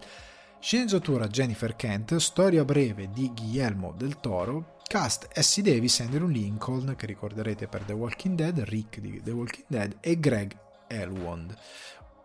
sceneggiatura 0.59 1.27
Jennifer 1.27 1.77
Kent, 1.77 2.17
storia 2.17 2.65
breve 2.65 3.11
di 3.13 3.31
Guillermo 3.35 3.93
del 3.95 4.19
Toro, 4.19 4.79
cast 4.83 5.29
Essie 5.35 5.63
Davis, 5.63 6.01
Andrew 6.01 6.27
Lincoln, 6.27 6.95
che 6.97 7.05
ricorderete 7.05 7.69
per 7.69 7.83
The 7.83 7.93
Walking 7.93 8.35
Dead, 8.35 8.61
Rick 8.61 8.99
di 8.99 9.21
The 9.23 9.33
Walking 9.33 9.67
Dead 9.67 9.95
e 10.01 10.19
Greg 10.19 10.57
Elwond 10.87 11.55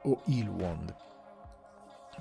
o 0.04 0.22
Ilwond. 0.28 1.05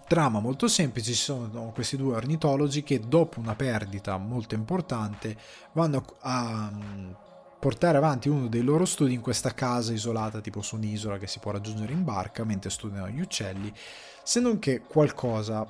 Trama 0.06 0.38
molto 0.38 0.68
semplice, 0.68 1.12
ci 1.12 1.18
sono 1.18 1.72
questi 1.74 1.96
due 1.96 2.16
ornitologi 2.16 2.82
che 2.82 3.00
dopo 3.00 3.40
una 3.40 3.54
perdita 3.54 4.18
molto 4.18 4.54
importante 4.54 5.34
vanno 5.72 6.04
a 6.20 6.70
mm, 6.70 7.10
portare 7.58 7.96
avanti 7.96 8.28
uno 8.28 8.48
dei 8.48 8.60
loro 8.60 8.84
studi 8.84 9.14
in 9.14 9.22
questa 9.22 9.54
casa 9.54 9.94
isolata 9.94 10.42
tipo 10.42 10.60
su 10.60 10.76
un'isola 10.76 11.16
che 11.16 11.26
si 11.26 11.38
può 11.38 11.52
raggiungere 11.52 11.94
in 11.94 12.04
barca 12.04 12.44
mentre 12.44 12.68
studiano 12.68 13.08
gli 13.08 13.20
uccelli, 13.20 13.72
se 14.22 14.40
non 14.40 14.58
che 14.58 14.82
qualcosa 14.82 15.66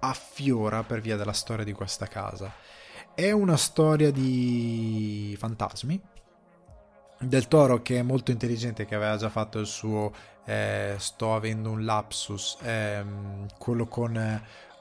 affiora 0.00 0.82
per 0.82 1.00
via 1.00 1.16
della 1.16 1.32
storia 1.32 1.64
di 1.64 1.72
questa 1.72 2.06
casa. 2.06 2.52
È 3.14 3.30
una 3.30 3.56
storia 3.56 4.10
di 4.10 5.34
fantasmi, 5.38 6.00
del 7.18 7.48
Toro 7.48 7.82
che 7.82 7.98
è 7.98 8.02
molto 8.02 8.30
intelligente, 8.30 8.86
che 8.86 8.94
aveva 8.94 9.16
già 9.16 9.28
fatto 9.28 9.58
il 9.58 9.66
suo 9.66 10.12
eh, 10.44 10.94
sto 10.98 11.34
avendo 11.34 11.70
un 11.70 11.84
lapsus, 11.84 12.58
ehm, 12.62 13.46
quello 13.58 13.86
con 13.86 14.40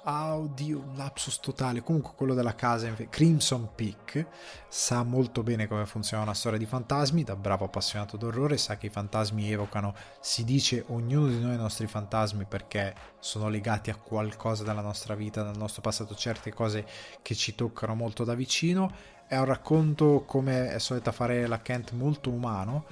ah 0.10 0.38
oddio, 0.38 0.80
un 0.80 0.96
lapsus 0.96 1.38
totale, 1.42 1.84
comunque 1.84 2.14
quello 2.16 2.34
della 2.34 2.56
casa, 2.56 2.90
Crimson 3.10 3.72
Peak, 3.76 4.26
sa 4.70 5.04
molto 5.04 5.44
bene 5.44 5.68
come 5.68 5.86
funziona 5.86 6.24
una 6.24 6.34
storia 6.34 6.58
di 6.58 6.66
fantasmi, 6.66 7.24
da 7.24 7.36
bravo 7.36 7.66
appassionato 7.66 8.16
d'orrore, 8.16 8.56
sa 8.56 8.78
che 8.78 8.86
i 8.86 8.90
fantasmi 8.90 9.52
evocano, 9.52 9.94
si 10.22 10.46
dice, 10.46 10.86
ognuno 10.88 11.28
di 11.28 11.42
noi 11.42 11.56
i 11.56 11.58
nostri 11.58 11.88
fantasmi 11.88 12.46
perché 12.46 12.96
sono 13.20 13.50
legati 13.50 13.90
a 13.90 13.98
qualcosa 13.98 14.64
della 14.64 14.80
nostra 14.80 15.14
vita, 15.14 15.44
dal 15.44 15.58
nostro 15.58 15.82
passato, 15.82 16.16
certe 16.16 16.54
cose 16.54 16.86
che 17.22 17.36
ci 17.36 17.54
toccano 17.54 17.94
molto 17.94 18.24
da 18.24 18.34
vicino. 18.34 19.16
È 19.28 19.38
un 19.38 19.46
racconto, 19.46 20.24
come 20.26 20.72
è 20.72 20.80
solita 20.80 21.12
fare 21.12 21.48
la 21.48 21.62
Kent, 21.62 21.92
molto 21.92 22.30
umano, 22.30 22.86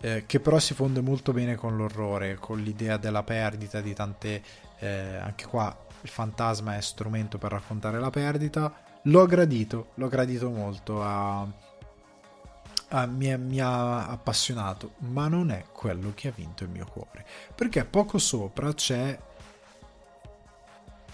eh, 0.00 0.24
che 0.26 0.40
però 0.40 0.58
si 0.58 0.74
fonde 0.74 1.00
molto 1.00 1.32
bene 1.32 1.54
con 1.54 1.76
l'orrore, 1.76 2.34
con 2.36 2.60
l'idea 2.60 2.96
della 2.96 3.22
perdita 3.22 3.80
di 3.80 3.94
tante... 3.94 4.42
Eh, 4.78 5.16
anche 5.16 5.46
qua 5.46 5.74
il 6.02 6.08
fantasma 6.08 6.76
è 6.76 6.80
strumento 6.80 7.38
per 7.38 7.52
raccontare 7.52 7.98
la 7.98 8.10
perdita. 8.10 8.74
L'ho 9.02 9.26
gradito, 9.26 9.90
l'ho 9.94 10.08
gradito 10.08 10.50
molto. 10.50 11.02
A, 11.02 11.46
a, 12.88 13.06
mi, 13.06 13.36
mi, 13.38 13.60
ha 13.60 14.08
appassionato, 14.08 14.94
ma 14.98 15.28
non 15.28 15.50
è 15.50 15.64
quello 15.72 16.12
che 16.14 16.28
ha 16.28 16.32
vinto 16.34 16.64
il 16.64 16.70
mio 16.70 16.86
cuore. 16.86 17.24
Perché 17.54 17.84
poco 17.84 18.18
sopra 18.18 18.72
c'è 18.74 19.18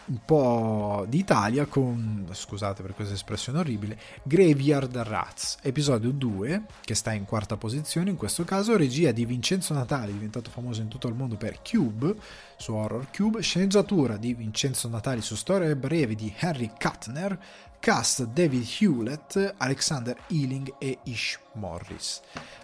un 0.09 0.21
po' 0.25 1.05
d'Italia 1.09 1.67
con, 1.67 2.27
scusate 2.31 2.83
per 2.83 2.95
questa 2.95 3.15
espressione 3.15 3.59
orribile, 3.59 3.99
Graveyard 4.23 4.97
Rats, 4.97 5.59
episodio 5.63 6.11
2, 6.11 6.63
che 6.83 6.95
sta 6.95 7.13
in 7.13 7.25
quarta 7.25 7.57
posizione 7.57 8.11
in 8.11 8.17
questo 8.17 8.45
caso, 8.45 8.77
regia 8.77 9.13
di 9.13 9.25
Vincenzo 9.25 9.75
Natali, 9.75 10.13
diventato 10.13 10.51
famoso 10.51 10.81
in 10.81 10.89
tutto 10.89 11.09
il 11.09 11.15
mondo 11.15 11.37
per 11.37 11.61
Cube, 11.63 12.15
su 12.57 12.73
Horror 12.73 13.09
Cube, 13.11 13.43
sceneggiatura 13.43 14.17
di 14.17 14.35
Vincenzo 14.35 14.89
Natali 14.89 15.21
su 15.21 15.37
storie 15.37 15.77
brevi 15.77 16.15
di 16.15 16.33
Henry 16.39 16.71
Kuttner, 16.79 17.39
cast 17.79 18.25
David 18.25 18.67
Hewlett, 18.81 19.55
Alexander 19.59 20.17
Ealing 20.29 20.75
e 20.79 20.99
Ish 21.05 21.39
Morris. 21.53 22.21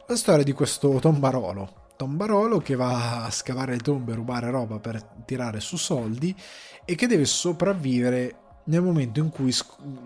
La 0.07 0.17
storia 0.17 0.45
di 0.45 0.53
questo 0.53 0.99
tombarolo, 0.99 1.84
tombarolo 1.97 2.59
che 2.59 2.75
va 2.75 3.25
a 3.25 3.31
scavare 3.31 3.73
le 3.73 3.79
tombe 3.79 4.13
e 4.13 4.15
rubare 4.15 4.51
roba 4.51 4.79
per 4.79 5.03
tirare 5.25 5.61
su 5.61 5.77
soldi 5.77 6.35
e 6.85 6.95
che 6.95 7.07
deve 7.07 7.25
sopravvivere 7.25 8.39
nel 8.65 8.83
momento 8.83 9.21
in 9.21 9.29
cui 9.29 9.55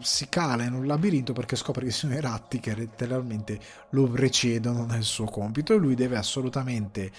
si 0.00 0.28
cala 0.28 0.64
in 0.64 0.72
un 0.72 0.86
labirinto 0.86 1.32
perché 1.32 1.56
scopre 1.56 1.84
che 1.84 1.92
sono 1.92 2.14
i 2.14 2.20
ratti 2.20 2.58
che 2.58 2.74
letteralmente 2.74 3.58
lo 3.90 4.08
precedono 4.08 4.84
nel 4.84 5.04
suo 5.04 5.26
compito 5.26 5.74
e 5.74 5.76
lui 5.76 5.94
deve 5.94 6.16
assolutamente 6.16 7.10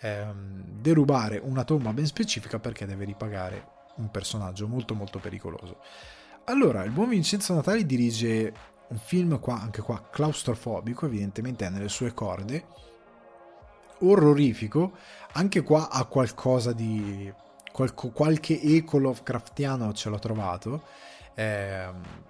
ehm, 0.00 0.80
derubare 0.80 1.38
una 1.42 1.64
tomba 1.64 1.92
ben 1.92 2.06
specifica 2.06 2.58
perché 2.58 2.86
deve 2.86 3.04
ripagare 3.04 3.74
un 3.96 4.10
personaggio 4.10 4.66
molto 4.68 4.94
molto 4.94 5.18
pericoloso. 5.18 5.78
Allora, 6.44 6.84
il 6.84 6.92
buon 6.92 7.08
Vincenzo 7.08 7.54
Natali 7.54 7.84
dirige 7.84 8.52
un 8.88 8.98
film 8.98 9.40
qua, 9.40 9.60
anche 9.60 9.82
qua 9.82 10.08
claustrofobico, 10.10 11.06
evidentemente 11.06 11.66
è 11.66 11.70
nelle 11.70 11.88
sue 11.88 12.14
corde, 12.14 12.66
orrorifico, 14.00 14.92
anche 15.32 15.62
qua 15.62 15.90
ha 15.90 16.04
qualcosa 16.04 16.72
di 16.72 17.32
qualco, 17.72 18.10
qualche 18.10 18.60
eco 18.60 18.98
Lovecraftiano 18.98 19.92
ce 19.92 20.08
l'ho 20.08 20.18
trovato. 20.18 20.82
Eh, 21.34 22.24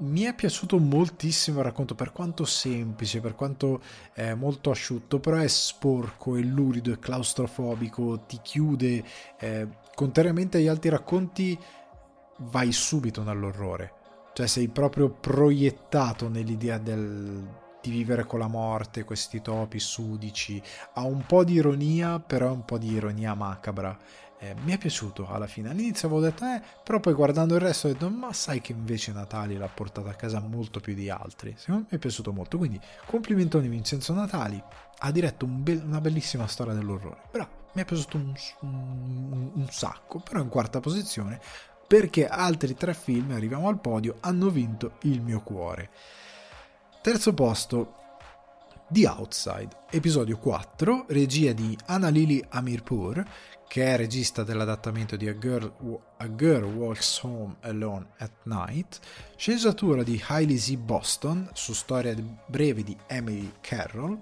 mi 0.00 0.22
è 0.22 0.34
piaciuto 0.34 0.78
moltissimo 0.78 1.58
il 1.58 1.64
racconto, 1.64 1.94
per 1.94 2.12
quanto 2.12 2.44
semplice, 2.44 3.20
per 3.20 3.34
quanto 3.34 3.80
è 4.12 4.34
molto 4.34 4.70
asciutto, 4.70 5.18
però 5.18 5.38
è 5.38 5.48
sporco, 5.48 6.36
è 6.36 6.40
lurido, 6.40 6.92
è 6.92 6.98
claustrofobico, 6.98 8.20
ti 8.20 8.38
chiude. 8.42 9.04
Eh, 9.38 9.68
contrariamente 9.94 10.58
agli 10.58 10.68
altri 10.68 10.90
racconti, 10.90 11.58
vai 12.38 12.70
subito 12.70 13.22
nell'orrore. 13.22 13.92
Cioè 14.34 14.46
sei 14.46 14.68
proprio 14.68 15.10
proiettato 15.10 16.28
nell'idea 16.28 16.78
del, 16.78 17.44
di 17.88 17.96
vivere 17.96 18.24
con 18.24 18.38
la 18.38 18.48
morte, 18.48 19.04
questi 19.04 19.40
topi 19.40 19.78
sudici. 19.78 20.62
Ha 20.94 21.02
un 21.02 21.24
po' 21.26 21.44
di 21.44 21.54
ironia, 21.54 22.18
però 22.20 22.48
è 22.48 22.52
un 22.52 22.64
po' 22.64 22.78
di 22.78 22.92
ironia 22.92 23.34
macabra 23.34 23.96
eh, 24.40 24.54
mi 24.62 24.72
è 24.72 24.78
piaciuto 24.78 25.28
alla 25.28 25.46
fine. 25.46 25.70
All'inizio 25.70 26.06
avevo 26.06 26.22
detto, 26.22 26.44
eh, 26.44 26.62
però 26.82 27.00
poi 27.00 27.12
guardando 27.12 27.54
il 27.54 27.60
resto 27.60 27.88
ho 27.88 27.92
detto, 27.92 28.08
ma 28.08 28.32
sai 28.32 28.60
che 28.60 28.72
invece 28.72 29.12
Natali 29.12 29.56
l'ha 29.56 29.68
portata 29.68 30.10
a 30.10 30.14
casa 30.14 30.40
molto 30.40 30.80
più 30.80 30.94
di 30.94 31.10
altri. 31.10 31.54
Secondo 31.56 31.86
me 31.90 31.96
è 31.96 31.98
piaciuto 31.98 32.32
molto. 32.32 32.56
Quindi, 32.58 32.80
complimentoni 33.06 33.68
Vincenzo 33.68 34.12
Natali. 34.12 34.62
Ha 35.00 35.12
diretto 35.12 35.44
un 35.44 35.62
be- 35.62 35.80
una 35.84 36.00
bellissima 36.00 36.46
storia 36.46 36.72
dell'orrore. 36.72 37.22
Però 37.30 37.46
mi 37.72 37.82
è 37.82 37.84
piaciuto 37.84 38.16
un, 38.16 38.34
un, 38.60 39.50
un 39.54 39.66
sacco. 39.70 40.20
Però 40.20 40.40
in 40.40 40.48
quarta 40.48 40.80
posizione, 40.80 41.40
perché 41.86 42.26
altri 42.26 42.74
tre 42.74 42.94
film, 42.94 43.32
arriviamo 43.32 43.68
al 43.68 43.80
podio, 43.80 44.16
hanno 44.20 44.50
vinto 44.50 44.98
il 45.02 45.20
mio 45.20 45.40
cuore. 45.40 45.90
Terzo 47.00 47.32
posto, 47.32 47.94
The 48.88 49.06
Outside, 49.06 49.68
episodio 49.88 50.36
4, 50.36 51.06
regia 51.08 51.52
di 51.52 51.78
Anna 51.86 52.08
Lili 52.08 52.44
Amirpur, 52.48 53.24
che 53.68 53.84
è 53.84 53.96
regista 53.96 54.42
dell'adattamento 54.42 55.14
di 55.14 55.28
A 55.28 55.38
Girl, 55.38 56.00
A 56.16 56.34
Girl 56.34 56.64
Walks 56.64 57.22
Home 57.22 57.56
Alone 57.60 58.08
at 58.18 58.32
Night, 58.42 58.98
sceneggiatura 59.36 60.02
di 60.02 60.20
Hailey 60.26 60.58
Z. 60.58 60.74
Boston 60.74 61.48
su 61.52 61.72
storia 61.72 62.16
breve 62.46 62.82
di 62.82 62.96
Emily 63.06 63.52
Carroll, 63.60 64.20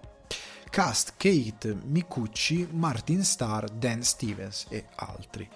cast 0.69 1.15
Kate 1.17 1.75
Mikucci, 1.83 2.69
Martin 2.73 3.25
Starr, 3.25 3.69
Dan 3.71 4.03
Stevens 4.03 4.67
e 4.69 4.85
altri. 4.97 5.49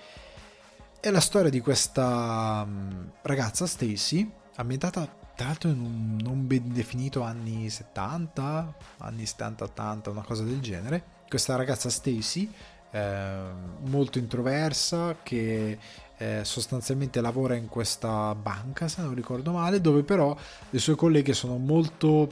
È 0.98 1.10
la 1.10 1.20
storia 1.20 1.50
di 1.50 1.60
questa 1.60 2.64
mm, 2.66 3.08
ragazza 3.22 3.66
Stacy, 3.66 4.28
ambientata 4.56 5.19
tra 5.40 5.48
l'altro 5.48 5.70
in 5.70 5.80
un 5.80 6.18
non 6.22 6.46
ben 6.46 6.70
definito 6.70 7.22
anni 7.22 7.70
70, 7.70 8.74
anni 8.98 9.22
70-80, 9.22 10.10
una 10.10 10.20
cosa 10.20 10.42
del 10.42 10.60
genere. 10.60 11.02
Questa 11.26 11.56
ragazza 11.56 11.88
Stacy 11.88 12.52
eh, 12.90 13.40
molto 13.84 14.18
introversa 14.18 15.16
che 15.22 15.78
eh, 16.18 16.40
sostanzialmente 16.44 17.22
lavora 17.22 17.54
in 17.54 17.68
questa 17.68 18.34
banca, 18.34 18.86
se 18.86 19.00
non 19.00 19.14
ricordo 19.14 19.52
male, 19.52 19.80
dove 19.80 20.02
però 20.02 20.36
le 20.68 20.78
sue 20.78 20.94
colleghe 20.94 21.32
sono 21.32 21.56
molto 21.56 22.30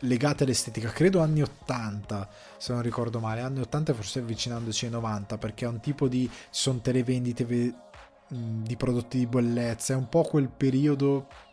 legate 0.00 0.44
all'estetica, 0.44 0.90
credo 0.90 1.22
anni 1.22 1.40
80, 1.40 2.28
se 2.58 2.74
non 2.74 2.82
ricordo 2.82 3.20
male, 3.20 3.40
anni 3.40 3.60
80 3.60 3.94
forse 3.94 4.18
avvicinandoci 4.18 4.84
ai 4.84 4.90
90, 4.90 5.38
perché 5.38 5.64
è 5.64 5.68
un 5.68 5.80
tipo 5.80 6.08
di 6.08 6.28
sono 6.50 6.80
televendite 6.82 7.46
di 8.28 8.76
prodotti 8.76 9.16
di 9.16 9.26
bellezza, 9.26 9.94
è 9.94 9.96
un 9.96 10.10
po' 10.10 10.24
quel 10.24 10.50
periodo 10.50 11.48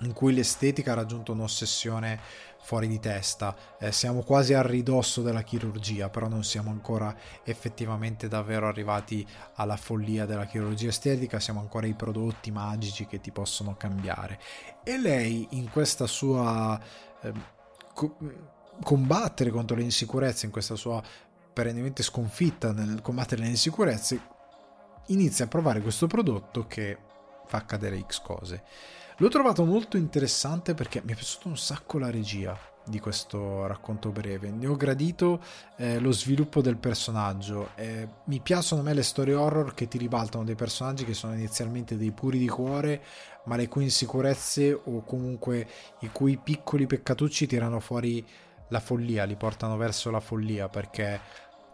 in 0.00 0.12
cui 0.12 0.34
l'estetica 0.34 0.92
ha 0.92 0.96
raggiunto 0.96 1.32
un'ossessione 1.32 2.20
fuori 2.62 2.86
di 2.88 3.00
testa. 3.00 3.56
Eh, 3.78 3.92
siamo 3.92 4.22
quasi 4.22 4.54
a 4.54 4.62
ridosso 4.62 5.22
della 5.22 5.42
chirurgia, 5.42 6.08
però 6.08 6.28
non 6.28 6.44
siamo 6.44 6.70
ancora 6.70 7.14
effettivamente 7.44 8.28
davvero 8.28 8.66
arrivati 8.66 9.26
alla 9.54 9.76
follia 9.76 10.26
della 10.26 10.46
chirurgia 10.46 10.88
estetica, 10.88 11.40
siamo 11.40 11.60
ancora 11.60 11.86
ai 11.86 11.94
prodotti 11.94 12.50
magici 12.50 13.06
che 13.06 13.20
ti 13.20 13.30
possono 13.30 13.76
cambiare. 13.76 14.38
E 14.84 14.98
lei 14.98 15.48
in 15.50 15.70
questa 15.70 16.06
sua 16.06 16.80
eh, 17.22 17.32
co- 17.94 18.16
combattere 18.82 19.50
contro 19.50 19.76
le 19.76 19.82
insicurezze, 19.82 20.46
in 20.46 20.52
questa 20.52 20.76
sua 20.76 21.02
perennemente 21.52 22.02
sconfitta 22.02 22.72
nel 22.72 23.00
combattere 23.02 23.42
le 23.42 23.48
insicurezze, 23.48 24.20
inizia 25.06 25.46
a 25.46 25.48
provare 25.48 25.80
questo 25.80 26.06
prodotto 26.06 26.66
che 26.66 26.96
fa 27.46 27.58
accadere 27.58 28.02
X 28.06 28.22
cose. 28.22 28.62
L'ho 29.20 29.28
trovato 29.28 29.66
molto 29.66 29.98
interessante 29.98 30.72
perché 30.72 31.02
mi 31.04 31.12
è 31.12 31.14
piaciuto 31.14 31.48
un 31.48 31.58
sacco 31.58 31.98
la 31.98 32.10
regia 32.10 32.58
di 32.86 32.98
questo 33.00 33.66
racconto 33.66 34.08
breve. 34.08 34.50
Ne 34.50 34.66
ho 34.66 34.76
gradito 34.76 35.42
eh, 35.76 35.98
lo 35.98 36.10
sviluppo 36.10 36.62
del 36.62 36.78
personaggio. 36.78 37.72
Eh, 37.74 38.08
mi 38.24 38.40
piacciono 38.40 38.80
a 38.80 38.84
me 38.84 38.94
le 38.94 39.02
storie 39.02 39.34
horror 39.34 39.74
che 39.74 39.88
ti 39.88 39.98
ribaltano 39.98 40.42
dei 40.42 40.54
personaggi 40.54 41.04
che 41.04 41.12
sono 41.12 41.34
inizialmente 41.34 41.98
dei 41.98 42.12
puri 42.12 42.38
di 42.38 42.48
cuore, 42.48 43.02
ma 43.44 43.56
le 43.56 43.68
cui 43.68 43.82
insicurezze 43.82 44.72
o 44.72 45.04
comunque 45.04 45.68
i 45.98 46.08
cui 46.10 46.38
piccoli 46.38 46.86
peccatucci 46.86 47.46
tirano 47.46 47.78
fuori 47.78 48.26
la 48.68 48.80
follia, 48.80 49.24
li 49.24 49.36
portano 49.36 49.76
verso 49.76 50.10
la 50.10 50.20
follia 50.20 50.70
perché 50.70 51.20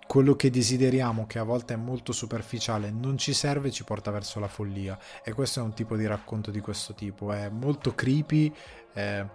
quello 0.07 0.37
che 0.37 0.51
desideriamo, 0.51 1.27
che 1.27 1.39
a 1.39 1.43
volte 1.43 1.75
è 1.75 1.77
molto 1.77 2.13
superficiale, 2.13 2.91
non 2.91 3.19
ci 3.19 3.33
serve, 3.33 3.71
ci 3.71 3.85
porta 3.85 4.11
verso 4.11 4.39
la 4.39 4.49
follia. 4.49 4.99
E 5.23 5.33
questo 5.33 5.61
è 5.61 5.63
un 5.63 5.75
tipo 5.75 5.97
di 5.97 6.07
racconto 6.07 6.51
di 6.51 6.61
questo 6.61 6.95
tipo. 6.95 7.33
È 7.33 7.49
molto 7.49 7.95
creepy. 7.95 8.55
Eh, 8.95 9.27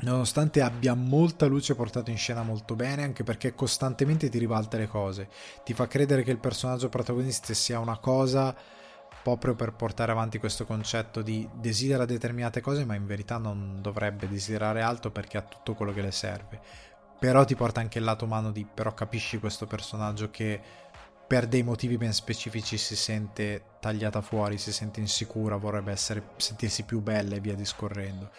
nonostante 0.00 0.60
abbia 0.60 0.94
molta 0.94 1.46
luce 1.46 1.74
portato 1.74 2.10
in 2.10 2.18
scena 2.18 2.42
molto 2.42 2.74
bene, 2.74 3.02
anche 3.02 3.24
perché 3.24 3.54
costantemente 3.54 4.28
ti 4.28 4.38
ribalta 4.38 4.76
le 4.76 4.88
cose. 4.88 5.28
Ti 5.64 5.72
fa 5.72 5.86
credere 5.86 6.22
che 6.22 6.30
il 6.30 6.38
personaggio 6.38 6.88
protagonista 6.88 7.54
sia 7.54 7.78
una 7.78 7.98
cosa 7.98 8.54
proprio 9.22 9.56
per 9.56 9.72
portare 9.72 10.12
avanti 10.12 10.38
questo 10.38 10.64
concetto 10.64 11.20
di 11.20 11.48
desidera 11.54 12.04
determinate 12.04 12.60
cose, 12.60 12.84
ma 12.84 12.94
in 12.94 13.06
verità 13.06 13.38
non 13.38 13.78
dovrebbe 13.80 14.28
desiderare 14.28 14.82
altro 14.82 15.10
perché 15.10 15.38
ha 15.38 15.42
tutto 15.42 15.74
quello 15.74 15.92
che 15.92 16.02
le 16.02 16.12
serve 16.12 16.60
però 17.18 17.44
ti 17.44 17.54
porta 17.54 17.80
anche 17.80 17.98
il 17.98 18.04
lato 18.04 18.24
umano 18.24 18.50
di 18.50 18.66
però 18.72 18.92
capisci 18.94 19.38
questo 19.38 19.66
personaggio 19.66 20.30
che 20.30 20.60
per 21.26 21.48
dei 21.48 21.62
motivi 21.62 21.96
ben 21.96 22.12
specifici 22.12 22.78
si 22.78 22.94
sente 22.94 23.62
tagliata 23.80 24.20
fuori, 24.20 24.58
si 24.58 24.72
sente 24.72 25.00
insicura, 25.00 25.56
vorrebbe 25.56 25.90
essere, 25.90 26.30
sentirsi 26.36 26.84
più 26.84 27.00
bella 27.00 27.34
e 27.34 27.40
via 27.40 27.56
discorrendo. 27.56 28.30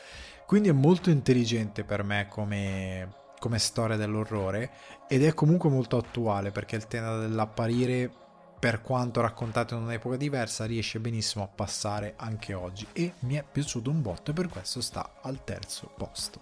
Quindi 0.45 0.69
è 0.69 0.73
molto 0.73 1.09
intelligente 1.09 1.83
per 1.83 2.03
me 2.03 2.27
come, 2.29 3.11
come 3.39 3.59
storia 3.59 3.97
dell'orrore 3.97 4.71
ed 5.09 5.25
è 5.25 5.33
comunque 5.33 5.69
molto 5.69 5.97
attuale 5.97 6.51
perché 6.51 6.77
il 6.77 6.87
tema 6.87 7.17
dell'apparire 7.17 8.09
per 8.57 8.81
quanto 8.81 9.21
raccontato 9.21 9.75
in 9.75 9.83
un'epoca 9.83 10.15
diversa 10.15 10.65
riesce 10.65 10.99
benissimo 10.99 11.43
a 11.43 11.47
passare 11.47 12.13
anche 12.15 12.53
oggi 12.53 12.87
e 12.93 13.13
mi 13.19 13.35
è 13.35 13.43
piaciuto 13.43 13.89
un 13.89 14.01
botto 14.01 14.31
e 14.31 14.33
per 14.33 14.47
questo 14.47 14.81
sta 14.81 15.17
al 15.21 15.43
terzo 15.43 15.91
posto. 15.95 16.39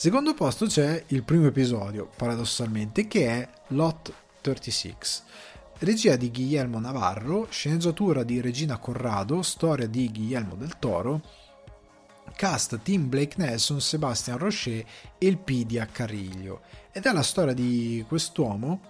Secondo 0.00 0.32
posto 0.32 0.64
c'è 0.64 1.04
il 1.08 1.24
primo 1.24 1.48
episodio, 1.48 2.08
paradossalmente, 2.16 3.06
che 3.06 3.26
è 3.26 3.48
Lot 3.66 4.10
36 4.40 4.94
regia 5.80 6.16
di 6.16 6.30
Guillermo 6.30 6.78
Navarro, 6.78 7.46
sceneggiatura 7.50 8.22
di 8.22 8.40
Regina 8.40 8.78
Corrado, 8.78 9.42
storia 9.42 9.86
di 9.86 10.10
Guillermo 10.10 10.54
del 10.54 10.78
Toro, 10.78 11.20
cast 12.34 12.80
Tim 12.80 13.10
Blake 13.10 13.34
Nelson, 13.36 13.82
Sebastian 13.82 14.38
Rocher 14.38 14.86
e 15.18 15.26
il 15.26 15.36
Pidia 15.36 15.84
Cariglio. 15.84 16.62
Ed 16.92 17.04
è 17.04 17.12
la 17.12 17.22
storia 17.22 17.52
di 17.52 18.02
quest'uomo 18.08 18.80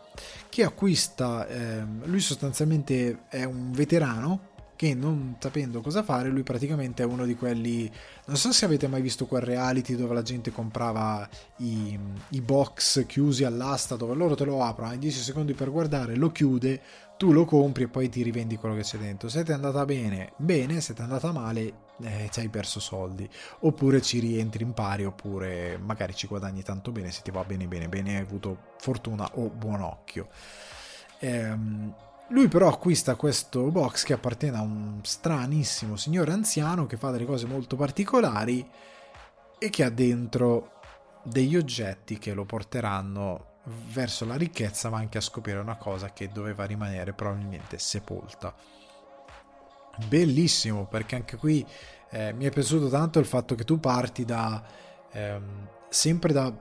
che 0.49 0.63
acquista, 0.63 1.45
eh, 1.49 1.85
lui 2.05 2.21
sostanzialmente 2.21 3.25
è 3.29 3.43
un 3.43 3.73
veterano 3.73 4.50
che 4.81 4.95
non 4.95 5.37
sapendo 5.39 5.83
cosa 5.83 6.03
fare, 6.03 6.31
lui 6.31 6.43
praticamente 6.43 7.03
è 7.03 7.07
uno 7.07 7.27
di 7.27 7.35
quelli. 7.35 7.93
Non 8.25 8.39
so 8.39 8.51
se 8.51 8.65
avete 8.65 8.89
mai 8.89 9.03
visto 9.03 9.27
quel 9.27 9.43
reality 9.43 9.95
dove 9.95 10.15
la 10.15 10.23
gente 10.23 10.53
comprava 10.53 11.29
i, 11.57 11.99
i 12.31 12.41
box 12.41 13.05
chiusi 13.05 13.45
all'asta, 13.45 13.97
dove 13.97 14.15
loro 14.15 14.35
te 14.35 14.47
lo 14.47 14.63
aprono, 14.63 14.93
hai 14.93 14.99
10 14.99 15.21
secondi 15.21 15.53
per 15.53 15.71
guardare, 15.71 16.17
lo 16.17 16.33
chiude, 16.33 16.81
tu 17.19 17.31
lo 17.31 17.45
compri 17.45 17.83
e 17.83 17.89
poi 17.89 18.09
ti 18.09 18.23
rivendi 18.23 18.57
quello 18.57 18.75
che 18.75 18.81
c'è 18.81 18.97
dentro. 18.97 19.29
Se 19.29 19.45
ti 19.45 19.51
è 19.51 19.55
andata 19.55 19.85
bene, 19.85 20.33
bene, 20.39 20.81
se 20.81 20.95
ti 20.95 21.03
è 21.03 21.05
andata 21.05 21.31
male, 21.31 21.73
eh, 22.01 22.31
ci 22.33 22.41
hai 22.41 22.49
perso 22.49 22.81
soldi. 22.81 23.29
Oppure 23.59 24.01
ci 24.01 24.19
rientri 24.19 24.65
in 24.65 24.73
pari, 24.73 25.05
oppure 25.05 25.77
magari 25.77 26.15
ci 26.15 26.27
guadagni 26.27 26.63
tanto 26.63 26.91
bene, 26.91 27.11
se 27.11 27.21
ti 27.21 27.31
va 27.31 27.45
bene, 27.45 27.67
bene, 27.67 27.91
bene, 27.91 28.17
hai 28.17 28.23
avuto 28.23 28.57
fortuna 28.79 29.29
o 29.35 29.51
buon 29.51 29.83
occhio. 29.83 30.29
Ehm 31.19 31.95
lui 32.31 32.49
però 32.49 32.69
acquista 32.69 33.17
questo 33.17 33.71
box 33.71 34.05
che 34.05 34.13
appartiene 34.13 34.57
a 34.57 34.63
un 34.63 35.01
stranissimo 35.03 35.97
signore 35.97 36.33
anziano 36.33 36.87
che 36.87 36.97
fa 36.97 37.11
delle 37.11 37.27
cose 37.27 37.47
molto 37.47 37.77
particolari 37.77 38.69
e 39.59 39.71
che 39.71 39.85
ha 39.85 39.91
dentro 39.91 40.79
degli 41.23 41.57
oggetti 41.57 42.19
che 42.19 42.33
lo 42.33 42.45
porteranno 42.45 43.47
verso 43.93 44.25
la 44.25 44.37
ricchezza 44.37 44.89
ma 44.91 44.99
anche 44.99 45.19
a 45.19 45.23
scoprire 45.23 45.59
una 45.59 45.77
cosa 45.77 46.13
che 46.13 46.29
doveva 46.29 46.65
rimanere 46.65 47.13
probabilmente 47.13 47.79
sepolta. 47.79 48.55
Bellissimo 50.07 50.87
perché 50.87 51.17
anche 51.17 51.37
qui 51.37 51.67
eh, 52.11 52.33
mi 52.33 52.47
è 52.47 52.51
piaciuto 52.51 52.89
tanto 52.89 53.19
il 53.19 53.27
fatto 53.27 53.55
che 53.55 53.65
tu 53.65 53.79
parti 53.81 54.25
da 54.25 54.63
ehm, 55.11 55.69
sempre 55.89 56.33
da 56.33 56.53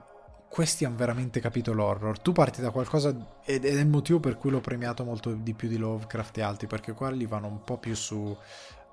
questi 0.50 0.84
hanno 0.84 0.96
veramente 0.96 1.38
capito 1.38 1.72
l'horror. 1.72 2.18
Tu 2.18 2.32
parti 2.32 2.60
da 2.60 2.72
qualcosa 2.72 3.14
ed 3.44 3.64
è 3.64 3.70
il 3.70 3.86
motivo 3.86 4.18
per 4.18 4.36
cui 4.36 4.50
l'ho 4.50 4.60
premiato 4.60 5.04
molto 5.04 5.32
di 5.32 5.54
più 5.54 5.68
di 5.68 5.76
Lovecraft 5.76 6.38
e 6.38 6.42
altri, 6.42 6.66
perché 6.66 6.92
quelli 6.92 7.24
vanno 7.24 7.46
un 7.46 7.62
po' 7.62 7.78
più 7.78 7.94
su 7.94 8.36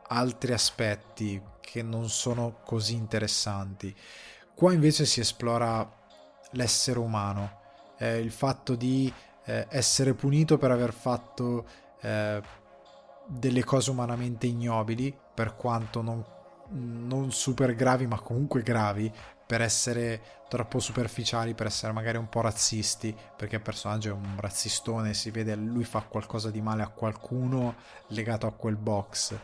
altri 0.09 0.53
aspetti 0.53 1.41
che 1.59 1.81
non 1.81 2.09
sono 2.09 2.59
così 2.63 2.93
interessanti. 2.93 3.93
Qua 4.53 4.71
invece 4.71 5.05
si 5.05 5.19
esplora 5.19 5.91
l'essere 6.51 6.99
umano, 6.99 7.59
eh, 7.97 8.19
il 8.19 8.31
fatto 8.31 8.75
di 8.75 9.11
eh, 9.45 9.65
essere 9.69 10.13
punito 10.13 10.59
per 10.59 10.69
aver 10.69 10.93
fatto 10.93 11.65
eh, 12.01 12.39
delle 13.25 13.63
cose 13.63 13.89
umanamente 13.89 14.45
ignobili, 14.45 15.15
per 15.34 15.55
quanto 15.55 16.03
non, 16.03 16.23
non 16.69 17.31
super 17.31 17.73
gravi, 17.73 18.05
ma 18.05 18.19
comunque 18.19 18.61
gravi, 18.61 19.11
per 19.48 19.61
essere 19.61 20.22
troppo 20.49 20.80
superficiali, 20.80 21.53
per 21.53 21.68
essere 21.68 21.94
magari 21.94 22.18
un 22.18 22.30
po' 22.30 22.41
razzisti, 22.41 23.15
perché 23.36 23.56
il 23.56 23.61
personaggio 23.61 24.10
è 24.10 24.14
un 24.14 24.36
razzistone, 24.38 25.14
si 25.14 25.32
vede 25.32 25.56
lui 25.56 25.86
fa 25.86 26.02
qualcosa 26.02 26.52
di 26.52 26.61
male 26.61 26.84
a 26.84 26.90
qualcuno 26.90 27.76
legato 28.07 28.45
a 28.45 28.52
quel 28.52 28.76
box, 28.76 29.36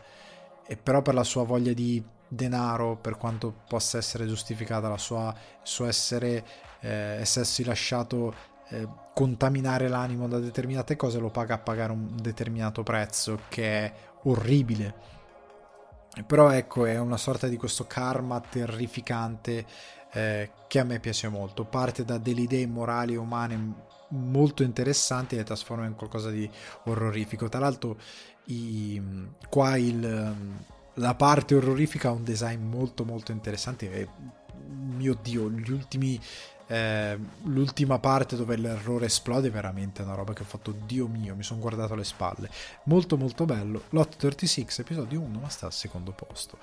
e 0.66 0.76
però 0.76 1.02
per 1.02 1.14
la 1.14 1.24
sua 1.24 1.44
voglia 1.44 1.72
di 1.72 2.02
denaro, 2.28 2.96
per 2.96 3.16
quanto 3.16 3.54
possa 3.66 3.98
essere 3.98 4.26
giustificata 4.26 4.88
la 4.88 4.98
sua, 4.98 5.34
suo 5.62 5.86
essere, 5.86 6.44
eh, 6.80 6.88
essersi 7.20 7.64
lasciato 7.64 8.34
eh, 8.68 8.86
contaminare 9.14 9.88
l'animo 9.88 10.28
da 10.28 10.38
determinate 10.38 10.96
cose, 10.96 11.18
lo 11.18 11.30
paga 11.30 11.54
a 11.54 11.58
pagare 11.58 11.92
un 11.92 12.16
determinato 12.20 12.82
prezzo 12.82 13.40
che 13.48 13.84
è 13.84 13.92
orribile 14.24 15.13
però 16.26 16.50
ecco, 16.50 16.84
è 16.86 16.98
una 16.98 17.16
sorta 17.16 17.48
di 17.48 17.56
questo 17.56 17.86
karma 17.86 18.40
terrificante 18.40 19.66
eh, 20.12 20.50
che 20.68 20.78
a 20.78 20.84
me 20.84 21.00
piace 21.00 21.28
molto. 21.28 21.64
Parte 21.64 22.04
da 22.04 22.18
delle 22.18 22.42
idee 22.42 22.66
morali 22.66 23.14
e 23.14 23.18
umane 23.18 23.74
molto 24.08 24.62
interessanti 24.62 25.34
e 25.34 25.38
le 25.38 25.44
trasforma 25.44 25.86
in 25.86 25.94
qualcosa 25.94 26.30
di 26.30 26.48
orrorifico. 26.84 27.48
Tra 27.48 27.60
l'altro, 27.60 27.98
i, 28.44 29.02
qua 29.48 29.76
il, 29.76 30.34
la 30.94 31.14
parte 31.14 31.54
orrorifica 31.54 32.08
ha 32.08 32.12
un 32.12 32.24
design 32.24 32.62
molto 32.62 33.04
molto 33.04 33.32
interessante. 33.32 33.92
E, 33.92 34.08
mio 34.66 35.18
dio, 35.20 35.50
gli 35.50 35.70
ultimi 35.70 36.18
eh, 36.66 37.18
l'ultima 37.42 37.98
parte 37.98 38.36
dove 38.36 38.56
l'errore 38.56 39.06
esplode 39.06 39.48
è 39.48 39.50
veramente 39.50 40.02
una 40.02 40.14
roba 40.14 40.32
che 40.32 40.42
ho 40.42 40.46
fatto 40.46 40.74
Dio 40.86 41.06
mio 41.06 41.34
mi 41.34 41.42
sono 41.42 41.60
guardato 41.60 41.92
alle 41.94 42.04
spalle. 42.04 42.48
Molto 42.84 43.16
molto 43.16 43.44
bello. 43.44 43.84
Lot 43.90 44.16
36 44.16 44.66
episodio 44.78 45.20
1 45.20 45.38
ma 45.38 45.48
sta 45.48 45.66
al 45.66 45.72
secondo 45.72 46.12
posto. 46.12 46.58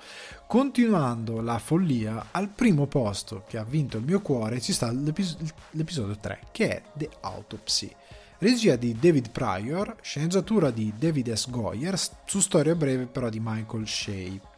Continuando 0.46 1.40
la 1.40 1.58
follia 1.58 2.28
al 2.30 2.48
primo 2.48 2.86
posto 2.86 3.44
che 3.46 3.58
ha 3.58 3.64
vinto 3.64 3.96
il 3.96 4.04
mio 4.04 4.20
cuore 4.20 4.60
ci 4.60 4.72
sta 4.72 4.90
l'epis- 4.90 5.36
l'episodio 5.70 6.16
3 6.16 6.40
che 6.50 6.68
è 6.68 6.82
The 6.94 7.08
Autopsy. 7.20 7.94
Regia 8.38 8.74
di 8.74 8.96
David 8.98 9.30
Pryor 9.30 9.96
sceneggiatura 10.00 10.70
di 10.70 10.92
David 10.98 11.32
S. 11.32 11.48
Goyer 11.48 11.96
su 12.24 12.40
storia 12.40 12.74
breve 12.74 13.06
però 13.06 13.28
di 13.28 13.38
Michael 13.40 13.86
Shea 13.86 14.50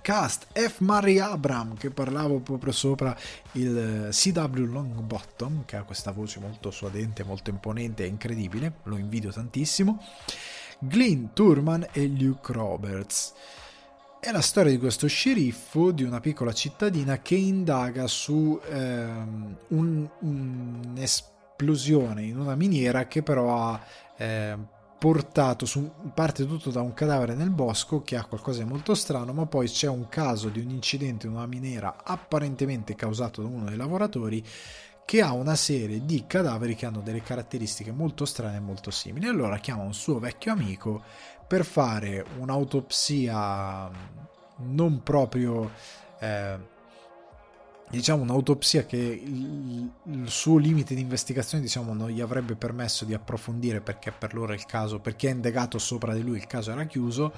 cast 0.00 0.46
F. 0.52 0.80
Murray 0.80 1.18
Abram 1.18 1.76
che 1.76 1.90
parlavo 1.90 2.40
proprio 2.40 2.72
sopra 2.72 3.16
il 3.52 3.76
eh, 3.76 4.08
CW 4.10 4.64
Longbottom 4.64 5.64
che 5.64 5.76
ha 5.76 5.82
questa 5.82 6.12
voce 6.12 6.40
molto 6.40 6.70
suadente, 6.70 7.24
molto 7.24 7.50
imponente 7.50 8.04
e 8.04 8.06
incredibile, 8.06 8.74
lo 8.84 8.96
invidio 8.96 9.30
tantissimo 9.30 10.02
Glenn 10.78 11.26
Turman 11.34 11.86
e 11.92 12.06
Luke 12.06 12.52
Roberts 12.52 13.34
è 14.20 14.30
la 14.32 14.42
storia 14.42 14.70
di 14.70 14.78
questo 14.78 15.06
sceriffo 15.06 15.92
di 15.92 16.02
una 16.02 16.20
piccola 16.20 16.52
cittadina 16.52 17.20
che 17.20 17.36
indaga 17.36 18.06
su 18.06 18.60
ehm, 18.68 19.56
un, 19.68 20.08
un'esplosione 20.18 22.22
in 22.22 22.38
una 22.38 22.54
miniera 22.54 23.06
che 23.06 23.22
però 23.22 23.56
ha 23.56 23.80
eh, 24.16 24.58
portato 25.00 25.64
su 25.64 25.90
parte 26.12 26.46
tutto 26.46 26.68
da 26.70 26.82
un 26.82 26.92
cadavere 26.92 27.34
nel 27.34 27.48
bosco 27.48 28.02
che 28.02 28.16
ha 28.16 28.26
qualcosa 28.26 28.62
di 28.62 28.68
molto 28.68 28.94
strano, 28.94 29.32
ma 29.32 29.46
poi 29.46 29.66
c'è 29.66 29.88
un 29.88 30.10
caso 30.10 30.50
di 30.50 30.60
un 30.60 30.68
incidente 30.68 31.26
in 31.26 31.32
una 31.32 31.46
miniera 31.46 32.02
apparentemente 32.04 32.94
causato 32.94 33.40
da 33.40 33.48
uno 33.48 33.64
dei 33.64 33.78
lavoratori 33.78 34.44
che 35.06 35.22
ha 35.22 35.32
una 35.32 35.54
serie 35.54 36.04
di 36.04 36.26
cadaveri 36.26 36.74
che 36.74 36.84
hanno 36.84 37.00
delle 37.00 37.22
caratteristiche 37.22 37.92
molto 37.92 38.26
strane 38.26 38.58
e 38.58 38.60
molto 38.60 38.90
simili. 38.90 39.26
Allora 39.26 39.56
chiama 39.56 39.84
un 39.84 39.94
suo 39.94 40.18
vecchio 40.18 40.52
amico 40.52 41.02
per 41.48 41.64
fare 41.64 42.22
un'autopsia 42.38 43.90
non 44.58 45.02
proprio 45.02 45.70
eh, 46.20 46.58
diciamo 47.90 48.22
un'autopsia 48.22 48.86
che 48.86 48.96
il, 48.96 49.90
il, 50.04 50.28
suo 50.30 50.58
limite 50.58 50.94
di 50.94 51.00
investigazione 51.00 51.62
diciamo 51.62 51.92
non 51.92 52.08
gli 52.08 52.20
avrebbe 52.20 52.54
permesso 52.54 53.04
di 53.04 53.14
approfondire 53.14 53.80
perché 53.80 54.12
per 54.12 54.32
loro 54.32 54.52
il 54.52 54.64
caso 54.64 55.00
perché 55.00 55.28
è 55.28 55.32
indagato 55.32 55.78
sopra 55.78 56.14
di 56.14 56.22
lui 56.22 56.36
il 56.36 56.46
caso 56.46 56.70
era 56.70 56.84
chiuso 56.84 57.32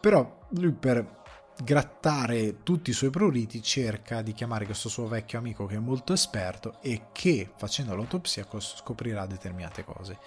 però 0.00 0.40
lui 0.50 0.72
per 0.72 1.22
grattare 1.62 2.62
tutti 2.62 2.90
i 2.90 2.92
suoi 2.92 3.10
pruriti 3.10 3.62
cerca 3.62 4.22
di 4.22 4.32
chiamare 4.32 4.64
questo 4.64 4.88
suo 4.88 5.06
vecchio 5.06 5.38
amico 5.38 5.66
che 5.66 5.76
è 5.76 5.78
molto 5.78 6.12
esperto 6.12 6.78
e 6.80 7.06
che 7.12 7.50
facendo 7.56 7.94
l'autopsia 7.94 8.46
scoprirà 8.58 9.26
determinate 9.26 9.84
cose. 9.84 10.18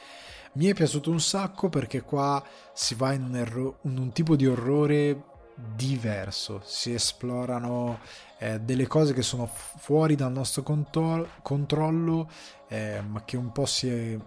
Mi 0.54 0.68
è 0.68 0.74
piaciuto 0.74 1.12
un 1.12 1.20
sacco 1.20 1.70
perché 1.70 2.02
qua 2.02 2.44
si 2.74 2.96
va 2.96 3.12
in 3.14 3.24
un, 3.24 3.36
erro- 3.36 3.80
in 3.84 3.98
un 3.98 4.12
tipo 4.12 4.36
di 4.36 4.48
orrore 4.48 5.24
diverso 5.58 6.62
si 6.64 6.94
esplorano 6.94 8.00
eh, 8.40 8.60
delle 8.60 8.88
cose 8.88 9.14
che 9.14 9.22
sono 9.22 9.48
fuori 9.48 10.16
dal 10.16 10.32
nostro 10.32 10.64
contro- 10.64 11.30
controllo, 11.42 12.30
eh, 12.68 13.02
ma 13.02 13.24
che 13.24 13.38
un 13.38 13.52
po' 13.52 13.66
si 13.66 14.20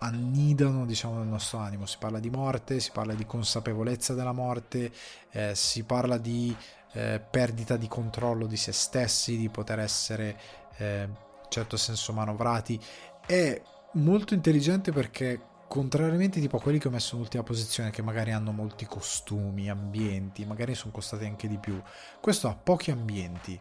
annidano 0.00 0.86
diciamo 0.86 1.18
nel 1.18 1.26
nostro 1.26 1.58
animo. 1.58 1.86
Si 1.86 1.96
parla 1.98 2.20
di 2.20 2.30
morte, 2.30 2.80
si 2.80 2.90
parla 2.92 3.14
di 3.14 3.26
consapevolezza 3.26 4.14
della 4.14 4.32
morte, 4.32 4.92
eh, 5.30 5.54
si 5.54 5.84
parla 5.84 6.18
di 6.18 6.54
eh, 6.92 7.20
perdita 7.20 7.76
di 7.76 7.88
controllo 7.88 8.46
di 8.46 8.56
se 8.56 8.72
stessi, 8.72 9.36
di 9.36 9.48
poter 9.48 9.78
essere 9.80 10.38
eh, 10.76 11.02
in 11.02 11.50
certo 11.50 11.76
senso 11.76 12.12
manovrati. 12.12 12.80
È 13.26 13.60
molto 13.92 14.34
intelligente 14.34 14.92
perché 14.92 15.40
contrariamente 15.68 16.40
tipo 16.40 16.56
a 16.56 16.60
quelli 16.60 16.78
che 16.78 16.88
ho 16.88 16.90
messo 16.90 17.14
in 17.14 17.20
ultima 17.20 17.42
posizione, 17.42 17.90
che 17.90 18.02
magari 18.02 18.32
hanno 18.32 18.52
molti 18.52 18.86
costumi, 18.86 19.68
ambienti, 19.68 20.44
magari 20.44 20.74
sono 20.74 20.92
costati 20.92 21.26
anche 21.26 21.46
di 21.46 21.58
più, 21.58 21.80
questo 22.20 22.48
ha 22.48 22.54
pochi 22.54 22.90
ambienti, 22.90 23.60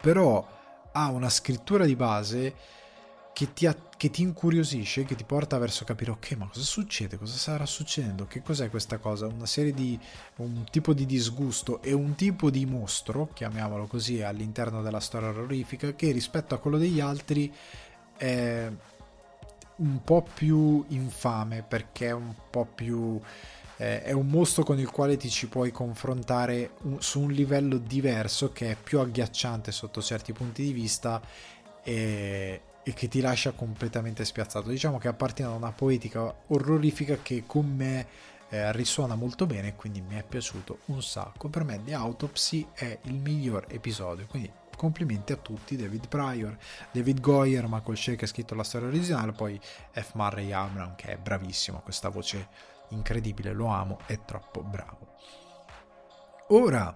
però 0.00 0.46
ha 0.90 1.08
una 1.10 1.28
scrittura 1.28 1.84
di 1.84 1.94
base 1.94 2.54
che 3.34 3.52
ti, 3.52 3.68
che 3.96 4.10
ti, 4.10 4.22
incuriosisce, 4.22 5.04
che 5.04 5.16
ti 5.16 5.24
porta 5.24 5.58
verso 5.58 5.84
capire, 5.84 6.12
ok, 6.12 6.32
ma 6.36 6.46
cosa 6.46 6.62
succede? 6.62 7.18
Cosa 7.18 7.36
starà 7.36 7.66
succedendo? 7.66 8.26
Che 8.26 8.42
cos'è 8.42 8.70
questa 8.70 8.98
cosa? 8.98 9.26
Una 9.26 9.44
serie 9.44 9.74
di, 9.74 9.98
un 10.36 10.64
tipo 10.70 10.94
di 10.94 11.04
disgusto 11.04 11.82
e 11.82 11.92
un 11.92 12.14
tipo 12.14 12.48
di 12.48 12.64
mostro, 12.64 13.28
chiamiamolo 13.34 13.86
così, 13.86 14.22
all'interno 14.22 14.82
della 14.82 15.00
storia 15.00 15.28
orrorifica, 15.28 15.94
che 15.94 16.12
rispetto 16.12 16.54
a 16.54 16.58
quello 16.58 16.78
degli 16.78 17.00
altri 17.00 17.52
è 18.16 18.70
un 19.76 20.02
po' 20.02 20.26
più 20.34 20.84
infame, 20.88 21.62
perché 21.62 22.08
è 22.08 22.12
un 22.12 22.34
po' 22.50 22.66
più... 22.66 23.20
Eh, 23.76 24.02
è 24.02 24.12
un 24.12 24.28
mostro 24.28 24.62
con 24.62 24.78
il 24.78 24.90
quale 24.90 25.16
ti 25.16 25.28
ci 25.28 25.48
puoi 25.48 25.72
confrontare 25.72 26.72
un, 26.82 27.00
su 27.00 27.20
un 27.20 27.32
livello 27.32 27.78
diverso, 27.78 28.52
che 28.52 28.70
è 28.70 28.76
più 28.76 29.00
agghiacciante 29.00 29.72
sotto 29.72 30.00
certi 30.00 30.32
punti 30.32 30.62
di 30.62 30.72
vista. 30.72 31.20
E, 31.82 32.60
e 32.86 32.92
che 32.92 33.08
ti 33.08 33.20
lascia 33.20 33.52
completamente 33.52 34.24
spiazzato. 34.24 34.68
Diciamo 34.68 34.98
che 34.98 35.08
appartiene 35.08 35.50
a 35.50 35.54
una 35.54 35.72
poetica 35.72 36.32
orrorifica 36.48 37.16
che 37.22 37.44
con 37.46 37.66
me 37.66 38.06
eh, 38.50 38.70
risuona 38.72 39.14
molto 39.14 39.46
bene, 39.46 39.74
quindi 39.74 40.02
mi 40.02 40.16
è 40.16 40.22
piaciuto 40.22 40.80
un 40.86 41.02
sacco. 41.02 41.48
Per 41.48 41.64
me 41.64 41.82
The 41.82 41.94
Autopsy 41.94 42.66
è 42.74 42.98
il 43.04 43.14
miglior 43.14 43.64
episodio, 43.68 44.26
quindi 44.26 44.52
complimenti 44.84 45.32
a 45.32 45.36
tutti, 45.36 45.76
David 45.76 46.08
Pryor, 46.08 46.56
David 46.92 47.20
Goyer, 47.20 47.66
Michael 47.66 47.96
Shea 47.96 48.16
che 48.16 48.26
ha 48.26 48.28
scritto 48.28 48.54
la 48.54 48.64
storia 48.64 48.88
originale, 48.88 49.32
poi 49.32 49.58
F. 49.92 50.12
Murray 50.12 50.52
Abram 50.52 50.94
che 50.94 51.12
è 51.12 51.16
bravissimo, 51.16 51.80
questa 51.80 52.10
voce 52.10 52.48
incredibile, 52.90 53.54
lo 53.54 53.66
amo, 53.66 53.98
è 54.04 54.24
troppo 54.26 54.62
bravo. 54.62 55.14
Ora 56.48 56.94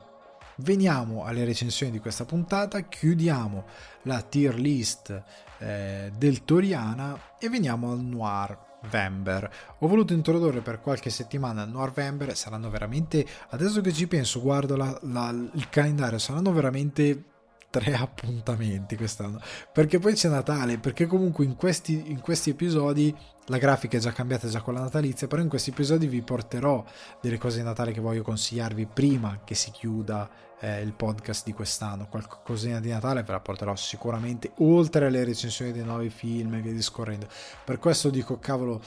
veniamo 0.56 1.24
alle 1.24 1.46
recensioni 1.46 1.90
di 1.90 1.98
questa 1.98 2.26
puntata, 2.26 2.80
chiudiamo 2.82 3.64
la 4.02 4.20
tier 4.20 4.54
list 4.56 5.22
eh, 5.58 6.12
del 6.14 6.44
Toriana 6.44 7.18
e 7.38 7.48
veniamo 7.48 7.92
al 7.92 8.00
Noir 8.00 8.66
Vember. 8.90 9.50
Ho 9.78 9.88
voluto 9.88 10.12
introdurre 10.12 10.60
per 10.60 10.82
qualche 10.82 11.08
settimana 11.08 11.62
il 11.62 11.92
Vember, 11.94 12.36
saranno 12.36 12.68
veramente, 12.68 13.26
adesso 13.48 13.80
che 13.80 13.94
ci 13.94 14.06
penso, 14.06 14.42
guardo 14.42 14.76
la, 14.76 14.98
la, 15.04 15.30
il 15.30 15.68
calendario, 15.70 16.18
saranno 16.18 16.52
veramente 16.52 17.36
tre 17.70 17.94
appuntamenti 17.96 18.96
quest'anno. 18.96 19.40
Perché 19.72 19.98
poi 19.98 20.14
c'è 20.14 20.28
Natale 20.28 20.78
perché 20.78 21.06
comunque 21.06 21.44
in 21.44 21.56
questi, 21.56 22.10
in 22.10 22.20
questi 22.20 22.50
episodi 22.50 23.14
la 23.46 23.58
grafica 23.58 23.96
è 23.96 24.00
già 24.00 24.12
cambiata 24.12 24.46
già 24.48 24.60
con 24.60 24.74
la 24.74 24.80
natalizia 24.80 25.26
però 25.26 25.40
in 25.40 25.48
questi 25.48 25.70
episodi 25.70 26.06
vi 26.06 26.20
porterò 26.20 26.84
delle 27.20 27.38
cose 27.38 27.58
di 27.58 27.64
Natale 27.64 27.92
che 27.92 28.00
voglio 28.00 28.22
consigliarvi 28.22 28.86
prima 28.92 29.40
che 29.42 29.54
si 29.54 29.70
chiuda 29.70 30.28
eh, 30.60 30.80
il 30.80 30.92
podcast 30.92 31.44
di 31.44 31.52
quest'anno. 31.52 32.08
Qualcosina 32.08 32.80
di 32.80 32.90
Natale 32.90 33.22
ve 33.22 33.32
la 33.32 33.40
porterò 33.40 33.74
sicuramente 33.76 34.52
oltre 34.58 35.06
alle 35.06 35.24
recensioni 35.24 35.72
dei 35.72 35.84
nuovi 35.84 36.10
film 36.10 36.54
e 36.54 36.60
via 36.60 36.72
discorrendo. 36.72 37.28
Per 37.64 37.78
questo 37.78 38.10
dico 38.10 38.38
cavolo 38.38 38.80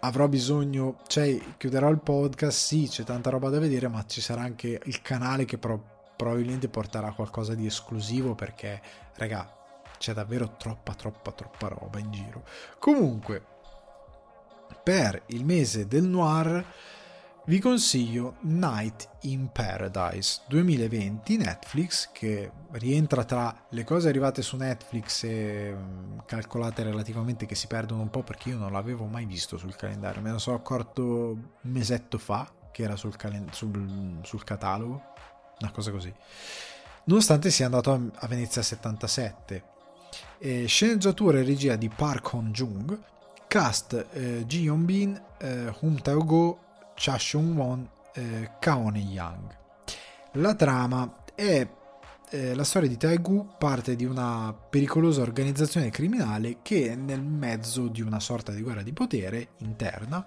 avrò 0.00 0.28
bisogno 0.28 0.98
cioè 1.08 1.36
chiuderò 1.56 1.90
il 1.90 1.98
podcast 1.98 2.56
sì 2.56 2.86
c'è 2.88 3.02
tanta 3.02 3.30
roba 3.30 3.48
da 3.48 3.58
vedere 3.58 3.88
ma 3.88 4.04
ci 4.06 4.20
sarà 4.20 4.42
anche 4.42 4.80
il 4.84 5.02
canale 5.02 5.44
che 5.44 5.58
però 5.58 5.76
probabilmente 6.18 6.68
porterà 6.68 7.12
qualcosa 7.12 7.54
di 7.54 7.64
esclusivo 7.64 8.34
perché, 8.34 8.82
raga, 9.14 9.48
c'è 9.98 10.12
davvero 10.12 10.56
troppa, 10.56 10.94
troppa, 10.94 11.30
troppa 11.30 11.68
roba 11.68 12.00
in 12.00 12.10
giro. 12.10 12.42
Comunque, 12.80 13.40
per 14.82 15.22
il 15.26 15.44
mese 15.44 15.86
del 15.86 16.02
noir 16.02 16.64
vi 17.44 17.60
consiglio 17.60 18.36
Night 18.40 19.08
in 19.22 19.50
Paradise 19.52 20.42
2020 20.48 21.36
Netflix 21.38 22.10
che 22.12 22.50
rientra 22.72 23.24
tra 23.24 23.64
le 23.70 23.84
cose 23.84 24.08
arrivate 24.08 24.42
su 24.42 24.56
Netflix 24.56 25.22
e 25.22 25.72
mm, 25.74 26.18
calcolate 26.26 26.82
relativamente 26.82 27.46
che 27.46 27.54
si 27.54 27.66
perdono 27.66 28.02
un 28.02 28.10
po' 28.10 28.22
perché 28.22 28.50
io 28.50 28.58
non 28.58 28.72
l'avevo 28.72 29.06
mai 29.06 29.24
visto 29.24 29.56
sul 29.56 29.76
calendario 29.76 30.20
me 30.20 30.32
ne 30.32 30.38
sono 30.38 30.56
accorto 30.56 31.02
un 31.30 31.70
mesetto 31.72 32.18
fa 32.18 32.52
che 32.70 32.82
era 32.82 32.96
sul, 32.96 33.16
calen- 33.16 33.50
sul, 33.50 34.18
sul 34.22 34.44
catalogo 34.44 35.14
una 35.60 35.70
cosa 35.70 35.90
così. 35.90 36.12
Nonostante 37.04 37.50
sia 37.50 37.66
andato 37.66 38.10
a 38.14 38.26
Venezia 38.26 38.62
77. 38.62 39.62
Eh, 40.38 40.66
sceneggiatura 40.66 41.38
e 41.38 41.42
regia 41.42 41.76
di 41.76 41.88
Park 41.88 42.34
Hong-jung, 42.34 42.98
cast 43.46 44.06
eh, 44.12 44.44
Ji 44.46 44.60
Yeon-bin, 44.62 45.20
eh, 45.38 45.74
Hum 45.80 46.00
Tae-go, 46.00 46.58
Cha 46.94 47.18
Seung-won, 47.18 47.88
eh, 48.12 48.50
Kaone 48.58 48.98
Yang. 48.98 49.56
La 50.32 50.54
trama 50.54 51.24
è 51.34 51.66
eh, 52.30 52.54
la 52.54 52.64
storia 52.64 52.88
di 52.88 52.96
Taegu 52.96 53.54
parte 53.56 53.96
di 53.96 54.04
una 54.04 54.52
pericolosa 54.52 55.22
organizzazione 55.22 55.90
criminale 55.90 56.58
che 56.62 56.90
è 56.90 56.94
nel 56.94 57.22
mezzo 57.22 57.88
di 57.88 58.02
una 58.02 58.20
sorta 58.20 58.52
di 58.52 58.60
guerra 58.60 58.82
di 58.82 58.92
potere 58.92 59.48
interna 59.58 60.24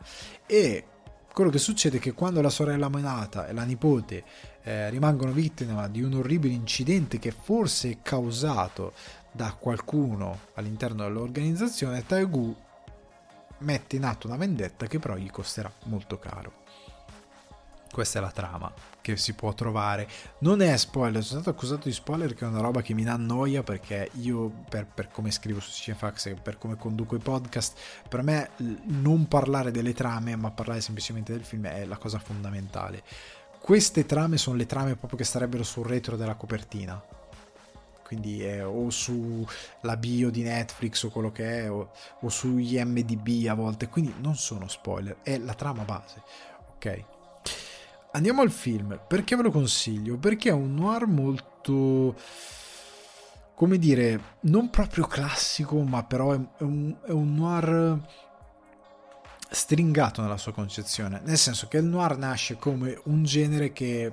e 0.48 0.86
quello 1.34 1.50
che 1.50 1.60
succede 1.60 1.98
è 1.98 2.00
che 2.00 2.14
quando 2.14 2.42
la 2.42 2.50
sorella 2.50 2.90
menata 2.90 3.48
e 3.48 3.54
la 3.54 3.64
nipote 3.64 4.24
eh, 4.64 4.90
rimangono 4.90 5.32
vittime 5.32 5.90
di 5.90 6.02
un 6.02 6.14
orribile 6.14 6.54
incidente 6.54 7.20
che 7.20 7.32
forse 7.32 7.90
è 7.90 7.98
causato 8.02 8.94
da 9.32 9.56
qualcuno 9.58 10.40
all'interno 10.56 11.04
dell'organizzazione, 11.04 12.06
Taegu 12.06 12.56
mette 13.60 13.96
in 13.96 14.04
atto 14.04 14.28
una 14.28 14.36
vendetta 14.36 14.88
che 14.88 15.00
però 15.00 15.16
gli 15.16 15.30
costerà 15.30 15.72
molto 15.86 16.20
caro. 16.20 16.61
Questa 17.92 18.20
è 18.20 18.22
la 18.22 18.32
trama 18.32 18.72
che 19.02 19.18
si 19.18 19.34
può 19.34 19.54
trovare. 19.54 20.08
Non 20.40 20.62
è 20.62 20.78
spoiler, 20.78 21.22
sono 21.24 21.42
stato 21.42 21.56
accusato 21.56 21.90
di 21.90 21.94
spoiler 21.94 22.34
che 22.34 22.46
è 22.46 22.48
una 22.48 22.62
roba 22.62 22.82
che 22.82 22.94
mi 22.94 23.06
annoia 23.06 23.64
perché 23.64 24.10
io, 24.14 24.50
per, 24.70 24.86
per 24.86 25.10
come 25.10 25.30
scrivo 25.30 25.60
su 25.60 25.72
Cinefax 25.72 26.28
e 26.28 26.34
per 26.36 26.58
come 26.58 26.78
conduco 26.78 27.16
i 27.16 27.20
podcast, 27.20 27.78
per 28.08 28.24
me 28.24 28.52
non 28.86 29.28
parlare 29.28 29.72
delle 29.72 29.94
trame 29.94 30.38
ma 30.38 30.52
parlare 30.52 30.80
semplicemente 30.80 31.34
del 31.34 31.44
film 31.44 31.68
è 31.68 31.84
la 31.84 31.98
cosa 31.98 32.18
fondamentale. 32.18 33.04
Queste 33.60 34.06
trame 34.06 34.38
sono 34.38 34.56
le 34.56 34.66
trame 34.66 34.96
proprio 34.96 35.20
che 35.20 35.26
starebbero 35.26 35.64
sul 35.64 35.86
retro 35.86 36.16
della 36.16 36.36
copertina. 36.36 37.04
Quindi 38.06 38.44
è 38.44 38.66
o 38.66 38.90
sulla 38.90 39.96
bio 39.98 40.30
di 40.30 40.44
Netflix 40.44 41.04
o 41.04 41.10
quello 41.10 41.32
che 41.32 41.64
è 41.64 41.72
o, 41.72 41.92
o 42.20 42.30
su 42.30 42.58
IMDB 42.58 43.48
a 43.48 43.54
volte. 43.54 43.88
Quindi 43.88 44.14
non 44.20 44.36
sono 44.36 44.68
spoiler 44.68 45.18
è 45.24 45.38
la 45.38 45.54
trama 45.54 45.84
base 45.84 46.22
ok 46.82 47.11
andiamo 48.12 48.42
al 48.42 48.52
film. 48.52 49.00
Perché 49.08 49.36
ve 49.36 49.44
lo 49.44 49.52
consiglio? 49.52 50.18
Perché 50.18 50.50
è 50.50 50.54
un 50.54 50.74
noir 50.74 51.08
molto 51.08 52.16
come 53.54 53.78
dire 53.78 54.38
non 54.42 54.72
proprio 54.72 55.06
classico 55.06 55.80
ma 55.84 56.04
però 56.04 56.32
è 56.32 56.40
un, 56.64 56.98
è 57.06 57.12
un 57.12 57.36
noir 57.36 58.00
stringato 59.52 60.22
nella 60.22 60.38
sua 60.38 60.54
concezione, 60.54 61.22
nel 61.26 61.38
senso 61.38 61.68
che 61.68 61.78
il 61.78 61.84
noir 61.84 62.18
nasce 62.18 62.56
come 62.56 63.00
un 63.04 63.24
genere 63.24 63.72
che 63.72 64.12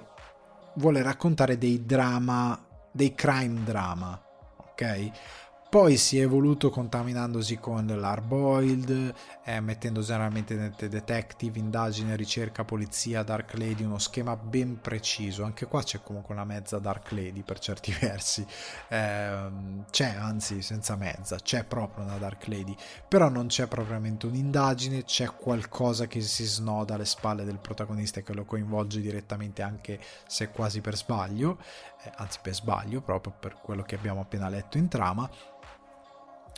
vuole 0.75 1.01
raccontare 1.01 1.57
dei 1.57 1.87
drama, 1.87 2.61
dei 2.93 3.15
crime 3.15 3.63
drama, 3.63 4.21
ok? 4.57 5.11
Poi 5.71 5.99
si 5.99 6.19
è 6.19 6.23
evoluto 6.23 6.71
contaminandosi 6.71 7.59
con 7.59 7.85
l'hard 7.87 8.25
boiled, 8.25 9.15
eh, 9.45 9.61
mettendo 9.61 10.01
generalmente 10.01 10.73
detective, 10.89 11.59
indagine, 11.59 12.17
ricerca, 12.17 12.65
polizia, 12.65 13.23
dark 13.23 13.53
lady, 13.53 13.85
uno 13.85 13.99
schema 13.99 14.35
ben 14.35 14.81
preciso. 14.81 15.45
Anche 15.45 15.67
qua 15.67 15.83
c'è 15.83 16.01
comunque 16.03 16.33
una 16.33 16.47
mezza 16.47 16.79
dark 16.79 17.11
lady 17.11 17.43
per 17.43 17.59
certi 17.59 17.93
versi. 18.01 18.47
Eh, 18.89 19.51
c'è, 19.91 20.15
anzi, 20.15 20.63
senza 20.63 20.97
mezza, 20.97 21.37
c'è 21.37 21.65
proprio 21.65 22.05
una 22.05 22.17
dark 22.17 22.47
lady, 22.47 22.75
però 23.07 23.29
non 23.29 23.49
c'è 23.49 23.67
propriamente 23.67 24.25
un'indagine, 24.25 25.05
c'è 25.05 25.27
qualcosa 25.27 26.07
che 26.07 26.23
si 26.23 26.47
snoda 26.47 26.95
alle 26.95 27.05
spalle 27.05 27.45
del 27.45 27.59
protagonista 27.59 28.21
e 28.21 28.23
che 28.23 28.33
lo 28.33 28.47
coinvolge 28.47 29.03
direttamente 29.03 29.61
anche 29.61 30.01
se 30.27 30.49
quasi 30.49 30.81
per 30.81 30.97
sbaglio, 30.97 31.59
eh, 32.05 32.13
anzi 32.17 32.39
per 32.41 32.55
sbaglio, 32.55 33.03
proprio 33.03 33.35
per 33.39 33.59
quello 33.61 33.83
che 33.83 33.97
abbiamo 33.97 34.23
appena 34.23 34.49
letto 34.49 34.79
in 34.79 34.89
trama 34.89 35.29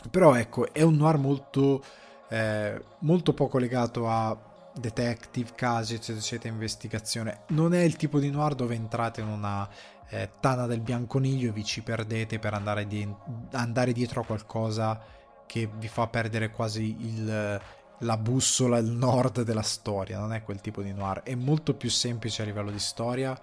però 0.09 0.35
ecco, 0.35 0.73
è 0.73 0.81
un 0.81 0.95
noir 0.95 1.17
molto, 1.17 1.83
eh, 2.29 2.81
molto 2.99 3.33
poco 3.33 3.57
legato 3.57 4.09
a 4.09 4.37
detective, 4.73 5.51
casi, 5.55 5.95
eccetera, 5.95 6.19
eccetera, 6.19 6.53
investigazione. 6.53 7.41
Non 7.47 7.73
è 7.73 7.81
il 7.81 7.95
tipo 7.95 8.19
di 8.19 8.29
noir 8.29 8.55
dove 8.55 8.75
entrate 8.75 9.21
in 9.21 9.27
una 9.27 9.67
eh, 10.09 10.29
tana 10.39 10.65
del 10.65 10.81
bianconiglio 10.81 11.49
e 11.49 11.53
vi 11.53 11.63
ci 11.63 11.81
perdete 11.81 12.39
per 12.39 12.53
andare, 12.53 12.87
di- 12.87 13.07
andare 13.51 13.91
dietro 13.91 14.21
a 14.21 14.25
qualcosa 14.25 15.01
che 15.45 15.69
vi 15.77 15.87
fa 15.87 16.07
perdere 16.07 16.49
quasi 16.49 16.95
il, 16.99 17.61
la 17.99 18.17
bussola, 18.17 18.77
il 18.77 18.89
nord 18.89 19.43
della 19.43 19.61
storia. 19.61 20.19
Non 20.19 20.33
è 20.33 20.43
quel 20.43 20.61
tipo 20.61 20.81
di 20.81 20.93
noir, 20.93 21.21
è 21.23 21.35
molto 21.35 21.75
più 21.75 21.89
semplice 21.89 22.41
a 22.41 22.45
livello 22.45 22.71
di 22.71 22.79
storia. 22.79 23.39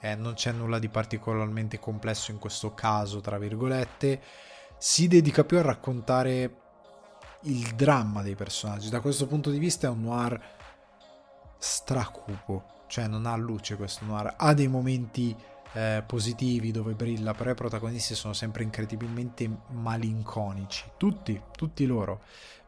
Eh, 0.00 0.16
non 0.16 0.34
c'è 0.34 0.50
nulla 0.50 0.80
di 0.80 0.88
particolarmente 0.88 1.78
complesso 1.78 2.32
in 2.32 2.38
questo 2.38 2.74
caso, 2.74 3.20
tra 3.20 3.38
virgolette 3.38 4.20
si 4.82 5.06
dedica 5.06 5.44
più 5.44 5.58
a 5.58 5.62
raccontare 5.62 6.56
il 7.42 7.72
dramma 7.76 8.20
dei 8.20 8.34
personaggi. 8.34 8.90
Da 8.90 8.98
questo 8.98 9.28
punto 9.28 9.48
di 9.48 9.60
vista 9.60 9.86
è 9.86 9.90
un 9.90 10.02
noir 10.02 10.40
stracupo, 11.56 12.64
cioè 12.88 13.06
non 13.06 13.26
ha 13.26 13.36
luce 13.36 13.76
questo 13.76 14.04
noir, 14.04 14.34
ha 14.36 14.52
dei 14.54 14.66
momenti 14.66 15.36
eh, 15.74 16.02
positivi 16.04 16.72
dove 16.72 16.94
brilla, 16.94 17.32
però 17.32 17.52
i 17.52 17.54
protagonisti 17.54 18.16
sono 18.16 18.32
sempre 18.32 18.64
incredibilmente 18.64 19.48
malinconici, 19.68 20.90
tutti, 20.96 21.40
tutti 21.56 21.86
loro, 21.86 22.22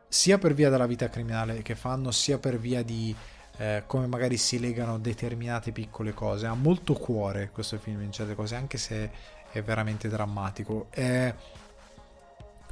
sia 0.06 0.38
per 0.38 0.54
via 0.54 0.70
della 0.70 0.86
vita 0.86 1.08
criminale 1.08 1.62
che 1.62 1.74
fanno, 1.74 2.12
sia 2.12 2.38
per 2.38 2.60
via 2.60 2.84
di 2.84 3.12
eh, 3.56 3.82
come 3.86 4.06
magari 4.06 4.36
si 4.36 4.60
legano 4.60 5.00
determinate 5.00 5.72
piccole 5.72 6.14
cose. 6.14 6.46
Ha 6.46 6.54
molto 6.54 6.92
cuore 6.94 7.50
questo 7.50 7.76
film 7.76 8.02
in 8.02 8.12
certe 8.12 8.36
cose, 8.36 8.54
anche 8.54 8.78
se 8.78 9.10
è 9.50 9.60
veramente 9.62 10.06
drammatico. 10.06 10.86
È 10.90 11.34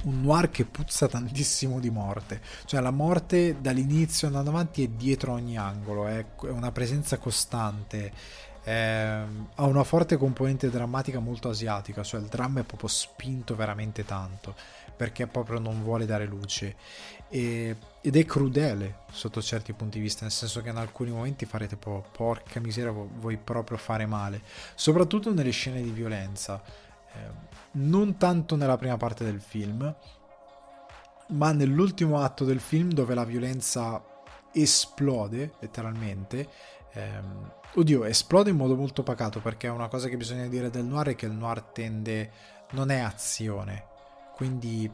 un 0.03 0.21
noir 0.21 0.49
che 0.49 0.65
puzza 0.65 1.07
tantissimo 1.07 1.79
di 1.79 1.89
morte. 1.89 2.41
Cioè 2.65 2.81
la 2.81 2.91
morte 2.91 3.57
dall'inizio 3.59 4.27
andando 4.27 4.49
avanti 4.49 4.83
è 4.83 4.87
dietro 4.87 5.33
ogni 5.33 5.57
angolo, 5.57 6.07
è 6.07 6.25
una 6.41 6.71
presenza 6.71 7.17
costante. 7.17 8.11
ha 8.65 9.65
una 9.65 9.83
forte 9.83 10.15
componente 10.17 10.69
drammatica 10.69 11.19
molto 11.19 11.49
asiatica, 11.49 12.03
cioè 12.03 12.21
il 12.21 12.27
dramma 12.27 12.61
è 12.61 12.63
proprio 12.63 12.89
spinto 12.89 13.55
veramente 13.55 14.05
tanto 14.05 14.55
perché 14.95 15.27
proprio 15.27 15.59
non 15.59 15.81
vuole 15.81 16.05
dare 16.05 16.25
luce 16.25 16.75
e, 17.33 17.75
ed 18.01 18.15
è 18.15 18.25
crudele 18.25 18.99
sotto 19.11 19.41
certi 19.41 19.73
punti 19.73 19.97
di 19.97 20.03
vista, 20.03 20.21
nel 20.21 20.31
senso 20.31 20.61
che 20.61 20.69
in 20.69 20.77
alcuni 20.77 21.09
momenti 21.09 21.45
farete 21.45 21.75
po' 21.75 22.05
porca 22.11 22.59
miseria, 22.59 22.91
vuoi 22.91 23.37
proprio 23.37 23.77
fare 23.77 24.05
male, 24.05 24.41
soprattutto 24.75 25.33
nelle 25.33 25.49
scene 25.49 25.81
di 25.81 25.89
violenza, 25.89 26.61
eh, 27.11 27.42
non 27.73 28.17
tanto 28.17 28.55
nella 28.55 28.77
prima 28.77 28.97
parte 28.97 29.23
del 29.23 29.41
film, 29.41 29.95
ma 31.27 31.51
nell'ultimo 31.51 32.19
atto 32.19 32.43
del 32.43 32.59
film 32.59 32.91
dove 32.91 33.13
la 33.13 33.23
violenza 33.23 34.03
esplode 34.51 35.53
letteralmente. 35.59 36.47
Ehm, 36.93 37.51
oddio, 37.75 38.03
esplode 38.03 38.51
in 38.51 38.55
modo 38.55 38.75
molto 38.75 39.03
pacato 39.03 39.39
perché 39.39 39.67
una 39.67 39.87
cosa 39.87 40.07
che 40.07 40.17
bisogna 40.17 40.47
dire 40.47 40.69
del 40.69 40.85
noir 40.85 41.09
è 41.09 41.15
che 41.15 41.25
il 41.25 41.31
noir 41.31 41.61
tende, 41.61 42.31
non 42.71 42.91
è 42.91 42.99
azione, 42.99 43.87
quindi 44.35 44.89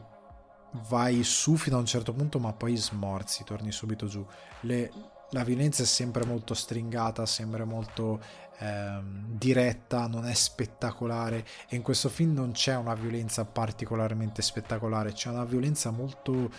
vai 0.88 1.24
su 1.24 1.56
fino 1.56 1.76
a 1.76 1.80
un 1.80 1.86
certo 1.86 2.12
punto 2.12 2.38
ma 2.38 2.52
poi 2.52 2.76
smorzi, 2.76 3.44
torni 3.44 3.72
subito 3.72 4.06
giù. 4.06 4.24
Le, 4.60 4.90
la 5.30 5.44
violenza 5.44 5.82
è 5.82 5.86
sempre 5.86 6.24
molto 6.24 6.54
stringata, 6.54 7.26
sempre 7.26 7.64
molto 7.64 8.20
ehm, 8.60 9.36
diretta, 9.36 10.06
non 10.06 10.26
è 10.26 10.34
spettacolare 10.34 11.44
e 11.68 11.76
in 11.76 11.82
questo 11.82 12.08
film 12.08 12.34
non 12.34 12.52
c'è 12.52 12.76
una 12.76 12.94
violenza 12.94 13.44
particolarmente 13.44 14.42
spettacolare, 14.42 15.12
c'è 15.12 15.30
una 15.30 15.44
violenza 15.44 15.90
molto 15.90 16.50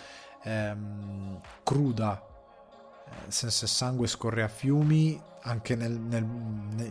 ehm, 0.42 1.40
cruda, 1.62 2.26
nel 3.22 3.32
senso 3.32 3.64
il 3.64 3.70
sangue 3.70 4.06
scorre 4.06 4.42
a 4.42 4.48
fiumi 4.48 5.20
anche 5.42 5.74
nel, 5.74 5.92
nel, 5.92 6.22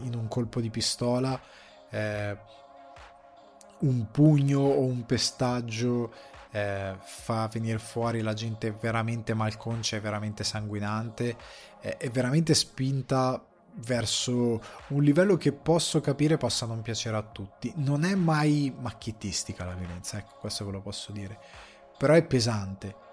in 0.04 0.16
un 0.16 0.28
colpo 0.28 0.60
di 0.60 0.70
pistola. 0.70 1.40
Eh, 1.90 2.38
un 3.80 4.12
pugno 4.12 4.60
o 4.60 4.82
un 4.82 5.08
pestaggio 5.08 6.14
eh, 6.52 6.96
fa 7.00 7.48
venire 7.48 7.80
fuori 7.80 8.22
la 8.22 8.34
gente 8.34 8.72
veramente 8.72 9.34
malconcia 9.34 9.96
e 9.96 10.00
veramente 10.00 10.44
sanguinante, 10.44 11.36
eh, 11.82 11.98
è 11.98 12.10
veramente 12.10 12.54
spinta 12.54 13.44
verso 13.76 14.62
un 14.88 15.04
livello 15.04 15.38
che 15.38 15.52
posso 15.52 16.02
capire 16.02 16.38
possa 16.38 16.66
non 16.66 16.82
piacere 16.82 17.18
a 17.18 17.22
tutti. 17.24 17.72
Non 17.78 18.04
è 18.04 18.16
mai 18.16 18.74
macchiettistica 18.78 19.66
la 19.66 19.74
violenza, 19.74 20.18
ecco, 20.18 20.36
questo 20.40 20.66
ve 20.66 20.72
lo 20.72 20.82
posso 20.82 21.12
dire, 21.12 21.40
però 21.98 22.14
è 22.14 22.24
pesante. 22.24 23.10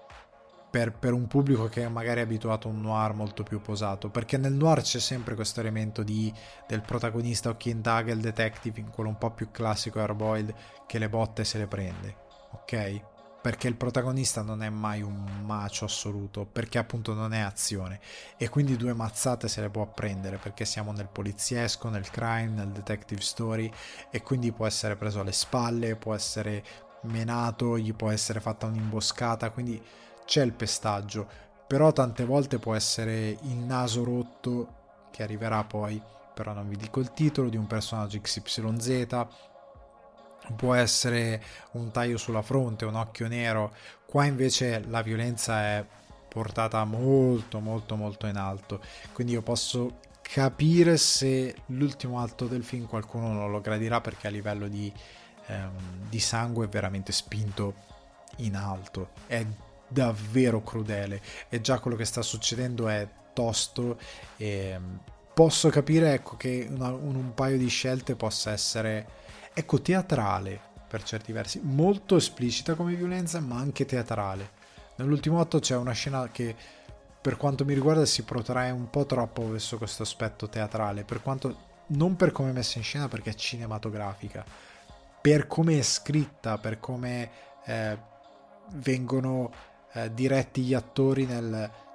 Per, 0.69 0.91
per, 0.91 1.13
un 1.13 1.25
pubblico 1.25 1.65
che 1.65 1.83
è 1.83 1.87
magari 1.87 2.19
abituato 2.19 2.67
a 2.67 2.71
un 2.71 2.81
noir 2.81 3.15
molto 3.15 3.41
più 3.41 3.59
posato, 3.59 4.09
perché 4.09 4.37
nel 4.37 4.53
noir 4.53 4.81
c'è 4.81 4.99
sempre 4.99 5.33
questo 5.33 5.61
elemento 5.61 6.03
di, 6.03 6.31
del 6.67 6.81
protagonista 6.81 7.49
occhi 7.49 7.71
in 7.71 7.81
daga, 7.81 8.13
il 8.13 8.19
detective, 8.19 8.79
in 8.79 8.91
quello 8.91 9.09
un 9.09 9.17
po' 9.17 9.31
più 9.31 9.49
classico 9.49 9.99
Airboiled, 9.99 10.53
che 10.85 10.99
le 10.99 11.09
botte 11.09 11.43
se 11.43 11.57
le 11.57 11.65
prende, 11.65 12.15
ok? 12.51 13.01
Perché 13.41 13.67
il 13.67 13.75
protagonista 13.75 14.41
non 14.41 14.63
è 14.63 14.69
mai 14.69 15.01
un 15.01 15.43
macio 15.45 15.85
assoluto, 15.85 16.45
perché 16.45 16.77
appunto 16.77 17.13
non 17.13 17.33
è 17.33 17.39
azione. 17.39 17.99
E 18.37 18.49
quindi 18.49 18.75
due 18.75 18.93
mazzate 18.93 19.47
se 19.47 19.61
le 19.61 19.69
può 19.69 19.85
prendere 19.87 20.37
perché 20.37 20.65
siamo 20.65 20.91
nel 20.91 21.07
poliziesco, 21.07 21.89
nel 21.89 22.09
crime, 22.09 22.49
nel 22.49 22.69
detective 22.69 23.21
story 23.21 23.71
e 24.09 24.21
quindi 24.21 24.51
può 24.51 24.65
essere 24.65 24.95
preso 24.95 25.21
alle 25.21 25.31
spalle, 25.31 25.95
può 25.95 26.13
essere 26.13 26.63
menato, 27.03 27.77
gli 27.77 27.93
può 27.93 28.09
essere 28.09 28.41
fatta 28.41 28.65
un'imboscata, 28.65 29.51
quindi 29.51 29.81
c'è 30.25 30.43
il 30.43 30.53
pestaggio, 30.53 31.27
però 31.65 31.93
tante 31.93 32.25
volte 32.25 32.59
può 32.59 32.75
essere 32.75 33.37
il 33.41 33.57
naso 33.57 34.03
rotto 34.03 34.75
che 35.11 35.23
arriverà 35.23 35.63
poi, 35.63 36.01
però 36.33 36.53
non 36.53 36.67
vi 36.67 36.75
dico 36.75 36.99
il 36.99 37.13
titolo, 37.13 37.49
di 37.49 37.57
un 37.57 37.67
personaggio 37.67 38.19
XYZ 38.19 39.27
può 40.55 40.73
essere 40.73 41.41
un 41.71 41.91
taglio 41.91 42.17
sulla 42.17 42.41
fronte, 42.41 42.85
un 42.85 42.95
occhio 42.95 43.27
nero, 43.27 43.73
qua 44.05 44.25
invece 44.25 44.83
la 44.87 45.01
violenza 45.01 45.61
è 45.61 45.85
portata 46.27 46.83
molto 46.83 47.59
molto 47.59 47.95
molto 47.95 48.27
in 48.27 48.37
alto, 48.37 48.81
quindi 49.13 49.33
io 49.33 49.41
posso 49.41 49.99
capire 50.21 50.97
se 50.97 51.55
l'ultimo 51.67 52.19
atto 52.21 52.45
del 52.45 52.63
film 52.63 52.85
qualcuno 52.85 53.31
non 53.33 53.49
lo 53.49 53.61
gradirà 53.61 53.99
perché 53.99 54.27
a 54.27 54.29
livello 54.29 54.67
di, 54.67 54.91
ehm, 55.47 56.07
di 56.07 56.19
sangue 56.19 56.65
è 56.65 56.69
veramente 56.69 57.11
spinto 57.11 57.73
in 58.37 58.55
alto, 58.55 59.09
è 59.25 59.43
davvero 59.87 60.61
crudele. 60.63 61.21
E 61.49 61.61
già 61.61 61.79
quello 61.79 61.97
che 61.97 62.05
sta 62.05 62.21
succedendo 62.21 62.87
è 62.87 63.07
tosto. 63.33 63.97
E 64.37 64.79
posso 65.33 65.69
capire 65.69 66.13
ecco, 66.13 66.37
che 66.37 66.67
una, 66.69 66.89
un, 66.91 67.15
un 67.15 67.33
paio 67.33 67.57
di 67.57 67.67
scelte 67.67 68.15
possa 68.15 68.51
essere 68.51 69.07
ecco, 69.53 69.81
teatrale 69.81 70.59
per 70.87 71.03
certi 71.03 71.31
versi, 71.31 71.59
molto 71.63 72.15
esplicita 72.15 72.73
come 72.73 72.95
violenza, 72.95 73.39
ma 73.39 73.57
anche 73.57 73.85
teatrale. 73.85 74.57
Nell'ultimo 74.95 75.39
atto 75.39 75.59
c'è 75.59 75.75
una 75.75 75.91
scena 75.91 76.29
che, 76.29 76.55
per 77.21 77.37
quanto 77.37 77.65
mi 77.65 77.73
riguarda, 77.73 78.05
si 78.05 78.23
protrae 78.23 78.71
un 78.71 78.89
po' 78.89 79.05
troppo 79.05 79.47
verso 79.49 79.77
questo 79.77 80.03
aspetto 80.03 80.49
teatrale, 80.49 81.03
per 81.03 81.21
quanto 81.21 81.67
non 81.87 82.15
per 82.15 82.31
come 82.31 82.49
è 82.49 82.53
messa 82.53 82.77
in 82.77 82.83
scena, 82.83 83.07
perché 83.07 83.31
è 83.31 83.35
cinematografica, 83.35 84.43
per 85.21 85.47
come 85.47 85.77
è 85.77 85.83
scritta, 85.83 86.57
per 86.57 86.79
come 86.79 87.29
eh, 87.65 87.97
vengono 88.73 89.51
eh, 89.93 90.13
diretti 90.13 90.61
gli 90.63 90.73
attori 90.73 91.25
nel 91.25 91.87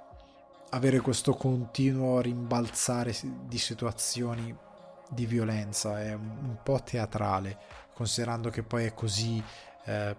avere 0.75 0.99
questo 0.99 1.33
continuo 1.35 2.19
rimbalzare 2.19 3.15
di 3.45 3.57
situazioni 3.57 4.55
di 5.09 5.25
violenza, 5.25 6.01
è 6.01 6.13
un 6.13 6.57
po' 6.61 6.81
teatrale, 6.83 7.57
considerando 7.93 8.49
che 8.49 8.63
poi 8.63 8.85
è 8.85 8.93
così 8.93 9.43
eh, 9.85 10.15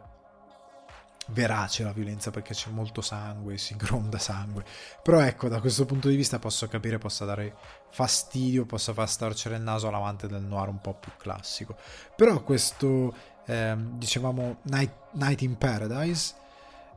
verace 1.28 1.82
la 1.82 1.92
violenza 1.92 2.30
perché 2.30 2.54
c'è 2.54 2.70
molto 2.70 3.00
sangue, 3.00 3.58
si 3.58 3.76
gronda 3.76 4.18
sangue. 4.18 4.64
Però 5.02 5.20
ecco, 5.20 5.48
da 5.48 5.60
questo 5.60 5.84
punto 5.84 6.08
di 6.08 6.16
vista 6.16 6.38
posso 6.38 6.68
capire 6.68 6.98
possa 6.98 7.24
dare 7.24 7.54
fastidio, 7.90 8.64
possa 8.66 8.92
far 8.92 9.08
starcere 9.08 9.56
il 9.56 9.62
naso 9.62 9.88
all'amante 9.88 10.28
del 10.28 10.42
noir 10.42 10.68
un 10.68 10.80
po' 10.80 10.94
più 10.94 11.12
classico. 11.16 11.76
Però 12.14 12.42
questo, 12.42 13.14
eh, 13.46 13.74
dicevamo, 13.76 14.58
Night, 14.62 14.92
Night 15.12 15.42
in 15.42 15.56
Paradise, 15.56 16.34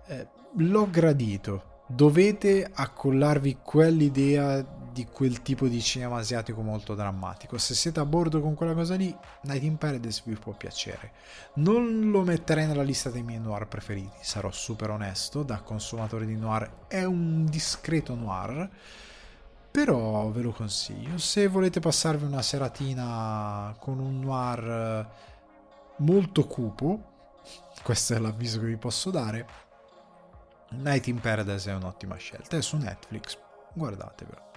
eh, 0.08 0.28
l'ho 0.58 0.90
gradito 0.90 1.70
dovete 1.92 2.70
accollarvi 2.72 3.58
quell'idea 3.64 4.62
di 4.92 5.06
quel 5.06 5.42
tipo 5.42 5.68
di 5.68 5.82
cinema 5.82 6.18
asiatico 6.18 6.62
molto 6.62 6.96
drammatico. 6.96 7.58
Se 7.58 7.74
siete 7.74 8.00
a 8.00 8.06
bordo 8.06 8.42
con 8.42 8.56
quella 8.56 8.74
cosa 8.74 8.96
lì, 8.96 9.16
Night 9.44 9.64
in 9.64 9.78
Paradise 9.78 10.22
vi 10.26 10.36
può 10.36 10.54
piacere. 10.54 11.12
Non 11.56 12.10
lo 12.12 12.24
metterei 12.24 12.68
nella 12.68 12.84
lista 12.84 13.10
dei 13.10 13.24
miei 13.24 13.40
noir 13.40 13.68
preferiti, 13.68 14.18
sarò 14.22 14.52
super 14.52 14.90
onesto, 14.90 15.44
da 15.44 15.62
consumatore 15.62 16.26
di 16.26 16.36
noir 16.36 16.88
è 16.88 17.04
un 17.04 17.46
discreto 17.46 18.16
noir, 18.16 18.70
però 19.72 20.30
ve 20.30 20.42
lo 20.42 20.52
consiglio. 20.52 21.18
Se 21.18 21.48
volete 21.48 21.80
passarvi 21.80 22.26
una 22.26 22.42
seratina 22.42 23.76
con 23.80 24.00
un 24.00 24.20
noir 24.20 25.08
molto 25.98 26.48
cupo, 26.48 27.04
questo 27.84 28.14
è 28.14 28.20
l'avviso 28.20 28.60
che 28.60 28.66
vi 28.66 28.78
posso 28.78 29.10
dare, 29.10 29.68
Night 30.72 31.08
in 31.08 31.20
Paradise 31.20 31.72
è 31.72 31.74
un'ottima 31.74 32.16
scelta, 32.16 32.58
è 32.58 32.62
su 32.62 32.78
Netflix, 32.78 33.38
guardatevelo. 33.74 34.49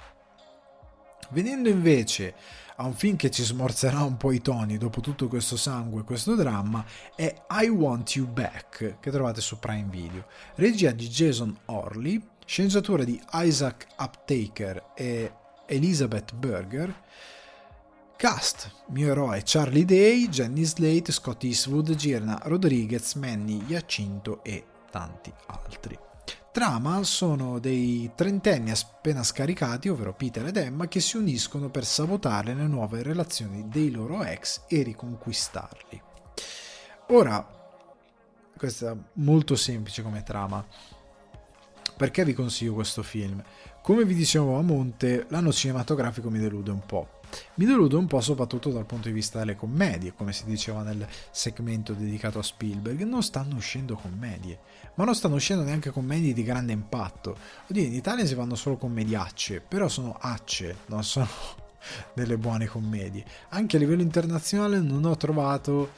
Venendo 1.31 1.69
invece 1.69 2.35
a 2.77 2.85
un 2.85 2.95
film 2.95 3.17
che 3.17 3.31
ci 3.31 3.43
smorzerà 3.43 4.03
un 4.03 4.17
po' 4.17 4.33
i 4.33 4.41
toni 4.41 4.77
dopo 4.77 5.01
tutto 5.01 5.29
questo 5.29 5.57
sangue 5.57 6.01
e 6.01 6.05
questo 6.05 6.35
dramma, 6.35 6.85
è 7.15 7.45
I 7.51 7.69
Want 7.69 8.15
You 8.15 8.27
Back, 8.27 8.99
che 9.01 9.11
trovate 9.11 9.41
su 9.41 9.59
Prime 9.59 9.89
Video. 9.89 10.27
Regia 10.57 10.91
di 10.91 11.09
Jason 11.09 11.57
Orley, 11.67 12.21
sceneggiatura 12.45 13.05
di 13.05 13.21
Isaac 13.35 13.87
Uptaker 13.99 14.93
e 14.95 15.33
Elizabeth 15.67 16.35
Berger. 16.35 16.95
Cast, 18.17 18.71
mio 18.89 19.11
eroe 19.11 19.43
Charlie 19.45 19.85
Day, 19.85 20.29
Jenny 20.29 20.65
Slate, 20.65 21.11
Scott 21.13 21.43
Eastwood, 21.45 21.95
Girna 21.95 22.41
Rodriguez, 22.45 23.15
Manny 23.15 23.65
Giacinto 23.67 24.45
e 24.45 24.65
tanti 24.91 25.33
altri. 25.47 25.99
Trama 26.53 27.03
sono 27.03 27.59
dei 27.59 28.11
trentenni 28.15 28.71
appena 28.71 29.23
scaricati, 29.23 29.89
ovvero 29.89 30.13
Peter 30.13 30.45
ed 30.45 30.59
Emma, 30.59 30.87
che 30.87 31.01
si 31.01 31.17
uniscono 31.17 31.71
per 31.71 31.87
sabotare 31.87 32.53
le 32.53 32.67
nuove 32.67 33.03
relazioni 33.03 33.69
dei 33.69 33.91
loro 33.91 34.23
ex 34.23 34.65
e 34.69 34.83
riconquistarli. 34.83 36.03
Ora, 37.09 37.45
questa 38.55 38.93
è 38.93 38.97
molto 39.15 39.57
semplice 39.57 40.03
come 40.03 40.23
trama. 40.23 40.63
Perché 41.97 42.23
vi 42.23 42.35
consiglio 42.35 42.75
questo 42.75 43.03
film? 43.03 43.43
Come 43.81 44.05
vi 44.05 44.15
dicevo 44.15 44.59
a 44.59 44.63
monte, 44.63 45.25
l'anno 45.31 45.53
cinematografico 45.53 46.29
mi 46.29 46.39
delude 46.39 46.71
un 46.71 46.85
po'. 46.85 47.21
Mi 47.55 47.65
delude 47.65 47.97
un 47.97 48.07
po' 48.07 48.21
soprattutto 48.21 48.69
dal 48.71 48.85
punto 48.85 49.09
di 49.09 49.15
vista 49.15 49.39
delle 49.39 49.57
commedie, 49.57 50.13
come 50.13 50.35
si 50.35 50.45
diceva 50.45 50.83
nel 50.83 51.09
segmento 51.31 51.95
dedicato 51.95 52.39
a 52.39 52.43
Spielberg, 52.43 53.01
non 53.05 53.23
stanno 53.23 53.57
uscendo 53.57 53.97
commedie, 53.97 54.59
ma 54.95 55.05
non 55.05 55.15
stanno 55.15 55.37
uscendo 55.37 55.63
neanche 55.63 55.91
commedie 55.91 56.33
di 56.33 56.43
grande 56.43 56.73
impatto. 56.73 57.37
Oddio, 57.69 57.83
in 57.83 57.95
Italia 57.95 58.27
si 58.27 58.35
fanno 58.35 58.55
solo 58.55 58.77
commediacce, 58.77 59.61
però 59.61 59.89
sono 59.89 60.17
acce, 60.19 60.79
non 60.87 61.05
sono 61.05 61.29
delle 62.15 62.37
buone 62.37 62.67
commedie. 62.67 63.25
Anche 63.51 63.77
a 63.77 63.79
livello 63.79 64.03
internazionale 64.03 64.81
non 64.81 65.05
ho 65.05 65.17
trovato 65.17 65.91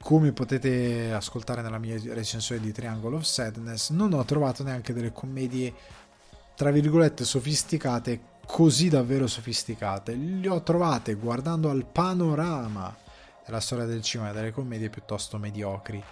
come 0.00 0.32
potete 0.32 1.12
ascoltare 1.12 1.60
nella 1.60 1.78
mia 1.78 2.00
recensione 2.14 2.60
di 2.60 2.72
Triangle 2.72 3.16
of 3.16 3.22
Sadness, 3.22 3.90
non 3.90 4.12
ho 4.12 4.24
trovato 4.24 4.62
neanche 4.62 4.92
delle 4.92 5.12
commedie 5.12 5.74
tra 6.54 6.70
virgolette 6.72 7.24
sofisticate 7.24 8.36
così 8.44 8.88
davvero 8.88 9.26
sofisticate. 9.26 10.14
Le 10.16 10.48
ho 10.48 10.62
trovate 10.62 11.14
guardando 11.14 11.70
al 11.70 11.84
panorama 11.84 12.96
della 13.44 13.60
storia 13.60 13.84
del 13.84 14.02
cinema 14.02 14.30
e 14.30 14.32
delle 14.32 14.50
commedie 14.50 14.88
piuttosto 14.90 15.38
mediocri. 15.38 16.02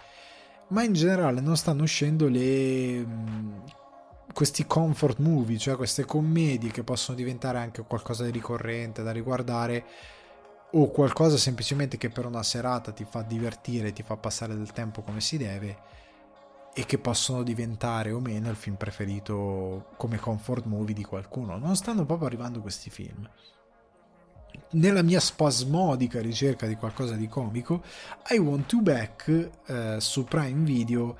Ma 0.69 0.83
in 0.83 0.93
generale 0.93 1.41
non 1.41 1.57
stanno 1.57 1.85
uscendo 1.85 2.29
le 2.29 3.05
mm, 3.05 3.59
questi 4.33 4.67
comfort 4.67 5.19
movie, 5.19 5.59
cioè 5.59 5.77
queste 5.77 6.05
commedie 6.05 6.71
che 6.71 6.83
possono 6.83 7.17
diventare 7.17 7.59
anche 7.59 7.83
qualcosa 7.83 8.25
di 8.25 8.31
ricorrente 8.31 9.03
da 9.03 9.13
riguardare 9.13 9.85
o 10.73 10.91
qualcosa 10.91 11.37
semplicemente 11.37 11.97
che 11.97 12.11
per 12.11 12.27
una 12.27 12.43
serata 12.43 12.93
ti 12.93 13.07
fa 13.09 13.23
divertire, 13.23 13.93
ti 13.93 14.03
fa 14.03 14.17
passare 14.17 14.55
del 14.55 14.73
tempo 14.73 15.03
come 15.03 15.21
si 15.21 15.39
deve 15.39 15.79
e 16.75 16.85
che 16.85 16.99
possono 16.99 17.43
diventare 17.43 18.11
o 18.11 18.21
meno 18.21 18.51
il 18.51 18.57
film 18.57 18.77
preferito 18.77 19.93
come 19.97 20.19
comfort 20.19 20.67
movie 20.67 20.95
di 20.95 21.05
qualcuno. 21.05 21.57
Non 21.57 21.75
stanno 21.77 22.05
proprio 22.05 22.27
arrivando 22.27 22.61
questi 22.61 22.91
film. 22.91 23.27
Nella 24.71 25.03
mia 25.03 25.21
spasmodica 25.21 26.21
ricerca 26.21 26.67
di 26.67 26.77
qualcosa 26.77 27.15
di 27.15 27.29
comico, 27.29 27.83
I 28.31 28.39
Want 28.39 28.67
to 28.67 28.81
Back 28.81 29.51
eh, 29.67 29.97
su 29.99 30.25
Prime 30.25 30.65
Video, 30.65 31.17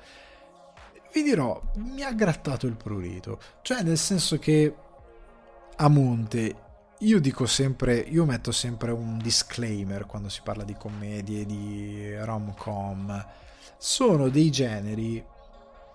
vi 1.13 1.23
dirò, 1.23 1.59
mi 1.75 2.03
ha 2.03 2.11
grattato 2.13 2.67
il 2.67 2.75
prurito. 2.75 3.39
Cioè, 3.61 3.81
nel 3.81 3.97
senso 3.97 4.37
che 4.37 4.75
a 5.75 5.87
monte 5.89 6.55
io 6.99 7.19
dico 7.19 7.45
sempre, 7.45 7.97
io 7.97 8.25
metto 8.25 8.51
sempre 8.51 8.91
un 8.91 9.17
disclaimer 9.19 10.05
quando 10.05 10.29
si 10.29 10.41
parla 10.43 10.63
di 10.63 10.75
commedie, 10.75 11.45
di 11.45 12.15
rom-com. 12.17 13.25
Sono 13.77 14.29
dei 14.29 14.49
generi 14.49 15.23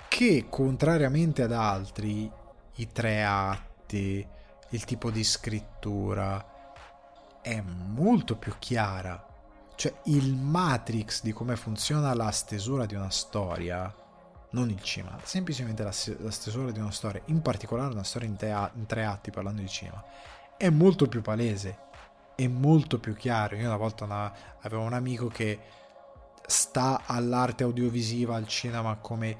che 0.08 0.46
contrariamente 0.48 1.42
ad 1.42 1.52
altri, 1.52 2.30
i 2.76 2.88
tre 2.92 3.24
atti, 3.24 4.26
il 4.70 4.84
tipo 4.84 5.10
di 5.10 5.24
scrittura 5.24 6.51
è 7.42 7.60
molto 7.60 8.36
più 8.36 8.54
chiara. 8.58 9.26
Cioè 9.74 9.92
il 10.04 10.34
matrix 10.34 11.22
di 11.22 11.32
come 11.32 11.56
funziona 11.56 12.14
la 12.14 12.30
stesura 12.30 12.86
di 12.86 12.94
una 12.94 13.10
storia, 13.10 13.92
non 14.50 14.70
il 14.70 14.80
cinema, 14.82 15.18
semplicemente 15.22 15.82
la, 15.82 15.90
stesura 15.90 16.70
di 16.70 16.78
una 16.78 16.92
storia, 16.92 17.20
in 17.26 17.42
particolare 17.42 17.92
una 17.92 18.04
storia 18.04 18.28
in, 18.28 18.36
te- 18.36 18.70
in 18.74 18.86
tre 18.86 19.04
atti 19.04 19.30
parlando 19.30 19.60
di 19.60 19.68
cinema, 19.68 20.02
è 20.56 20.68
molto 20.70 21.08
più 21.08 21.20
palese, 21.20 21.78
è 22.36 22.46
molto 22.46 22.98
più 23.00 23.14
chiaro. 23.14 23.56
Io 23.56 23.66
una 23.66 23.76
volta 23.76 24.04
una, 24.04 24.32
avevo 24.60 24.82
un 24.82 24.92
amico 24.92 25.26
che 25.26 25.58
sta 26.46 27.02
all'arte 27.06 27.64
audiovisiva, 27.64 28.36
al 28.36 28.46
cinema 28.46 28.96
come 28.96 29.36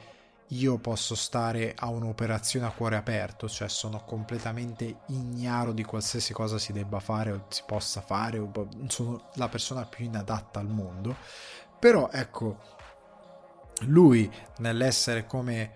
io 0.53 0.79
posso 0.79 1.15
stare 1.15 1.75
a 1.77 1.89
un'operazione 1.89 2.67
a 2.67 2.71
cuore 2.71 2.97
aperto, 2.97 3.49
cioè 3.49 3.69
sono 3.69 4.05
completamente 4.05 5.01
ignaro 5.07 5.73
di 5.73 5.83
qualsiasi 5.83 6.33
cosa 6.33 6.59
si 6.59 6.73
debba 6.73 7.01
fare 7.01 7.33
o 7.33 7.45
si 7.49 7.63
possa 7.67 8.01
fare, 8.01 8.39
o 8.39 8.51
sono 8.89 9.31
la 9.35 9.49
persona 9.49 9.87
più 9.87 10.05
inadatta 10.05 10.61
al 10.61 10.69
mondo. 10.69 11.17
Però 11.79 12.11
ecco, 12.13 12.59
lui 13.87 14.31
nell'essere 14.59 15.27
come 15.27 15.73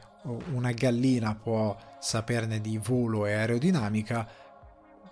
una 0.52 0.72
gallina 0.72 1.34
può 1.34 1.76
saperne 1.98 2.60
di 2.60 2.78
volo 2.78 3.26
e 3.26 3.32
aerodinamica, 3.32 4.28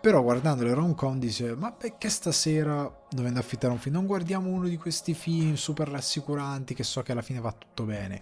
però 0.01 0.23
guardando 0.23 0.65
le 0.65 0.75
rom-com 0.75 1.19
dice 1.19 1.55
ma 1.55 1.73
perché 1.73 2.11
stasera 2.11 2.93
dovendo 3.09 3.39
affittare 3.39 3.73
un 3.73 3.79
film 3.79 3.95
non 3.95 4.05
guardiamo 4.05 4.51
uno 4.51 4.69
di 4.69 4.77
questi 4.77 5.15
film 5.15 5.55
super 5.55 5.89
rassicuranti 5.89 6.75
che 6.75 6.83
so 6.83 7.01
che 7.01 7.13
alla 7.13 7.23
fine 7.23 7.41
va 7.41 7.53
tutto 7.53 7.85
bene 7.85 8.21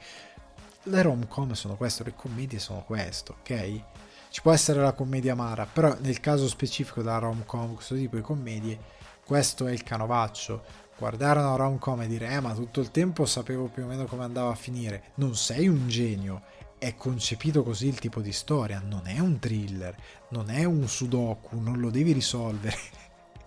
le 0.84 1.02
rom-com 1.02 1.52
sono 1.52 1.76
questo, 1.76 2.02
le 2.02 2.14
commedie 2.16 2.58
sono 2.58 2.82
questo, 2.84 3.36
ok? 3.40 3.82
Ci 4.30 4.40
può 4.40 4.52
essere 4.52 4.80
la 4.80 4.92
commedia 4.92 5.32
amara, 5.32 5.66
però 5.66 5.94
nel 6.00 6.18
caso 6.18 6.48
specifico 6.48 7.02
della 7.02 7.18
rom-com, 7.18 7.74
questo 7.74 7.94
tipo 7.94 8.16
di 8.16 8.22
commedie, 8.22 8.78
questo 9.24 9.66
è 9.66 9.72
il 9.72 9.82
canovaccio. 9.82 10.80
Guardare 10.98 11.40
una 11.40 11.54
rom-com 11.54 12.00
e 12.02 12.06
dire, 12.06 12.30
eh, 12.30 12.40
ma 12.40 12.54
tutto 12.54 12.80
il 12.80 12.90
tempo 12.90 13.26
sapevo 13.26 13.66
più 13.66 13.84
o 13.84 13.86
meno 13.86 14.06
come 14.06 14.24
andava 14.24 14.50
a 14.50 14.56
finire. 14.56 15.10
Non 15.16 15.36
sei 15.36 15.68
un 15.68 15.88
genio, 15.88 16.42
è 16.78 16.94
concepito 16.94 17.62
così 17.62 17.86
il 17.86 17.98
tipo 17.98 18.20
di 18.20 18.32
storia, 18.32 18.82
non 18.84 19.06
è 19.06 19.18
un 19.18 19.38
thriller, 19.38 19.94
non 20.30 20.50
è 20.50 20.64
un 20.64 20.88
sudoku, 20.88 21.60
non 21.60 21.78
lo 21.78 21.90
devi 21.90 22.12
risolvere. 22.12 22.76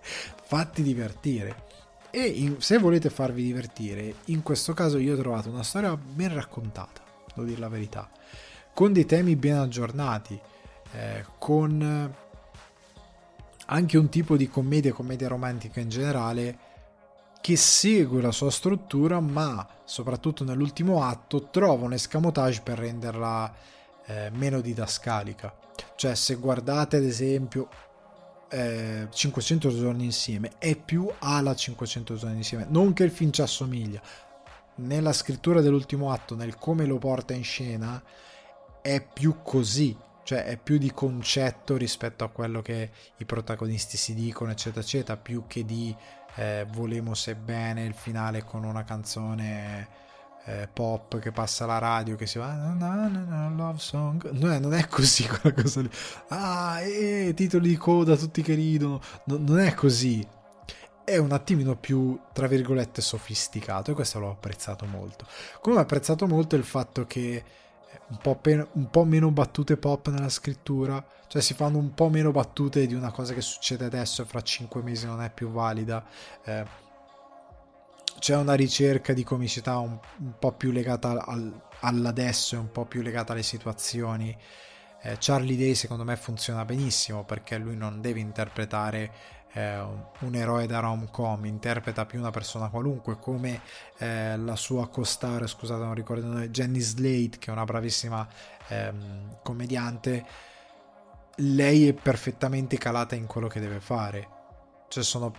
Fatti 0.00 0.82
divertire. 0.82 1.64
E 2.10 2.24
in, 2.24 2.60
se 2.60 2.78
volete 2.78 3.10
farvi 3.10 3.42
divertire, 3.42 4.14
in 4.26 4.42
questo 4.42 4.72
caso 4.72 4.98
io 4.98 5.14
ho 5.14 5.18
trovato 5.18 5.50
una 5.50 5.62
storia 5.62 5.96
ben 5.96 6.32
raccontata 6.32 7.05
devo 7.36 7.46
dire 7.46 7.60
la 7.60 7.68
verità, 7.68 8.08
con 8.74 8.92
dei 8.92 9.06
temi 9.06 9.36
ben 9.36 9.56
aggiornati, 9.56 10.38
eh, 10.92 11.24
con 11.38 11.80
eh, 11.82 12.24
anche 13.66 13.98
un 13.98 14.08
tipo 14.08 14.36
di 14.36 14.48
commedia, 14.48 14.92
commedia 14.92 15.28
romantica 15.28 15.80
in 15.80 15.88
generale, 15.88 16.58
che 17.40 17.56
segue 17.56 18.20
la 18.20 18.32
sua 18.32 18.50
struttura, 18.50 19.20
ma 19.20 19.66
soprattutto 19.84 20.42
nell'ultimo 20.42 21.04
atto 21.04 21.48
trova 21.50 21.84
un 21.84 21.92
escamotage 21.92 22.60
per 22.62 22.78
renderla 22.78 23.54
eh, 24.06 24.30
meno 24.34 24.60
didascalica. 24.60 25.54
Cioè, 25.94 26.14
se 26.14 26.34
guardate 26.36 26.96
ad 26.96 27.04
esempio 27.04 27.68
eh, 28.48 29.08
500 29.10 29.68
giorni 29.70 30.04
insieme, 30.04 30.52
è 30.58 30.76
più 30.76 31.08
alla 31.18 31.54
500 31.54 32.16
giorni 32.16 32.36
insieme, 32.36 32.66
non 32.68 32.92
che 32.92 33.04
il 33.04 33.10
film 33.10 33.30
ci 33.30 33.42
assomiglia, 33.42 34.00
nella 34.76 35.12
scrittura 35.12 35.60
dell'ultimo 35.60 36.10
atto, 36.10 36.34
nel 36.34 36.56
come 36.56 36.86
lo 36.86 36.98
porta 36.98 37.34
in 37.34 37.44
scena, 37.44 38.02
è 38.80 39.00
più 39.00 39.42
così, 39.42 39.96
cioè 40.22 40.44
è 40.44 40.56
più 40.56 40.78
di 40.78 40.92
concetto 40.92 41.76
rispetto 41.76 42.24
a 42.24 42.28
quello 42.28 42.62
che 42.62 42.90
i 43.16 43.24
protagonisti 43.24 43.96
si 43.96 44.14
dicono, 44.14 44.50
eccetera, 44.50 44.80
eccetera, 44.80 45.16
più 45.16 45.44
che 45.46 45.64
di 45.64 45.94
eh, 46.36 46.66
volemo 46.72 47.14
se 47.14 47.34
bene 47.34 47.84
il 47.84 47.94
finale 47.94 48.44
con 48.44 48.64
una 48.64 48.84
canzone 48.84 49.88
eh, 50.44 50.68
pop 50.72 51.18
che 51.18 51.32
passa 51.32 51.64
alla 51.64 51.78
radio 51.78 52.14
che 52.14 52.26
si 52.26 52.38
va 52.38 52.52
no, 52.54 52.74
no, 52.74 53.08
no, 53.08 53.54
love 53.56 53.78
song 53.78 54.30
no, 54.30 54.58
non 54.58 54.74
è 54.74 54.86
così 54.86 55.26
quella 55.26 55.60
cosa 55.60 55.80
lì. 55.80 55.90
Ah 56.28 56.80
eh, 56.80 57.32
titoli 57.34 57.70
di 57.70 57.76
coda 57.76 58.16
tutti 58.16 58.42
che 58.42 58.54
ridono. 58.54 59.00
No, 59.24 59.38
non 59.38 59.58
è 59.58 59.74
così 59.74 60.26
è 61.06 61.18
un 61.18 61.30
attimino 61.30 61.76
più, 61.76 62.18
tra 62.32 62.48
virgolette, 62.48 63.00
sofisticato 63.00 63.92
e 63.92 63.94
questo 63.94 64.18
l'ho 64.18 64.30
apprezzato 64.30 64.86
molto. 64.86 65.24
Come 65.60 65.76
ho 65.76 65.78
apprezzato 65.78 66.26
molto 66.26 66.56
il 66.56 66.64
fatto 66.64 67.06
che 67.06 67.44
un 68.08 68.18
po, 68.20 68.34
pen- 68.34 68.66
un 68.72 68.90
po' 68.90 69.04
meno 69.04 69.30
battute 69.30 69.76
pop 69.76 70.08
nella 70.08 70.28
scrittura, 70.28 71.04
cioè 71.28 71.40
si 71.40 71.54
fanno 71.54 71.78
un 71.78 71.94
po' 71.94 72.08
meno 72.08 72.32
battute 72.32 72.88
di 72.88 72.94
una 72.94 73.12
cosa 73.12 73.34
che 73.34 73.40
succede 73.40 73.84
adesso 73.84 74.22
e 74.22 74.24
fra 74.24 74.42
cinque 74.42 74.82
mesi 74.82 75.06
non 75.06 75.22
è 75.22 75.30
più 75.30 75.52
valida. 75.52 76.04
Eh, 76.42 76.64
c'è 78.18 78.34
una 78.34 78.54
ricerca 78.54 79.12
di 79.12 79.22
comicità 79.22 79.78
un, 79.78 79.96
un 80.18 80.32
po' 80.40 80.52
più 80.54 80.72
legata 80.72 81.24
al, 81.24 81.52
all'adesso 81.82 82.56
e 82.56 82.58
un 82.58 82.72
po' 82.72 82.84
più 82.84 83.00
legata 83.00 83.32
alle 83.32 83.44
situazioni. 83.44 84.36
Eh, 85.02 85.18
Charlie 85.20 85.56
Day 85.56 85.76
secondo 85.76 86.02
me 86.02 86.16
funziona 86.16 86.64
benissimo 86.64 87.22
perché 87.22 87.58
lui 87.58 87.76
non 87.76 88.00
deve 88.00 88.18
interpretare 88.18 89.35
eh, 89.56 89.78
un 89.78 90.34
eroe 90.34 90.66
da 90.66 90.80
rom-com, 90.80 91.46
interpreta 91.46 92.04
più 92.04 92.18
una 92.18 92.30
persona 92.30 92.68
qualunque, 92.68 93.18
come 93.18 93.62
eh, 93.96 94.36
la 94.36 94.54
sua 94.54 94.88
costare, 94.88 95.46
scusate 95.46 95.82
non 95.82 95.94
ricordo 95.94 96.22
il 96.22 96.28
nome, 96.28 96.50
Jenny 96.50 96.80
Slate, 96.80 97.38
che 97.38 97.48
è 97.48 97.52
una 97.52 97.64
bravissima 97.64 98.28
ehm, 98.68 99.38
commediante, 99.42 100.26
lei 101.36 101.88
è 101.88 101.94
perfettamente 101.94 102.76
calata 102.76 103.14
in 103.14 103.26
quello 103.26 103.48
che 103.48 103.60
deve 103.60 103.80
fare. 103.80 104.28
Cioè 104.88 105.02
sono 105.02 105.32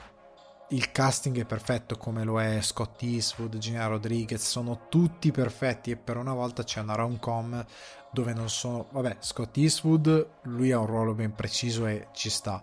il 0.70 0.92
casting 0.92 1.40
è 1.40 1.46
perfetto 1.46 1.96
come 1.96 2.24
lo 2.24 2.42
è 2.42 2.60
Scott 2.62 3.02
Eastwood, 3.04 3.58
Gina 3.60 3.86
Rodriguez, 3.86 4.44
sono 4.44 4.88
tutti 4.90 5.32
perfetti 5.32 5.92
e 5.92 5.96
per 5.96 6.18
una 6.18 6.34
volta 6.34 6.64
c'è 6.64 6.82
una 6.82 6.96
rom-com 6.96 7.66
dove 8.12 8.34
non 8.34 8.50
sono... 8.50 8.88
Vabbè, 8.90 9.18
Scott 9.20 9.56
Eastwood, 9.58 10.28
lui 10.44 10.72
ha 10.72 10.80
un 10.80 10.88
ruolo 10.88 11.14
ben 11.14 11.36
preciso 11.36 11.86
e 11.86 12.08
ci 12.14 12.30
sta, 12.30 12.62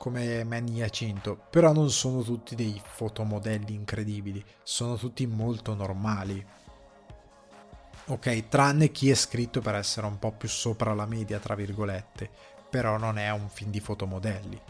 come 0.00 0.44
Manny 0.44 0.76
Jacinto, 0.76 1.38
però 1.50 1.74
non 1.74 1.90
sono 1.90 2.22
tutti 2.22 2.54
dei 2.54 2.80
fotomodelli 2.82 3.74
incredibili, 3.74 4.42
sono 4.62 4.96
tutti 4.96 5.26
molto 5.26 5.74
normali. 5.74 6.42
Ok, 8.06 8.48
tranne 8.48 8.90
chi 8.90 9.10
è 9.10 9.14
scritto 9.14 9.60
per 9.60 9.74
essere 9.74 10.06
un 10.06 10.18
po' 10.18 10.32
più 10.32 10.48
sopra 10.48 10.94
la 10.94 11.04
media, 11.04 11.38
tra 11.38 11.54
virgolette, 11.54 12.30
però 12.70 12.96
non 12.96 13.18
è 13.18 13.30
un 13.30 13.50
film 13.50 13.70
di 13.70 13.80
fotomodelli 13.80 14.60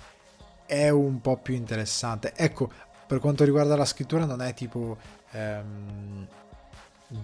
è 0.71 0.89
un 0.89 1.21
po' 1.21 1.37
più 1.37 1.55
interessante. 1.55 2.33
Ecco, 2.37 2.71
per 3.05 3.19
quanto 3.19 3.43
riguarda 3.43 3.75
la 3.75 3.85
scrittura 3.85 4.25
non 4.25 4.41
è 4.41 4.55
tipo... 4.55 4.97
Ehm, 5.33 6.29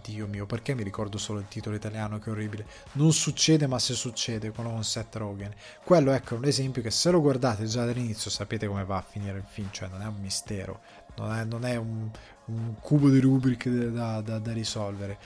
Dio 0.03 0.27
mio, 0.27 0.47
perché 0.47 0.75
mi 0.75 0.83
ricordo 0.83 1.19
solo 1.19 1.39
il 1.39 1.49
titolo 1.49 1.77
italiano 1.77 2.19
che 2.19 2.31
orribile? 2.31 2.67
Non 2.93 3.13
succede, 3.13 3.67
ma 3.67 3.79
se 3.79 3.95
succede, 3.95 4.51
quello 4.51 4.71
con 4.71 4.85
Seth 4.85 5.15
Rogen. 5.17 5.55
Quello 5.85 6.13
ecco 6.13 6.35
è 6.35 6.39
un 6.39 6.45
esempio 6.45 6.83
che 6.83 6.91
se 6.91 7.11
lo 7.11 7.21
guardate 7.21 7.65
già 7.67 7.85
dall'inizio 7.85 8.31
sapete 8.31 8.67
come 8.67 8.85
va 8.85 8.97
a 8.97 9.05
finire 9.09 9.39
il 9.39 9.45
film, 9.47 9.69
cioè 9.71 9.89
non 9.89 10.03
è 10.03 10.07
un 10.07 10.17
mistero, 10.21 10.81
non 11.17 11.33
è, 11.35 11.45
non 11.45 11.65
è 11.65 11.77
un, 11.77 12.11
un, 12.47 12.75
cubo 12.81 13.09
di 13.09 13.21
Rubik 13.21 13.69
da, 13.69 14.21
da, 14.21 14.39
da 14.39 14.53
risolvere. 14.53 15.19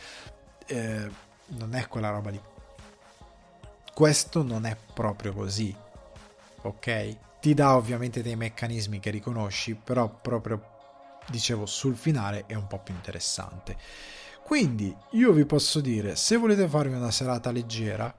Eh, 0.67 1.11
non 1.47 1.75
è 1.75 1.87
quella 1.89 2.11
roba 2.11 2.31
lì. 2.31 2.41
Questo 3.93 4.43
non 4.43 4.67
è 4.67 4.77
proprio 4.95 5.33
così, 5.33 5.75
ok? 6.63 7.17
ti 7.41 7.55
dà 7.55 7.75
ovviamente 7.75 8.23
dei 8.23 8.37
meccanismi 8.37 9.01
che 9.01 9.11
riconosci, 9.11 9.75
però 9.75 10.09
proprio 10.09 10.79
dicevo 11.29 11.65
sul 11.65 11.97
finale 11.97 12.45
è 12.47 12.55
un 12.55 12.67
po' 12.67 12.79
più 12.79 12.95
interessante. 12.95 13.77
Quindi 14.51 14.93
io 15.11 15.31
vi 15.31 15.47
posso 15.47 15.81
dire, 15.81 16.17
se 16.17 16.37
volete 16.37 16.67
farvi 16.67 16.97
una 16.97 17.13
serata 17.13 17.53
leggera, 17.53 18.13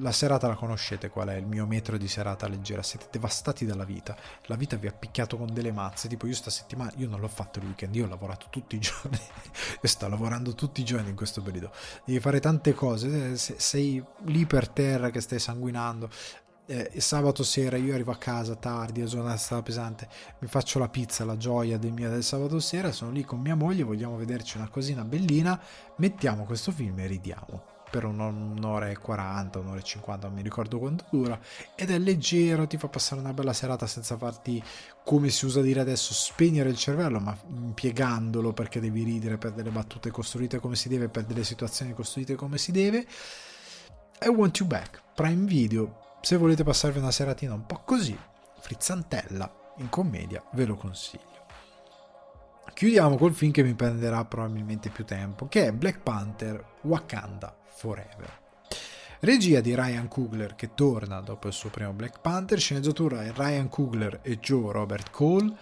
la 0.00 0.12
serata 0.12 0.46
la 0.46 0.54
conoscete 0.54 1.08
qual 1.08 1.28
è 1.28 1.36
il 1.36 1.46
mio 1.46 1.64
metro 1.64 1.96
di 1.96 2.08
serata 2.08 2.46
leggera, 2.46 2.82
siete 2.82 3.06
devastati 3.10 3.64
dalla 3.64 3.84
vita, 3.84 4.14
la 4.48 4.56
vita 4.56 4.76
vi 4.76 4.86
ha 4.86 4.92
picchiato 4.92 5.38
con 5.38 5.50
delle 5.50 5.72
mazze, 5.72 6.08
tipo 6.08 6.26
io 6.26 6.34
sta 6.34 6.50
settimana, 6.50 6.92
io 6.96 7.08
non 7.08 7.20
l'ho 7.20 7.28
fatto 7.28 7.58
il 7.58 7.64
weekend, 7.64 7.94
io 7.94 8.04
ho 8.04 8.08
lavorato 8.08 8.48
tutti 8.50 8.76
i 8.76 8.78
giorni, 8.84 9.18
io 9.18 9.88
sto 9.88 10.08
lavorando 10.08 10.54
tutti 10.54 10.82
i 10.82 10.84
giorni 10.84 11.08
in 11.08 11.16
questo 11.16 11.40
periodo, 11.40 11.72
devi 12.04 12.20
fare 12.20 12.38
tante 12.38 12.74
cose, 12.74 13.38
sei 13.38 14.04
lì 14.24 14.44
per 14.44 14.68
terra 14.68 15.08
che 15.08 15.22
stai 15.22 15.38
sanguinando, 15.38 16.10
eh, 16.66 17.00
sabato 17.00 17.42
sera 17.42 17.76
io 17.76 17.94
arrivo 17.94 18.12
a 18.12 18.16
casa 18.16 18.54
tardi, 18.54 19.00
la 19.00 19.06
giornata 19.06 19.34
è 19.34 19.38
stata 19.38 19.62
pesante, 19.62 20.08
mi 20.38 20.48
faccio 20.48 20.78
la 20.78 20.88
pizza, 20.88 21.24
la 21.24 21.36
gioia 21.36 21.78
del 21.78 21.92
mio 21.92 22.08
del 22.08 22.22
sabato 22.22 22.60
sera, 22.60 22.92
sono 22.92 23.10
lì 23.10 23.24
con 23.24 23.40
mia 23.40 23.54
moglie, 23.54 23.82
vogliamo 23.82 24.16
vederci 24.16 24.56
una 24.56 24.68
cosina 24.68 25.04
bellina, 25.04 25.60
mettiamo 25.96 26.44
questo 26.44 26.72
film 26.72 26.98
e 27.00 27.06
ridiamo 27.06 27.70
per 27.92 28.06
un'ora 28.06 28.88
e 28.88 28.96
40, 28.96 29.58
un'ora 29.58 29.78
e 29.78 29.82
50, 29.82 30.26
non 30.26 30.34
mi 30.34 30.42
ricordo 30.42 30.78
quanto 30.78 31.04
dura, 31.10 31.38
ed 31.74 31.90
è 31.90 31.98
leggero, 31.98 32.66
ti 32.66 32.78
fa 32.78 32.88
passare 32.88 33.20
una 33.20 33.34
bella 33.34 33.52
serata 33.52 33.86
senza 33.86 34.16
farti, 34.16 34.62
come 35.04 35.28
si 35.28 35.44
usa 35.44 35.60
dire 35.60 35.80
adesso, 35.80 36.14
spegnere 36.14 36.70
il 36.70 36.76
cervello, 36.78 37.20
ma 37.20 37.36
impiegandolo 37.48 38.54
perché 38.54 38.80
devi 38.80 39.02
ridere 39.02 39.36
per 39.36 39.52
delle 39.52 39.68
battute 39.68 40.10
costruite 40.10 40.58
come 40.58 40.74
si 40.74 40.88
deve, 40.88 41.10
per 41.10 41.24
delle 41.24 41.44
situazioni 41.44 41.92
costruite 41.92 42.34
come 42.34 42.56
si 42.56 42.72
deve. 42.72 43.06
I 44.22 44.28
Want 44.28 44.56
You 44.56 44.66
Back, 44.66 45.02
Prime 45.14 45.44
Video, 45.44 46.01
se 46.22 46.36
volete 46.36 46.62
passarvi 46.62 47.00
una 47.00 47.10
seratina 47.10 47.52
un 47.52 47.66
po' 47.66 47.82
così, 47.84 48.16
frizzantella, 48.60 49.74
in 49.78 49.88
commedia, 49.88 50.42
ve 50.52 50.64
lo 50.64 50.76
consiglio. 50.76 51.30
Chiudiamo 52.72 53.16
col 53.16 53.34
film 53.34 53.50
che 53.50 53.64
mi 53.64 53.74
prenderà 53.74 54.24
probabilmente 54.24 54.88
più 54.88 55.04
tempo, 55.04 55.48
che 55.48 55.66
è 55.66 55.72
Black 55.72 55.98
Panther 55.98 56.64
Wakanda 56.82 57.54
Forever. 57.66 58.40
Regia 59.18 59.60
di 59.60 59.74
Ryan 59.74 60.08
Coogler 60.08 60.54
che 60.54 60.74
torna 60.74 61.20
dopo 61.20 61.48
il 61.48 61.52
suo 61.52 61.70
primo 61.70 61.92
Black 61.92 62.20
Panther, 62.20 62.58
sceneggiatura 62.58 63.30
Ryan 63.32 63.68
Coogler 63.68 64.20
e 64.22 64.38
Joe 64.38 64.72
Robert 64.72 65.10
Cole, 65.10 65.54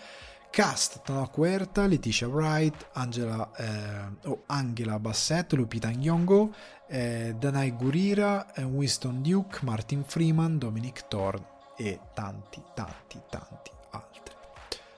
cast 0.51 1.03
Tana 1.03 1.31
Huerta, 1.35 1.87
Leticia 1.87 2.27
Wright, 2.27 2.89
Angela, 2.93 3.51
eh, 3.57 4.29
oh, 4.29 4.43
Angela 4.47 4.99
Bassett, 4.99 5.53
Lupita 5.53 5.89
Nyong'o, 5.91 6.55
eh, 6.91 7.37
Danai 7.39 7.71
Gurira, 7.77 8.53
eh, 8.53 8.65
Winston 8.65 9.23
Duke, 9.23 9.61
Martin 9.63 10.03
Freeman, 10.05 10.59
Dominic 10.59 11.07
Thorne 11.07 11.47
e 11.77 12.01
tanti, 12.13 12.61
tanti, 12.75 13.21
tanti 13.31 13.71
altri. 13.91 14.35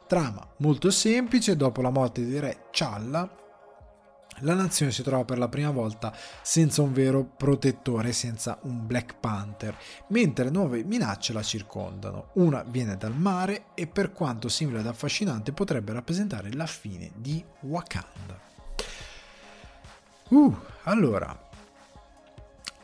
Trama 0.07 0.47
molto 0.57 0.91
semplice, 0.91 1.55
dopo 1.55 1.83
la 1.83 1.91
morte 1.91 2.25
di 2.25 2.39
Re 2.39 2.69
Challa, 2.71 3.29
la 4.41 4.55
nazione 4.55 4.91
si 4.91 5.03
trova 5.03 5.25
per 5.25 5.39
la 5.39 5.49
prima 5.49 5.71
volta 5.71 6.13
senza 6.41 6.83
un 6.83 6.93
vero 6.93 7.23
protettore, 7.25 8.13
senza 8.13 8.59
un 8.63 8.87
Black 8.87 9.17
Panther, 9.21 9.77
mentre 10.09 10.51
nuove 10.51 10.83
minacce 10.83 11.33
la 11.33 11.43
circondano. 11.43 12.31
Una 12.35 12.65
viene 12.65 12.97
dal 12.97 13.15
mare 13.15 13.67
e 13.75 13.87
per 13.87 14.13
quanto 14.13 14.49
simile 14.49 14.81
ed 14.81 14.87
affascinante 14.87 15.53
potrebbe 15.53 15.93
rappresentare 15.93 16.53
la 16.55 16.67
fine 16.67 17.11
di 17.15 17.45
Wakanda. 17.61 18.41
Uh, 20.31 20.57
allora, 20.85 21.42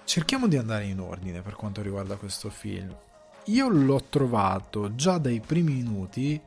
cerchiamo 0.09 0.48
di 0.48 0.56
andare 0.56 0.86
in 0.86 1.01
ordine 1.01 1.43
per 1.43 1.55
quanto 1.55 1.82
riguarda 1.82 2.16
questo 2.16 2.48
film. 2.48 2.97
Io 3.44 3.68
l'ho 3.68 4.02
trovato 4.05 4.94
già 4.94 5.18
dai 5.18 5.39
primi 5.39 5.74
minuti 5.74 6.40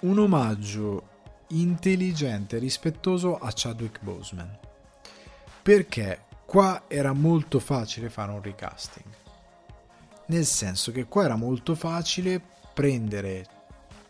un 0.00 0.18
omaggio 0.18 1.08
intelligente 1.48 2.56
e 2.56 2.60
rispettoso 2.60 3.36
a 3.36 3.52
Chadwick 3.54 4.00
Boseman. 4.00 4.58
Perché 5.60 6.24
qua 6.46 6.84
era 6.88 7.12
molto 7.12 7.58
facile 7.58 8.08
fare 8.08 8.32
un 8.32 8.40
recasting. 8.40 9.14
Nel 10.28 10.46
senso 10.46 10.90
che 10.90 11.04
qua 11.04 11.24
era 11.24 11.36
molto 11.36 11.74
facile 11.74 12.40
prendere 12.72 13.44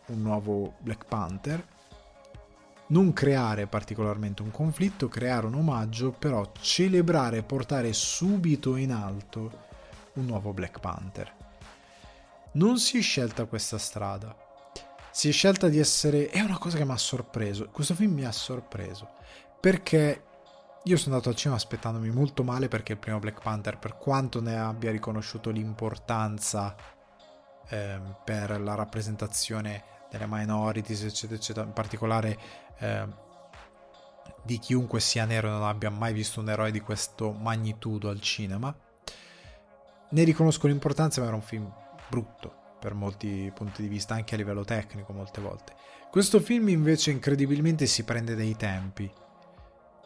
un 0.06 0.22
nuovo 0.22 0.74
Black 0.78 1.06
Panther, 1.06 1.66
non 2.88 3.12
creare 3.12 3.66
particolarmente 3.66 4.42
un 4.42 4.50
conflitto, 4.50 5.08
creare 5.08 5.46
un 5.46 5.54
omaggio, 5.54 6.10
però 6.12 6.50
celebrare 6.60 7.38
e 7.38 7.42
portare 7.42 7.92
subito 7.92 8.76
in 8.76 8.92
alto 8.92 9.66
un 10.14 10.26
nuovo 10.26 10.52
Black 10.52 10.80
Panther. 10.80 11.34
Non 12.52 12.78
si 12.78 12.98
è 12.98 13.02
scelta 13.02 13.44
questa 13.44 13.78
strada 13.78 14.46
si 15.18 15.30
è 15.30 15.32
scelta 15.32 15.66
di 15.66 15.80
essere... 15.80 16.28
È 16.28 16.38
una 16.40 16.58
cosa 16.58 16.76
che 16.76 16.84
mi 16.84 16.92
ha 16.92 16.96
sorpreso. 16.96 17.70
Questo 17.72 17.96
film 17.96 18.12
mi 18.12 18.24
ha 18.24 18.30
sorpreso. 18.30 19.14
Perché 19.58 20.22
io 20.84 20.96
sono 20.96 21.14
andato 21.14 21.30
al 21.30 21.34
cinema 21.34 21.56
aspettandomi 21.56 22.08
molto 22.10 22.44
male 22.44 22.68
perché 22.68 22.92
il 22.92 22.98
primo 22.98 23.18
Black 23.18 23.42
Panther, 23.42 23.78
per 23.78 23.96
quanto 23.96 24.40
ne 24.40 24.56
abbia 24.56 24.92
riconosciuto 24.92 25.50
l'importanza 25.50 26.76
eh, 27.68 28.00
per 28.24 28.60
la 28.60 28.76
rappresentazione 28.76 29.82
delle 30.08 30.26
minorities, 30.28 31.02
eccetera, 31.02 31.34
eccetera, 31.34 31.66
in 31.66 31.72
particolare 31.72 32.38
eh, 32.78 33.06
di 34.42 34.58
chiunque 34.58 35.00
sia 35.00 35.24
nero 35.24 35.48
e 35.48 35.50
non 35.50 35.64
abbia 35.64 35.90
mai 35.90 36.12
visto 36.12 36.40
un 36.40 36.48
eroe 36.48 36.70
di 36.70 36.80
questo 36.80 37.32
magnitudo 37.32 38.08
al 38.08 38.20
cinema, 38.20 38.74
ne 40.10 40.24
riconosco 40.24 40.66
l'importanza, 40.66 41.20
ma 41.20 41.26
era 41.26 41.36
un 41.36 41.42
film 41.42 41.70
brutto 42.08 42.54
per 42.80 42.94
molti 42.94 43.50
punti 43.54 43.82
di 43.82 43.88
vista, 43.88 44.14
anche 44.14 44.34
a 44.34 44.38
livello 44.38 44.64
tecnico 44.64 45.12
molte 45.12 45.40
volte. 45.40 45.74
Questo 46.10 46.40
film 46.40 46.68
invece 46.68 47.10
incredibilmente 47.10 47.86
si 47.86 48.04
prende 48.04 48.34
dei 48.34 48.56
tempi, 48.56 49.10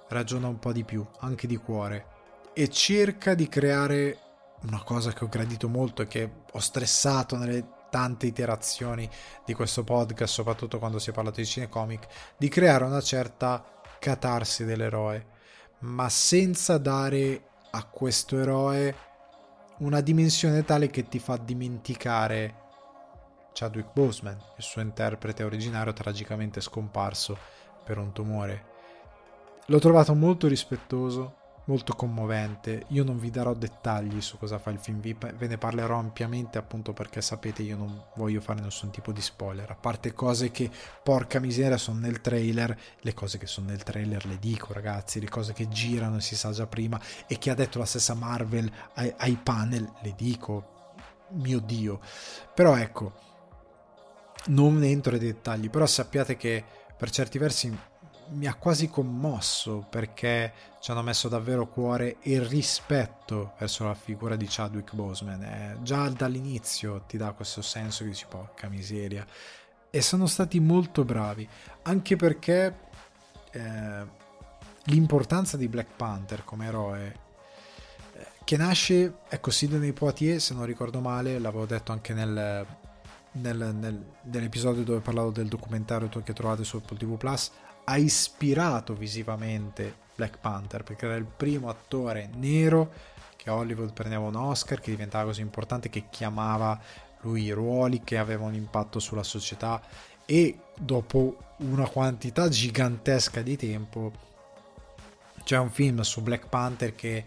ragiona 0.09 0.49
un 0.49 0.59
po' 0.59 0.73
di 0.73 0.83
più, 0.83 1.07
anche 1.21 1.47
di 1.47 1.57
cuore, 1.57 2.07
e 2.53 2.69
cerca 2.69 3.35
di 3.35 3.49
creare 3.49 4.19
una 4.63 4.83
cosa 4.83 5.13
che 5.13 5.25
ho 5.25 5.29
gradito 5.29 5.69
molto 5.69 6.03
e 6.03 6.07
che 6.07 6.31
ho 6.51 6.59
stressato 6.59 7.37
nelle 7.37 7.81
tante 7.93 8.25
iterazioni 8.25 9.07
di 9.45 9.53
questo 9.53 9.85
podcast, 9.85 10.33
soprattutto 10.33 10.79
quando 10.79 10.99
si 10.99 11.11
è 11.11 11.13
parlato 11.13 11.41
di 11.41 11.47
cinecomic, 11.47 12.07
di 12.39 12.49
creare 12.49 12.85
una 12.85 13.03
certa 13.03 13.63
catarsi 13.99 14.65
dell'eroe, 14.65 15.27
ma 15.81 16.09
senza 16.09 16.79
dare 16.79 17.43
a 17.73 17.85
questo 17.85 18.39
eroe 18.39 18.97
una 19.81 20.01
dimensione 20.01 20.65
tale 20.65 20.89
che 20.89 21.07
ti 21.07 21.19
fa 21.19 21.37
dimenticare 21.37 22.55
Chadwick 23.53 23.93
Boseman, 23.93 24.39
il 24.57 24.65
suo 24.65 24.81
interprete 24.81 25.45
originario 25.45 25.93
tragicamente 25.93 26.63
scomparso 26.63 27.37
per 27.85 27.99
un 27.99 28.13
tumore. 28.13 28.71
L'ho 29.67 29.79
trovato 29.79 30.15
molto 30.15 30.49
rispettoso, 30.49 31.41
molto 31.73 31.95
commovente. 31.95 32.85
Io 32.89 33.03
non 33.03 33.19
vi 33.19 33.31
darò 33.31 33.55
dettagli 33.55 34.21
su 34.21 34.37
cosa 34.37 34.59
fa 34.59 34.69
il 34.69 34.79
film, 34.79 35.01
ve 35.01 35.47
ne 35.47 35.57
parlerò 35.57 35.97
ampiamente 35.97 36.59
appunto 36.59 36.93
perché 36.93 37.23
sapete 37.23 37.63
io 37.63 37.79
non 37.79 38.05
voglio 38.17 38.43
fare 38.43 38.61
nessun 38.61 38.91
tipo 38.91 39.11
di 39.11 39.23
spoiler, 39.23 39.71
a 39.71 39.75
parte 39.75 40.13
cose 40.13 40.51
che 40.51 40.71
porca 41.03 41.41
miseria 41.41 41.79
sono 41.79 42.01
nel 42.01 42.21
trailer, 42.21 42.79
le 43.01 43.15
cose 43.15 43.39
che 43.39 43.47
sono 43.47 43.69
nel 43.69 43.83
trailer 43.83 44.27
le 44.27 44.39
dico 44.39 44.75
ragazzi, 44.75 45.19
le 45.19 45.31
cose 45.31 45.55
che 45.55 45.67
girano 45.69 46.21
si 46.21 46.37
sa 46.37 46.53
già 46.53 46.67
prima 46.67 47.01
e 47.27 47.39
che 47.39 47.49
ha 47.49 47.55
detto 47.55 47.79
la 47.79 47.87
stessa 47.87 48.13
Marvel 48.13 48.71
ai, 48.95 49.15
ai 49.17 49.39
panel 49.43 49.91
le 50.03 50.13
dico, 50.15 50.95
mio 51.31 51.61
dio. 51.61 52.01
Però 52.55 52.77
ecco, 52.77 53.13
non 54.49 54.85
entro 54.85 55.13
nei 55.13 55.21
dettagli, 55.21 55.71
però 55.71 55.87
sappiate 55.87 56.37
che 56.37 56.63
per 56.99 57.11
certi 57.11 57.39
versi 57.39 57.75
mi 58.31 58.47
ha 58.47 58.55
quasi 58.55 58.89
commosso 58.89 59.87
perché 59.89 60.53
ci 60.81 60.91
hanno 60.91 61.03
messo 61.03 61.29
davvero 61.29 61.69
cuore 61.69 62.17
e 62.21 62.43
rispetto 62.43 63.53
verso 63.59 63.85
la 63.85 63.95
figura 63.95 64.37
di 64.37 64.47
Chadwick 64.49 64.95
Boseman. 64.95 65.43
Eh, 65.43 65.77
già 65.83 66.09
dall'inizio 66.09 67.03
ti 67.07 67.17
dà 67.17 67.33
questo 67.33 67.63
senso 67.63 68.05
che 68.05 68.11
dici 68.11 68.27
porca 68.29 68.69
miseria. 68.69 69.27
E 69.91 70.01
sono 70.01 70.27
stati 70.27 70.59
molto 70.59 71.05
bravi, 71.05 71.47
anche 71.83 72.17
perché 72.17 72.79
eh, 73.51 74.07
l'importanza 74.85 75.57
di 75.57 75.69
Black 75.69 75.91
Panther 75.97 76.45
come 76.45 76.67
eroe 76.67 77.17
eh, 78.15 78.27
che 78.45 78.57
nasce, 78.57 79.19
ecco, 79.29 79.51
Sidney 79.51 79.93
Poitier, 79.93 80.41
se 80.41 80.55
non 80.55 80.65
ricordo 80.65 81.01
male, 81.01 81.39
l'avevo 81.39 81.67
detto 81.67 81.93
anche 81.93 82.15
nel, 82.15 82.67
nel, 83.33 83.75
nel, 83.75 84.05
nell'episodio 84.23 84.83
dove 84.83 85.01
parlavo 85.01 85.31
del 85.31 85.49
documentario 85.49 86.09
che 86.09 86.33
trovate 86.33 86.65
su 86.65 86.77
Apple 86.79 86.97
TV 86.97 87.17
Plus, 87.17 87.51
ha 87.85 87.97
ispirato 87.97 88.95
visivamente 88.95 90.01
Black 90.15 90.39
Panther 90.39 90.83
perché 90.83 91.07
era 91.07 91.17
il 91.17 91.25
primo 91.25 91.69
attore 91.69 92.31
nero 92.35 92.93
che 93.37 93.51
a 93.51 93.55
Hollywood 93.55 93.93
prendeva 93.93 94.23
un 94.23 94.37
Oscar, 94.37 94.81
che 94.81 94.93
diventava 94.93 95.25
così 95.25 95.41
importante, 95.41 95.89
che 95.89 96.05
chiamava 96.11 96.81
lui 97.23 97.43
i 97.43 97.51
ruoli 97.51 98.03
che 98.05 98.17
avevano 98.17 98.51
un 98.51 98.55
impatto 98.55 99.01
sulla 99.01 99.25
società. 99.25 99.83
E 100.25 100.59
dopo 100.79 101.39
una 101.59 101.89
quantità 101.89 102.49
gigantesca 102.49 103.43
di 103.43 103.57
tempo 103.57 104.13
c'è 105.43 105.59
un 105.59 105.71
film 105.71 106.03
su 106.03 106.23
Black 106.23 106.47
Panther 106.47 106.95
che 106.95 107.25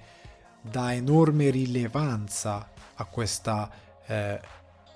dà 0.61 0.93
enorme 0.93 1.49
rilevanza 1.49 2.69
a 2.95 3.05
questa 3.05 3.69
eh, 4.05 4.39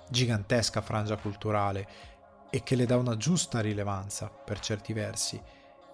gigantesca 0.09 0.79
frangia 0.79 1.17
culturale 1.17 1.87
e 2.49 2.63
che 2.63 2.75
le 2.75 2.85
dà 2.85 2.97
una 2.97 3.17
giusta 3.17 3.59
rilevanza 3.59 4.29
per 4.29 4.59
certi 4.59 4.93
versi. 4.93 5.41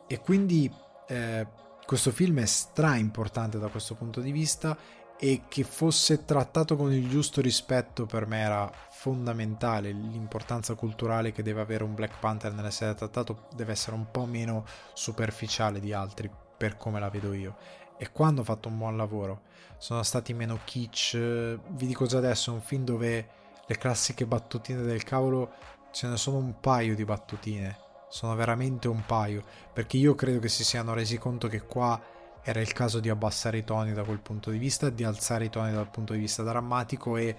E 0.07 0.19
quindi 0.19 0.71
eh, 1.07 1.47
questo 1.85 2.11
film 2.11 2.39
è 2.39 2.45
stra 2.45 2.95
importante 2.95 3.59
da 3.59 3.67
questo 3.67 3.95
punto 3.95 4.21
di 4.21 4.31
vista 4.31 4.77
e 5.17 5.43
che 5.47 5.63
fosse 5.63 6.25
trattato 6.25 6.75
con 6.75 6.91
il 6.91 7.07
giusto 7.09 7.39
rispetto 7.41 8.05
per 8.05 8.25
me 8.27 8.39
era 8.39 8.71
fondamentale. 8.89 9.91
L'importanza 9.91 10.75
culturale 10.75 11.31
che 11.31 11.43
deve 11.43 11.61
avere 11.61 11.83
un 11.83 11.95
Black 11.95 12.19
Panther 12.19 12.53
nell'essere 12.53 12.95
trattato 12.95 13.47
deve 13.55 13.71
essere 13.71 13.95
un 13.95 14.09
po' 14.11 14.25
meno 14.25 14.65
superficiale 14.93 15.79
di 15.79 15.93
altri 15.93 16.29
per 16.57 16.77
come 16.77 16.99
la 16.99 17.09
vedo 17.09 17.33
io. 17.33 17.55
E 17.97 18.11
quando 18.11 18.41
ho 18.41 18.43
fatto 18.43 18.67
un 18.67 18.77
buon 18.77 18.97
lavoro 18.97 19.41
sono 19.77 20.03
stati 20.03 20.33
meno 20.33 20.59
kitsch. 20.63 21.15
Vi 21.15 21.85
dico 21.85 22.05
già 22.05 22.17
adesso, 22.17 22.51
è 22.51 22.53
un 22.53 22.61
film 22.61 22.83
dove 22.83 23.29
le 23.65 23.77
classiche 23.77 24.25
battutine 24.25 24.81
del 24.81 25.03
cavolo 25.03 25.53
ce 25.95 26.07
ne 26.09 26.17
sono 26.17 26.35
un 26.35 26.59
paio 26.59 26.93
di 26.93 27.05
battutine, 27.05 27.77
sono 28.09 28.35
veramente 28.35 28.89
un 28.89 29.05
paio, 29.05 29.41
perché 29.71 29.95
io 29.95 30.13
credo 30.13 30.39
che 30.39 30.49
si 30.49 30.65
siano 30.65 30.93
resi 30.93 31.17
conto 31.17 31.47
che 31.47 31.61
qua 31.61 31.97
era 32.43 32.59
il 32.59 32.73
caso 32.73 32.99
di 32.99 33.07
abbassare 33.07 33.59
i 33.59 33.63
toni 33.63 33.93
da 33.93 34.03
quel 34.03 34.19
punto 34.19 34.49
di 34.51 34.57
vista, 34.57 34.89
di 34.89 35.05
alzare 35.05 35.45
i 35.45 35.49
toni 35.49 35.71
dal 35.71 35.89
punto 35.89 36.11
di 36.11 36.19
vista 36.19 36.43
drammatico 36.43 37.15
e 37.15 37.37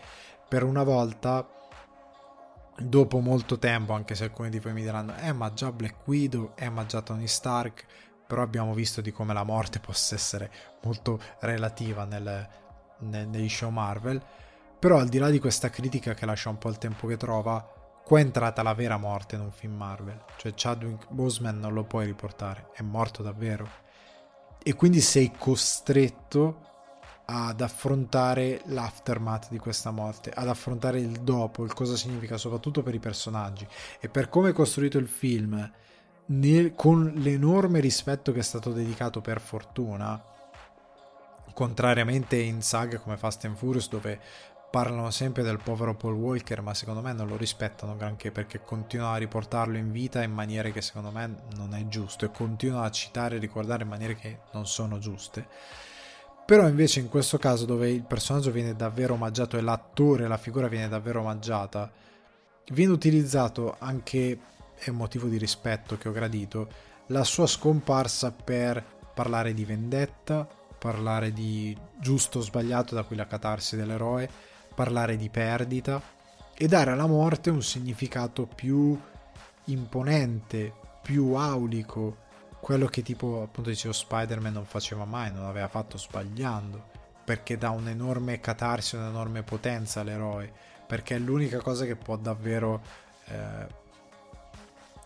per 0.49 0.63
una 0.63 0.85
volta 0.85 1.47
dopo 2.79 3.19
molto 3.19 3.59
tempo, 3.59 3.93
anche 3.93 4.15
se 4.15 4.25
alcuni 4.25 4.49
di 4.49 4.59
voi 4.59 4.73
mi 4.73 4.81
diranno 4.81 5.15
eh 5.19 5.35
ma 5.35 5.53
già 5.53 5.71
Black 5.71 6.07
Widow, 6.07 6.53
eh 6.55 6.71
ma 6.71 6.87
già 6.87 7.03
Tony 7.03 7.27
Stark, 7.27 7.85
però 8.27 8.41
abbiamo 8.41 8.73
visto 8.73 9.03
di 9.03 9.13
come 9.13 9.35
la 9.35 9.45
morte 9.45 9.81
possa 9.85 10.15
essere 10.15 10.51
molto 10.83 11.21
relativa 11.41 12.07
nel, 12.07 12.49
nel, 13.01 13.29
negli 13.29 13.51
show 13.51 13.69
Marvel, 13.69 14.23
però 14.79 14.97
al 14.97 15.09
di 15.09 15.19
là 15.19 15.29
di 15.29 15.41
questa 15.41 15.69
critica 15.69 16.15
che 16.15 16.25
lascia 16.25 16.49
un 16.49 16.57
po' 16.57 16.71
il 16.71 16.79
tempo 16.79 17.07
che 17.07 17.19
trova, 17.19 17.75
Qua 18.07 18.21
è 18.21 18.23
entrata 18.23 18.63
la 18.63 18.73
vera 18.73 18.99
morte 18.99 19.35
in 19.35 19.41
un 19.41 19.51
film 19.51 19.75
Marvel, 19.75 20.23
cioè 20.37 20.53
Chadwick 20.55 21.11
Boseman 21.11 21.59
non 21.59 21.73
lo 21.73 21.83
puoi 21.83 22.07
riportare, 22.07 22.69
è 22.73 22.83
morto 22.83 23.21
davvero. 23.21 23.69
E 24.63 24.75
quindi 24.75 25.01
sei 25.01 25.33
costretto 25.37 26.61
ad 27.25 27.61
affrontare 27.61 28.61
l'aftermath 28.67 29.49
di 29.51 29.59
questa 29.59 29.91
morte, 29.91 30.31
ad 30.31 30.47
affrontare 30.47 31.01
il 31.01 31.19
dopo, 31.23 31.65
il 31.65 31.75
cosa 31.75 31.97
significa 31.97 32.37
soprattutto 32.37 32.85
per 32.85 32.95
i 32.95 33.01
personaggi. 33.01 33.67
E 33.99 34.09
per 34.09 34.29
come 34.29 34.51
è 34.51 34.53
costruito 34.53 34.99
il 34.99 35.09
film, 35.09 35.69
nel, 36.27 36.75
con 36.77 37.13
l'enorme 37.17 37.81
rispetto 37.81 38.31
che 38.31 38.39
è 38.39 38.45
stato 38.45 38.71
dedicato 38.71 39.21
per 39.21 39.41
fortuna, 39.41 40.23
contrariamente 41.53 42.37
in 42.37 42.63
saghe 42.63 43.01
come 43.01 43.17
Fast 43.17 43.47
and 43.47 43.57
Furious 43.57 43.89
dove 43.89 44.21
parlano 44.77 45.11
sempre 45.11 45.43
del 45.43 45.59
povero 45.59 45.95
Paul 45.95 46.17
Walker, 46.17 46.61
ma 46.61 46.75
secondo 46.75 47.01
me 47.01 47.15
non 47.15 47.29
lo 47.29 47.39
rispettano 47.39 47.97
granché 47.97 48.31
perché 48.31 48.61
continuano 48.61 49.15
a 49.15 49.17
riportarlo 49.17 49.79
in 49.79 49.91
vita 49.91 50.23
in 50.23 50.33
maniere 50.33 50.71
che 50.71 50.83
secondo 50.83 51.11
me 51.11 51.35
non 51.57 51.73
è 51.73 51.89
giusto 51.89 52.27
e 52.27 52.31
continuano 52.31 52.85
a 52.85 52.91
citare 52.91 53.37
e 53.37 53.39
ricordare 53.39 53.85
in 53.85 53.89
maniere 53.89 54.17
che 54.17 54.41
non 54.53 54.67
sono 54.67 54.99
giuste. 54.99 55.49
Però 56.45 56.69
invece 56.69 57.01
in 57.01 57.09
questo 57.09 57.39
caso 57.39 57.65
dove 57.65 57.89
il 57.91 58.03
personaggio 58.03 58.51
viene 58.51 58.77
davvero 58.77 59.15
omaggiato 59.15 59.57
e 59.57 59.63
l'attore, 59.63 60.29
la 60.29 60.37
figura 60.37 60.69
viene 60.69 60.89
davvero 60.89 61.21
omaggiata, 61.21 61.91
viene 62.73 62.93
utilizzato 62.93 63.77
anche, 63.79 64.39
è 64.75 64.91
un 64.91 64.97
motivo 64.97 65.27
di 65.27 65.39
rispetto 65.39 65.97
che 65.97 66.11
ho 66.11 66.13
gradito, 66.13 66.69
la 67.07 67.25
sua 67.25 67.47
scomparsa 67.47 68.31
per 68.31 68.85
parlare 69.15 69.55
di 69.55 69.65
vendetta, 69.65 70.47
parlare 70.79 71.33
di 71.33 71.75
giusto 71.99 72.41
o 72.41 72.43
sbagliato, 72.43 72.95
da 72.95 73.05
cui 73.05 73.17
la 73.17 73.27
catarsi 73.27 73.75
dell'eroe, 73.75 74.55
parlare 74.77 75.17
di 75.17 75.31
perdita 75.31 76.01
e 76.55 76.69
dare 76.69 76.91
alla 76.91 77.07
morte 77.07 77.49
un 77.51 77.63
significato 77.63 78.47
più 78.47 78.99
imponente, 79.65 80.73
più 81.03 81.33
aulico, 81.33 82.25
quello 82.61 82.87
che 82.87 83.03
tipo 83.03 83.43
appunto 83.43 83.71
dicevo 83.71 83.95
Spider-Man 83.95 84.53
non 84.53 84.67
faceva 84.67 85.05
mai, 85.05 85.33
non 85.33 85.47
aveva 85.47 85.69
fatto 85.69 85.97
sbagliando, 85.97 86.85
perché 87.25 87.57
dà 87.57 87.71
un'enorme 87.71 88.39
catarsi, 88.41 88.97
un'enorme 88.97 89.43
potenza 89.43 90.01
all'eroe, 90.01 90.53
perché 90.87 91.17
è 91.17 91.19
l'unica 91.19 91.61
cosa 91.61 91.85
che 91.87 91.97
può 91.97 92.17
davvero 92.17 92.83
eh, 93.25 93.85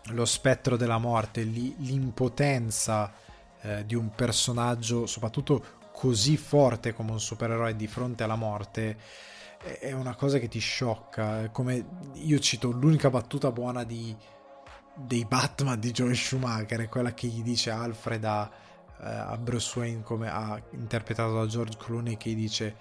lo 0.05 0.25
spettro 0.25 0.75
della 0.75 0.97
morte, 0.97 1.43
l'impotenza 1.43 3.13
eh, 3.61 3.85
di 3.85 3.95
un 3.95 4.09
personaggio, 4.13 5.05
soprattutto 5.05 5.79
così 5.91 6.37
forte 6.37 6.93
come 6.93 7.11
un 7.11 7.19
supereroe 7.19 7.75
di 7.75 7.87
fronte 7.87 8.23
alla 8.23 8.35
morte, 8.35 8.97
è 9.63 9.91
una 9.91 10.15
cosa 10.15 10.39
che 10.39 10.47
ti 10.47 10.59
sciocca. 10.59 11.49
Come 11.49 11.85
io 12.13 12.39
cito 12.39 12.71
l'unica 12.71 13.09
battuta 13.09 13.51
buona 13.51 13.83
di, 13.83 14.15
dei 14.95 15.25
Batman 15.25 15.79
di 15.79 15.91
Joel 15.91 16.15
Schumacher, 16.15 16.81
è 16.81 16.89
quella 16.89 17.13
che 17.13 17.27
gli 17.27 17.43
dice 17.43 17.69
Alfred 17.69 18.23
a, 18.23 18.49
eh, 19.01 19.05
a 19.05 19.37
Bruce 19.37 19.77
Wayne, 19.77 20.03
come 20.03 20.29
ha 20.29 20.61
interpretato 20.71 21.33
da 21.33 21.45
George 21.45 21.77
Clooney, 21.77 22.17
che 22.17 22.31
gli 22.31 22.35
dice 22.35 22.75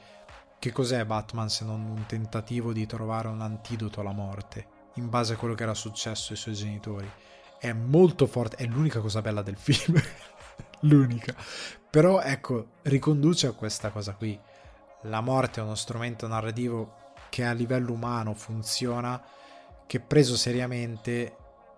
che 0.58 0.72
cos'è 0.72 1.04
Batman 1.04 1.48
se 1.48 1.64
non 1.64 1.84
un 1.84 2.04
tentativo 2.06 2.72
di 2.72 2.86
trovare 2.86 3.28
un 3.28 3.40
antidoto 3.40 4.00
alla 4.00 4.12
morte, 4.12 4.66
in 4.94 5.08
base 5.08 5.34
a 5.34 5.36
quello 5.36 5.54
che 5.54 5.62
era 5.62 5.74
successo 5.74 6.32
ai 6.32 6.38
suoi 6.38 6.54
genitori. 6.54 7.10
È 7.58 7.72
molto 7.72 8.26
forte, 8.26 8.56
è 8.56 8.66
l'unica 8.66 9.00
cosa 9.00 9.20
bella 9.20 9.42
del 9.42 9.56
film. 9.56 10.00
l'unica. 10.80 11.34
Però 11.90 12.20
ecco, 12.20 12.68
riconduce 12.82 13.46
a 13.46 13.52
questa 13.52 13.90
cosa 13.90 14.14
qui 14.14 14.38
la 15.02 15.20
morte 15.20 15.60
è 15.60 15.62
uno 15.62 15.74
strumento 15.74 16.26
narrativo 16.26 16.98
che 17.28 17.44
a 17.44 17.52
livello 17.52 17.92
umano 17.92 18.34
funziona, 18.34 19.22
che 19.86 20.00
preso 20.00 20.36
seriamente 20.36 21.34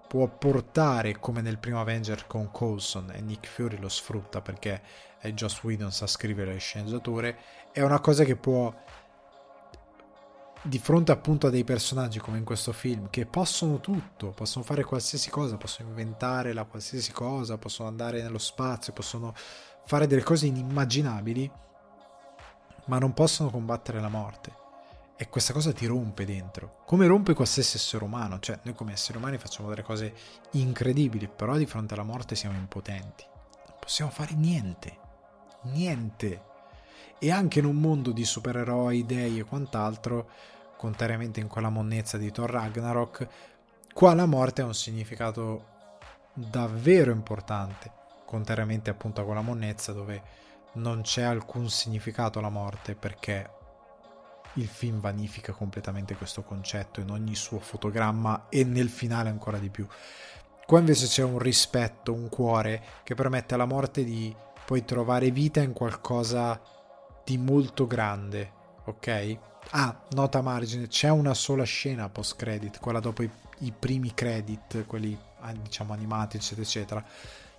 può 0.09 0.27
portare, 0.29 1.19
come 1.19 1.41
nel 1.41 1.59
primo 1.59 1.81
Avenger 1.81 2.27
con 2.27 2.51
Coulson 2.51 3.13
e 3.15 3.21
Nick 3.21 3.47
Fury 3.47 3.79
lo 3.79 3.89
sfrutta 3.89 4.41
perché 4.41 4.83
è 5.19 5.31
Joss 5.33 5.63
Whedon 5.63 5.93
sa 5.93 6.07
scrivere 6.07 6.53
le 6.53 6.59
sceneggiature, 6.59 7.39
è 7.73 7.81
una 7.81 8.01
cosa 8.01 8.25
che 8.25 8.37
può 8.37 8.75
di 10.65 10.79
fronte 10.79 11.11
appunto 11.11 11.49
a 11.49 11.51
dei 11.51 11.65
personaggi 11.65 12.21
come 12.21 12.39
in 12.39 12.45
questo 12.45 12.73
film 12.73 13.11
che 13.11 13.27
possono 13.27 13.81
tutto, 13.81 14.31
possono 14.31 14.65
fare 14.65 14.85
qualsiasi 14.85 15.29
cosa, 15.29 15.57
possono 15.57 15.89
inventare 15.89 16.53
la 16.53 16.65
qualsiasi 16.65 17.11
cosa, 17.13 17.59
possono 17.59 17.89
andare 17.89 18.23
nello 18.23 18.39
spazio, 18.39 18.93
possono 18.93 19.35
fare 19.85 20.07
delle 20.07 20.23
cose 20.23 20.47
inimmaginabili 20.47 21.51
ma 22.87 22.99
non 22.99 23.13
possono 23.15 23.51
combattere 23.51 24.01
la 24.01 24.09
morte. 24.09 24.61
E 25.17 25.29
questa 25.29 25.53
cosa 25.53 25.73
ti 25.73 25.87
rompe 25.87 26.25
dentro, 26.25 26.83
come 26.85 27.07
rompe 27.07 27.35
qualsiasi 27.35 27.77
essere 27.77 28.03
umano, 28.03 28.41
cioè 28.41 28.59
noi 28.63 28.75
come 28.75 28.93
esseri 28.93 29.19
umani 29.19 29.39
facciamo 29.39 29.69
delle 29.69 29.83
cose 29.83 30.15
incredibili, 30.53 31.29
però 31.29 31.57
di 31.57 31.67
fronte 31.67 31.95
alla 31.95 32.03
morte 32.03 32.35
siamo 32.35 32.59
impotenti. 32.59 33.25
Non 33.69 33.77
possiamo 33.79 34.11
fare 34.11 34.35
niente, 34.35 34.99
niente. 35.63 36.43
E 37.19 37.31
anche 37.31 37.61
in 37.61 37.67
un 37.67 37.77
mondo 37.77 38.11
di 38.11 38.25
supereroi, 38.25 39.07
dei 39.07 39.39
e 39.39 39.45
quant'altro, 39.45 40.29
contrariamente 40.77 41.39
in 41.39 41.47
quella 41.47 41.69
monnezza 41.69 42.19
di 42.19 42.33
Thor 42.33 42.51
Ragnarok, 42.51 43.29
qua 43.95 44.15
la 44.15 44.27
morte 44.27 44.63
ha 44.63 44.67
un 44.67 44.75
significato 44.75 45.67
davvero 46.35 47.13
importante, 47.13 47.93
contrariamente 48.25 48.91
appunto 48.91 49.21
a 49.21 49.25
quella 49.25 49.43
monnezza 49.43 49.93
dove 49.93 50.41
non 50.75 51.03
c'è 51.03 51.23
alcun 51.23 51.69
significato 51.69 52.39
alla 52.39 52.49
morte 52.49 52.95
perché 52.95 53.51
il 54.55 54.67
film 54.67 55.01
vanifica 55.01 55.53
completamente 55.53 56.15
questo 56.15 56.43
concetto 56.43 57.01
in 57.01 57.11
ogni 57.11 57.35
suo 57.35 57.59
fotogramma 57.59 58.49
e 58.49 58.65
nel 58.65 58.89
finale 58.89 59.29
ancora 59.29 59.59
di 59.59 59.71
più. 59.71 59.87
Qua 60.67 60.79
invece 60.79 61.07
c'è 61.07 61.23
un 61.23 61.39
rispetto, 61.39 62.13
un 62.13 62.29
cuore 62.29 62.83
che 63.03 63.15
permette 63.15 63.55
alla 63.55 63.65
morte 63.65 64.05
di 64.05 64.35
poi 64.65 64.85
trovare 64.85 65.31
vita 65.31 65.61
in 65.61 65.73
qualcosa 65.73 66.61
di 67.25 67.37
molto 67.39 67.87
grande, 67.87 68.53
ok? 68.85 69.39
Ah, 69.71 70.03
nota 70.11 70.39
a 70.39 70.43
margine, 70.43 70.89
c'è 70.89 71.09
una 71.09 71.35
sola 71.35 71.65
scena 71.65 72.09
post 72.09 72.37
credit, 72.37 72.79
quella 72.81 73.01
dopo 73.01 73.23
i, 73.23 73.31
i 73.59 73.73
primi 73.73 74.13
credit, 74.15 74.87
quelli 74.87 75.17
ah, 75.41 75.53
diciamo 75.53 75.93
animati, 75.93 76.37
eccetera, 76.37 76.63
eccetera, 76.63 77.05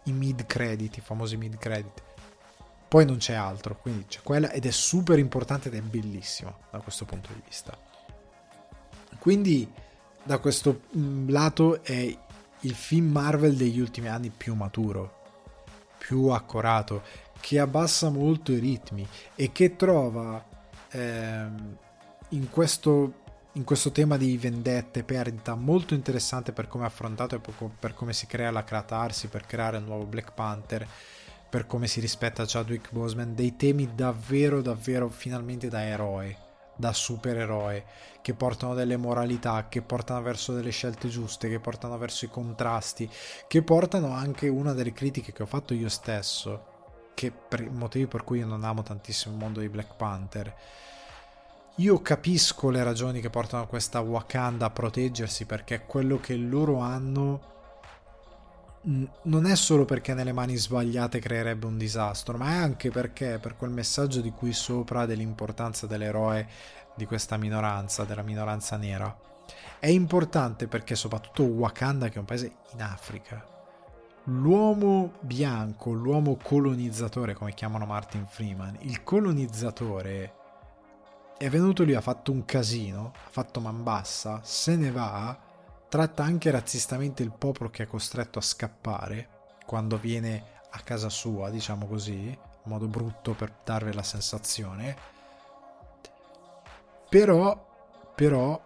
i 0.04 0.12
mid 0.12 0.46
credit, 0.46 0.98
i 0.98 1.02
famosi 1.02 1.38
mid 1.38 1.58
credit. 1.58 2.13
Poi 2.94 3.06
non 3.08 3.18
c'è 3.18 3.34
altro, 3.34 3.76
quindi 3.76 4.06
c'è 4.06 4.20
quella 4.22 4.52
ed 4.52 4.68
è 4.68 4.70
super 4.70 5.18
importante 5.18 5.70
ed 5.70 5.74
è 5.74 5.82
bellissima 5.82 6.56
da 6.70 6.78
questo 6.78 7.06
punto 7.06 7.30
di 7.34 7.42
vista. 7.44 7.76
Quindi 9.18 9.68
da 10.22 10.38
questo 10.38 10.82
mm, 10.96 11.28
lato 11.30 11.82
è 11.82 12.16
il 12.60 12.76
film 12.76 13.10
Marvel 13.10 13.56
degli 13.56 13.80
ultimi 13.80 14.10
anni 14.10 14.30
più 14.30 14.54
maturo, 14.54 15.22
più 15.98 16.28
accorato, 16.28 17.02
che 17.40 17.58
abbassa 17.58 18.12
molto 18.12 18.52
i 18.52 18.60
ritmi 18.60 19.08
e 19.34 19.52
che 19.52 19.76
trova 19.76 20.46
ehm, 20.92 21.78
in, 22.30 22.50
questo, 22.52 23.14
in 23.54 23.64
questo 23.64 23.92
tema 23.92 24.18
di 24.18 24.38
vendette, 24.38 25.04
perdita, 25.04 25.56
molto 25.56 25.96
interessante 25.96 26.52
per 26.52 26.68
come 26.68 26.84
è 26.84 26.88
affrontato 26.90 27.38
e 27.38 27.42
per 27.80 27.96
come 27.96 28.14
si 28.14 28.28
crea 28.28 28.52
la 28.52 28.64
catarsi, 28.64 29.30
per 29.30 29.48
creare 29.48 29.78
un 29.78 29.86
nuovo 29.86 30.06
Black 30.06 30.32
Panther 30.32 30.88
per 31.54 31.68
come 31.68 31.86
si 31.86 32.00
rispetta 32.00 32.46
Chadwick 32.48 32.92
Boseman, 32.92 33.36
dei 33.36 33.56
temi 33.56 33.94
davvero, 33.94 34.64
davvero 34.64 35.08
finalmente 35.08 35.68
da 35.68 35.86
eroe, 35.86 36.36
da 36.76 36.92
supereroe, 36.92 37.86
che 38.24 38.34
portano 38.34 38.74
delle 38.74 38.98
moralità, 38.98 39.68
che 39.70 39.84
portano 39.84 40.24
verso 40.24 40.56
delle 40.56 40.72
scelte 40.72 41.10
giuste, 41.10 41.50
che 41.50 41.60
portano 41.60 41.96
verso 42.00 42.26
i 42.26 42.30
contrasti, 42.30 43.08
che 43.48 43.62
portano 43.62 44.14
anche 44.14 44.48
una 44.48 44.74
delle 44.74 44.94
critiche 44.94 45.32
che 45.32 45.44
ho 45.44 45.46
fatto 45.46 45.76
io 45.76 45.90
stesso, 45.90 47.12
che 47.14 47.32
per 47.32 47.70
motivi 47.70 48.08
per 48.08 48.24
cui 48.24 48.40
io 48.40 48.48
non 48.48 48.64
amo 48.64 48.82
tantissimo 48.82 49.36
il 49.36 49.40
mondo 49.40 49.60
di 49.60 49.70
Black 49.70 49.96
Panther. 49.96 50.56
Io 51.76 52.02
capisco 52.02 52.72
le 52.72 52.82
ragioni 52.82 53.22
che 53.22 53.30
portano 53.30 53.68
questa 53.68 54.00
Wakanda 54.00 54.66
a 54.66 54.72
proteggersi 54.72 55.46
perché 55.46 55.86
quello 55.86 56.20
che 56.20 56.36
loro 56.36 56.80
hanno 56.80 57.53
non 58.86 59.46
è 59.46 59.56
solo 59.56 59.86
perché 59.86 60.14
nelle 60.14 60.34
mani 60.34 60.56
sbagliate 60.56 61.20
creerebbe 61.20 61.66
un 61.66 61.78
disastro, 61.78 62.38
ma 62.38 62.52
è 62.52 62.56
anche 62.56 62.90
perché 62.92 63.40
per 63.40 63.56
quel 63.56 63.72
messaggio 63.72 64.20
di 64.22 64.32
qui 64.32 64.52
sopra 64.54 65.06
dell'importanza 65.06 65.88
dell'eroe 65.88 66.48
di 66.96 67.06
questa 67.06 67.38
minoranza, 67.38 68.04
della 68.04 68.24
minoranza 68.24 68.76
nera. 68.78 69.16
È 69.80 69.88
importante 69.88 70.68
perché 70.68 70.96
soprattutto 70.96 71.44
Wakanda, 71.44 72.10
che 72.10 72.16
è 72.16 72.20
un 72.20 72.26
paese 72.26 72.56
in 72.74 72.82
Africa, 72.82 73.46
l'uomo 74.26 75.14
bianco, 75.22 75.92
l'uomo 75.92 76.38
colonizzatore, 76.42 77.34
come 77.34 77.54
chiamano 77.54 77.86
Martin 77.86 78.26
Freeman, 78.28 78.78
il 78.82 79.04
colonizzatore 79.04 80.34
è 81.38 81.50
venuto 81.50 81.84
lì, 81.84 81.94
ha 81.94 82.02
fatto 82.02 82.32
un 82.32 82.46
casino, 82.46 83.12
ha 83.14 83.30
fatto 83.30 83.60
man 83.60 83.84
bassa, 83.84 84.40
se 84.44 84.76
ne 84.76 84.92
va 84.92 85.38
tratta 85.94 86.24
anche 86.24 86.50
razzistamente 86.50 87.22
il 87.22 87.32
popolo 87.32 87.70
che 87.70 87.84
è 87.84 87.86
costretto 87.86 88.40
a 88.40 88.42
scappare 88.42 89.28
quando 89.64 90.00
viene 90.00 90.44
a 90.72 90.80
casa 90.80 91.08
sua, 91.08 91.52
diciamo 91.52 91.86
così, 91.86 92.30
in 92.30 92.38
modo 92.64 92.88
brutto 92.88 93.34
per 93.36 93.54
darvi 93.64 93.94
la 93.94 94.02
sensazione. 94.02 94.98
Però, 97.08 98.12
però 98.16 98.60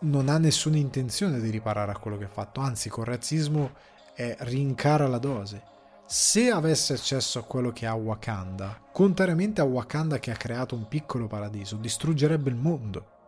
non 0.00 0.28
ha 0.28 0.38
nessuna 0.38 0.78
intenzione 0.78 1.38
di 1.38 1.48
riparare 1.48 1.92
a 1.92 1.98
quello 1.98 2.18
che 2.18 2.24
ha 2.24 2.28
fatto, 2.28 2.58
anzi 2.58 2.88
col 2.88 3.04
razzismo 3.04 3.70
è 4.12 4.34
rincara 4.40 5.06
la 5.06 5.18
dose. 5.18 5.62
Se 6.06 6.50
avesse 6.50 6.94
accesso 6.94 7.38
a 7.38 7.44
quello 7.44 7.70
che 7.70 7.86
ha 7.86 7.94
Wakanda, 7.94 8.80
contrariamente 8.90 9.60
a 9.60 9.64
Wakanda 9.64 10.18
che 10.18 10.32
ha 10.32 10.36
creato 10.36 10.74
un 10.74 10.88
piccolo 10.88 11.28
paradiso, 11.28 11.76
distruggerebbe 11.76 12.50
il 12.50 12.56
mondo 12.56 13.18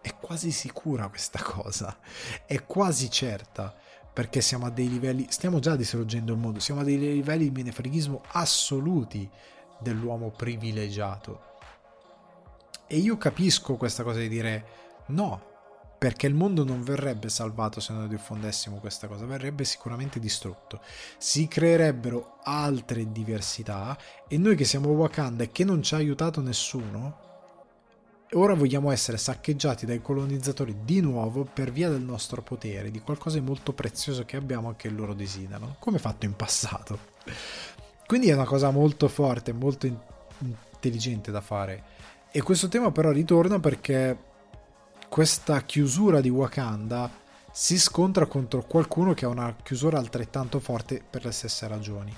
è 0.00 0.14
quasi 0.14 0.50
sicura 0.50 1.08
questa 1.08 1.42
cosa, 1.42 1.96
è 2.46 2.64
quasi 2.64 3.10
certa, 3.10 3.74
perché 4.12 4.40
siamo 4.40 4.66
a 4.66 4.70
dei 4.70 4.88
livelli, 4.88 5.26
stiamo 5.30 5.58
già 5.58 5.76
distruggendo 5.76 6.32
il 6.32 6.38
mondo, 6.38 6.58
siamo 6.58 6.80
a 6.80 6.84
dei 6.84 6.98
livelli 6.98 7.44
di 7.44 7.50
menefreghismo 7.50 8.22
assoluti 8.32 9.28
dell'uomo 9.78 10.30
privilegiato. 10.30 11.48
E 12.86 12.96
io 12.96 13.16
capisco 13.18 13.76
questa 13.76 14.02
cosa 14.02 14.18
di 14.18 14.28
dire 14.28 14.64
no, 15.06 15.48
perché 15.96 16.26
il 16.26 16.34
mondo 16.34 16.64
non 16.64 16.82
verrebbe 16.82 17.28
salvato 17.28 17.78
se 17.78 17.92
noi 17.92 18.08
diffondessimo 18.08 18.78
questa 18.78 19.06
cosa, 19.06 19.26
verrebbe 19.26 19.64
sicuramente 19.64 20.18
distrutto. 20.18 20.80
Si 21.18 21.46
creerebbero 21.46 22.38
altre 22.42 23.12
diversità 23.12 23.96
e 24.26 24.38
noi 24.38 24.56
che 24.56 24.64
siamo 24.64 24.88
Wakanda 24.88 25.44
e 25.44 25.52
che 25.52 25.62
non 25.62 25.82
ci 25.82 25.94
ha 25.94 25.98
aiutato 25.98 26.40
nessuno, 26.40 27.29
ora 28.34 28.54
vogliamo 28.54 28.90
essere 28.90 29.16
saccheggiati 29.16 29.86
dai 29.86 30.00
colonizzatori 30.00 30.76
di 30.84 31.00
nuovo 31.00 31.44
per 31.44 31.72
via 31.72 31.88
del 31.88 32.02
nostro 32.02 32.42
potere, 32.42 32.90
di 32.90 33.00
qualcosa 33.00 33.38
di 33.38 33.44
molto 33.44 33.72
prezioso 33.72 34.24
che 34.24 34.36
abbiamo 34.36 34.70
e 34.70 34.76
che 34.76 34.88
loro 34.88 35.14
desiderano, 35.14 35.76
come 35.78 35.98
fatto 35.98 36.26
in 36.26 36.36
passato. 36.36 36.98
Quindi 38.06 38.28
è 38.28 38.34
una 38.34 38.44
cosa 38.44 38.70
molto 38.70 39.08
forte, 39.08 39.52
molto 39.52 39.86
in- 39.86 39.98
intelligente 40.38 41.30
da 41.30 41.40
fare. 41.40 41.84
E 42.30 42.42
questo 42.42 42.68
tema 42.68 42.92
però 42.92 43.10
ritorna 43.10 43.58
perché 43.58 44.16
questa 45.08 45.62
chiusura 45.62 46.20
di 46.20 46.28
Wakanda 46.28 47.10
si 47.52 47.78
scontra 47.80 48.26
contro 48.26 48.62
qualcuno 48.62 49.12
che 49.12 49.24
ha 49.24 49.28
una 49.28 49.56
chiusura 49.60 49.98
altrettanto 49.98 50.60
forte 50.60 51.02
per 51.08 51.24
le 51.24 51.32
stesse 51.32 51.66
ragioni, 51.66 52.14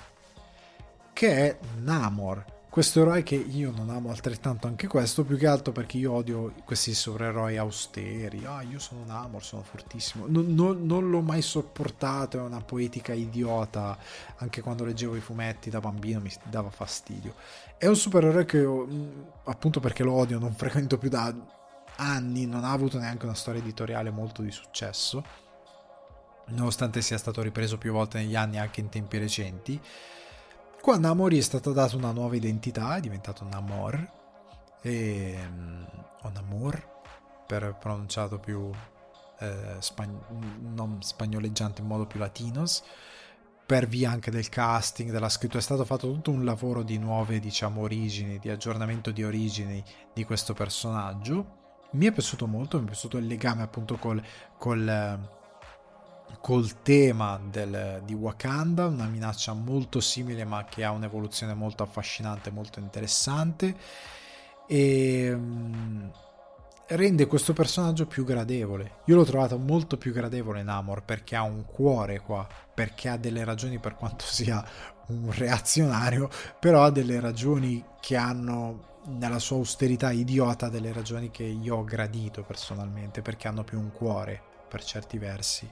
che 1.11 1.29
è 1.29 1.57
Namor 1.79 2.52
questo 2.73 3.01
eroe 3.01 3.21
che 3.21 3.35
io 3.35 3.69
non 3.69 3.91
amo 3.91 4.09
altrettanto 4.09 4.65
anche 4.65 4.87
questo, 4.87 5.23
più 5.23 5.37
che 5.37 5.45
altro 5.45 5.71
perché 5.71 5.99
io 5.99 6.11
odio 6.11 6.55
questi 6.65 6.95
sovraeroi 6.95 7.55
austeri. 7.57 8.45
Ah, 8.45 8.63
io 8.63 8.79
sono 8.79 9.01
un 9.01 9.11
Amor, 9.11 9.43
sono 9.43 9.61
fortissimo. 9.61 10.25
Non, 10.27 10.55
non, 10.55 10.83
non, 10.83 11.11
l'ho 11.11 11.21
mai 11.21 11.43
sopportato, 11.43 12.39
è 12.39 12.41
una 12.41 12.61
poetica 12.61 13.13
idiota. 13.13 13.95
Anche 14.37 14.61
quando 14.61 14.85
leggevo 14.85 15.15
i 15.15 15.19
fumetti 15.19 15.69
da 15.69 15.79
bambino 15.81 16.19
mi 16.19 16.31
dava 16.49 16.71
fastidio. 16.71 17.35
È 17.77 17.85
un 17.85 17.95
supereroe 17.95 18.43
che, 18.45 18.57
io, 18.57 18.87
mm, 18.87 19.21
appunto 19.43 19.79
perché 19.79 20.01
lo 20.01 20.13
odio, 20.13 20.39
non 20.39 20.55
frequento 20.55 20.97
più 20.97 21.09
da 21.09 21.31
anni, 21.97 22.47
non 22.47 22.63
ha 22.63 22.71
avuto 22.71 22.97
neanche 22.97 23.25
una 23.25 23.35
storia 23.35 23.61
editoriale 23.61 24.09
molto 24.09 24.41
di 24.41 24.49
successo. 24.49 25.23
Nonostante 26.47 27.03
sia 27.03 27.19
stato 27.19 27.43
ripreso 27.43 27.77
più 27.77 27.91
volte 27.91 28.17
negli 28.17 28.35
anni, 28.35 28.57
anche 28.57 28.79
in 28.79 28.89
tempi 28.89 29.19
recenti 29.19 29.79
Qua 30.83 30.95
a 30.95 30.97
Namor 30.97 31.31
è 31.33 31.39
stata 31.39 31.71
data 31.71 31.95
una 31.95 32.11
nuova 32.11 32.35
identità, 32.35 32.97
è 32.97 32.99
diventato 32.99 33.45
Namor, 33.45 34.05
e, 34.81 35.37
o 36.23 36.29
Namor, 36.29 36.87
per 37.47 37.77
pronunciato 37.79 38.37
più 38.37 38.69
eh, 39.39 39.77
spagn- 39.79 40.19
non 40.75 41.01
spagnoleggiante 41.01 41.79
in 41.79 41.87
modo 41.87 42.05
più 42.05 42.19
latinos, 42.19 42.83
per 43.65 43.87
via 43.87 44.11
anche 44.11 44.29
del 44.29 44.49
casting, 44.49 45.09
della 45.09 45.29
scrittura, 45.29 45.59
è 45.59 45.63
stato 45.63 45.85
fatto 45.85 46.11
tutto 46.11 46.31
un 46.31 46.43
lavoro 46.43 46.83
di 46.83 46.97
nuove, 46.97 47.39
diciamo, 47.39 47.79
origini, 47.79 48.37
di 48.37 48.49
aggiornamento 48.49 49.11
di 49.11 49.23
origini 49.23 49.81
di 50.13 50.25
questo 50.25 50.53
personaggio. 50.53 51.85
Mi 51.91 52.07
è 52.07 52.11
piaciuto 52.11 52.45
molto, 52.45 52.77
mi 52.79 52.83
è 52.83 52.87
piaciuto 52.87 53.15
il 53.15 53.27
legame 53.27 53.63
appunto 53.63 53.95
col, 53.95 54.21
col 54.57 55.17
col 56.39 56.81
tema 56.81 57.39
del, 57.49 58.01
di 58.05 58.13
Wakanda, 58.13 58.87
una 58.87 59.05
minaccia 59.05 59.53
molto 59.53 59.99
simile 59.99 60.45
ma 60.45 60.65
che 60.65 60.83
ha 60.83 60.91
un'evoluzione 60.91 61.53
molto 61.53 61.83
affascinante, 61.83 62.51
molto 62.51 62.79
interessante 62.79 63.75
e 64.67 65.31
um, 65.31 66.11
rende 66.87 67.27
questo 67.27 67.53
personaggio 67.53 68.05
più 68.05 68.23
gradevole. 68.23 68.99
Io 69.05 69.15
l'ho 69.15 69.23
trovato 69.23 69.57
molto 69.57 69.97
più 69.97 70.11
gradevole 70.11 70.63
Namor 70.63 71.03
perché 71.03 71.35
ha 71.35 71.43
un 71.43 71.65
cuore 71.65 72.19
qua, 72.19 72.47
perché 72.73 73.09
ha 73.09 73.17
delle 73.17 73.43
ragioni 73.43 73.79
per 73.79 73.95
quanto 73.95 74.25
sia 74.27 74.63
un 75.07 75.31
reazionario, 75.31 76.29
però 76.59 76.83
ha 76.83 76.91
delle 76.91 77.19
ragioni 77.19 77.83
che 77.99 78.15
hanno 78.15 78.91
nella 79.05 79.39
sua 79.39 79.57
austerità 79.57 80.11
idiota 80.11 80.69
delle 80.69 80.93
ragioni 80.93 81.29
che 81.29 81.43
io 81.43 81.77
ho 81.77 81.83
gradito 81.83 82.43
personalmente 82.43 83.21
perché 83.21 83.49
hanno 83.49 83.63
più 83.63 83.77
un 83.77 83.91
cuore 83.91 84.41
per 84.69 84.83
certi 84.83 85.17
versi. 85.17 85.69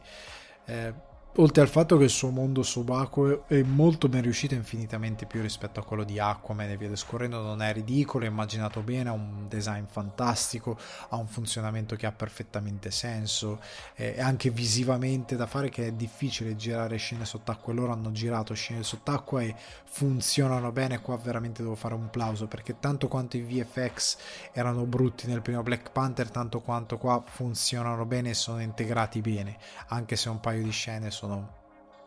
Eh, 0.71 0.93
oltre 1.35 1.61
al 1.61 1.69
fatto 1.69 1.95
che 1.95 2.03
il 2.03 2.09
suo 2.09 2.29
mondo 2.29 2.61
subacqueo 2.61 3.47
è 3.47 3.61
molto 3.63 4.09
ben 4.09 4.21
riuscito 4.21 4.53
infinitamente 4.53 5.25
più 5.25 5.41
rispetto 5.41 5.79
a 5.79 5.83
quello 5.83 6.03
di 6.03 6.19
Aquaman 6.19 6.69
e 6.69 6.75
via 6.75 6.89
discorrendo 6.89 7.41
non 7.41 7.61
è 7.61 7.71
ridicolo, 7.71 8.25
è 8.25 8.27
immaginato 8.27 8.81
bene 8.81 9.09
ha 9.09 9.13
un 9.13 9.47
design 9.47 9.85
fantastico 9.85 10.77
ha 11.07 11.15
un 11.15 11.27
funzionamento 11.27 11.95
che 11.95 12.05
ha 12.05 12.11
perfettamente 12.11 12.91
senso 12.91 13.61
e 13.95 14.19
anche 14.19 14.49
visivamente 14.49 15.37
da 15.37 15.45
fare 15.47 15.69
che 15.69 15.87
è 15.87 15.91
difficile 15.93 16.57
girare 16.57 16.97
scene 16.97 17.23
sott'acqua 17.23 17.71
e 17.71 17.75
loro 17.77 17.93
hanno 17.93 18.11
girato 18.11 18.53
scene 18.53 18.83
sott'acqua 18.83 19.41
e 19.41 19.55
funzionano 19.85 20.69
bene 20.73 20.99
qua 20.99 21.15
veramente 21.15 21.63
devo 21.63 21.75
fare 21.75 21.93
un 21.93 22.09
plauso 22.09 22.47
perché 22.47 22.77
tanto 22.77 23.07
quanto 23.07 23.37
i 23.37 23.41
VFX 23.41 24.17
erano 24.51 24.85
brutti 24.85 25.27
nel 25.27 25.41
primo 25.41 25.63
Black 25.63 25.91
Panther 25.91 26.29
tanto 26.29 26.59
quanto 26.59 26.97
qua 26.97 27.23
funzionano 27.25 28.05
bene 28.05 28.31
e 28.31 28.33
sono 28.33 28.61
integrati 28.61 29.21
bene 29.21 29.57
anche 29.87 30.17
se 30.17 30.27
un 30.27 30.41
paio 30.41 30.61
di 30.61 30.71
scene 30.71 31.09
sono 31.09 31.20
sono 31.21 31.59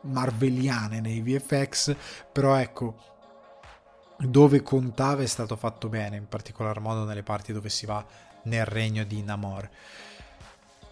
marvelliane 0.03 1.01
nei 1.01 1.21
VFX, 1.21 1.95
però 2.33 2.57
ecco, 2.57 2.97
dove 4.19 4.61
contava 4.63 5.23
è 5.23 5.27
stato 5.27 5.55
fatto 5.55 5.89
bene, 5.89 6.17
in 6.17 6.27
particolar 6.27 6.81
modo 6.81 7.05
nelle 7.05 7.23
parti 7.23 7.53
dove 7.53 7.69
si 7.69 7.87
va 7.87 8.05
nel 8.45 8.65
regno 8.65 9.05
di 9.05 9.23
Namor. 9.23 9.71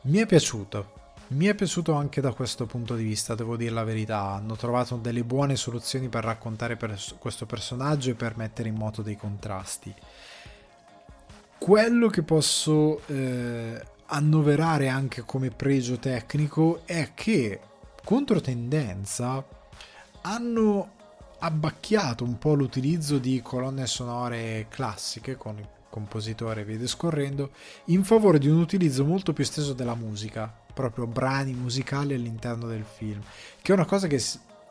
Mi 0.02 0.18
è 0.18 0.26
piaciuto, 0.26 1.14
mi 1.28 1.46
è 1.46 1.54
piaciuto 1.54 1.94
anche 1.94 2.20
da 2.20 2.32
questo 2.32 2.64
punto 2.66 2.94
di 2.94 3.02
vista, 3.02 3.34
devo 3.34 3.56
dire 3.56 3.72
la 3.72 3.84
verità. 3.84 4.20
Hanno 4.20 4.54
trovato 4.54 4.96
delle 4.96 5.24
buone 5.24 5.56
soluzioni 5.56 6.08
per 6.08 6.22
raccontare 6.22 6.76
per 6.76 6.96
questo 7.18 7.44
personaggio 7.44 8.10
e 8.10 8.14
per 8.14 8.36
mettere 8.36 8.68
in 8.68 8.76
moto 8.76 9.02
dei 9.02 9.16
contrasti. 9.16 9.92
Quello 11.58 12.08
che 12.08 12.22
posso 12.22 13.04
eh, 13.06 13.80
annoverare 14.06 14.88
anche 14.88 15.22
come 15.22 15.50
pregio 15.50 15.98
tecnico 15.98 16.82
è 16.84 17.10
che 17.14 17.60
controtendenza 18.04 19.44
hanno 20.22 20.90
abbacchiato 21.38 22.24
un 22.24 22.38
po' 22.38 22.54
l'utilizzo 22.54 23.18
di 23.18 23.40
colonne 23.42 23.86
sonore 23.86 24.66
classiche 24.68 25.36
con 25.36 25.58
il 25.58 25.68
compositore 25.88 26.62
e 26.62 26.64
via 26.64 26.78
discorrendo 26.78 27.50
in 27.86 28.04
favore 28.04 28.38
di 28.38 28.48
un 28.48 28.58
utilizzo 28.58 29.04
molto 29.04 29.32
più 29.32 29.44
esteso 29.44 29.72
della 29.72 29.94
musica, 29.94 30.52
proprio 30.72 31.06
brani 31.06 31.52
musicali 31.52 32.14
all'interno 32.14 32.66
del 32.66 32.84
film, 32.84 33.20
che 33.60 33.72
è 33.72 33.74
una 33.74 33.84
cosa 33.84 34.06
che 34.06 34.22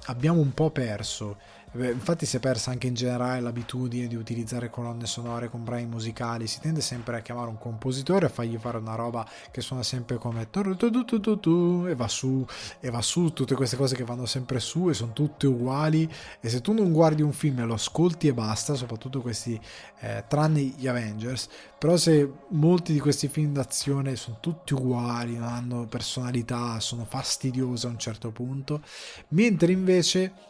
abbiamo 0.06 0.40
un 0.40 0.54
po' 0.54 0.72
perso 0.72 1.38
Infatti 1.74 2.26
si 2.26 2.36
è 2.36 2.40
persa 2.42 2.72
anche 2.72 2.88
in 2.88 2.96
generale 2.96 3.40
l'abitudine 3.40 4.08
di 4.08 4.16
utilizzare 4.16 4.70
colonne 4.70 5.06
sonore 5.06 5.50
con 5.50 5.64
brani 5.64 5.86
musicali, 5.86 6.46
si 6.46 6.60
tende 6.60 6.82
sempre 6.82 7.16
a 7.16 7.22
chiamare 7.22 7.48
un 7.48 7.58
compositore 7.58 8.26
a 8.26 8.30
fargli 8.30 8.58
fare 8.58 8.78
una 8.78 8.96
roba 8.96 9.26
che 9.52 9.62
suona 9.62 9.82
sempre 9.82 10.18
come 10.18 10.50
e 10.52 11.96
va 11.96 12.08
su 12.10 12.46
e 12.80 12.90
va 12.90 13.02
su, 13.02 13.32
tutte 13.32 13.56
queste 13.56 13.78
cose 13.78 13.96
che 13.96 14.04
vanno 14.04 14.26
sempre 14.26 14.60
su 14.60 14.90
e 14.90 14.94
sono 14.94 15.14
tutte 15.14 15.48
uguali. 15.48 16.12
E 16.42 16.50
se 16.50 16.60
tu 16.60 16.74
non 16.74 16.92
guardi 16.92 17.22
un 17.22 17.32
film 17.32 17.60
e 17.60 17.64
lo 17.64 17.76
ascolti 17.76 18.28
e 18.28 18.34
basta, 18.34 18.74
soprattutto 18.74 19.22
questi 19.22 19.60
eh, 20.00 20.26
tranne 20.28 20.62
gli 20.62 20.88
Avengers, 20.88 21.48
però 21.78 21.96
se 21.96 22.30
molti 22.50 22.92
di 22.92 23.00
questi 23.00 23.30
film 23.30 23.54
d'azione 23.54 24.18
sono 24.18 24.38
tutti 24.42 24.74
uguali, 24.74 25.38
non 25.38 25.48
hanno 25.48 25.86
personalità, 25.86 26.80
sono 26.82 27.06
fastidiosi 27.06 27.86
a 27.86 27.90
un 27.90 27.98
certo 27.98 28.32
punto, 28.32 28.82
mentre 29.30 29.72
invece 29.72 30.50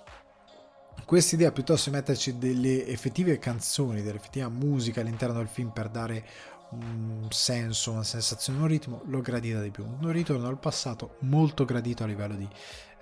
questa 1.12 1.36
idea 1.36 1.52
piuttosto 1.52 1.90
di 1.90 1.98
metterci 1.98 2.38
delle 2.38 2.88
effettive 2.88 3.38
canzoni, 3.38 4.02
dell'effettiva 4.02 4.48
musica 4.48 5.02
all'interno 5.02 5.40
del 5.40 5.50
film 5.50 5.72
per 5.72 5.90
dare 5.90 6.26
un 6.70 7.28
senso, 7.32 7.92
una 7.92 8.04
sensazione, 8.06 8.60
un 8.60 8.68
ritmo, 8.68 9.02
l'ho 9.08 9.20
gradita 9.20 9.60
di 9.60 9.72
più. 9.72 9.84
Un 9.84 10.10
ritorno 10.10 10.48
al 10.48 10.58
passato 10.58 11.18
molto 11.20 11.66
gradito 11.66 12.04
a 12.04 12.06
livello 12.06 12.36
di 12.36 12.48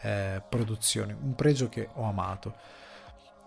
eh, 0.01 0.41
produzione, 0.49 1.15
un 1.21 1.35
pregio 1.35 1.69
che 1.69 1.87
ho 1.93 2.01
amato. 2.01 2.55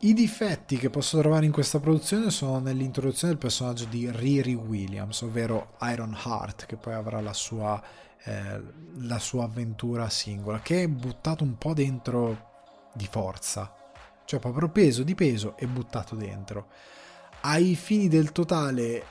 I 0.02 0.14
difetti 0.14 0.76
che 0.76 0.90
posso 0.90 1.18
trovare 1.18 1.44
in 1.44 1.50
questa 1.50 1.80
produzione 1.80 2.30
sono 2.30 2.60
nell'introduzione 2.60 3.32
del 3.32 3.42
personaggio 3.42 3.86
di 3.86 4.12
Riri 4.12 4.54
Williams, 4.54 5.22
ovvero 5.22 5.72
Iron 5.90 6.16
Heart, 6.24 6.66
che 6.66 6.76
poi 6.76 6.94
avrà 6.94 7.20
la 7.20 7.34
sua, 7.34 7.82
eh, 8.22 8.62
la 8.98 9.18
sua 9.18 9.42
avventura 9.42 10.08
singola, 10.08 10.60
che 10.60 10.84
è 10.84 10.86
buttato 10.86 11.42
un 11.42 11.58
po' 11.58 11.74
dentro 11.74 12.50
di 12.94 13.08
forza 13.10 13.80
cioè 14.32 14.40
proprio 14.40 14.70
peso 14.70 15.02
di 15.02 15.14
peso 15.14 15.56
e 15.58 15.66
buttato 15.66 16.14
dentro. 16.14 16.68
Ai 17.42 17.74
fini 17.74 18.08
del 18.08 18.32
totale 18.32 19.04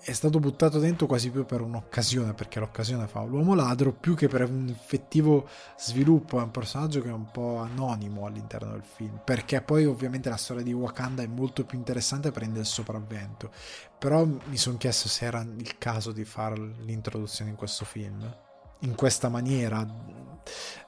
è 0.00 0.12
stato 0.12 0.38
buttato 0.38 0.78
dentro 0.78 1.06
quasi 1.06 1.30
più 1.30 1.44
per 1.44 1.62
un'occasione, 1.62 2.34
perché 2.34 2.60
l'occasione 2.60 3.08
fa 3.08 3.22
l'uomo 3.22 3.54
ladro, 3.54 3.92
più 3.92 4.14
che 4.14 4.28
per 4.28 4.48
un 4.48 4.68
effettivo 4.68 5.48
sviluppo. 5.76 6.38
È 6.38 6.42
un 6.42 6.50
personaggio 6.50 7.00
che 7.00 7.08
è 7.08 7.12
un 7.12 7.30
po' 7.32 7.56
anonimo 7.56 8.26
all'interno 8.26 8.72
del 8.72 8.84
film, 8.84 9.18
perché 9.24 9.60
poi 9.62 9.86
ovviamente 9.86 10.28
la 10.28 10.36
storia 10.36 10.62
di 10.62 10.72
Wakanda 10.72 11.22
è 11.22 11.26
molto 11.26 11.64
più 11.64 11.78
interessante 11.78 12.28
e 12.28 12.32
prende 12.32 12.60
il 12.60 12.66
sopravvento. 12.66 13.50
Però 13.98 14.24
mi 14.24 14.56
sono 14.56 14.76
chiesto 14.76 15.08
se 15.08 15.24
era 15.24 15.40
il 15.40 15.78
caso 15.78 16.12
di 16.12 16.24
fare 16.24 16.56
l'introduzione 16.82 17.50
in 17.50 17.56
questo 17.56 17.84
film, 17.84 18.32
in 18.80 18.94
questa 18.94 19.28
maniera, 19.30 19.84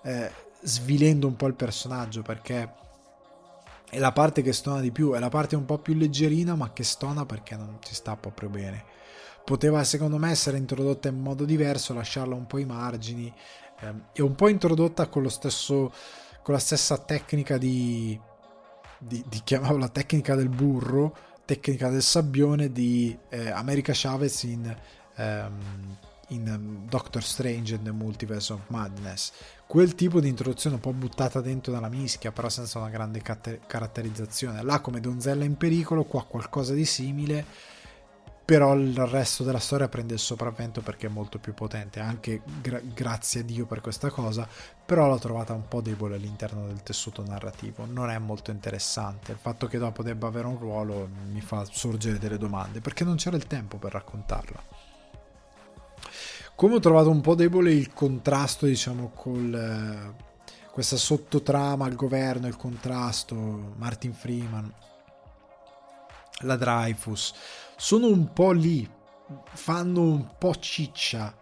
eh, 0.03 0.31
svilendo 0.61 1.27
un 1.27 1.37
po' 1.37 1.47
il 1.47 1.55
personaggio, 1.55 2.23
perché 2.23 2.85
è 3.89 3.99
la 3.99 4.13
parte 4.13 4.43
che 4.43 4.53
stona 4.53 4.81
di 4.81 4.91
più, 4.91 5.13
è 5.13 5.19
la 5.19 5.29
parte 5.29 5.57
un 5.57 5.65
po' 5.65 5.79
più 5.79 5.95
leggerina 5.95 6.55
ma 6.55 6.73
che 6.73 6.85
stona 6.85 7.25
perché 7.25 7.57
non 7.57 7.79
ci 7.81 7.95
sta 7.95 8.17
proprio 8.17 8.49
bene. 8.49 8.85
Poteva 9.45 9.85
secondo 9.85 10.19
me 10.19 10.31
essere 10.31 10.59
introdotta 10.59 11.09
in 11.09 11.21
modo 11.21 11.45
diverso, 11.45 11.95
lasciarla 11.95 12.35
un 12.35 12.47
po' 12.47 12.57
ai 12.57 12.65
margini 12.65 13.33
ehm, 13.81 14.07
e 14.13 14.23
un 14.23 14.35
po' 14.35 14.49
introdotta 14.49 15.07
con, 15.07 15.23
lo 15.23 15.29
stesso, 15.29 15.93
con 16.43 16.55
la 16.55 16.61
stessa 16.61 16.99
tecnica 16.99 17.57
di, 17.57 18.19
di, 18.99 19.25
di 19.29 19.41
chiamavo 19.45 19.77
la 19.77 19.89
tecnica 19.89 20.35
del 20.35 20.49
burro, 20.49 21.17
tecnica 21.45 21.89
del 21.89 22.03
sabbione 22.03 22.73
di 22.73 23.17
eh, 23.29 23.51
America 23.51 23.93
Chavez 23.95 24.43
in, 24.43 24.77
ehm, 25.15 25.97
in 26.29 26.85
Doctor 26.89 27.23
Strange 27.23 27.75
and 27.75 27.85
the 27.85 27.93
Multiverse 27.93 28.53
of 28.53 28.61
Madness 28.69 29.33
quel 29.67 29.97
tipo 29.97 30.21
di 30.21 30.29
introduzione 30.29 30.77
un 30.77 30.81
po' 30.81 30.93
buttata 30.93 31.41
dentro 31.41 31.73
dalla 31.73 31.89
mischia, 31.89 32.31
però 32.31 32.49
senza 32.49 32.79
una 32.79 32.89
grande 32.89 33.21
caratterizzazione. 33.21 34.63
Là 34.63 34.81
come 34.81 35.01
donzella 35.01 35.45
in 35.45 35.57
pericolo, 35.57 36.05
qua 36.05 36.25
qualcosa 36.25 36.73
di 36.73 36.85
simile, 36.85 37.45
però 38.45 38.77
il 38.77 38.95
resto 39.07 39.43
della 39.43 39.59
storia 39.59 39.89
prende 39.89 40.15
il 40.15 40.21
sopravvento 40.21 40.81
perché 40.81 41.09
è 41.09 41.11
molto 41.11 41.41
più 41.41 41.53
potente, 41.53 41.99
anche 41.99 42.43
gra- 42.63 42.81
grazie 42.81 43.41
a 43.41 43.43
Dio 43.43 43.67
per 43.67 43.81
questa 43.81 44.09
cosa, 44.09 44.49
però 44.87 45.09
l'ho 45.09 45.19
trovata 45.19 45.53
un 45.53 45.67
po' 45.67 45.81
debole 45.81 46.15
all'interno 46.15 46.65
del 46.69 46.85
tessuto 46.85 47.25
narrativo, 47.27 47.87
non 47.87 48.09
è 48.09 48.19
molto 48.19 48.53
interessante, 48.53 49.33
il 49.33 49.39
fatto 49.39 49.67
che 49.67 49.79
dopo 49.79 50.05
debba 50.05 50.29
avere 50.29 50.47
un 50.47 50.59
ruolo 50.59 51.09
mi 51.33 51.41
fa 51.41 51.65
sorgere 51.69 52.19
delle 52.19 52.39
domande, 52.39 52.81
perché 52.81 53.03
non 53.03 53.17
c'era 53.17 53.37
il 53.37 53.49
tempo 53.49 53.79
per 53.79 53.91
raccontarla. 53.91 54.76
Come 56.57 56.77
ho 56.77 56.81
trovato 56.81 57.11
un 57.11 57.21
po' 57.21 57.35
debole 57.35 57.71
il 57.71 57.93
contrasto, 57.93 58.65
diciamo, 58.65 59.11
con 59.15 59.55
eh, 59.55 60.25
questa 60.71 60.97
sottotrama 60.97 61.85
al 61.85 61.95
governo, 61.95 62.47
il 62.47 62.57
contrasto, 62.57 63.75
Martin 63.77 64.15
Freeman, 64.15 64.73
la 66.41 66.57
Dreyfus, 66.57 67.35
sono 67.77 68.07
un 68.07 68.33
po' 68.33 68.53
lì, 68.53 68.89
fanno 69.53 70.01
un 70.01 70.29
po' 70.39 70.55
ciccia, 70.55 71.37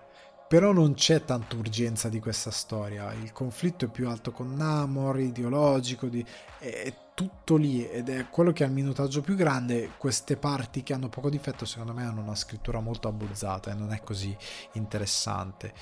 però 0.49 0.73
non 0.73 0.95
c'è 0.95 1.25
tanta 1.25 1.55
urgenza 1.55 2.09
di 2.09 2.19
questa 2.19 2.51
storia. 2.51 3.13
Il 3.13 3.31
conflitto 3.31 3.85
è 3.85 3.89
più 3.91 4.09
alto 4.09 4.33
con 4.33 4.53
Namor, 4.57 5.21
ideologico, 5.21 6.09
di, 6.09 6.27
è, 6.59 6.93
tutto 7.15 7.57
lì 7.57 7.89
ed 7.89 8.09
è 8.09 8.29
quello 8.29 8.53
che 8.53 8.65
ha 8.65 8.67
il 8.67 8.73
minutaggio 8.73 9.21
più 9.21 9.37
grande. 9.37 9.93
Queste 9.97 10.37
parti 10.37 10.83
che 10.83 10.93
hanno 10.93 11.09
poco 11.09 11.31
difetto, 11.31 11.65
secondo 11.65 11.93
me, 11.93 12.05
hanno 12.05 12.21
una 12.21 12.35
scrittura 12.35 12.81
molto 12.81 13.09
abbozzata 13.09 13.71
e 13.71 13.75
non 13.75 13.93
è 13.93 14.03
così 14.03 14.37
interessante. 14.73 15.73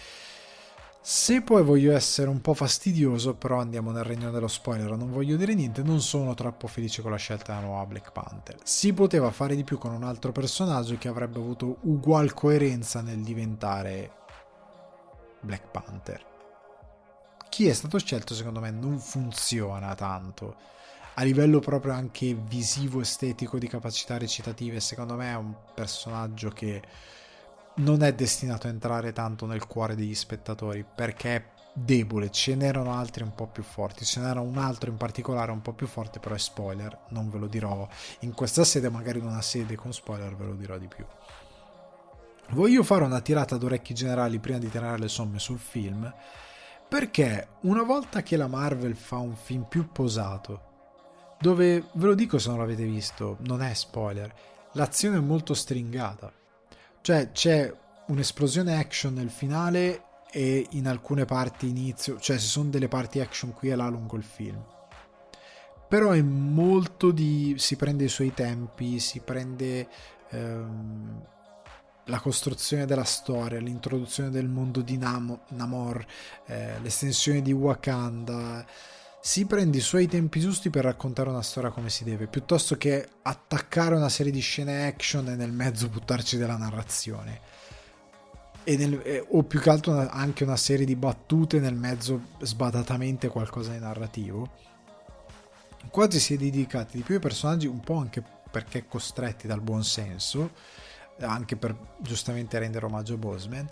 Se 1.05 1.43
poi 1.43 1.65
voglio 1.65 1.93
essere 1.97 2.29
un 2.29 2.41
po' 2.41 2.55
fastidioso, 2.55 3.35
però 3.35 3.59
andiamo 3.59 3.91
nel 3.91 4.05
regno 4.05 4.31
dello 4.31 4.47
spoiler, 4.47 4.95
non 4.97 5.11
voglio 5.11 5.37
dire 5.37 5.53
niente, 5.53 5.83
non 5.83 6.01
sono 6.01 6.33
troppo 6.35 6.69
felice 6.69 7.03
con 7.03 7.11
la 7.11 7.17
scelta 7.17 7.55
della 7.55 7.67
nuova 7.67 7.87
Black 7.87 8.13
Panther. 8.13 8.59
Si 8.63 8.93
poteva 8.93 9.33
fare 9.33 9.57
di 9.57 9.65
più 9.65 9.79
con 9.79 9.93
un 9.93 10.05
altro 10.05 10.31
personaggio 10.31 10.97
che 10.99 11.09
avrebbe 11.09 11.41
avuto 11.41 11.79
ugual 11.83 12.35
coerenza 12.35 13.01
nel 13.01 13.21
diventare 13.21 14.13
Black 15.41 15.71
Panther. 15.73 16.25
Chi 17.49 17.67
è 17.67 17.73
stato 17.73 17.99
scelto 17.99 18.35
secondo 18.35 18.61
me 18.61 18.71
non 18.71 19.01
funziona 19.01 19.97
tanto 19.97 20.55
a 21.15 21.23
livello 21.23 21.61
proprio 21.61 21.93
anche 21.93 22.35
visivo, 22.35 23.01
estetico, 23.01 23.59
di 23.59 23.69
capacità 23.69 24.19
recitative, 24.19 24.81
secondo 24.81 25.15
me 25.15 25.31
è 25.31 25.37
un 25.37 25.55
personaggio 25.75 26.51
che 26.51 26.83
non 27.77 28.03
è 28.03 28.13
destinato 28.13 28.67
a 28.67 28.71
entrare 28.71 29.13
tanto 29.13 29.47
nel 29.47 29.67
cuore 29.67 29.95
degli 29.95 30.15
spettatori 30.15 30.85
perché 30.85 31.37
è 31.37 31.45
debole, 31.75 32.31
ce 32.31 32.55
n'erano 32.55 32.93
altri 32.95 33.23
un 33.23 33.35
po' 33.35 33.47
più 33.47 33.63
forti, 33.63 34.05
ce 34.05 34.21
n'era 34.21 34.41
un 34.41 34.59
altro 34.59 34.91
in 34.91 34.97
particolare 34.97 35.53
un 35.53 35.63
po' 35.63 35.73
più 35.73 35.87
forte, 35.87 36.19
però 36.19 36.35
è 36.35 36.39
spoiler, 36.39 37.07
non 37.09 37.31
ve 37.31 37.39
lo 37.39 37.47
dirò 37.47 37.89
in 38.21 38.35
questa 38.35 38.65
sede, 38.65 38.91
magari 38.91 39.19
in 39.19 39.27
una 39.27 39.43
sede 39.43 39.75
con 39.75 39.93
spoiler 39.93 40.35
ve 40.37 40.45
lo 40.45 40.55
dirò 40.55 40.77
di 40.77 40.89
più. 40.89 41.05
Voglio 42.51 42.83
fare 42.83 43.05
una 43.05 43.21
tirata 43.21 43.57
d'orecchi 43.57 43.95
generali 43.95 44.39
prima 44.39 44.59
di 44.59 44.69
tirare 44.69 44.99
le 44.99 45.09
somme 45.09 45.39
sul 45.39 45.59
film 45.59 46.13
Perché 46.93 47.49
una 47.63 47.85
volta 47.85 48.23
che 48.23 48.37
la 48.37 48.49
Marvel 48.49 48.95
fa 48.95 49.17
un 49.17 49.35
film 49.35 49.63
più 49.63 49.91
posato, 49.91 50.72
dove 51.43 51.89
ve 51.93 52.07
lo 52.07 52.15
dico 52.15 52.39
se 52.39 52.49
non 52.49 52.59
l'avete 52.59 52.85
visto, 52.85 53.37
non 53.41 53.63
è 53.63 53.75
spoiler, 53.75 54.33
l'azione 54.73 55.17
è 55.17 55.21
molto 55.21 55.55
stringata. 55.55 56.33
Cioè 57.01 57.33
c'è 57.33 57.75
un'esplosione 58.07 58.79
action 58.79 59.15
nel 59.15 59.31
finale 59.31 60.05
e 60.31 60.69
in 60.71 60.87
alcune 60.87 61.25
parti 61.25 61.69
inizio, 61.69 62.21
cioè 62.21 62.39
ci 62.39 62.47
sono 62.47 62.71
delle 62.71 62.87
parti 62.87 63.19
action 63.19 63.53
qui 63.53 63.71
e 63.71 63.75
là 63.75 63.89
lungo 63.89 64.17
il 64.17 64.23
film. 64.23 64.65
Però 65.89 66.13
è 66.13 66.23
molto 66.23 67.11
di... 67.11 67.57
si 67.59 67.75
prende 67.75 68.05
i 68.05 68.09
suoi 68.09 68.33
tempi, 68.33 69.01
si 69.01 69.21
prende 69.21 69.89
ehm, 70.31 71.27
la 72.05 72.21
costruzione 72.21 72.87
della 72.87 73.05
storia, 73.05 73.59
l'introduzione 73.59 74.31
del 74.31 74.49
mondo 74.49 74.81
di 74.81 74.97
Nam- 74.97 75.41
Namor, 75.49 76.07
eh, 76.47 76.79
l'estensione 76.81 77.43
di 77.43 77.53
Wakanda 77.53 78.65
si 79.25 79.47
prende 79.47 79.79
i 79.79 79.81
suoi 79.81 80.09
tempi 80.09 80.41
giusti 80.41 80.69
per 80.69 80.83
raccontare 80.83 81.29
una 81.29 81.43
storia 81.43 81.71
come 81.71 81.91
si 81.91 82.03
deve, 82.03 82.27
piuttosto 82.27 82.77
che 82.77 83.09
attaccare 83.23 83.95
una 83.95 84.09
serie 84.09 84.33
di 84.33 84.41
scene 84.41 84.89
action 84.89 85.29
e 85.29 85.37
nel 85.37 85.53
mezzo 85.53 85.89
buttarci 85.89 86.37
della 86.37 86.57
narrazione. 86.57 87.41
Nel, 88.65 89.01
eh, 89.05 89.25
o 89.31 89.45
più 89.45 89.61
che 89.61 89.71
altro 89.71 89.93
una, 89.93 90.11
anche 90.11 90.43
una 90.43 90.57
serie 90.57 90.85
di 90.85 90.97
battute 90.97 91.61
nel 91.61 91.77
mezzo 91.77 92.31
sbadatamente 92.41 93.29
qualcosa 93.29 93.71
di 93.71 93.79
narrativo. 93.79 94.51
Quasi 95.89 96.19
si 96.19 96.35
è 96.35 96.37
dedicati 96.37 96.97
di 96.97 97.05
più 97.05 97.15
ai 97.15 97.21
personaggi, 97.21 97.69
un 97.69 97.79
po' 97.79 97.99
anche 97.99 98.25
perché 98.51 98.89
costretti 98.89 99.47
dal 99.47 99.61
buon 99.61 99.85
senso, 99.85 100.51
anche 101.21 101.55
per 101.55 101.77
giustamente 101.99 102.59
rendere 102.59 102.87
omaggio 102.87 103.15
a 103.15 103.19
Bosman, 103.19 103.69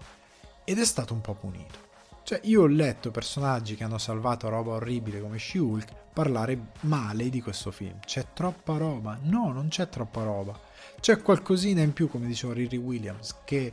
ed 0.63 0.79
è 0.79 0.85
stato 0.85 1.13
un 1.13 1.21
po' 1.21 1.35
punito. 1.35 1.90
Cioè, 2.23 2.41
io 2.45 2.63
ho 2.63 2.67
letto 2.67 3.11
personaggi 3.11 3.75
che 3.75 3.85
hanno 3.85 3.99
salvato 3.99 4.49
roba 4.49 4.73
orribile 4.73 5.21
come 5.21 5.39
She-Hulk 5.39 6.09
parlare 6.13 6.73
male 6.81 7.29
di 7.29 7.41
questo 7.41 7.71
film. 7.71 7.99
C'è 8.01 8.27
troppa 8.33 8.77
roba. 8.77 9.19
No, 9.23 9.53
non 9.53 9.69
c'è 9.69 9.89
troppa 9.89 10.23
roba. 10.23 10.59
C'è 11.01 11.21
qualcosina 11.23 11.81
in 11.81 11.93
più, 11.93 12.09
come 12.09 12.27
diceva 12.27 12.53
Riri 12.53 12.77
Williams, 12.77 13.37
che 13.45 13.73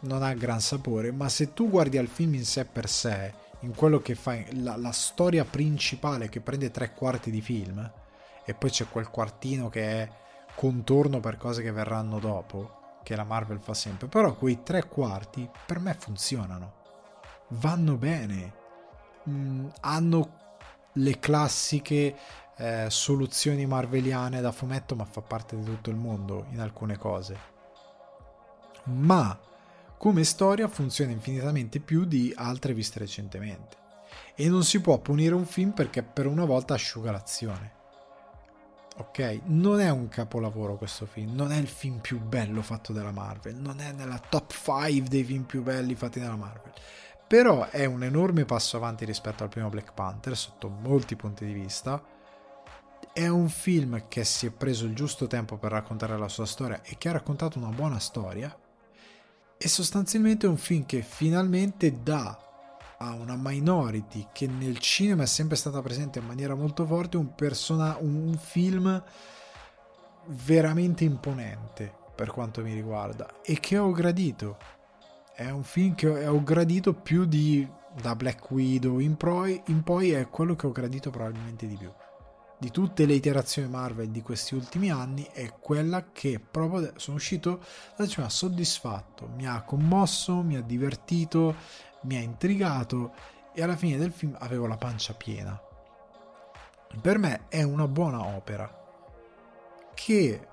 non 0.00 0.22
ha 0.22 0.32
gran 0.34 0.60
sapore, 0.60 1.10
ma 1.12 1.28
se 1.28 1.54
tu 1.54 1.68
guardi 1.70 1.96
al 1.96 2.08
film 2.08 2.34
in 2.34 2.44
sé 2.44 2.64
per 2.64 2.88
sé, 2.88 3.32
in 3.60 3.74
quello 3.74 4.00
che 4.00 4.14
fa 4.14 4.36
la, 4.52 4.76
la 4.76 4.92
storia 4.92 5.44
principale 5.44 6.28
che 6.28 6.40
prende 6.40 6.70
tre 6.70 6.92
quarti 6.92 7.30
di 7.30 7.40
film, 7.40 7.90
e 8.44 8.54
poi 8.54 8.70
c'è 8.70 8.88
quel 8.88 9.10
quartino 9.10 9.68
che 9.68 10.02
è 10.02 10.10
contorno 10.54 11.20
per 11.20 11.36
cose 11.36 11.62
che 11.62 11.72
verranno 11.72 12.18
dopo, 12.18 12.98
che 13.02 13.16
la 13.16 13.24
Marvel 13.24 13.60
fa 13.60 13.74
sempre, 13.74 14.08
però 14.08 14.34
quei 14.34 14.62
tre 14.62 14.86
quarti 14.86 15.48
per 15.66 15.78
me 15.78 15.94
funzionano 15.98 16.74
vanno 17.48 17.96
bene, 17.96 18.52
mm, 19.28 19.66
hanno 19.80 20.36
le 20.92 21.18
classiche 21.18 22.16
eh, 22.56 22.86
soluzioni 22.88 23.66
marveliane 23.66 24.40
da 24.40 24.52
fumetto, 24.52 24.94
ma 24.94 25.04
fa 25.04 25.20
parte 25.20 25.56
di 25.56 25.64
tutto 25.64 25.90
il 25.90 25.96
mondo 25.96 26.46
in 26.50 26.60
alcune 26.60 26.96
cose. 26.96 27.56
Ma 28.84 29.38
come 29.96 30.24
storia 30.24 30.68
funziona 30.68 31.12
infinitamente 31.12 31.80
più 31.80 32.04
di 32.04 32.32
altre 32.36 32.74
viste 32.74 32.98
recentemente. 32.98 33.76
E 34.34 34.48
non 34.48 34.64
si 34.64 34.80
può 34.80 34.98
punire 34.98 35.34
un 35.34 35.46
film 35.46 35.70
perché 35.70 36.02
per 36.02 36.26
una 36.26 36.44
volta 36.44 36.74
asciuga 36.74 37.10
l'azione. 37.10 37.76
Ok? 38.96 39.40
Non 39.44 39.80
è 39.80 39.90
un 39.90 40.08
capolavoro 40.08 40.76
questo 40.76 41.06
film, 41.06 41.34
non 41.34 41.52
è 41.52 41.56
il 41.56 41.68
film 41.68 41.98
più 41.98 42.20
bello 42.20 42.62
fatto 42.62 42.92
dalla 42.92 43.12
Marvel, 43.12 43.54
non 43.54 43.80
è 43.80 43.92
nella 43.92 44.18
top 44.18 44.52
5 44.52 45.02
dei 45.08 45.22
film 45.22 45.44
più 45.44 45.62
belli 45.62 45.94
fatti 45.94 46.18
dalla 46.18 46.34
Marvel 46.34 46.72
però 47.28 47.68
è 47.68 47.84
un 47.84 48.02
enorme 48.02 48.46
passo 48.46 48.78
avanti 48.78 49.04
rispetto 49.04 49.42
al 49.42 49.50
primo 49.50 49.68
Black 49.68 49.92
Panther 49.92 50.34
sotto 50.34 50.70
molti 50.70 51.14
punti 51.14 51.44
di 51.44 51.52
vista. 51.52 52.02
È 53.12 53.26
un 53.28 53.50
film 53.50 54.08
che 54.08 54.24
si 54.24 54.46
è 54.46 54.50
preso 54.50 54.86
il 54.86 54.94
giusto 54.94 55.26
tempo 55.26 55.58
per 55.58 55.72
raccontare 55.72 56.16
la 56.16 56.28
sua 56.28 56.46
storia 56.46 56.80
e 56.82 56.96
che 56.96 57.10
ha 57.10 57.12
raccontato 57.12 57.58
una 57.58 57.68
buona 57.68 57.98
storia. 57.98 58.56
E 59.58 59.68
sostanzialmente 59.68 60.46
è 60.46 60.48
un 60.48 60.56
film 60.56 60.86
che 60.86 61.02
finalmente 61.02 62.02
dà 62.02 62.38
a 63.00 63.12
una 63.12 63.36
minority 63.36 64.28
che 64.32 64.46
nel 64.46 64.78
cinema 64.78 65.24
è 65.24 65.26
sempre 65.26 65.56
stata 65.56 65.82
presente 65.82 66.20
in 66.20 66.26
maniera 66.26 66.54
molto 66.54 66.86
forte 66.86 67.18
un, 67.18 67.34
persona- 67.34 67.98
un 68.00 68.38
film 68.38 69.02
veramente 70.28 71.04
imponente 71.04 71.92
per 72.14 72.30
quanto 72.30 72.62
mi 72.62 72.72
riguarda 72.72 73.40
e 73.42 73.60
che 73.60 73.76
ho 73.76 73.92
gradito 73.92 74.77
è 75.38 75.50
un 75.50 75.62
film 75.62 75.94
che 75.94 76.26
ho 76.26 76.42
gradito 76.42 76.92
più 76.92 77.24
di 77.24 77.64
da 78.02 78.16
Black 78.16 78.50
Widow 78.50 78.98
in 78.98 79.16
poi, 79.16 79.62
in 79.66 79.84
poi 79.84 80.10
è 80.10 80.28
quello 80.28 80.56
che 80.56 80.66
ho 80.66 80.72
gradito 80.72 81.10
probabilmente 81.10 81.68
di 81.68 81.76
più 81.76 81.92
di 82.58 82.72
tutte 82.72 83.06
le 83.06 83.14
iterazioni 83.14 83.68
Marvel 83.68 84.08
di 84.08 84.20
questi 84.20 84.56
ultimi 84.56 84.90
anni 84.90 85.28
è 85.32 85.54
quella 85.60 86.06
che 86.10 86.40
proprio 86.40 86.92
sono 86.96 87.18
uscito 87.18 87.62
ha 87.96 88.28
soddisfatto, 88.28 89.28
mi 89.36 89.46
ha 89.46 89.62
commosso, 89.62 90.42
mi 90.42 90.56
ha 90.56 90.60
divertito, 90.60 91.54
mi 92.02 92.16
ha 92.16 92.20
intrigato 92.20 93.12
e 93.54 93.62
alla 93.62 93.76
fine 93.76 93.96
del 93.96 94.10
film 94.10 94.34
avevo 94.40 94.66
la 94.66 94.76
pancia 94.76 95.14
piena. 95.14 95.56
Per 97.00 97.18
me 97.18 97.46
è 97.46 97.62
una 97.62 97.86
buona 97.86 98.26
opera 98.26 98.74
che 99.94 100.48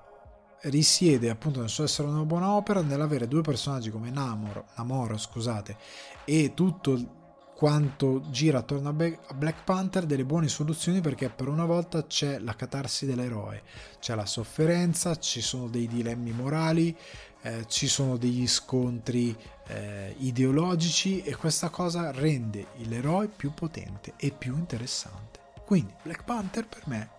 risiede 0.62 1.30
appunto 1.30 1.60
nel 1.60 1.68
suo 1.68 1.84
essere 1.84 2.08
una 2.08 2.24
buona 2.24 2.50
opera 2.50 2.80
nell'avere 2.82 3.28
due 3.28 3.42
personaggi 3.42 3.90
come 3.90 4.10
Namor, 4.10 4.64
Namor 4.76 5.18
scusate, 5.20 5.76
e 6.24 6.52
tutto 6.54 7.24
quanto 7.56 8.22
gira 8.28 8.58
attorno 8.58 8.90
a 8.90 8.92
Black 8.92 9.64
Panther 9.64 10.04
delle 10.04 10.26
buone 10.26 10.46
soluzioni 10.46 11.00
perché 11.00 11.30
per 11.30 11.48
una 11.48 11.64
volta 11.64 12.06
c'è 12.06 12.38
la 12.38 12.54
catarsi 12.54 13.06
dell'eroe, 13.06 13.62
c'è 13.98 14.14
la 14.14 14.26
sofferenza, 14.26 15.16
ci 15.16 15.40
sono 15.40 15.66
dei 15.66 15.86
dilemmi 15.86 16.32
morali, 16.32 16.94
eh, 17.40 17.64
ci 17.66 17.86
sono 17.86 18.18
degli 18.18 18.46
scontri 18.46 19.34
eh, 19.68 20.14
ideologici 20.18 21.22
e 21.22 21.34
questa 21.34 21.70
cosa 21.70 22.10
rende 22.10 22.66
l'eroe 22.88 23.28
più 23.28 23.54
potente 23.54 24.12
e 24.18 24.32
più 24.32 24.54
interessante. 24.54 25.40
Quindi 25.64 25.94
Black 26.02 26.24
Panther 26.24 26.66
per 26.66 26.82
me 26.86 27.15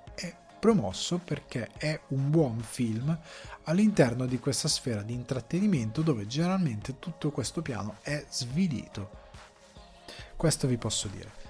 promosso 0.60 1.20
perché 1.24 1.70
è 1.78 2.00
un 2.10 2.30
buon 2.30 2.60
film 2.60 3.18
all'interno 3.64 4.26
di 4.26 4.40
questa 4.40 4.68
sfera 4.68 5.02
di 5.02 5.14
intrattenimento 5.14 6.02
dove 6.02 6.28
generalmente 6.28 7.00
tutto 7.00 7.32
questo 7.32 7.62
piano 7.62 7.98
è 8.02 8.26
svilito. 8.30 9.26
Questo 10.36 10.68
vi 10.68 10.78
posso 10.78 11.08
dire. 11.08 11.46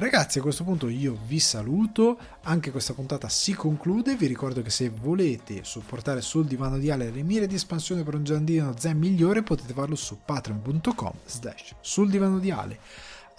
Ragazzi, 0.00 0.38
a 0.38 0.42
questo 0.42 0.64
punto 0.64 0.88
io 0.88 1.18
vi 1.26 1.38
saluto, 1.38 2.18
anche 2.44 2.70
questa 2.70 2.94
puntata 2.94 3.28
si 3.28 3.52
conclude, 3.52 4.16
vi 4.16 4.26
ricordo 4.26 4.62
che 4.62 4.70
se 4.70 4.88
volete 4.88 5.62
supportare 5.62 6.22
sul 6.22 6.46
divano 6.46 6.78
di 6.78 6.90
Ale 6.90 7.10
le 7.10 7.22
mire 7.22 7.46
di 7.46 7.56
espansione 7.56 8.02
per 8.02 8.14
un 8.14 8.24
giardino 8.24 8.74
zen 8.78 8.96
migliore 8.96 9.42
potete 9.42 9.74
farlo 9.74 9.96
su 9.96 10.20
patreon.com 10.24 11.12
slash 11.26 11.74
sul 11.80 12.08
divano 12.08 12.38
di 12.38 12.50
Ale 12.50 12.78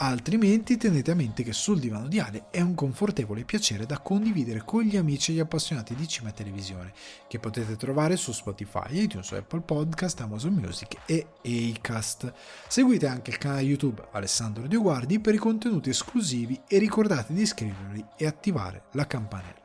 altrimenti 0.08 0.78
tenete 0.78 1.12
a 1.12 1.16
mente 1.16 1.44
che 1.44 1.54
sul 1.54 1.80
divano 1.80 2.08
di 2.08 2.20
Ale 2.20 2.46
è 2.50 2.60
un 2.60 2.74
confortevole 2.74 3.44
piacere 3.44 3.86
da 3.86 4.00
condividere 4.00 4.64
con 4.66 4.82
gli 4.82 4.98
amici 4.98 5.32
e 5.32 5.36
gli 5.36 5.40
appassionati 5.40 5.94
di 5.94 6.08
cinema 6.08 6.32
e 6.32 6.36
televisione, 6.36 6.94
che 7.28 7.40
potete 7.40 7.76
trovare 7.76 8.16
su 8.16 8.32
Spotify, 8.32 9.04
iTunes, 9.04 9.32
Apple 9.32 9.62
Podcast, 9.62 10.20
Amazon 10.22 10.54
Music 10.54 10.98
e 11.06 11.28
Acast. 11.76 12.34
Seguite 12.68 13.06
anche 13.06 13.30
il 13.30 13.38
canale 13.38 13.62
YouTube 13.62 14.08
Alessandro 14.12 14.66
Dioguardi 14.66 15.20
per 15.20 15.36
i 15.36 15.38
contenuti 15.38 15.92
esclusivi 15.92 16.60
e 16.68 16.80
ricordate 16.80 17.34
di 17.34 17.42
iscrivervi 17.42 18.04
e 18.18 18.26
attivare 18.26 18.86
la 18.94 19.06
campanella. 19.06 19.60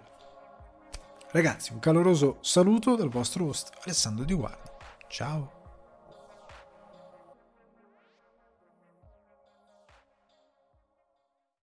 Ragazzi, 1.31 1.73
un 1.73 1.79
caloroso 1.79 2.39
saluto 2.43 2.95
dal 2.95 3.09
vostro 3.09 3.47
host 3.47 3.71
Alessandro 3.85 4.25
Dioguardi. 4.25 4.71
Ciao! 5.09 5.56